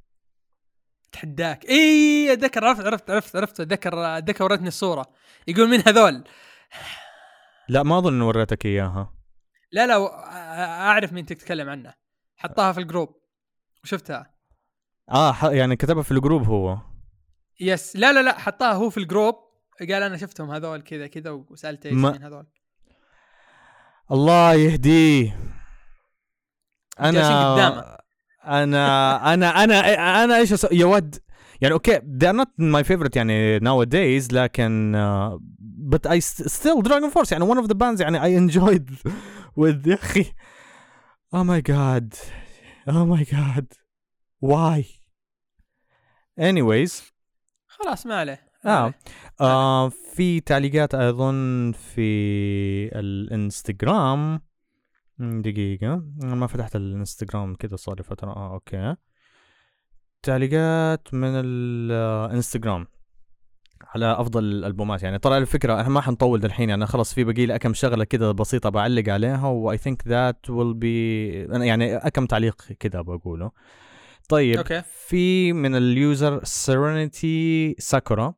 تحداك. 1.12 1.66
اي 1.66 2.34
أتذكر 2.34 2.66
عرفت 2.66 2.86
عرفت 2.86 3.10
عرفت 3.10 3.36
عرفت 3.36 3.60
أتذكر 3.60 4.18
أتذكر 4.18 4.44
ورتني 4.44 4.68
الصورة. 4.68 5.06
يقول 5.48 5.70
من 5.70 5.84
هذول؟ 5.88 6.24
لا 7.70 7.84
ما 7.84 7.98
أظن 7.98 8.22
وريتك 8.22 8.66
إياها. 8.66 9.14
لا 9.72 9.88
لا 9.88 10.06
أعرف 10.90 11.14
مين 11.14 11.26
تتكلم 11.26 11.70
عنه. 11.70 11.94
حطها 12.38 12.72
في 12.72 12.80
الجروب. 12.80 13.22
وشفتها. 13.84 14.34
آه 15.10 15.52
يعني 15.52 15.76
كتبها 15.76 16.04
في 16.04 16.12
الجروب 16.12 16.44
هو. 16.44 16.78
Yes. 17.60 17.96
لا 17.96 18.14
لا 18.14 18.22
لا 18.22 18.40
حطها 18.40 18.74
هو 18.74 18.90
في 18.90 18.98
الجروب. 18.98 19.36
قال 19.80 20.04
أنا 20.04 20.18
شفتهم 20.18 20.52
هذول 20.52 20.82
كذا 20.82 21.08
كذا 21.08 21.32
وسالته 21.32 21.88
إيش 21.88 21.96
ما- 21.96 22.12
مين 22.12 22.24
هذول. 22.24 22.48
الله 24.12 24.54
يهديه. 24.54 25.40
أنا 27.00 27.97
أنا 28.48 29.34
أنا 29.34 29.64
أنا 29.64 30.24
أنا 30.24 30.38
إيش؟ 30.38 30.66
يا 30.72 30.86
ود 30.86 31.16
يعني 31.62 31.74
okay 31.74 32.00
they 32.00 32.28
are 32.28 32.36
not 32.36 32.50
my 32.60 32.84
favorite 32.88 33.16
يعني 33.16 33.60
nowadays 33.60 34.34
لكن 34.34 34.94
uh, 34.96 35.40
but 35.96 36.10
I 36.12 36.20
st- 36.20 36.48
still 36.48 36.82
Dragon 36.82 37.12
Force 37.12 37.32
يعني 37.32 37.46
one 37.46 37.58
of 37.58 37.68
the 37.68 37.76
bands 37.76 38.02
يعني 38.02 38.20
I 38.20 38.52
enjoyed 38.52 38.90
with 39.60 39.88
يا 39.88 39.94
أخي 39.96 40.24
oh 41.36 41.44
my 41.44 41.62
god 41.62 42.14
oh 42.90 43.06
my 43.16 43.24
god 43.36 43.66
why 44.46 44.84
anyways 46.40 47.02
خلاص 47.68 48.06
ما 48.06 48.16
عليه 48.16 48.48
آه. 48.66 48.94
آه 49.42 49.90
في 50.16 50.40
تعليقات 50.40 50.96
اظن 50.96 51.72
في 51.72 52.10
الانستغرام 53.00 54.42
دقيقة. 55.20 56.04
أنا 56.24 56.36
ما 56.36 56.48
فتحت 56.48 56.76
الإنستغرام 56.76 57.56
كذا 57.56 57.76
صار 57.76 57.96
لي 57.98 58.04
فترة. 58.04 58.32
آه 58.32 58.54
أوكي. 58.54 58.96
تعليقات 60.24 61.14
من 61.14 61.32
الإنستغرام 61.34 62.88
على 63.96 64.12
أفضل 64.12 64.44
الألبومات. 64.44 65.04
يعني 65.04 65.20
ترى 65.20 65.38
الفكرة 65.38 65.82
إحنا 65.82 65.90
ما 65.94 66.02
حنطول 66.02 66.46
الحين 66.46 66.70
يعني 66.70 66.86
خلاص 66.86 67.14
في 67.14 67.24
باقي 67.24 67.46
لي 67.46 67.60
كم 67.60 67.74
شغلة 67.74 68.04
كذا 68.04 68.32
بسيطة 68.32 68.70
بعلق 68.70 69.10
عليها 69.10 69.48
and 69.48 69.78
I 69.78 69.83
think 69.83 70.08
that 70.08 70.50
will 70.50 70.74
be 70.74 71.30
يعني 71.42 72.00
كم 72.00 72.26
تعليق 72.26 72.62
كذا 72.80 73.02
بقوله. 73.02 73.52
طيب 74.30 74.58
okay. 74.58 74.82
في 75.08 75.54
من 75.54 75.76
ال 75.76 75.89
user 75.89 76.44
Serenity 76.44 77.76
Sakura 77.80 78.34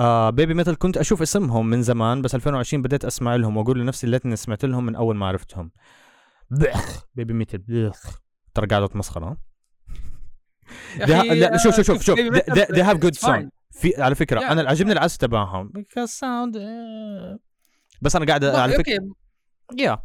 آه 0.00 0.30
Babymetal 0.30 0.78
كنت 0.78 0.96
أشوف 0.96 1.22
اسمهم 1.22 1.66
من 1.70 1.82
زمان 1.82 2.22
بس 2.22 2.34
2020 2.34 2.82
بديت 2.82 3.04
أسمع 3.04 3.36
لهم 3.36 3.56
وأقول 3.56 3.80
لنفسي 3.80 4.06
ليتني 4.06 4.36
سمعت 4.36 4.64
لهم 4.64 4.86
من 4.86 4.94
أول 4.96 5.16
ما 5.16 5.26
عرفتهم 5.26 5.70
بخ 6.50 7.06
Babymetal 7.14 7.58
بخ 7.68 8.20
ترى 8.54 8.66
يا 11.00 11.06
ده- 11.06 11.18
أخي، 11.20 11.40
لا، 11.40 11.56
شوف- 11.56 11.76
شوف- 11.76 11.86
شوف- 11.86 12.02
شوف. 12.02 12.18
They- 12.18 12.54
it's 13.10 13.18
fine. 13.20 13.42
song. 13.44 13.48
في 13.72 14.02
على 14.02 14.14
فكرة 14.14 14.40
Yeah. 14.40 14.50
أنا 14.50 14.70
عجبني 14.70 14.92
العزف 14.92 15.16
تبعهم 15.16 15.72
آه. 16.56 17.38
بس 18.02 18.16
أنا 18.16 18.26
قاعد 18.26 18.44
على 18.44 18.76
okay 19.70 19.82
yeah 19.82 19.98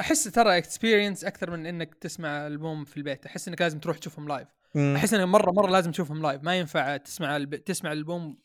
أحس 0.00 0.24
ترى 0.24 0.58
experience 0.58 1.24
أكثر 1.24 1.50
من 1.50 1.66
إنك 1.66 1.94
تسمع 1.94 2.46
ألبوم 2.46 2.84
في 2.84 2.96
البيت 2.96 3.26
أحس 3.26 3.48
إنك 3.48 3.60
لازم 3.62 3.78
تروح 3.78 3.98
تشوفهم 3.98 4.28
live 4.28 4.48
أحس 4.96 5.14
إنك 5.14 5.24
مرة 5.28 5.50
مرة 5.50 5.70
لازم 5.70 5.90
تشوفهم 5.90 6.22
live 6.22 6.42
ما 6.42 6.58
ينفع 6.58 6.96
تسمع 6.96 7.36
الب... 7.36 7.54
تسمع 7.54 7.92
البوم 7.92 8.38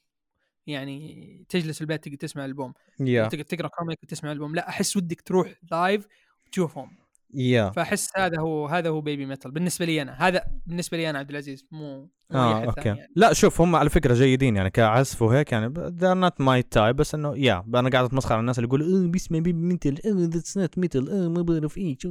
يعني 0.68 1.45
تجلس 1.49 1.76
في 1.76 1.81
البيت 1.81 2.03
تقعد 2.03 2.18
تسمع 2.18 2.45
ألبوم 2.45 2.73
yeah. 2.99 3.28
تقعد 3.27 3.45
تقرأ 3.45 3.68
comic 3.68 4.03
وتسمع 4.03 4.31
ألبوم 4.31 4.56
لا 4.56 4.69
أحس 4.69 4.98
ودك 4.98 5.22
تروح 5.22 5.53
live 5.72 6.07
وتشوفهم 6.48 6.90
Yeah. 7.34 7.70
فأحس 7.69 8.10
هذا 8.18 8.40
هو 8.40 8.68
هذا 8.68 8.90
هو 8.90 9.02
Babymetal 9.02 9.52
بالنسبة 9.52 9.85
لي 9.85 10.02
أنا. 10.02 10.27
هذا 10.27 10.44
بالنسبة 10.65 10.98
لي 10.98 11.10
أنا 11.10 11.19
عبد 11.19 11.30
العزيز 11.30 11.65
مو 11.72 12.10
آه 12.31 12.65
okay. 12.65 12.88
يعني. 12.90 13.07
لا 13.15 13.34
شوف 13.34 13.61
هم 13.61 13.76
على 13.76 13.90
فكرة 13.90 14.14
جيدين 14.14 14.56
يعني 14.56 14.69
كعزف 14.69 15.22
وهيك 15.22 15.52
يعني 15.52 15.73
they're 15.73 16.30
not 16.30 16.45
my 16.45 16.64
type 16.76 16.91
بس 16.91 17.15
إنه 17.15 17.38
yeah. 17.38 17.65
أنا 17.76 17.90
قاعد 17.90 18.06
أتمسخر 18.06 18.34
على 18.34 18.41
الناس 18.41 18.60
اللي 18.60 18.68
يقولوا 18.68 18.88
آه 18.88 19.07
بيسمع 19.07 19.40
Babymetal 19.40 19.98
آه 20.06 20.27
that's 20.34 20.57
not 20.57 20.78
metal 20.78 21.10
آه 21.10 21.27
ما 21.27 21.41
بعرف 21.41 21.77
إيش 21.77 22.07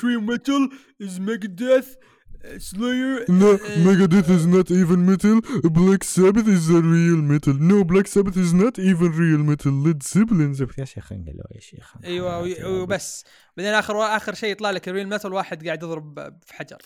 Real 0.00 0.26
metal 0.30 0.62
is 1.02 1.18
Megadeth, 1.18 1.96
Slayer. 2.58 3.24
No, 3.28 3.56
Megadeth 3.86 4.30
is 4.30 4.46
not 4.46 4.70
even 4.70 5.04
metal. 5.04 5.40
Black 5.62 6.02
Sabbath 6.04 6.48
is 6.48 6.68
the 6.68 6.80
real 6.82 7.20
metal. 7.32 7.54
No, 7.54 7.84
Black 7.84 8.06
Sabbath 8.06 8.36
is 8.36 8.52
not 8.54 8.78
even 8.78 9.12
real 9.12 9.38
metal. 9.38 9.72
Led 9.72 10.02
Zeppelin 10.02 10.54
يا 10.78 10.84
شيخ 10.84 11.12
انقلوا 11.12 11.44
يا 11.54 11.60
شيخ 11.60 11.94
أيوه 12.04 12.66
وبس 12.66 13.24
بعدين 13.56 13.74
اخر 13.74 13.96
اخر 13.96 14.34
شيء 14.34 14.50
يطلع 14.50 14.70
لك 14.70 14.88
الريل 14.88 15.08
ميتال 15.08 15.32
واحد 15.32 15.66
قاعد 15.66 15.82
يضرب 15.82 16.32
في 16.46 16.54
حجر 16.54 16.78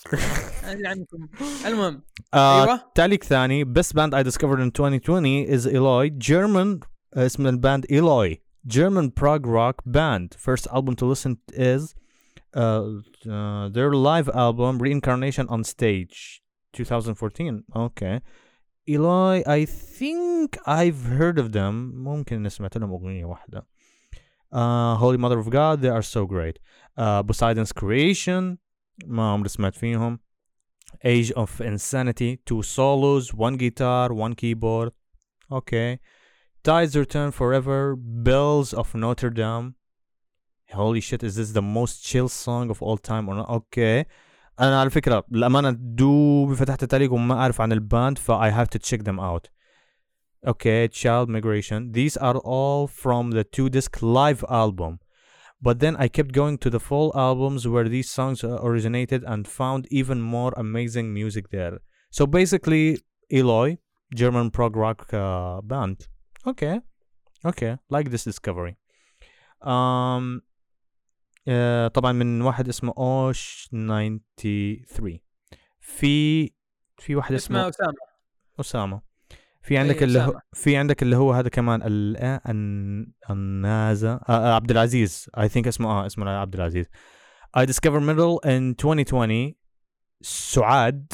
عنكم 0.65 1.29
المهم 1.67 2.03
آه 2.35 2.63
أيوه 2.65 2.81
تعليق 2.95 3.25
ثاني 3.25 3.65
best 3.65 3.95
band 3.95 4.15
I 4.15 4.23
discovered 4.23 4.61
in 4.61 4.71
2020 4.71 5.45
is 5.45 5.67
Eloy 5.67 6.11
German 6.19 6.81
uh, 7.17 7.19
اسم 7.19 7.47
الباند 7.47 7.87
Eloy 7.87 8.37
German 8.67 9.11
prog 9.11 9.47
rock 9.47 9.83
band 9.87 10.37
first 10.39 10.67
album 10.73 10.95
to 10.97 11.05
listen 11.05 11.37
is 11.53 11.95
uh, 12.56 12.86
uh, 13.30 13.70
their 13.70 13.94
live 13.94 14.30
album 14.30 14.80
Reincarnation 14.80 15.48
on 15.50 15.64
Stage 15.64 16.42
2014 16.74 17.64
okay 17.76 18.22
Eloy 18.88 19.44
I 19.46 19.66
think 19.66 20.58
I've 20.66 21.06
heard 21.06 21.40
of 21.40 21.52
them 21.52 21.94
ممكن 21.96 22.36
إني 22.36 22.50
سمعت 22.50 22.78
لهم 22.78 22.92
أغنية 22.92 23.26
واحدة 23.26 23.66
uh, 24.54 24.96
Holy 24.96 25.18
Mother 25.18 25.40
of 25.40 25.50
God 25.50 25.82
they 25.82 25.90
are 25.90 26.02
so 26.02 26.26
great 26.26 26.60
uh, 26.98 27.24
Poseidon's 27.24 27.72
Creation 27.72 28.58
ما 29.06 29.34
عمري 29.34 29.50
سمعت 29.50 29.76
فيهم 29.76 30.20
Age 31.04 31.32
of 31.32 31.62
Insanity, 31.62 32.40
two 32.46 32.62
solos, 32.62 33.34
one 33.34 33.58
guitar, 33.58 34.14
one 34.14 34.34
keyboard. 34.34 34.92
Okay. 35.52 36.00
Tides 36.64 36.96
Return 36.96 37.32
Forever, 37.32 37.96
Bells 37.96 38.74
of 38.74 38.94
Notre 38.96 39.30
Dame. 39.30 39.76
Holy 40.74 41.02
shit, 41.02 41.24
is 41.24 41.36
this 41.36 41.52
the 41.52 41.62
most 41.62 42.04
chill 42.04 42.30
song 42.30 42.70
of 42.70 42.82
all 42.82 42.98
time 42.98 43.28
or 43.30 43.36
not? 43.36 43.50
Okay. 43.50 44.06
أنا 44.60 44.80
على 44.80 44.90
فكرة 44.90 45.24
الأمانة 45.32 45.72
دوبي 45.72 46.56
فتحت 46.56 46.84
التعليق 46.84 47.14
وما 47.14 47.36
أعرف 47.36 47.62
عن 47.62 47.72
الباند 47.72 48.18
ف 48.18 48.32
I 48.32 48.50
have 48.50 48.70
to 48.70 48.80
check 48.80 49.04
them 49.04 49.20
out. 49.20 49.50
Okay, 50.46 50.88
Child 50.88 51.30
Migration. 51.30 51.92
These 51.92 52.16
are 52.18 52.38
all 52.38 52.88
from 52.88 53.32
the 53.32 53.44
two 53.44 53.70
disc 53.70 54.02
live 54.02 54.44
album. 54.50 55.00
But 55.62 55.80
then 55.80 55.98
I 55.98 56.08
kept 56.08 56.32
going 56.32 56.58
to 56.60 56.70
the 56.70 56.80
full 56.80 57.12
albums 57.16 57.68
where 57.68 57.90
these 57.90 58.10
songs 58.10 58.44
uh, 58.44 58.58
originated 58.62 59.24
and 59.26 59.46
found 59.46 59.86
even 59.92 60.22
more 60.22 60.54
amazing 60.56 61.14
music 61.14 61.50
there. 61.50 61.80
So 62.12 62.26
basically, 62.26 63.00
Eloy, 63.30 63.78
German 64.16 64.52
prog 64.52 64.78
rock 64.78 65.14
uh, 65.14 65.60
band. 65.62 66.08
Okay, 66.48 66.80
okay, 67.44 67.78
like 67.90 68.10
this 68.10 68.24
discovery. 68.24 68.78
Um, 69.62 70.42
uh, 71.49 71.93
طبعا 71.95 72.13
من 72.13 72.43
واحد 72.43 72.69
اسمه 72.69 72.95
أوش 72.99 73.69
93 73.73 75.19
في 75.81 76.51
في 76.99 77.15
واحد 77.17 77.35
اسمه 77.35 77.69
اسمه 77.69 77.69
اسامه 77.69 77.95
اسامه 78.61 79.15
في 79.65 79.79
عندك 79.79 79.97
إيه، 79.97 80.05
اللي 80.05 80.21
هو. 80.21 80.41
في 80.53 80.77
عندك 80.77 81.03
اللي 81.03 81.17
هو 81.17 81.33
هذا 81.33 81.49
كمان 81.49 81.81
ال 81.85 82.17
آه، 82.17 82.41
النازا 83.31 84.13
آه 84.13 84.33
آه، 84.33 84.55
عبد 84.55 84.71
العزيز. 84.71 85.31
اي 85.39 85.49
ثينك 85.49 85.67
اسمه 85.67 85.91
آه 85.91 86.07
اسمه 86.07 86.31
عبد 86.31 86.55
العزيز. 86.55 86.87
I 87.59 87.61
discovered 87.61 88.03
metal 88.03 88.39
in 88.45 88.75
2020 88.85 89.55
سعاد. 90.21 91.13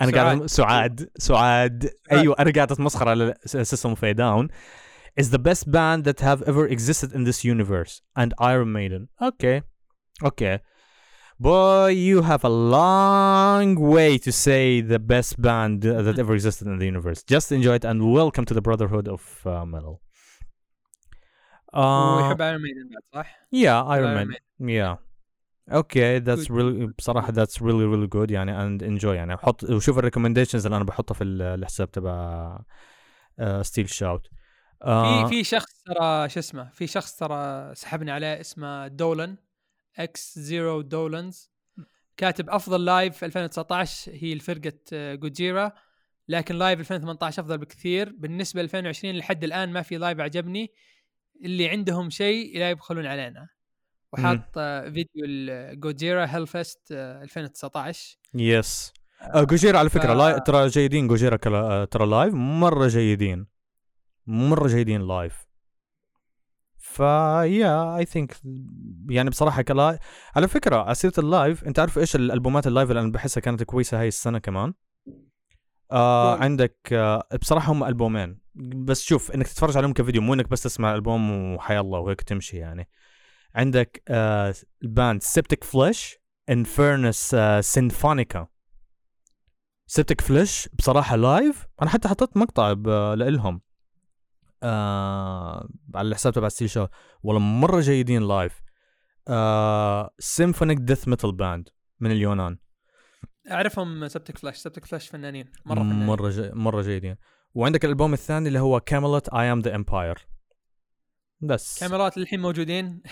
أنا 0.00 0.12
قاعد 0.12 0.46
سعاد. 0.46 1.10
سعاد. 1.18 1.90
أيوه 2.12 2.36
أنا 2.38 2.52
قاعد 2.52 2.72
أتمسخر 2.72 3.08
على 3.08 3.34
سيستم 3.44 3.88
اوف 3.88 4.04
داون 4.04 4.48
is 5.21 5.27
the 5.35 5.39
best 5.49 5.63
band 5.77 5.99
that 6.07 6.19
have 6.29 6.39
ever 6.51 6.63
existed 6.75 7.09
in 7.17 7.21
this 7.29 7.39
universe 7.53 7.93
and 8.21 8.29
Iron 8.51 8.69
Maiden 8.77 9.03
okay 9.29 9.57
okay 10.31 10.55
Boy, 11.39 11.89
you 12.09 12.17
have 12.31 12.43
a 12.43 12.53
long 12.79 13.67
way 13.95 14.11
to 14.25 14.31
say 14.45 14.81
the 14.93 14.97
best 15.13 15.33
band 15.47 15.73
that 16.07 16.17
ever 16.23 16.33
existed 16.39 16.65
in 16.71 16.77
the 16.81 16.87
universe. 16.93 17.19
Just 17.35 17.47
enjoy 17.57 17.75
it 17.79 17.85
and 17.89 17.97
welcome 18.19 18.43
to 18.49 18.55
the 18.57 18.63
brotherhood 18.67 19.07
of 19.15 19.21
uh, 19.45 19.63
metal. 19.73 19.95
Uh, 21.73 22.17
ويحب 22.17 22.41
ايرون 22.41 22.61
ميدن 22.61 22.89
بعد 22.89 23.03
صح؟ 23.13 23.47
yeah, 23.55 23.83
Iron 23.83 24.17
Iron 24.17 24.27
Man. 24.27 24.35
Yeah. 24.69 24.95
Okay, 25.79 26.19
that's 26.19 26.47
Good. 26.47 26.57
really 26.57 26.85
بصراحة 26.97 27.31
that's 27.33 27.61
really 27.61 27.85
really 27.85 28.07
good 28.07 28.31
يعني 28.31 28.51
and 28.79 28.81
enjoy 28.83 29.05
يعني 29.05 29.37
حط 29.37 29.63
وشوف 29.63 29.97
الريكومنديشنز 29.99 30.65
اللي 30.65 30.75
أنا 30.77 30.85
بحطها 30.85 31.13
في 31.15 31.23
ال- 31.23 31.41
الحساب 31.41 31.91
تبع 31.91 32.59
ستيل 33.61 33.89
شاوت. 33.89 34.27
في 34.82 35.28
في 35.28 35.44
شخص 35.44 35.82
ترى 35.86 36.28
شو 36.28 36.38
اسمه 36.40 36.70
في 36.70 36.86
شخص 36.86 37.16
ترى 37.16 37.70
سحبنا 37.74 38.12
عليه 38.12 38.40
اسمه 38.40 38.88
دولن 38.88 39.36
X 39.98 40.38
zero 40.38 40.80
دولنز. 40.80 41.50
كاتب 42.16 42.50
أفضل 42.50 42.84
live 42.84 43.16
في 43.16 43.26
2019 43.26 44.12
هي 44.14 44.32
الفرقة 44.32 44.72
آه، 44.92 45.14
Gojira 45.14 45.72
لكن 46.28 46.54
live 46.54 46.80
2018 46.80 47.42
أفضل 47.42 47.58
بكثير. 47.58 48.14
بالنسبة 48.18 48.60
ل 48.62 48.64
2020 48.64 49.14
لحد 49.14 49.44
الآن 49.44 49.72
ما 49.72 49.82
في 49.82 49.96
live 49.96 50.20
عجبني. 50.20 50.72
اللي 51.44 51.68
عندهم 51.68 52.10
شيء 52.10 52.58
لا 52.58 52.70
يبخلون 52.70 53.06
علينا. 53.06 53.48
وحاط 54.12 54.58
آه، 54.58 54.84
فيديو 54.84 55.24
ال 55.24 56.26
Gojira 56.26 56.46
Hellfest 56.46 56.80
2019 56.92 58.18
Yes 58.34 58.92
آه 59.34 59.42
Gojira 59.44 59.78
على 59.78 59.90
فكرة 59.90 60.14
ف- 60.14 60.16
لاي... 60.16 60.40
ترى 60.40 60.66
جيدين 60.68 61.08
Gojira 61.08 61.36
كلا... 61.36 61.58
آه، 61.58 61.84
ترى 61.84 62.06
live 62.06 62.34
مرة 62.34 62.88
جيدين. 62.88 63.46
مرة 64.26 64.66
جيدين 64.66 65.02
live 65.06 65.46
فا 66.78 67.42
yeah 67.44 67.96
I 67.96 68.04
think 68.04 68.36
يعني 69.08 69.30
بصراحة 69.30 69.62
كلا 69.62 69.98
على 70.36 70.48
فكرة 70.48 70.76
على 70.76 70.94
سيرة 70.94 71.12
ال 71.18 71.27
live 71.27 71.64
انت 71.64 71.78
عارف 71.78 71.98
إيش 71.98 72.16
الألبومات 72.16 72.66
ال 72.66 72.71
live 72.71 72.90
اللي 72.90 73.00
أنا 73.00 73.12
بحسها 73.12 73.40
كانت 73.40 73.62
كويسة 73.62 74.00
هاي 74.00 74.08
السنة 74.08 74.38
كمان؟ 74.38 74.74
آه. 75.92 76.36
عندك 76.36 76.76
آه 76.92 77.28
بصراحة 77.40 77.72
هم 77.72 77.84
ألبومين. 77.84 78.38
بس 78.54 79.02
شوف 79.02 79.30
إنك 79.30 79.46
تتفرج 79.46 79.76
عليهم 79.76 79.92
كفيديو 79.92 80.22
مو 80.22 80.34
إنك 80.34 80.48
بس 80.48 80.62
تسمع 80.62 80.90
الالبوم 80.90 81.54
وحيا 81.54 81.80
الله 81.80 81.98
وهيك 81.98 82.20
تمشي 82.22 82.56
يعني. 82.56 82.88
عندك 83.54 84.02
آه 84.08 84.54
ال 84.82 85.22
band 85.22 85.64
Septicflesh 85.64 86.18
Infernus 86.50 87.36
Sinfonica 87.60 88.46
Septicflesh 89.86 90.68
بصراحة 90.78 91.16
live 91.16 91.66
أنا 91.82 91.90
حتى 91.90 92.08
حطيت 92.08 92.36
مقطع 92.36 92.72
لإلهم. 93.14 93.60
آه 94.62 95.68
على 95.94 96.08
الحساب 96.08 96.32
تبع 96.32 96.48
Steel 96.48 96.70
Shout 96.70 96.86
والله 97.22 97.40
مرة 97.40 97.80
جيدين 97.80 98.28
live 98.28 98.62
آه 99.28 100.14
symphonic 100.18 100.78
death 100.78 101.08
metal 101.08 101.32
band 101.32 101.68
من 102.00 102.10
اليونان. 102.10 102.58
أعرفهم 103.50 104.08
Septicflesh 104.08 104.56
Septicflesh 104.56 105.08
فنانين. 105.08 105.52
مرة 105.66 105.74
فنانين. 105.74 106.06
مرة 106.06 106.30
جي 106.30 106.50
مرة 106.54 106.82
جيدين. 106.82 107.16
وعندك 107.54 107.84
الألبوم 107.84 108.12
الثاني 108.12 108.48
اللي 108.48 108.58
هو 108.58 108.80
Kamelot 108.80 109.28
I 109.28 109.52
Am 109.52 109.60
the 109.60 109.74
Empire 109.74 110.18
بس. 111.40 111.80
Kamelot 111.80 112.18
للحين 112.18 112.40
موجودين؟ 112.40 113.02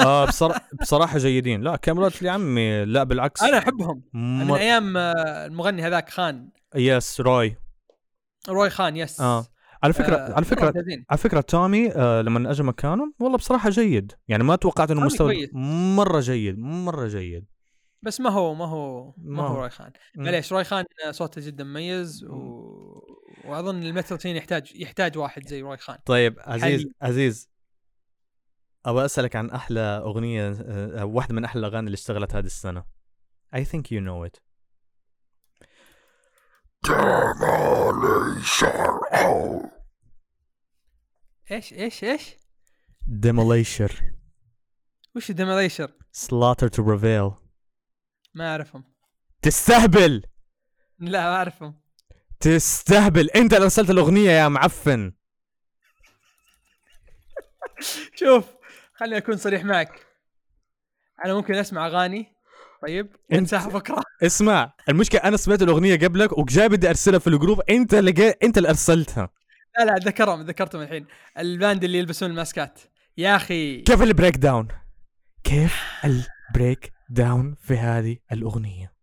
آه 0.00 0.24
بصراحة 0.24 0.68
بصراحة 0.80 1.18
جيدين. 1.18 1.62
لا 1.62 1.76
Kamelot 1.76 2.22
يا 2.22 2.30
عمي. 2.30 2.84
لا 2.84 3.04
بالعكس. 3.04 3.42
أنا 3.42 3.58
أحبهم. 3.58 4.02
من 4.12 4.44
مر... 4.44 4.56
أيام 4.56 4.96
آه، 4.96 5.46
المغني 5.46 5.82
هذاك 5.82 6.10
خان. 6.10 6.50
yes 6.74 7.20
روي 7.20 7.56
روي 8.48 8.70
خان 8.70 8.96
yes 8.96 9.20
آه. 9.20 9.46
على 9.82 9.92
فكرة 9.92 10.16
آه، 10.16 10.34
على 10.34 10.44
فكرة 10.44 10.64
ممتازين. 10.66 11.04
على 11.10 11.18
فكرة 11.18 11.40
تومي 11.40 11.92
آه 11.92 12.22
لما 12.22 12.50
اجى 12.50 12.62
مكانه 12.62 13.12
والله 13.18 13.38
بصراحة 13.38 13.70
جيد 13.70 14.12
يعني 14.28 14.44
ما 14.44 14.56
توقعت 14.56 14.90
إنه 14.90 15.00
مستوى 15.00 15.34
كويس. 15.34 15.50
مرة 15.96 16.20
جيد 16.20 16.58
مرة 16.58 17.06
جيد 17.08 17.44
بس 18.02 18.20
ما 18.20 18.30
هو 18.30 18.54
ما 18.54 18.64
هو 18.64 19.04
ما 19.18 19.42
ما 19.42 19.48
هو. 19.48 19.54
روي 19.60 19.70
خان. 19.70 19.92
معليش 20.16 20.52
روي 20.52 20.64
خان 20.64 20.84
صوته 21.10 21.40
جدا 21.46 21.64
مميز 21.64 22.24
و... 22.24 22.36
وأظن 23.44 23.82
ال 23.82 23.88
metal 23.88 24.20
scene 24.22 24.36
يحتاج 24.36 24.72
يحتاج 24.74 25.18
واحد 25.18 25.48
زي 25.48 25.62
روي 25.62 25.76
خان 25.76 25.98
طيب 26.06 26.36
عزيز 26.38 26.62
حليب. 26.80 26.92
عزيز 27.02 27.48
أبغى 28.86 29.04
أسألك 29.04 29.36
عن 29.36 29.50
أحلى 29.50 29.80
أغنية 29.80 30.50
آه 30.60 31.04
واحدة 31.04 31.34
من 31.34 31.44
أحلى 31.44 31.60
الأغاني 31.60 31.86
اللي 31.86 31.94
اشتغلت 31.94 32.34
هذه 32.34 32.46
السنة 32.46 32.84
I 33.56 33.58
think 33.58 33.82
you 33.92 34.00
know 34.00 34.28
it 34.28 34.40
إيش 41.50 41.72
إيش 41.72 42.04
إيش؟ 42.04 42.36
Demolition. 43.08 44.02
وش 45.16 45.30
ديموليشر 45.30 45.92
Slaughter 46.16 46.68
to 46.68 46.82
Prevail 46.82 47.32
ما 48.34 48.50
أعرفهم. 48.50 48.84
تستهبل! 49.42 50.22
لا 50.98 51.22
ما 51.30 51.36
أعرفهم. 51.36 51.80
تستهبل! 52.40 53.30
أنت 53.30 53.54
اللي 53.54 53.64
أرسلت 53.64 53.90
الأغنية 53.90 54.30
يا 54.30 54.48
معفن. 54.48 55.12
شوف 58.20 58.44
خليني 58.94 59.16
أكون 59.16 59.36
صريح 59.36 59.64
معك. 59.64 60.06
أنا 61.24 61.34
ممكن 61.34 61.54
أسمع 61.54 61.86
أغاني 61.86 62.35
طيب. 62.82 63.16
انساها 63.32 63.68
بكرة. 63.68 64.02
اسمع 64.22 64.72
المشكلة 64.88 65.20
أنا 65.20 65.36
سمعت 65.36 65.62
الأغنية 65.62 65.96
قبلك 65.96 66.38
وجاي 66.38 66.68
بدي 66.68 66.88
أرسلها 66.88 67.18
في 67.18 67.26
الجروب. 67.26 67.60
أنت 67.70 67.94
اللي 67.94 68.12
جاي 68.12 68.34
أنت 68.42 68.58
اللي 68.58 68.68
أرسلتها. 68.68 69.30
لا 69.78 69.84
لا 69.84 69.94
ذكرهم 69.94 70.42
ذكرتهم 70.42 70.82
الحين. 70.82 71.06
ال 71.38 71.47
band 71.47 71.84
اللي 71.84 71.98
يلبسون 71.98 72.30
الماسكات. 72.30 72.80
يا 73.18 73.36
أخي. 73.36 73.82
كيف 73.82 74.02
ال 74.02 74.36
breakdown؟ 74.36 74.68
كيف 75.44 75.82
ال 76.04 76.92
breakdown 77.10 77.54
في 77.60 77.76
هذه 77.76 78.16
الأغنية؟ 78.32 78.95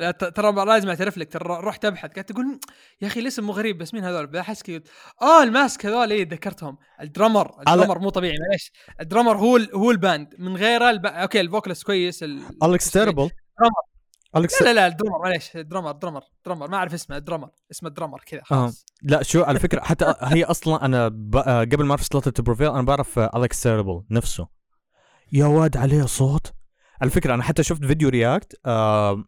لا 0.00 0.10
ترى 0.10 0.64
لازم 0.64 0.88
اعترف 0.88 1.18
لك 1.18 1.32
ترى 1.32 1.60
رحت 1.62 1.84
ابحث 1.84 2.10
قاعد 2.12 2.24
تقول 2.24 2.60
يا 3.02 3.06
أخي 3.06 3.20
الاسم 3.20 3.44
مو 3.44 3.52
غريب 3.52 3.78
بس 3.78 3.94
مين 3.94 4.04
هذول؟ 4.04 4.26
بحس 4.26 4.62
كذا 4.62 4.80
آه 5.22 5.42
ال 5.42 5.51
mask 5.51 5.86
هذول 5.86 6.10
إيه 6.12 6.28
ذكرتهم. 6.28 6.78
ال 7.00 7.07
drummer 7.07 7.60
ال 7.60 7.65
drummer 7.65 7.98
مو 7.98 8.10
طبيعي 8.10 8.36
معليش. 8.46 8.72
ال 9.00 9.05
drummer 9.05 9.36
هو 9.38 9.56
ال- 9.56 9.74
هو 9.74 9.90
ال 9.90 9.97
band. 9.97 10.34
من 10.38 10.56
غيره 10.56 10.90
الب... 10.90 11.06
okay 11.06 11.40
ال 11.40 11.45
vocalist 11.45 11.82
كويس 11.82 12.22
ال... 12.22 12.42
Alex 12.64 12.90
Terrible. 12.90 13.30
Alex 14.36 14.62
لا 14.62 14.66
لا 14.68 14.74
لا 14.74 14.86
ال 14.86 14.90
drummer 14.90 15.18
معليش. 15.22 15.56
ال 15.56 15.61
drummer 15.61 15.92
drummer 15.92 16.22
drummer 16.46 16.68
ما 16.70 16.76
أعرف 16.76 16.94
اسمه 16.94 17.16
ال 17.16 17.20
drummer 17.20 17.48
اسمه 17.70 17.88
ال 17.88 17.92
drummer 17.92 18.22
كذا 18.26 18.40
آه. 18.40 18.44
خلاص. 18.44 18.84
لا 19.02 19.22
شو 19.22 19.42
على 19.42 19.58
فكرة 19.58 19.80
حتى 19.80 20.14
هي 20.22 20.44
أصلا 20.44 20.84
أنا 20.84 21.08
ب... 21.08 21.36
آه، 21.36 21.60
قبل 21.60 21.84
ما 21.84 21.90
أعرف 21.90 22.02
Slaughter 22.04 22.42
Prevail 22.42 22.66
أنا 22.68 22.82
بعرف 22.82 23.18
Alex 23.18 23.62
Terrible 23.62 24.02
نفسه. 24.10 24.48
يا 25.32 25.46
واد 25.46 25.76
عليه 25.76 26.02
صوت؟ 26.06 26.52
على 27.02 27.10
فكرة 27.10 27.34
أنا 27.34 27.42
حتى 27.42 27.62
شفت 27.62 27.84
فيديو 27.84 28.08
react 28.08 28.60
آه 28.66 29.10
آه 29.10 29.24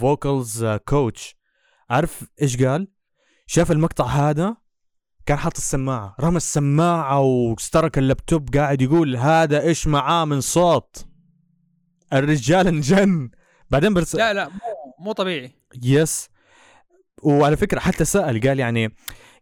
vocals 0.00 0.64
coach 0.64 1.36
عارف 1.90 2.24
إيش 2.42 2.62
قال؟ 2.62 2.88
شاف 3.46 3.72
المقطع 3.72 4.04
هذا 4.06 4.56
كان 5.26 5.38
حاط 5.38 5.56
السماعة. 5.56 6.16
رمى 6.20 6.36
السماعة 6.36 7.20
وسكر 7.20 7.98
اللابتوب 7.98 8.56
قاعد 8.56 8.82
يقول 8.82 9.16
هذا 9.16 9.60
إيش 9.60 9.86
معاه 9.86 10.24
من 10.24 10.40
صوت. 10.40 11.06
الرجال 12.12 12.66
انجن. 12.66 13.30
بعدين 13.70 13.94
برس 13.94 14.14
لا 14.16 14.32
لا 14.32 14.48
مو 14.48 14.60
مو 14.98 15.12
طبيعي. 15.12 15.52
yes 15.82 16.28
وعلى 17.22 17.56
فكرة 17.56 17.80
حتى 17.80 18.04
سأل 18.04 18.40
قال 18.48 18.60
يعني 18.60 18.94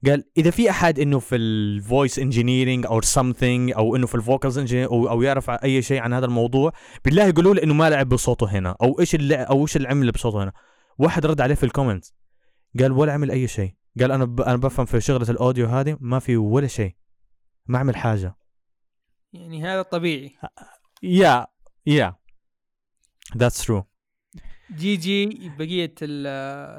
قال 0.07 0.25
إذا 0.37 0.51
في 0.51 0.71
أحد 0.71 0.99
إنه 0.99 1.19
في 1.19 1.37
ال 1.37 1.50
voice 1.50 2.19
engineering 2.19 2.87
أو 2.87 3.01
something 3.01 3.77
أو 3.77 3.97
إنه 3.97 4.07
في 4.07 4.15
ال 4.15 4.21
vocals 4.21 4.59
engineer 4.59 4.91
أو, 4.91 5.09
أو 5.09 5.23
يعرف 5.23 5.51
أي 5.51 5.83
شيء 5.83 6.01
عن 6.01 6.13
هذا 6.13 6.27
الموضوع 6.27 6.73
بالله 7.05 7.25
يقولوا 7.25 7.55
له 7.55 7.63
إنه 7.63 7.75
ما 7.75 7.91
لعب 7.91 8.09
بصوته 8.09 8.47
هنا 8.59 8.77
أو 8.83 9.01
إيش 9.01 9.15
اللي 9.15 9.37
أو 9.37 9.63
إيش 9.63 9.77
اللي 9.77 9.89
عمل 9.89 10.11
بصوته 10.13 10.43
هنا. 10.43 10.53
واحد 10.99 11.27
رد 11.27 11.41
عليه 11.41 11.55
في 11.55 11.67
ال 11.67 11.71
comment 11.71 12.05
قال 12.81 12.93
ولا 12.93 13.13
عمل 13.13 13.31
أي 13.31 13.49
شيء. 13.49 13.75
قال 14.01 14.13
أنا 14.13 14.25
ب... 14.25 14.41
أنا 14.41 14.57
بفهم 14.57 14.87
في 14.87 15.01
شغلة 15.01 15.31
ال 15.31 15.37
audio 15.37 15.67
هذه 15.67 15.97
ما 16.01 16.19
في 16.19 16.37
ولا 16.37 16.67
شيء. 16.67 16.95
ما 17.67 17.79
عمل 17.79 17.97
حاجة. 17.97 18.37
يعني 19.33 19.63
هذا 19.65 19.83
طبيعي. 19.83 20.33
يا 21.03 21.47
يا. 21.87 22.17
that's 23.37 23.67
true 23.67 23.85
GG 24.75 25.51
بقية 25.59 25.95
ال- 26.03 26.27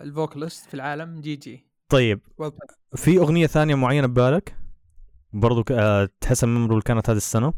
ال 0.07 0.14
vocalist 0.14 0.65
في 0.65 0.73
العالم 0.73 1.21
GG. 1.21 1.67
طيب. 1.89 2.19
Well. 2.41 2.51
في 2.95 3.17
أغنية 3.17 3.47
ثانية 3.47 3.75
معينة 3.75 4.07
ببالك 4.07 4.57
برضو. 5.33 5.63
آه، 5.71 6.09
تحسها 6.21 6.47
memorable 6.47 6.81
كانت 6.81 7.09
هذه 7.09 7.17
السنة 7.17 7.53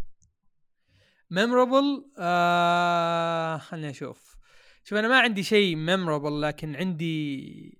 memorable 1.31 2.05
آه 2.19 3.57
خليني 3.57 3.89
أشوف 3.89 4.37
شوف 4.83 4.97
أنا 4.97 5.07
ما 5.07 5.19
عندي 5.19 5.43
شيء 5.43 5.75
memorable 5.75 6.41
لكن 6.41 6.75
عندي 6.75 7.79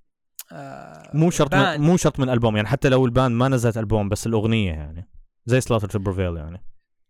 آه 0.51 1.11
مو 1.13 1.29
شرط 1.29 1.55
من. 1.55 1.81
مو 1.81 1.97
شرط 1.97 2.19
من 2.19 2.29
ألبوم 2.29 2.55
يعني 2.55 2.67
حتى 2.67 2.89
لو 2.89 3.05
ال 3.05 3.11
band 3.11 3.35
ما 3.35 3.47
نزلت 3.47 3.77
ألبوم 3.77 4.09
بس 4.09 4.27
الأغنية 4.27 4.71
يعني 4.71 5.09
زي 5.45 5.61
Slaughter 5.61 5.97
Prevail 5.97 6.38
يعني 6.38 6.63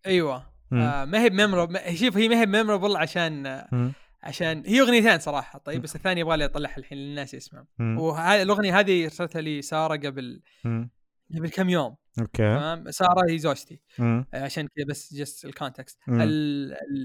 أيوه. 0.05 0.43
آه 0.73 1.05
ما 1.05 1.23
هي 1.23 1.29
memorable 1.29 1.97
شوف 1.97 2.17
هي 2.17 2.29
ما 2.29 2.41
هي 2.41 2.45
ميمورابل 2.45 2.95
عشان 2.95 3.45
آه،. 3.45 3.91
عشان 4.23 4.63
هي 4.65 4.81
اغنيتين 4.81 5.19
صراحة 5.19 5.59
طيب. 5.59 5.81
بس 5.81 5.95
الثانية 5.95 6.21
يبغى 6.21 6.37
لي 6.37 6.45
أطلعها 6.45 6.77
الحين 6.77 6.97
للناس 6.97 7.33
يسمعوا 7.33 7.65
مم. 7.79 7.99
وهذه 7.99 8.41
الأغنية 8.41 8.79
هذه 8.79 9.03
ارسلتها 9.03 9.41
لي 9.41 9.61
سارة 9.61 9.95
قبل. 9.95 10.41
قبل 11.35 11.49
كم 11.49 11.69
يوم 11.69 11.95
okay 12.19 12.37
تمام 12.37 12.91
سارة 12.91 13.31
هي 13.31 13.37
زوجتي 13.37 13.79
مم. 13.99 14.25
آه، 14.33 14.43
عشان 14.43 14.67
كذا 14.67 14.85
بس 14.85 15.13
just 15.13 15.45
ال 15.45 15.52
context 15.52 15.99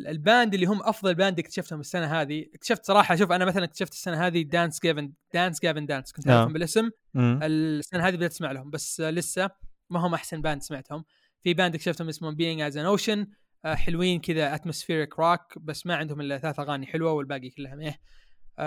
ال 0.09 0.18
band 0.18 0.55
اللي 0.55 0.66
هم 0.66 0.82
أفضل 0.82 1.14
band 1.15 1.39
اكتشفتهم 1.39 1.80
السنة 1.80 2.20
هذه 2.20 2.47
اكتشفت 2.55 2.86
صراحة 2.86 3.16
شوف 3.16 3.32
أنا 3.32 3.44
مثلا 3.44 3.64
اكتشفت 3.64 3.93
السنة 3.93 4.26
هذه 4.26 4.43
Dance 4.43 4.81
Gavin 4.85 5.12
Dance 5.35 5.61
Gavin 5.62 5.86
Dance 5.86 6.12
كنت 6.12 6.28
آه. 6.28 6.32
أعرفهم 6.32 6.52
بالاسم 6.52 6.90
مم. 7.14 7.40
السنة 7.43 8.09
هذه 8.09 8.16
بدأت 8.16 8.30
اسمع 8.30 8.52
لهم 8.52 8.70
بس 8.70 9.01
لسه 9.01 9.51
ما 9.90 10.06
هم 10.06 10.14
أحسن 10.14 10.43
band 10.43 10.62
سمعتهم 10.62 11.05
في 11.43 11.55
band 11.55 11.74
اكتشفتهم 11.74 12.09
اسمهم 12.09 12.34
Being 12.35 12.61
As 12.61 12.77
An 12.77 12.86
Ocean 12.86 13.27
حلوين 13.64 14.20
كذا 14.20 14.55
atmospheric 14.55 15.19
rock 15.19 15.59
بس 15.59 15.86
ما 15.86 15.97
عندهم 15.97 16.20
إلا 16.20 16.39
ثلاث 16.39 16.60
أغاني 16.60 16.86
حلوة 16.86 17.12
والباقي 17.12 17.51
كلها 17.51 17.78
إيه 17.80 18.01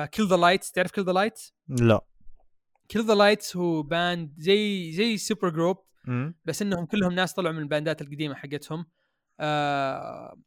Kill 0.05 0.27
The 0.27 0.35
Lights 0.35 0.71
تعرف 0.71 0.91
Kill 0.91 1.05
The 1.05 1.11
Lights؟ 1.11 1.53
لا. 1.67 2.01
Kill 2.89 3.05
The 3.05 3.13
Lights 3.15 3.57
هو 3.57 3.83
band 3.83 4.33
زي 4.37 4.91
زي 4.91 5.17
supergroup. 5.17 5.77
بس 6.45 6.61
إنهم 6.61 6.85
كلهم 6.85 7.13
ناس 7.13 7.33
طلعوا 7.33 7.55
من 7.55 7.61
الباندات 7.61 8.01
القديمة 8.01 8.35
حقتهم. 8.35 8.85
آه 9.39 10.37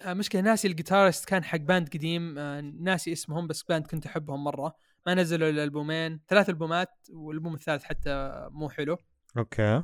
آه، 0.00 0.14
مشكلة 0.14 0.40
ناسي 0.40 0.68
ال 0.68 0.74
guitarist 0.74 1.24
كان 1.24 1.44
حق 1.44 1.58
band 1.58 1.88
قديم. 1.88 2.38
آه 2.38 2.60
ناسي 2.60 3.12
اسمهم 3.12 3.46
بس 3.46 3.62
band 3.62 3.86
كنت 3.86 4.06
أحبهم 4.06 4.44
مرة. 4.44 4.74
ما 5.06 5.14
نزلوا 5.14 5.50
إلا 5.50 5.64
ألبومين 5.64 6.20
ثلاث 6.28 6.48
ألبومات 6.48 6.88
والألبوم 7.10 7.54
الثالث 7.54 7.84
حتى 7.84 8.48
مو 8.50 8.68
حلو. 8.68 8.96
okay. 9.38 9.82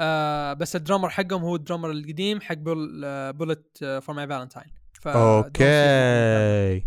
آه 0.00 0.52
بس 0.52 0.76
ال 0.76 0.80
drummer 0.80 1.08
حقهم 1.08 1.42
هو 1.42 1.56
ال 1.56 1.60
drummer 1.60 1.90
القديم 1.90 2.40
حق 2.40 2.56
آه، 3.04 3.30
Bullet 3.30 3.78
for 4.02 4.14
My 4.14 4.26
Valentine 4.26 4.72
okay. 5.06 6.84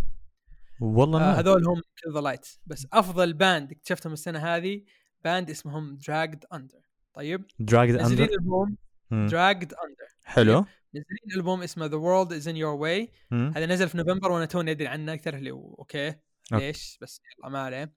والله 0.81 1.21
آه 1.21 1.39
هذول 1.39 1.67
هم 1.67 1.81
Kill 2.03 2.13
The 2.13 2.21
Lights 2.21 2.59
بس 2.65 2.87
أفضل 2.93 3.33
band 3.33 3.71
اكتشفتهم 3.71 4.13
السنة 4.13 4.39
هذه 4.39 4.81
band 5.23 5.49
اسمهم 5.49 5.97
Dragged 6.07 6.45
Under 6.53 6.81
طيب؟ 7.13 7.45
Dragged 7.59 7.95
نازلين 7.95 8.21
Under 8.21 8.33
ألبوم 8.33 8.77
Dragged 9.11 9.73
Under 9.73 10.15
حلو. 10.23 10.65
نازلين 10.93 11.37
ألبوم 11.37 11.61
اسمه 11.61 11.85
The 11.85 11.95
World 11.95 12.33
Is 12.33 12.47
in 12.47 12.57
Your 12.57 12.73
Way. 12.73 13.11
هذا 13.31 13.65
نزل 13.65 13.89
في 13.89 13.97
نوفمبر 13.97 14.31
وأنا 14.31 14.45
توني 14.45 14.71
أدري 14.71 14.87
عنه 14.87 15.13
أكثر 15.13 15.33
اللي 15.33 15.51
okay. 15.51 16.13
ليش؟ 16.51 16.97
بس 17.01 17.21
يلا 17.39 17.49
ما 17.49 17.59
عليه. 17.59 17.93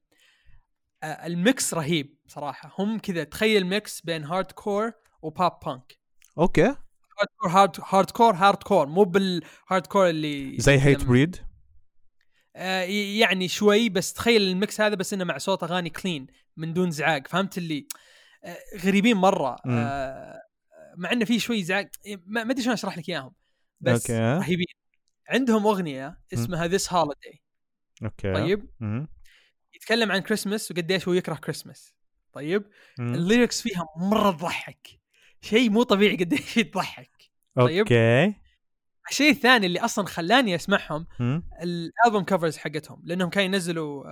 آه 1.02 1.26
ال 1.26 1.38
mix 1.38 1.74
رهيب 1.74 2.16
صراحة. 2.26 2.74
هم 2.78 2.98
كذا 2.98 3.24
تخيل 3.24 3.66
mix 3.66 4.00
بين 4.00 4.24
hardcore 4.24 4.52
و 4.52 4.92
pop 5.24 5.52
punk 5.66 5.98
okay. 6.38 6.62
hardcore 7.18 7.50
hardcore 7.92 8.34
hardcore 8.34 8.86
مو 8.86 9.04
بال 9.04 9.86
hardcore 9.86 10.08
اللي 10.08 10.56
زي 10.58 10.78
Hatebreed 10.78 11.36
آه 12.56 12.82
ي- 12.82 13.18
يعني 13.18 13.48
شوي 13.48 13.88
بس 13.88 14.12
تخيل 14.12 14.42
ال 14.42 14.52
mix 14.52 14.80
هذا 14.80 14.94
بس 14.94 15.12
إنه 15.12 15.24
مع 15.24 15.38
صوت 15.38 15.62
أغاني 15.62 15.90
clean 15.90 16.26
من 16.56 16.72
دون 16.72 16.90
زعاق. 16.90 17.26
فهمت 17.28 17.58
اللي؟ 17.58 17.86
آه 18.44 18.56
غريبين 18.84 19.16
مرة. 19.16 19.56
آه 19.66 20.40
مع 20.96 21.12
إنه 21.12 21.24
في 21.24 21.38
شوي 21.38 21.62
زعاق. 21.62 21.88
ما 22.26 22.42
أدري 22.42 22.62
شلون 22.62 22.72
أشرح 22.72 22.98
لك 22.98 23.08
إياهم. 23.08 23.34
بس 23.80 24.10
okay. 24.10 24.38
رهيبين. 24.44 24.66
عندهم 25.28 25.66
أغنية 25.66 26.20
اسمها 26.32 26.66
This 26.66 26.92
Holiday 26.92 27.42
okay. 28.04 28.32
طيب؟ 28.34 28.70
مم. 28.80 29.08
يتكلم 29.74 30.12
عن 30.12 30.18
كريسمس 30.18 30.70
وقديش 30.70 31.08
هو 31.08 31.14
يكره 31.14 31.34
كريسمس 31.34 31.94
طيب؟ 32.32 32.64
مم. 32.98 33.14
ال 33.14 33.21
lyrics 33.21 33.62
فيها 33.62 33.84
مرة 33.96 34.30
تضحك 34.30 34.88
شيء 35.44 35.70
مو 35.70 35.82
طبيعي 35.82 36.16
قديش 36.16 36.54
تضحك 36.72 37.10
طيب. 37.56 37.78
okay 37.78 38.34
الشيء 39.10 39.30
الثاني 39.30 39.66
اللي 39.66 39.80
أصلا 39.80 40.06
خلاني 40.06 40.54
أسمعهم. 40.54 41.06
الألبوم 41.62 42.24
covers 42.24 42.56
حقتهم 42.56 43.02
لأنهم 43.04 43.30
كانوا 43.30 43.46
ينزلوا 43.46 44.04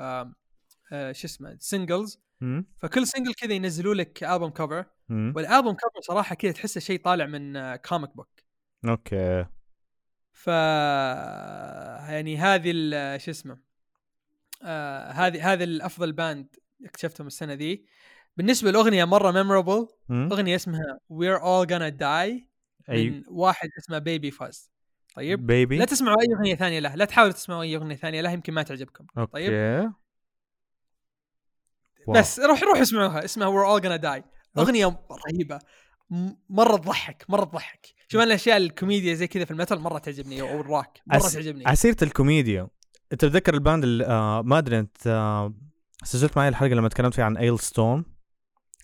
آه، 0.92 1.12
شو 1.12 1.26
اسمه 1.26 1.58
singles 1.58 2.18
مم. 2.40 2.66
فكل 2.78 3.06
single 3.06 3.34
كذا 3.34 3.52
ينزلوا 3.52 3.94
لك 3.94 4.24
ألبوم 4.24 4.50
cover. 4.50 4.84
والألبوم 5.10 5.74
cover 5.74 6.00
صراحة 6.00 6.34
كذا 6.34 6.52
تحسه 6.52 6.80
شيء 6.80 7.00
طالع 7.02 7.26
من 7.26 7.76
comic 7.76 8.16
book 8.16 8.28
okay 8.88 9.46
ف 10.32 10.46
يعني 12.08 12.36
هذه 12.36 12.70
ال- 12.74 13.20
شو 13.20 13.30
اسمه 13.30 13.58
آه 14.62 15.10
هذه 15.10 15.52
هذه 15.52 15.64
الأفضل 15.64 16.12
band 16.12 16.56
اكتشفتهم 16.84 17.26
السنة 17.26 17.52
ذي 17.52 17.84
بالنسبة 18.36 18.70
للاغنيه 18.70 19.04
مرة 19.04 19.30
memorable. 19.30 19.86
أغنية 20.10 20.56
اسمها 20.56 20.98
We're 21.12 21.40
All 21.40 21.68
Gonna 21.70 21.98
Die 22.00 22.42
أي. 22.90 23.10
من 23.10 23.22
واحد 23.28 23.68
اسمه 23.78 23.98
Baby 23.98 24.30
FuzZ 24.30 24.70
طيب؟ 25.16 25.46
Baby 25.46 25.78
لا 25.78 25.84
تسمعوا 25.84 26.16
أي 26.20 26.34
أغنية 26.36 26.54
ثانية 26.54 26.78
له 26.80 26.94
لا 26.94 27.04
تحاولوا 27.04 27.32
تسمعوا 27.32 27.62
أي 27.62 27.76
أغنية 27.76 27.96
ثانية 27.96 28.20
له 28.20 28.30
يمكن 28.32 28.52
ما 28.54 28.62
تعجبكم. 28.62 29.06
okay. 29.18 29.32
طيب. 29.32 29.52
wow. 32.06 32.18
بس 32.20 32.40
روح 32.40 32.62
روح 32.62 32.78
اسمعوها 32.78 33.24
اسمها 33.24 33.48
We're 33.48 33.80
All 33.80 33.84
Gonna 33.84 34.02
Die. 34.02 34.22
أغنية 34.58 35.00
رهيبة. 35.26 35.58
مرة 36.50 36.76
تضحك 36.76 37.24
مرة 37.28 37.44
تضحك. 37.44 37.86
شوف 38.08 38.20
أنا 38.20 38.24
الأشياء 38.30 38.56
الكوميديا 38.56 39.14
زي 39.14 39.26
كذا 39.26 39.44
في 39.44 39.50
ال 39.50 39.55
metal 39.55 39.78
مرة 39.78 39.98
تعجبني 39.98 40.40
أو 40.40 40.60
الراك 40.60 41.00
مرة 41.06 41.16
عس- 41.16 41.32
تعجبني. 41.32 41.66
على 41.68 41.80
سيرة 41.80 41.96
الكوميديا. 42.02 42.68
أنت 43.12 43.20
تتذكر 43.20 43.54
ال 43.54 43.60
band 43.60 43.84
آه 43.84 44.42
ما 44.42 44.58
أدري 44.58 44.78
أنت 44.78 45.06
آه 45.06 45.54
سجلت 46.04 46.36
معي 46.36 46.48
الحلقة 46.48 46.74
لما 46.74 46.88
تكلمت 46.88 47.14
فيها 47.14 47.24
عن 47.24 47.36
Alestorm 47.36 48.04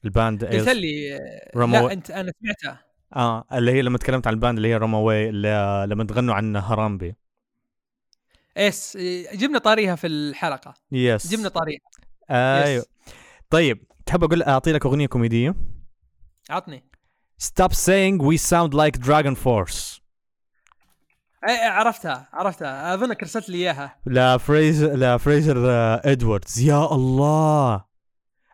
ال 0.04 0.12
band 0.12 0.44
قلت 0.44 0.68
لي 0.68 1.18
رمو- 1.56 1.72
لا 1.72 1.92
أنت 1.92 2.10
أنا 2.10 2.32
سمعتها. 2.42 2.84
آه 3.16 3.44
اللي 3.52 3.72
هي 3.72 3.82
لما 3.82 3.98
تكلمت 3.98 4.26
عن 4.26 4.34
ال 4.34 4.39
band 4.39 4.58
اللي 4.58 4.68
هي 4.68 4.76
رماوي 4.76 5.28
اللي 5.28 5.86
لما 5.88 6.04
تغنوا 6.04 6.34
عن 6.34 6.56
Harambe. 6.56 7.14
yes 8.56 8.98
جبنا 9.34 9.58
طاريها 9.58 9.94
في 9.96 10.06
الحلقة. 10.06 10.74
yes 10.92 11.32
جبنا 11.32 11.48
طاريها. 11.48 11.80
أيوه. 12.30 12.84
طيب 13.50 13.84
تحب 14.06 14.24
أقول 14.24 14.42
أعطي 14.42 14.72
لك 14.72 14.86
أغنية 14.86 15.06
كوميدية؟ 15.06 15.54
عطني. 16.50 16.84
Stop 17.42 17.72
saying 17.72 18.18
we 18.20 18.36
sound 18.50 18.74
like 18.74 19.00
Dragon 19.06 19.34
Force. 19.44 20.00
عرفتها 21.48 22.28
عرفتها. 22.32 22.94
أظنك 22.94 23.22
ارسلت 23.22 23.48
لي 23.48 23.58
إياها. 23.58 23.96
لا 24.06 24.36
Fraser 24.36 24.96
لا 24.96 25.16
Fraser 25.16 25.70
آه، 25.70 26.02
Edwards 26.04 26.60
يا 26.60 26.94
الله! 26.94 27.87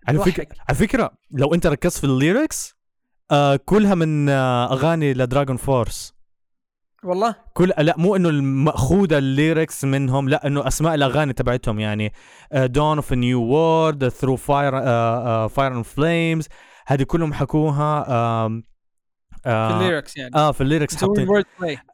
على 0.09 0.19
فكره. 0.19 0.47
على 0.69 0.79
فكرة 0.79 1.11
لو 1.31 1.55
أنت 1.55 1.67
ركزت 1.67 1.99
في 1.99 2.05
ال 2.05 2.15
lyrics 2.15 2.75
آه 3.31 3.57
كلها 3.57 3.95
من 3.95 4.29
آه 4.29 4.73
أغاني 4.73 5.15
ل 5.15 5.21
Dragon 5.21 5.57
Force 5.57 6.15
والله 7.05 7.37
كل 7.53 7.73
لا 7.79 7.95
مو 7.99 8.17
إنه 8.17 8.29
المأخوذة 8.29 9.19
ال 9.19 9.28
lyrics 9.28 9.85
منهم 9.85 10.29
لا 10.29 10.47
إنه 10.47 10.67
أسماء 10.67 10.95
الأغاني 10.95 11.33
تبعتهم 11.33 11.81
يعني 11.81 12.13
Dawn 12.55 12.97
of 12.97 13.13
New 13.13 13.43
World 13.43 14.09
Through 14.09 14.37
Fire 14.37 14.73
Fire 15.49 15.75
and 15.77 15.85
Flames 15.85 16.49
هذه 16.87 17.03
كلهم 17.03 17.33
حكوها 17.33 18.65
في 19.45 19.51
آه 19.51 19.81
ال 19.81 19.86
lyrics 19.86 20.17
يعني. 20.17 20.35
آه 20.35 20.53
في 20.53 20.61
ال 20.61 20.66
lyrics 20.66 20.97
حاطين. 20.97 21.29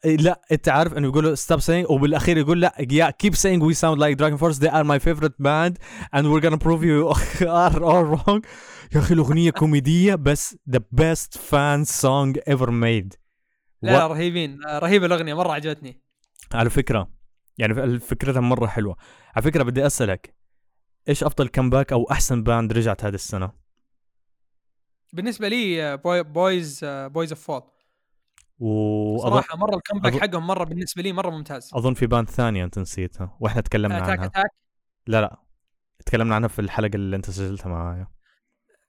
إيه، 0.05 0.17
لا 0.17 0.41
أنت 0.53 0.69
عارف 0.69 0.95
إنه 0.99 1.09
يقولوا 1.09 1.35
stop 1.35 1.61
saying 1.61 1.91
وبالأخير 1.91 2.39
يقول 2.39 2.61
لا 2.61 2.75
yeah 2.81 3.27
keep 3.27 3.35
saying 3.35 3.61
we 3.61 3.75
sound 3.75 3.99
like 3.99 4.17
Dragon 4.17 4.39
Force 4.39 4.59
they 4.59 4.71
are 4.71 4.85
my 4.85 4.99
favorite 4.99 5.37
band 5.43 5.75
and 6.17 6.25
we're 6.27 6.41
gonna 6.47 6.59
prove 6.65 6.83
you 6.85 7.09
are 7.49 7.83
all 7.85 8.05
wrong. 8.17 8.41
يا 8.95 8.99
أخي 9.01 9.15
الأغنية 9.15 9.51
كوميدية 9.51 10.15
بس 10.15 10.57
the 10.71 10.81
best 11.01 11.39
fan 11.51 11.85
song 12.01 12.41
ever 12.55 12.67
made. 12.69 13.17
لا 13.83 13.91
لا 13.93 14.05
و- 14.05 14.13
رهيبين. 14.13 14.59
آه، 14.67 14.79
رهيبة 14.79 15.07
الأغنية 15.07 15.35
مرة 15.35 15.53
عجبتني. 15.53 16.03
على 16.55 16.71
فكرة 16.71 17.11
يعني 17.59 17.99
فكرتها 17.99 18.41
مرة 18.41 18.67
حلوة. 18.67 18.97
على 19.37 19.43
فكرة 19.45 19.63
بدي 19.63 19.87
أسألك 19.87 20.35
إيش 21.09 21.25
أفضل 21.25 21.49
comeback 21.49 21.93
أو 21.93 22.05
أحسن 22.11 22.43
band 22.43 22.73
رجعت 22.73 23.05
هذه 23.05 23.15
السنة؟ 23.15 23.53
بالنسبة 25.13 25.49
لي 25.49 25.83
آه، 25.85 25.95
Boy 25.95 26.23
Boys 26.23 26.81
Boys 26.85 27.33
of 27.33 27.41
Fall 27.45 27.63
وأظن 28.59 29.31
صراحة 29.31 29.57
مرة 29.57 29.77
ال 29.77 29.81
comeback 29.81 30.13
أظن- 30.15 30.21
حقهم 30.21 30.47
مرة 30.47 30.65
بالنسبة 30.65 31.03
لي 31.03 31.13
مرة 31.13 31.31
ممتاز. 31.31 31.71
أظن 31.75 31.95
في 31.95 32.07
band 32.07 32.29
ثانية 32.31 32.65
أنت 32.65 32.79
نسيتها 32.79 33.37
وإحنا 33.41 33.61
تكلمنا 33.61 33.99
Attack 33.99 34.19
عنها. 34.19 34.27
Attack 34.27 34.51
لا 35.07 35.21
لا 35.21 35.37
تكلمنا 36.07 36.35
عنها 36.35 36.49
في 36.49 36.59
الحلقة 36.59 36.95
اللي 36.95 37.17
أنت 37.17 37.31
سجلتها 37.31 37.69
معايا. 37.69 38.07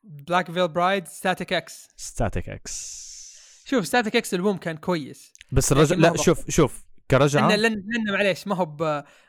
بلاك 0.04 0.52
فيل 0.52 0.68
برايد 0.68 1.08
ستاتيك 1.08 1.54
إكس 1.54 1.88
ستاتيك 1.98 2.50
إكس 2.50 3.02
شوف 3.66 3.88
ستاتيك 3.88 4.16
إكس 4.16 4.34
البوم 4.34 4.58
كان 4.58 4.78
كويس. 4.78 5.34
بس 5.52 5.72
الرجل 5.72 6.02
لا 6.02 6.18
شوف 6.18 6.50
شوف 6.50 6.84
كرجعة. 7.12 7.48
لأن 7.48 7.60
لأن 7.60 7.72
لأن 7.74 8.14
معليش 8.14 8.48
ما 8.48 8.56
هو 8.56 8.66
ب... 8.66 8.82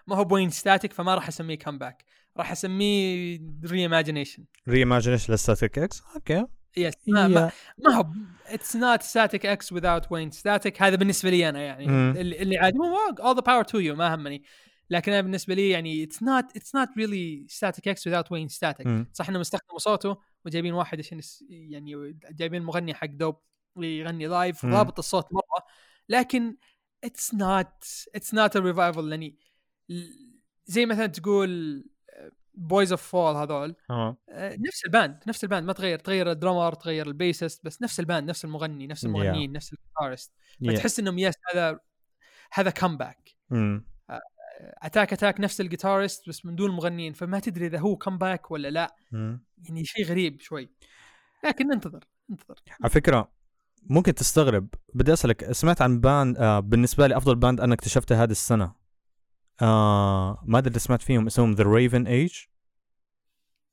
ما 0.06 0.16
هو 0.16 0.24
ب 0.24 0.29
Wayne 0.29 0.51
Static 0.51 0.93
فما 0.93 1.14
راح 1.14 1.28
أسميه 1.28 1.59
comeback 1.59 2.05
راح 2.36 2.52
أسميه 2.52 3.39
ري 3.64 3.81
ايماجينيشن 3.81 4.44
ري 4.69 4.78
ايماجينيشن 4.78 5.32
لستاتيك 5.35 5.78
إكس 5.78 6.02
أوكي. 6.16 6.47
يس 6.77 6.94
ما, 7.07 7.28
ما, 7.28 7.51
ما 7.78 7.94
هو 7.94 8.07
it's 8.47 8.77
not 8.77 9.02
Static-X 9.02 9.74
without 9.74 10.07
Wayne 10.10 10.31
Static 10.31 10.82
هذا 10.82 10.97
بالنسبة 10.97 11.31
لي 11.31 11.49
أنا 11.49 11.62
يعني 11.62 11.86
مم. 11.86 12.15
اللي, 12.16 12.43
اللي 12.43 12.59
عادي 12.59 12.78
مو 12.78 12.97
all 13.20 13.36
the 13.36 13.43
power 13.43 13.66
to 13.70 13.74
you 13.74 13.97
ما 13.97 14.15
همني 14.15 14.43
لكن 14.90 15.12
أنا 15.12 15.20
بالنسبة 15.20 15.55
لي 15.55 15.70
يعني 15.70 16.05
it's 16.05 16.23
not 16.23 16.56
it's 16.56 16.74
not 16.74 16.89
really 16.97 17.47
Static-X 17.48 18.09
without 18.09 18.32
Wayne 18.32 18.48
Static. 18.48 18.86
صح 19.12 19.28
إنهم 19.28 19.40
استخدموا 19.40 19.78
صوته 19.78 20.16
وجايبين 20.44 20.74
واحد 20.74 20.99
عشان 20.99 21.20
يعني 21.49 22.19
جايبين 22.31 22.62
مغني 22.62 22.94
حق 22.94 23.07
dub 23.06 23.36
يغني 23.77 24.27
live. 24.27 24.66
ضابط 24.66 24.99
الصوت 24.99 25.32
مرة 25.32 25.66
لكن 26.09 26.57
it's 27.05 27.35
not 27.35 27.85
it's 28.14 28.35
not 28.35 28.56
a 28.56 28.60
revival 28.60 29.10
يعني 29.11 29.39
زي 30.66 30.86
مثلا 30.86 31.07
تقول 31.07 31.85
Boys 32.55 32.93
of 32.93 33.02
Fall 33.02 33.36
هذول. 33.37 33.74
آه. 33.91 34.16
آه، 34.31 34.57
نفس 34.69 34.85
ال 34.85 34.91
band 34.91 35.19
نفس 35.27 35.45
ال 35.44 35.49
band 35.49 35.66
ما 35.66 35.73
تغير 35.73 35.99
تغير 35.99 36.31
ال 36.31 36.36
drummer 36.36 36.74
تغير 36.74 37.07
ال 37.06 37.14
bassist 37.14 37.64
بس 37.65 37.83
نفس 37.83 38.01
ال 38.01 38.06
band 38.06 38.28
نفس 38.29 38.45
المغني 38.45 38.87
نفس 38.87 39.03
Yeah. 39.03 39.07
المغنيين 39.07 39.53
نفس 39.53 39.73
ال 39.73 39.78
guitarist 39.78 40.32
Yeah. 40.65 40.70
فتحس 40.70 40.99
إنهم 40.99 41.19
yes 41.19 41.35
هذا 41.55 41.79
هذا 42.53 42.70
comeback. 42.70 43.31
Attack 44.82 45.12
Attack 45.12 45.40
نفس 45.41 45.61
ال 45.60 45.67
guitarist 45.67 46.28
بس 46.29 46.47
من 46.47 46.57
دون 46.57 46.70
مغنيين 46.70 47.12
فما 47.12 47.41
تدري 47.41 47.66
إذا 47.66 47.79
هو 47.79 47.97
comeback 47.97 48.51
ولا 48.51 48.69
لا. 48.69 48.97
مم. 49.12 49.45
يعني 49.65 49.85
شيء 49.85 50.05
غريب 50.05 50.41
شوي. 50.41 50.70
لكن 51.45 51.66
ننتظر 51.66 52.05
ننتظر. 52.31 52.55
على 52.81 52.91
فكرة 52.91 53.33
ممكن 53.83 54.15
تستغرب. 54.15 54.69
بدي 54.95 55.12
أسألك 55.12 55.53
سمعت 55.53 55.83
عن 55.83 56.01
band 56.01 56.39
آه 56.39 56.61
بالنسبة 56.61 57.07
لي 57.07 57.16
أفضل 57.16 57.35
band 57.35 57.60
أنا 57.61 57.74
اكتشفته 57.74 58.23
هذه 58.23 58.31
السنة. 58.31 58.81
آه 59.62 60.43
ما 60.47 60.59
أدري 60.59 60.70
إذا 60.70 60.78
سمعت 60.78 61.02
فيهم 61.02 61.26
اسمهم 61.26 61.52
ذا 61.52 61.64
ريفن 61.64 62.06
ايج 62.06 62.34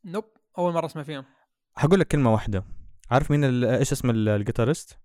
نوب 0.06 0.26
أول 0.57 0.74
مرة 0.74 0.86
أسمع 0.86 1.03
فيهم. 1.03 1.26
حقول 1.78 1.99
لك 1.99 2.07
كلمة 2.07 2.34
واحدة. 2.34 2.66
عارف 3.11 3.32
مين 3.32 3.64
إيش 3.64 3.91
اسم 3.91 4.10
ال- 4.10 4.30
ال 4.30 4.36
guitarist؟ 4.36 4.98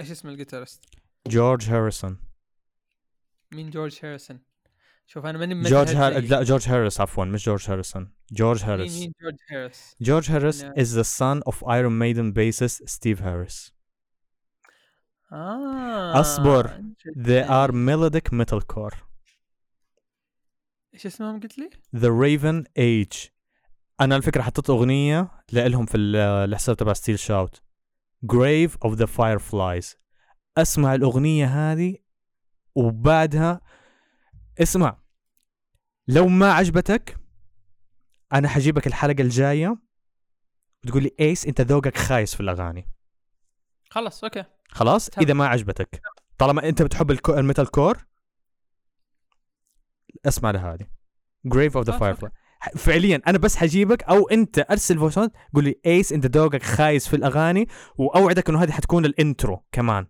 إيش 0.00 0.10
اسم 0.10 0.28
ال 0.28 0.33
guitarist؟ 0.33 0.84
جورج 1.26 1.70
هاريسون 1.70 2.18
مين 3.52 3.70
جورج 3.70 3.98
هاريسون 4.02 4.40
شوف 5.06 5.26
أنا 5.26 5.38
ماني 5.38 5.62
جورج 5.62 5.94
هار... 5.96 6.12
لا 6.18 6.42
جورج 6.42 6.68
هاريس 6.68 7.00
عفوا 7.00 7.24
مش 7.24 7.44
جورج 7.44 7.70
هاريسون 7.70 8.12
جورج 8.32 8.62
هاريس 8.64 8.98
مين 8.98 9.12
جورج 9.22 9.36
هاريس 9.50 9.96
جورج 10.00 10.30
هاريس 10.30 10.64
the 10.98 11.04
son 11.18 11.52
of 11.52 11.56
Iron 11.56 11.98
Maiden 12.02 12.32
bassist 12.36 12.88
Steve 12.88 13.20
Harris. 13.20 13.72
آه 15.32 16.20
أصبر. 16.20 16.68
they 17.16 17.44
are 17.48 17.70
interesting. 17.70 17.86
melodic 17.86 18.32
metalcore. 18.32 19.05
إيش 20.96 21.06
اسمهم 21.06 21.40
قلت 21.40 21.58
لي؟ 21.58 21.70
The 21.96 22.08
Raven 22.08 22.64
Age. 22.78 23.30
أنا 24.00 24.14
على 24.14 24.22
فكرة 24.22 24.42
حطيت 24.42 24.70
أغنية 24.70 25.30
لهم 25.52 25.86
في 25.86 25.96
ال- 25.96 26.16
الحساب 26.16 26.76
تبع 26.76 26.92
Steel 26.92 27.18
Shout 27.18 27.62
Grave 28.32 28.70
of 28.88 28.96
the 28.98 29.06
Fireflies. 29.06 29.96
أسمع 30.58 30.94
الأغنية 30.94 31.46
هذه 31.46 31.96
وبعدها 32.74 33.60
اسمع. 34.62 35.02
لو 36.08 36.28
ما 36.28 36.52
عجبتك 36.52 37.16
أنا 38.32 38.48
حجيبك 38.48 38.86
الحلقة 38.86 39.22
الجاية 39.22 39.78
وتقول 40.84 41.02
لي 41.02 41.10
Ace 41.20 41.46
أنت 41.46 41.60
ذوقك 41.60 41.96
خايس 41.96 42.34
في 42.34 42.40
الأغاني. 42.40 42.88
خلاص 43.90 44.24
okay. 44.24 44.44
خلاص. 44.68 45.08
إذا 45.18 45.34
ما 45.34 45.46
عجبتك. 45.46 46.02
طالما 46.38 46.68
أنت 46.68 46.82
بتحب. 46.82 47.10
ال 47.28 47.70
metalcore 47.70 48.06
اسمع 50.24 50.50
لهذه. 50.50 50.86
Grave 51.54 51.72
of 51.72 51.84
the 51.84 51.90
خلاص، 51.90 52.02
okay. 52.02 52.26
Firefly. 52.26 52.30
ح- 52.60 52.76
فعليا 52.76 53.22
أنا 53.26 53.38
بس 53.38 53.56
حجيبك 53.56 54.02
أو 54.02 54.28
أنت 54.28 54.66
أرسل 54.70 54.98
voice 54.98 55.26
ات 55.26 55.32
قول 55.54 55.64
لي 55.64 55.80
Ace 55.86 56.12
انت 56.12 56.36
ذوقك 56.36 56.62
خايس 56.62 57.08
في 57.08 57.16
الأغاني 57.16 57.68
وأوعدك 57.96 58.48
إنه 58.48 58.62
هذه 58.62 58.70
حتكون 58.70 59.04
ال 59.04 59.14
intro 59.14 59.64
كمان. 59.72 60.06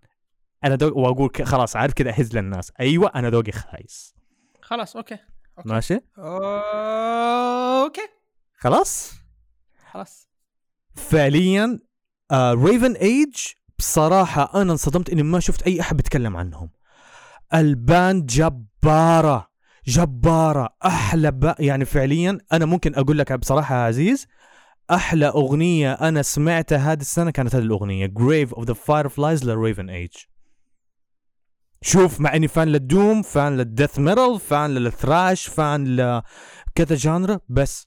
أنا 0.65 0.77
ذوق 0.77 0.97
وأقول 0.97 1.31
خلاص 1.43 1.77
عارف 1.77 1.93
كذا 1.93 2.11
أهز 2.11 2.37
للناس. 2.37 2.73
أيوه 2.81 3.13
أنا 3.15 3.31
ذوقي 3.31 3.53
خايس. 3.53 4.15
خلاص 4.63 4.97
okay 4.97 5.19
okay. 5.59 5.69
ماشي؟ 5.69 6.01
okay. 6.19 8.09
خلاص؟ 8.59 9.13
خلاص. 9.91 10.29
فعليا 10.95 11.79
Raven 12.33 12.93
Age 12.93 13.35
بصراحة 13.79 14.63
أنا 14.63 14.73
انصدمت 14.73 15.11
إني 15.11 15.23
ما 15.23 15.41
شفت 15.41 15.63
أي 15.63 15.81
أحد 15.81 15.97
بيتكلم 15.97 16.37
عنهم. 16.37 16.71
ال 17.55 17.69
band 17.69 18.27
جبارة. 18.27 19.51
جبارة 19.87 20.69
أحلى 20.85 21.31
ب... 21.31 21.55
يعني 21.59 21.85
فعليا 21.85 22.39
أنا 22.53 22.67
ممكن 22.67 22.95
أقول 22.95 23.19
لك 23.19 23.33
بصراحة 23.33 23.75
يا 23.75 23.81
عزيز 23.81 24.27
أحلى 24.91 25.27
أغنية 25.27 25.93
أنا 25.93 26.23
سمعتها 26.23 26.93
هذه 26.93 27.01
السنة 27.01 27.31
كانت 27.31 27.55
هذه 27.55 27.63
الأغنية 27.63 28.07
Grave 28.07 28.51
of 28.51 28.65
the 28.65 28.75
Fireflies 28.75 29.45
ل 29.45 29.52
Raven 29.52 29.91
Age 29.91 30.13
شوف 31.83 32.21
مع 32.21 32.35
إني 32.37 32.49
fan 32.49 32.69
لل 32.69 32.87
doom 32.87 33.23
fan 33.23 33.57
لل 33.57 33.69
death 33.69 33.99
metal 33.99 34.41
fan 34.41 34.75
لل 34.75 34.93
thrash 34.93 35.47
fan 35.47 35.97
لكذا 35.97 36.97
genre 36.97 37.41
بس 37.49 37.87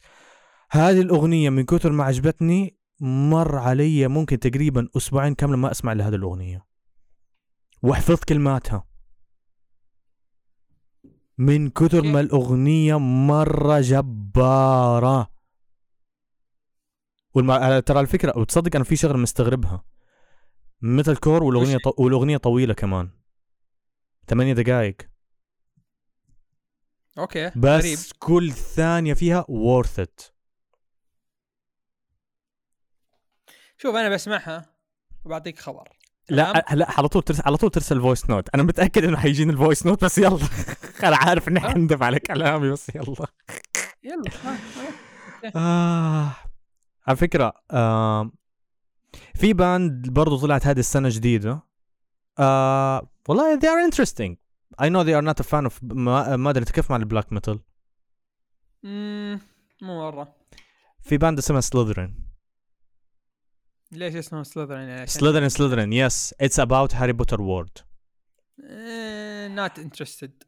هذه 0.72 1.02
الأغنية 1.02 1.50
من 1.50 1.66
كثر 1.66 1.92
ما 1.92 2.04
عجبتني 2.04 2.80
مر 3.00 3.56
علي 3.56 4.08
ممكن 4.08 4.40
تقريبا 4.40 4.90
أسبوعين 4.98 5.34
كاملة 5.36 5.58
ما 5.58 5.72
أسمع 5.72 5.92
إلا 5.92 6.08
هذه 6.08 6.16
الأغنية. 6.16 6.66
وحفظت 7.84 8.24
كلماتها. 8.24 8.89
من 11.40 11.70
كثر. 11.70 12.02
ما 12.02 12.20
الأغنية 12.20 13.00
مرة 13.00 13.80
جبارة. 13.80 15.32
والمع... 17.34 17.80
ترى 17.80 18.00
الفكرة 18.00 18.38
وتصدق 18.38 18.76
أنا 18.76 18.84
في 18.84 18.96
شغلة 18.96 19.18
مستغربها. 19.18 19.84
metalcore 20.82 21.44
والأغنية 21.44 21.76
وش 21.76 21.82
ط... 21.82 22.00
والأغنية 22.00 22.38
طويلة 22.38 22.74
كمان. 22.74 23.12
ثمانية 24.28 24.54
دقائق 24.54 24.96
okay 27.18 27.52
بس 27.56 27.84
غريب. 27.84 28.00
كل 28.20 28.52
ثانية 28.52 29.14
فيها 29.14 29.46
worth 29.50 30.04
it. 30.04 30.32
شوف 33.78 33.96
أنا 33.96 34.10
بسمعها 34.10 34.76
وبعطيك 35.26 35.60
خبر. 35.60 35.99
لا 36.30 36.66
لا 36.72 36.92
على 36.92 37.08
طول 37.08 37.22
ترسل 37.24 37.44
على 37.46 37.58
طول 37.58 37.70
ترسل 37.70 38.02
voice 38.02 38.30
note 38.30 38.50
أنا 38.50 38.64
متأكد 38.64 39.04
إنه 39.04 39.18
حيجيني 39.18 39.52
ال 39.52 39.58
voice 39.58 39.86
note 39.86 40.04
بس 40.06 40.18
يلا. 40.18 40.40
أنا 41.04 41.18
عارف 41.18 41.48
إني 41.48 41.60
حندم 41.60 42.04
على 42.04 42.20
كلامي 42.20 42.72
بس 42.72 42.90
يلا. 42.96 43.28
يلا 44.04 44.32
آه، 45.56 45.60
آه. 45.60 46.32
على 47.08 47.18
فكرة 47.18 47.54
آه. 47.72 48.32
في 49.36 49.54
band 49.54 50.10
برضو 50.10 50.38
طلعت 50.38 50.68
هذه 50.68 50.80
السنة 50.80 51.10
جديدة. 51.10 51.64
آه. 52.40 53.10
والله 53.30 53.60
they 53.60 53.64
are 53.64 53.92
interesting. 53.92 54.36
I 54.82 54.90
know 54.90 55.04
they 55.04 55.14
are 55.14 55.26
not 55.34 55.40
a 55.40 55.48
fan 55.50 55.66
of 55.72 55.74
ما, 55.84 56.50
أدري 56.50 56.66
كيف 56.66 56.92
مع 56.92 56.96
ال 56.96 57.02
black 57.02 57.34
metal 57.34 57.60
مو 59.82 60.10
مرة. 60.10 60.36
في 61.02 61.18
band 61.18 61.38
اسمها 61.38 61.62
Slytherin 61.62 62.29
ليش 63.92 64.16
اسمه 64.16 64.44
سليذرين 64.44 64.90
عشان؟ 64.90 65.06
Slytherin 65.06 65.50
Slytherin 65.50 65.94
yes 65.94 66.36
it's 66.42 66.60
about 66.60 66.96
Harry 66.96 67.14
Potter 67.14 67.42
world 67.42 67.78
not 69.50 69.80
interested 69.80 70.44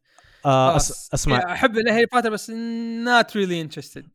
أسمع. 0.46 1.54
أحب 1.54 1.78
هاري 1.78 2.06
بوتر 2.06 2.30
بس 2.30 2.50
not 3.06 3.38
really 3.38 3.62
interested 3.62 4.08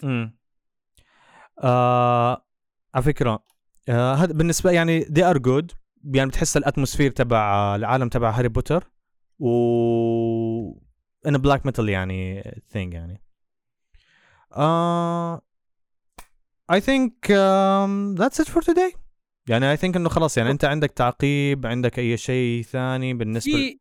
على 2.94 3.02
فكرة 3.04 3.44
آه 3.88 4.14
هذا 4.14 4.32
بالنسبة 4.32 4.70
يعني 4.70 5.04
they 5.04 5.34
are 5.34 5.38
good. 5.38 5.74
يعني 6.14 6.28
بتحس 6.28 6.56
ال 6.56 6.61
atmosphere 6.61 7.10
تبع 7.10 7.54
آه، 7.54 7.76
العالم 7.76 8.08
تبع 8.08 8.30
هاري 8.30 8.48
بوتر. 8.48 8.90
و 9.38 9.48
unblack 11.26 11.66
metal 11.66 11.88
يعني 11.88 12.42
thing 12.42 12.94
يعني. 12.94 13.22
آه 14.52 15.42
I 16.72 16.80
think 16.80 17.12
um, 17.30 18.16
that's 18.20 18.38
it 18.40 18.48
for 18.48 18.60
today. 18.60 19.05
يعني 19.48 19.76
I 19.76 19.80
think 19.80 19.96
إنه 19.96 20.08
خلاص 20.08 20.38
يعني 20.38 20.50
أنت 20.50 20.64
عندك 20.64 20.90
تعقيب 20.90 21.66
عندك 21.66 21.98
أي 21.98 22.16
شيء 22.16 22.62
ثاني 22.62 23.14
بالنسبة 23.14 23.52
في 23.52 23.78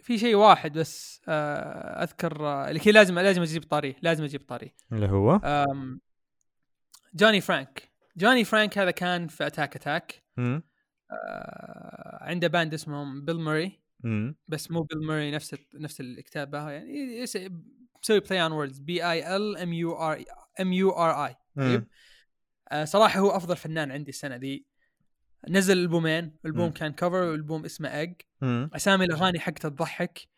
في 0.00 0.18
شيء 0.18 0.34
واحد 0.34 0.78
بس 0.78 1.20
آه، 1.28 2.02
أذكر 2.02 2.46
آه، 2.46 2.68
اللي 2.68 2.80
هي 2.84 2.92
لازم 2.92 3.18
لازم 3.18 3.42
أجيب 3.42 3.62
طاريه 3.62 3.96
لازم 4.02 4.24
أجيب 4.24 4.40
طاريه. 4.48 4.74
اللي 4.92 5.08
هو؟ 5.08 5.40
جوني 7.14 7.40
فرانك. 7.40 7.92
جوني 8.16 8.44
فرانك 8.44 8.78
هذا 8.78 8.90
كان 8.90 9.28
في 9.28 9.46
Attack 9.46 9.76
Attack. 9.76 10.22
آه، 10.38 10.62
عنده 12.20 12.48
band 12.48 12.74
اسمهم 12.74 13.24
Bilmuri. 13.24 13.80
بس 14.48 14.70
مو 14.70 14.82
Bill 14.82 15.06
Murray 15.06 15.30
نفس 15.30 15.56
نفس 15.74 16.00
الكتابه 16.00 16.70
يعني. 16.70 17.22
مسوي 18.02 18.20
play 18.20 18.42
on 18.42 18.52
words 18.52 18.78
B 18.78 19.10
I 19.10 19.36
L 19.36 19.56
M 19.56 19.72
U 19.72 19.92
R 19.92 20.24
M 20.60 20.72
U 20.72 20.90
R 20.90 21.26
I 21.26 21.36
صراحة 22.84 23.20
هو 23.20 23.30
أفضل 23.30 23.56
فنان 23.56 23.90
عندي 23.92 24.10
السنة 24.10 24.36
ذي. 24.36 24.66
نزل 25.48 25.78
ألبومين. 25.78 26.36
ألبوم. 26.46 26.70
كان 26.70 26.92
cover 26.92 27.14
وألبوم 27.14 27.64
اسمه 27.64 27.88
اج. 27.88 28.14
أسامي 28.42 29.04
الأغاني 29.04 29.38
حقته 29.40 29.68
تضحك 29.68 30.28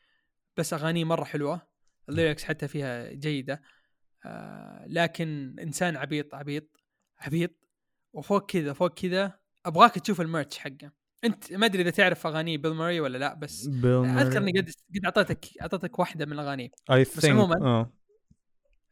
بس 0.56 0.72
أغانيه 0.72 1.04
مرة 1.04 1.24
حلوة. 1.24 1.68
ال 2.08 2.13
lyrics 2.13 2.44
حتى 2.44 2.68
فيها 2.68 3.12
جيدة. 3.12 3.62
آه 4.24 4.84
لكن 4.86 5.56
إنسان 5.60 5.96
عبيط 5.96 6.34
عبيط 6.34 6.68
عبيط. 7.18 7.50
وفوق 8.12 8.50
كذا 8.50 8.72
فوق 8.72 8.94
كذا 8.94 9.38
أبغاك 9.66 9.94
تشوف 9.94 10.20
ال 10.20 10.27
merch 10.27 10.58
حقه. 10.58 10.92
أنت 11.24 11.52
ما 11.52 11.66
أدري 11.66 11.82
إذا 11.82 11.90
تعرف 11.90 12.26
أغاني 12.26 12.56
Bilmuri 12.56 13.00
ولا 13.00 13.18
لا 13.18 13.34
بس 13.34 13.66
أذكر 13.66 14.38
إني 14.38 14.52
قد 14.60 14.70
قد 14.94 15.04
اعطيتك 15.04 15.46
أعطيتك 15.62 15.98
واحدة 15.98 16.26
من 16.26 16.32
الاغاني 16.32 16.72
اي 16.90 17.02
بس 17.02 17.20
think 17.20 17.34
عموماً، 17.34 17.66
آه. 17.66 17.92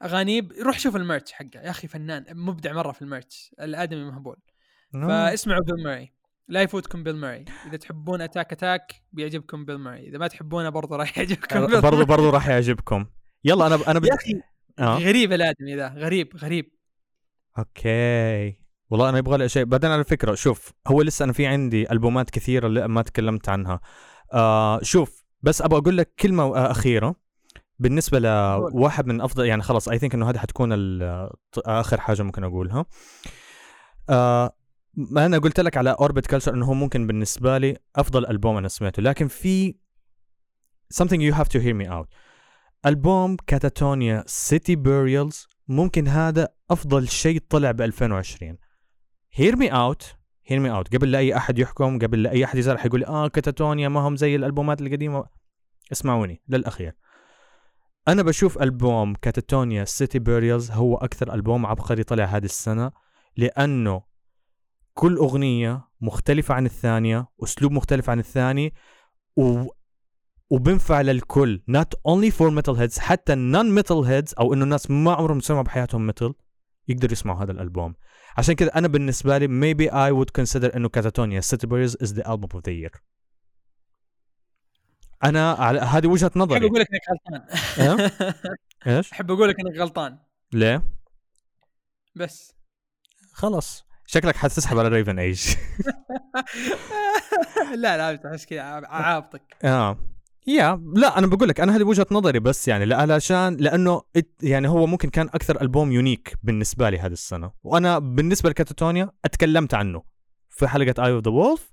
اغاني 0.02 0.48
روح 0.60 0.78
شوف 0.78 0.96
ال 0.96 1.02
merch 1.02 1.32
حقه. 1.32 1.60
يا 1.60 1.70
أخي 1.70 1.88
فنان 1.88 2.24
مبدع 2.30 2.72
مرة 2.72 2.92
في 2.92 3.02
ال 3.02 3.11
merch 3.11 3.54
الأدمي 3.60 4.04
مهبول. 4.04 4.36
آه. 4.36 4.55
فاسمعوا 4.92 5.64
Bilmuri 5.64 6.12
لا 6.48 6.62
يفوتكم 6.62 7.02
Bilmuri 7.02 7.44
إذا 7.68 7.76
تحبون 7.76 8.20
Attack 8.20 8.52
Attack 8.52 8.92
بيعجبكم 9.12 9.64
Bilmuri 9.64 10.08
إذا 10.08 10.18
ما 10.18 10.26
تحبونه 10.28 10.68
برضه 10.68 10.96
راح 10.96 11.18
يعجبكم 11.18 11.66
بيل 11.66 11.80
برضو 11.80 11.96
ماري. 11.96 12.04
برضو 12.04 12.30
راح 12.30 12.48
يعجبكم. 12.48 13.06
يلا 13.44 13.66
أنا 13.66 13.74
أنا 13.74 13.94
يا 13.94 13.98
بدي 13.98 14.14
أخي 14.14 14.40
آه. 14.78 14.98
غريب 14.98 15.32
الآدمي 15.32 15.76
ذا. 15.76 15.88
غريب 15.88 16.36
غريب. 16.36 16.72
Okay. 17.58 18.58
والله 18.90 19.08
أنا 19.08 19.18
يبغى 19.18 19.38
لي 19.38 19.48
شيء. 19.48 19.64
بعدين 19.64 19.90
على 19.90 20.04
فكرة 20.04 20.34
شوف 20.34 20.72
هو 20.86 21.02
لسه 21.02 21.24
أنا 21.24 21.32
في 21.32 21.46
عندي 21.46 21.92
ألبومات 21.92 22.30
كثيرة 22.30 22.66
اللي 22.66 22.88
ما 22.88 23.02
تكلمت 23.02 23.48
عنها. 23.48 23.80
آه 24.32 24.82
شوف 24.82 25.24
بس 25.42 25.62
أبغى 25.62 25.78
أقول 25.78 25.96
لك 25.96 26.14
كلمة 26.18 26.42
آه، 26.44 26.70
أخيرة. 26.70 27.14
بالنسبة 27.78 28.18
لواحد 28.18 29.06
من 29.06 29.20
افضل 29.20 29.46
يعني 29.46 29.62
خلاص 29.62 29.88
I 29.88 29.98
think 29.98 30.14
إنه 30.14 30.30
هذه 30.30 30.38
حتكون 30.38 30.72
ال- 30.72 31.30
آخر 31.66 32.00
حاجة 32.00 32.22
ممكن 32.22 32.44
أقولها. 32.44 32.86
آه 34.10 34.56
ما 34.96 35.26
أنا 35.26 35.38
قلت 35.38 35.60
لك 35.60 35.76
على 35.76 35.90
Orbit 35.90 36.26
Culture 36.26 36.54
إنه 36.54 36.66
هو 36.66 36.74
ممكن 36.74 37.06
بالنسبة 37.06 37.58
لي 37.58 37.76
أفضل 37.96 38.26
ألبوم 38.26 38.56
أنا 38.56 38.68
سمعته 38.68 39.02
لكن 39.02 39.28
في 39.28 39.74
something 40.94 41.20
you 41.20 41.34
have 41.34 41.48
to 41.48 41.60
hear 41.60 41.74
me 41.74 41.90
out. 41.90 42.06
ألبوم 42.86 43.36
Katatonia 43.46 44.24
City 44.26 44.76
Burials 44.76 45.48
ممكن 45.68 46.08
هذا 46.08 46.48
أفضل 46.70 47.08
شيء 47.08 47.40
طلع 47.48 47.70
ب 47.70 47.80
2020 47.80 48.58
hear 49.32 49.56
me 49.56 49.72
out 49.72 50.14
hear 50.46 50.60
me 50.60 50.70
out 50.70 50.96
قبل 50.96 51.10
لا 51.10 51.18
أي 51.18 51.36
أحد 51.36 51.58
يحكم 51.58 51.98
قبل 51.98 52.22
لا 52.22 52.30
أي 52.30 52.44
أحد 52.44 52.58
يزرح 52.58 52.86
يقول 52.86 53.04
آه 53.04 53.28
Katatonia 53.28 53.88
ما 53.88 54.00
هم 54.00 54.16
زي 54.16 54.36
الألبومات 54.36 54.80
القديمة. 54.80 55.24
اسمعوني 55.92 56.42
للأخير. 56.48 56.96
أنا 58.08 58.22
بشوف 58.22 58.62
ألبوم 58.62 59.14
Katatonia 59.14 59.84
City 59.84 60.18
Burials 60.18 60.70
هو 60.70 60.96
أكثر 60.96 61.34
ألبوم 61.34 61.66
عبقري 61.66 62.02
طلع 62.02 62.24
هذه 62.24 62.44
السنة 62.44 62.92
لأنه 63.36 64.02
كل 64.98 65.16
أغنية 65.16 65.88
مختلفة 66.00 66.54
عن 66.54 66.66
الثانية 66.66 67.28
أسلوب 67.42 67.72
مختلف 67.72 68.10
عن 68.10 68.18
الثاني 68.18 68.74
و 69.36 69.64
وبنفع 70.50 71.00
للكل 71.00 71.62
not 71.70 71.98
only 72.08 72.30
for 72.30 72.50
metal 72.50 72.76
heads 72.78 72.98
حتى 72.98 73.34
non 73.34 73.82
metal 73.82 74.06
heads 74.06 74.34
أو 74.38 74.54
إنه 74.54 74.64
الناس 74.64 74.90
ما 74.90 75.12
عمرهم 75.12 75.40
سمعوا 75.40 75.62
بحياتهم 75.62 76.12
metal 76.12 76.32
يقدروا 76.88 77.12
يسمعوا 77.12 77.42
هذا 77.42 77.52
الألبوم. 77.52 77.94
عشان 78.38 78.54
كذا 78.54 78.78
أنا 78.78 78.88
بالنسبة 78.88 79.38
لي 79.38 79.48
maybe 79.48 79.90
I 79.90 80.12
would 80.18 80.42
consider 80.42 80.76
إنه 80.76 80.88
كاتاتونيا 80.88 81.40
City 81.40 81.66
Boys 81.66 81.96
is 82.06 82.12
the 82.12 82.26
album 82.26 82.56
of 82.56 82.60
the 82.60 82.72
year. 82.72 83.00
أنا 85.24 85.52
على 85.52 85.80
هذه 85.80 86.16
أحب 86.16 86.38
نظري. 86.38 86.66
أقول 86.66 86.80
لك 86.80 86.88
إنك 86.92 87.02
غلطان. 87.10 88.10
إيش؟ 88.86 89.12
أحب 89.12 89.30
أقول 89.30 89.48
لك 89.48 89.56
إنك 89.60 89.80
غلطان. 89.80 90.18
ليه؟ 90.52 90.82
بس. 92.14 92.54
خلاص. 93.32 93.85
شكلك 94.06 94.36
حتسحب 94.36 94.78
على 94.78 94.88
ريفن 94.88 95.18
ايج 95.18 95.46
لا 97.82 97.96
لا 97.96 98.32
بس 98.32 98.46
كذا 98.46 98.62
عابطك 98.62 99.56
آه. 99.64 99.98
يا 100.46 100.82
لا 100.94 101.18
أنا 101.18 101.26
بقول 101.26 101.48
لك 101.48 101.60
أنا 101.60 101.76
هذه 101.76 101.82
وجهة 101.82 102.06
نظري 102.10 102.38
بس 102.38 102.68
يعني 102.68 102.84
لا 102.84 102.96
علشان 102.96 103.56
لأنه 103.56 104.02
يعني 104.42 104.68
هو 104.68 104.86
ممكن 104.86 105.10
كان 105.10 105.26
أكثر 105.26 105.60
ألبوم 105.62 105.92
unique 105.92 106.34
بالنسبة 106.42 106.90
لي 106.90 106.98
هذه 106.98 107.12
السنة. 107.12 107.52
وأنا 107.62 107.98
بالنسبة 107.98 108.50
ل 108.50 108.56
Katatonia 108.56 109.10
أتكلمت 109.24 109.74
عنه. 109.74 110.02
في 110.48 110.68
حلقة 110.68 111.06
Eye 111.06 111.12
of 111.12 111.24
the 111.24 111.30
Wolf 111.30 111.72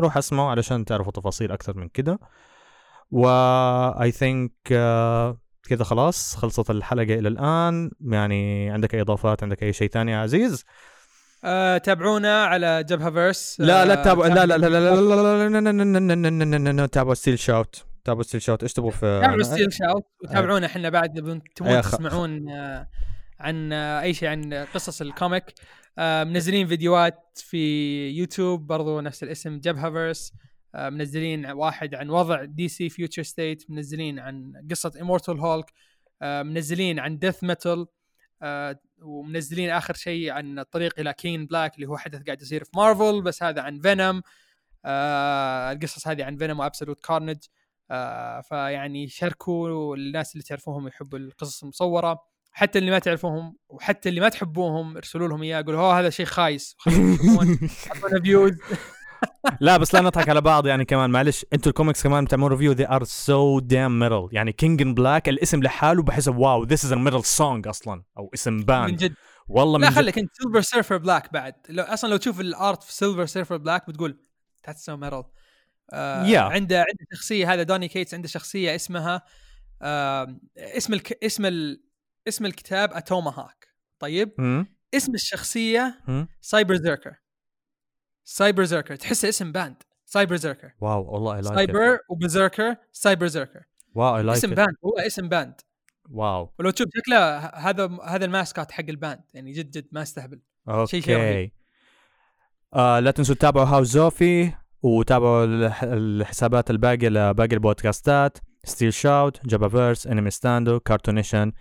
روح 0.00 0.16
اسمعوا 0.16 0.50
علشان 0.50 0.84
تعرفوا 0.84 1.12
تفاصيل 1.12 1.52
أكثر 1.52 1.76
من 1.76 1.88
كده. 1.88 2.18
و 3.10 3.28
I 4.02 4.10
think 4.10 4.52
كذا 5.68 5.84
خلاص 5.84 6.36
خلصت 6.36 6.70
الحلقة 6.70 7.18
إلى 7.18 7.28
الآن. 7.28 7.90
يعني 8.00 8.70
عندك 8.70 8.94
أي 8.94 9.00
إضافات 9.00 9.42
عندك 9.42 9.62
أي 9.62 9.72
شيء 9.72 9.88
ثاني 9.90 10.12
يا 10.12 10.18
عزيز؟ 10.18 10.64
آه، 11.44 11.78
تابعونا 11.78 12.44
على 12.44 12.84
جبهه 12.84 13.10
فيرس 13.10 13.60
لا 13.60 13.84
لا 13.84 14.00
آه، 14.00 14.04
تابعوا 14.04 14.28
لا 14.28 14.46
لا 14.46 14.58
لا 14.58 14.66
لا 14.66 14.80
لا 14.80 14.90
تابعوا- 14.90 15.00
لا 15.00 15.60
لا 15.60 15.60
لا 15.60 15.82
لا 16.30 16.44
لا 16.44 16.58
لا 16.58 16.72
لا 16.72 16.86
تابعوا 16.86 17.14
Steel 17.14 17.38
Shout 17.38 17.84
تابعوا 18.04 18.22
Steel 18.22 18.42
Shout 18.42 18.62
إيش 18.62 18.72
تبغوا 18.72 18.90
في 18.90 19.00
تابعوا 19.22 19.42
ستيل 19.42 19.72
شاوت 19.72 20.04
وتابعونا 20.24 20.66
إحنا 20.66 20.88
بعد 20.88 21.12
تبون 21.14 21.42
تسمعون 21.82 22.48
آه، 22.50 22.88
عن 23.40 23.72
آه، 23.72 24.00
اي 24.00 24.14
شيء 24.14 24.28
عن 24.28 24.54
قصص 24.74 25.00
ال 25.00 25.07
comic 25.07 25.44
آه، 25.98 26.24
منزلين 26.24 26.66
فيديوهات 26.66 27.18
في 27.34 27.58
يوتيوب 28.10 28.66
برضو 28.66 29.00
نفس 29.00 29.22
الاسم 29.22 29.58
جبهه 29.58 29.90
فيرس 29.90 30.32
آه، 30.74 30.90
منزلين 30.90 31.46
واحد 31.46 31.94
عن 31.94 32.10
وضع 32.10 32.44
DC 32.44 32.88
Future 32.88 33.22
State 33.22 33.64
منزلين 33.70 34.18
عن 34.18 34.52
قصه 34.70 34.92
Immortal 35.00 35.40
Hulk 35.40 35.72
منزلين 36.22 36.98
عن 36.98 37.18
Death 37.18 37.44
Metal 37.44 37.86
ومنزلين 39.02 39.70
آخر 39.70 39.94
شيء 39.94 40.30
عن 40.30 40.58
الطريق 40.58 41.00
إلى 41.00 41.12
King 41.12 41.46
in 41.46 41.54
Black 41.54 41.74
اللي 41.74 41.86
هو 41.86 41.96
حدث 41.96 42.22
قاعد 42.22 42.42
يصير 42.42 42.64
في 42.64 42.70
مارفل 42.74 43.22
بس 43.22 43.42
هذا 43.42 43.62
عن 43.62 43.80
Venom. 43.80 44.22
آه 44.84 45.72
القصص 45.72 46.08
هذه 46.08 46.24
عن 46.24 46.36
Venom 46.36 46.58
و 46.58 46.63
Absolute 46.63 47.00
Carnage. 47.00 47.38
آه 47.90 48.40
فيعني 48.40 49.08
شاركوا 49.08 49.96
الناس 49.96 50.32
اللي 50.32 50.42
تعرفوهم 50.42 50.88
يحبوا 50.88 51.18
القصص 51.18 51.62
المصورة. 51.62 52.28
حتى 52.52 52.78
اللي 52.78 52.90
ما 52.90 52.98
تعرفوهم 52.98 53.56
وحتى 53.68 54.08
اللي 54.08 54.20
ما 54.20 54.28
تحبوهم 54.28 54.96
ارسلوا 54.96 55.28
لهم 55.28 55.42
إياه 55.42 55.62
قولوا 55.62 55.92
هذا 55.92 56.10
شيء 56.10 56.26
خايس 56.26 56.74
خلونا 56.78 58.20
فيوز 58.24 58.52
لا 59.60 59.76
بس 59.76 59.94
لا 59.94 60.00
نضحك 60.00 60.28
على 60.28 60.40
بعض 60.40 60.66
يعني 60.66 60.84
كمان. 60.84 61.10
معلش 61.10 61.46
أنتوا 61.52 61.70
الكوميكس 61.70 62.02
كمان 62.02 62.24
بتعملون 62.24 62.50
review 62.50 62.74
they 62.74 62.88
are 62.88 63.04
so 63.04 63.64
damn 63.64 64.02
metal. 64.02 64.28
يعني 64.32 64.52
King 64.52 64.82
in 64.82 64.94
Black 64.94 65.28
الاسم 65.28 65.62
لحاله 65.62 66.02
بحس 66.02 66.28
wow 66.28 66.66
is 66.66 66.70
a 66.70 67.10
metal 67.10 67.22
song 67.38 67.68
أصلا 67.68 68.02
أو 68.18 68.30
اسم 68.34 68.52
من 68.52 68.64
band 68.64 68.96
جد. 68.96 69.14
والله 69.48 69.78
من 69.78 69.84
لا. 69.84 69.90
خليك 69.90 70.18
انت 70.18 70.30
Silver 70.42 70.60
Surfer 70.60 70.96
Black 70.96 71.32
بعد. 71.32 71.54
لو 71.68 71.84
أصلا 71.84 72.10
لو 72.10 72.16
تشوف 72.16 72.40
ال 72.40 72.51
art 72.51 72.82
في 72.82 72.92
Silver 72.92 73.26
Surfer 73.26 73.56
Black 73.56 73.88
بتقول 73.88 74.20
that's 74.66 74.84
so 74.84 74.96
metal 74.96 75.24
Yeah. 75.92 75.94
عنده 76.34 76.78
عنده 76.78 77.06
شخصية 77.14 77.52
هذا 77.52 77.62
Donny 77.62 77.88
Cates 77.88 78.14
عنده 78.14 78.28
شخصية 78.28 78.74
اسمها 78.74 79.22
آه 79.82 80.38
اسم 80.58 80.92
الك... 80.94 81.24
اسم 81.24 81.46
ال... 81.46 81.82
اسم 82.28 82.46
الكتاب 82.46 82.92
Atomahawk 82.92 83.68
طيب؟ 83.98 84.32
هم؟ 84.38 84.66
اسم 84.94 85.14
الشخصية؟ 85.14 86.00
Cyberzerker 86.40 87.12
Cyberzerker 88.30 88.96
تحسه 88.96 89.28
اسم 89.28 89.52
band 89.52 89.76
Cyberzerker 90.04 90.70
wow 90.80 91.12
والله 91.14 91.36
I 91.36 91.40
like 91.40 91.54
cyber 91.54 91.98
وبزيركر 92.08 92.76
Cyberzerker 92.92 93.60
wow 93.94 94.16
I 94.16 94.22
like 94.22 94.38
اسم 94.38 94.54
band 94.54 94.74
هو 94.84 94.98
اسم 95.06 95.28
band 95.28 95.54
wow. 96.10 96.52
ولو 96.58 96.70
تشوف 96.70 96.88
شكله 96.96 97.36
هذا 97.38 97.98
هذا 98.04 98.24
الماسكات 98.24 98.72
حق 98.72 98.84
ال 98.88 98.94
band 98.94 99.20
يعني 99.34 99.52
جد 99.52 99.70
جد 99.70 99.88
ما 99.92 100.02
استهبل 100.02 100.40
شيء- 100.84 101.00
شيء. 101.00 101.52
آه 102.74 103.00
لا 103.00 103.10
تنسوا 103.10 103.34
تتابعوا 103.34 103.66
هاوس 103.66 103.86
زوفي 103.86 104.52
وتابعوا 104.82 105.44
الح- 105.44 105.82
الحسابات 105.82 106.70
الباقية 106.70 107.08
لباقي 107.08 107.54
البودكاستات. 107.54 108.38
Steel 108.64 108.92
Shout 108.92 109.46
جابا 109.46 109.68
فيرس 109.68 110.06
انمي 110.06 110.30
ستاندو 110.30 110.80
كارتونيشن 110.80 111.52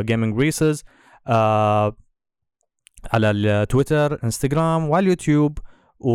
جيمنج 0.00 0.38
ريسز 0.40 0.84
على 3.12 3.30
التويتر 3.30 4.24
انستغرام 4.24 4.88
وعلى 4.88 5.04
اليوتيوب. 5.04 5.58
و... 6.04 6.10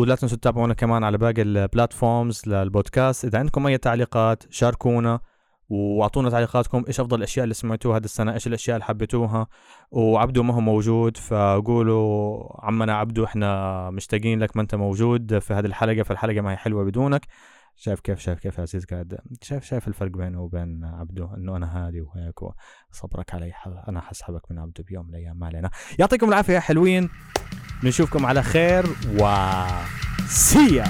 ولا 0.00 0.14
تنسوا 0.14 0.38
تتابعونا 0.38 0.74
كمان 0.74 1.04
على 1.04 1.18
باقي 1.18 1.42
ال 1.42 1.52
platforms 1.52 2.42
لل 2.46 2.62
podcast. 2.62 3.24
إذا 3.24 3.38
عندكم 3.38 3.66
أي 3.66 3.78
تعليقات 3.78 4.44
شاركونا 4.50 5.20
وأعطونا 5.68 6.30
تعليقاتكم. 6.30 6.84
إيش 6.88 7.00
أفضل 7.00 7.18
الأشياء 7.18 7.44
اللي 7.44 7.54
سمعتوها 7.54 7.96
هذه 7.98 8.04
السنة؟ 8.04 8.34
إيش 8.34 8.46
الأشياء 8.46 8.76
اللي 8.76 8.84
حبيتوها؟ 8.84 9.46
وعبدو 9.90 10.42
ما 10.42 10.54
هو 10.54 10.60
موجود 10.60 11.16
فقولوا 11.16 12.66
عمنا 12.66 12.94
عبدو 12.94 13.24
إحنا 13.24 13.90
مشتاقين 13.90 14.40
لك 14.40 14.56
ما 14.56 14.62
أنت 14.62 14.74
موجود 14.74 15.38
في 15.38 15.54
هذه 15.54 15.66
الحلقة 15.66 16.02
فالحلقة 16.02 16.40
ما 16.40 16.52
هي 16.52 16.56
حلوة 16.56 16.84
بدونك. 16.84 17.26
شايف 17.78 18.00
كيف 18.00 18.18
شايف 18.18 18.38
كيف 18.38 18.60
عزيز 18.60 18.84
قاعد؟ 18.84 19.18
شايف 19.42 19.64
شايف 19.64 19.88
الفرق 19.88 20.10
بينه 20.10 20.40
وبين 20.40 20.84
عبدو 20.84 21.34
إنه 21.34 21.56
أنا 21.56 21.86
هادي 21.86 22.00
وهيك 22.00 22.34
صبرك 22.90 23.34
علي 23.34 23.52
أنا 23.88 24.00
حسحبك 24.00 24.50
من 24.50 24.58
عبدو 24.58 24.82
بيوم 24.82 25.06
من 25.06 25.10
الأيام 25.10 25.38
ما 25.38 25.46
علينا. 25.46 25.70
يعطيكم 25.98 26.28
العافية 26.28 26.54
يا 26.54 26.60
حلوين. 26.60 27.08
نشوفكم 27.84 28.26
على 28.26 28.42
خير 28.42 28.84
و 29.20 29.52
سيا 30.28 30.84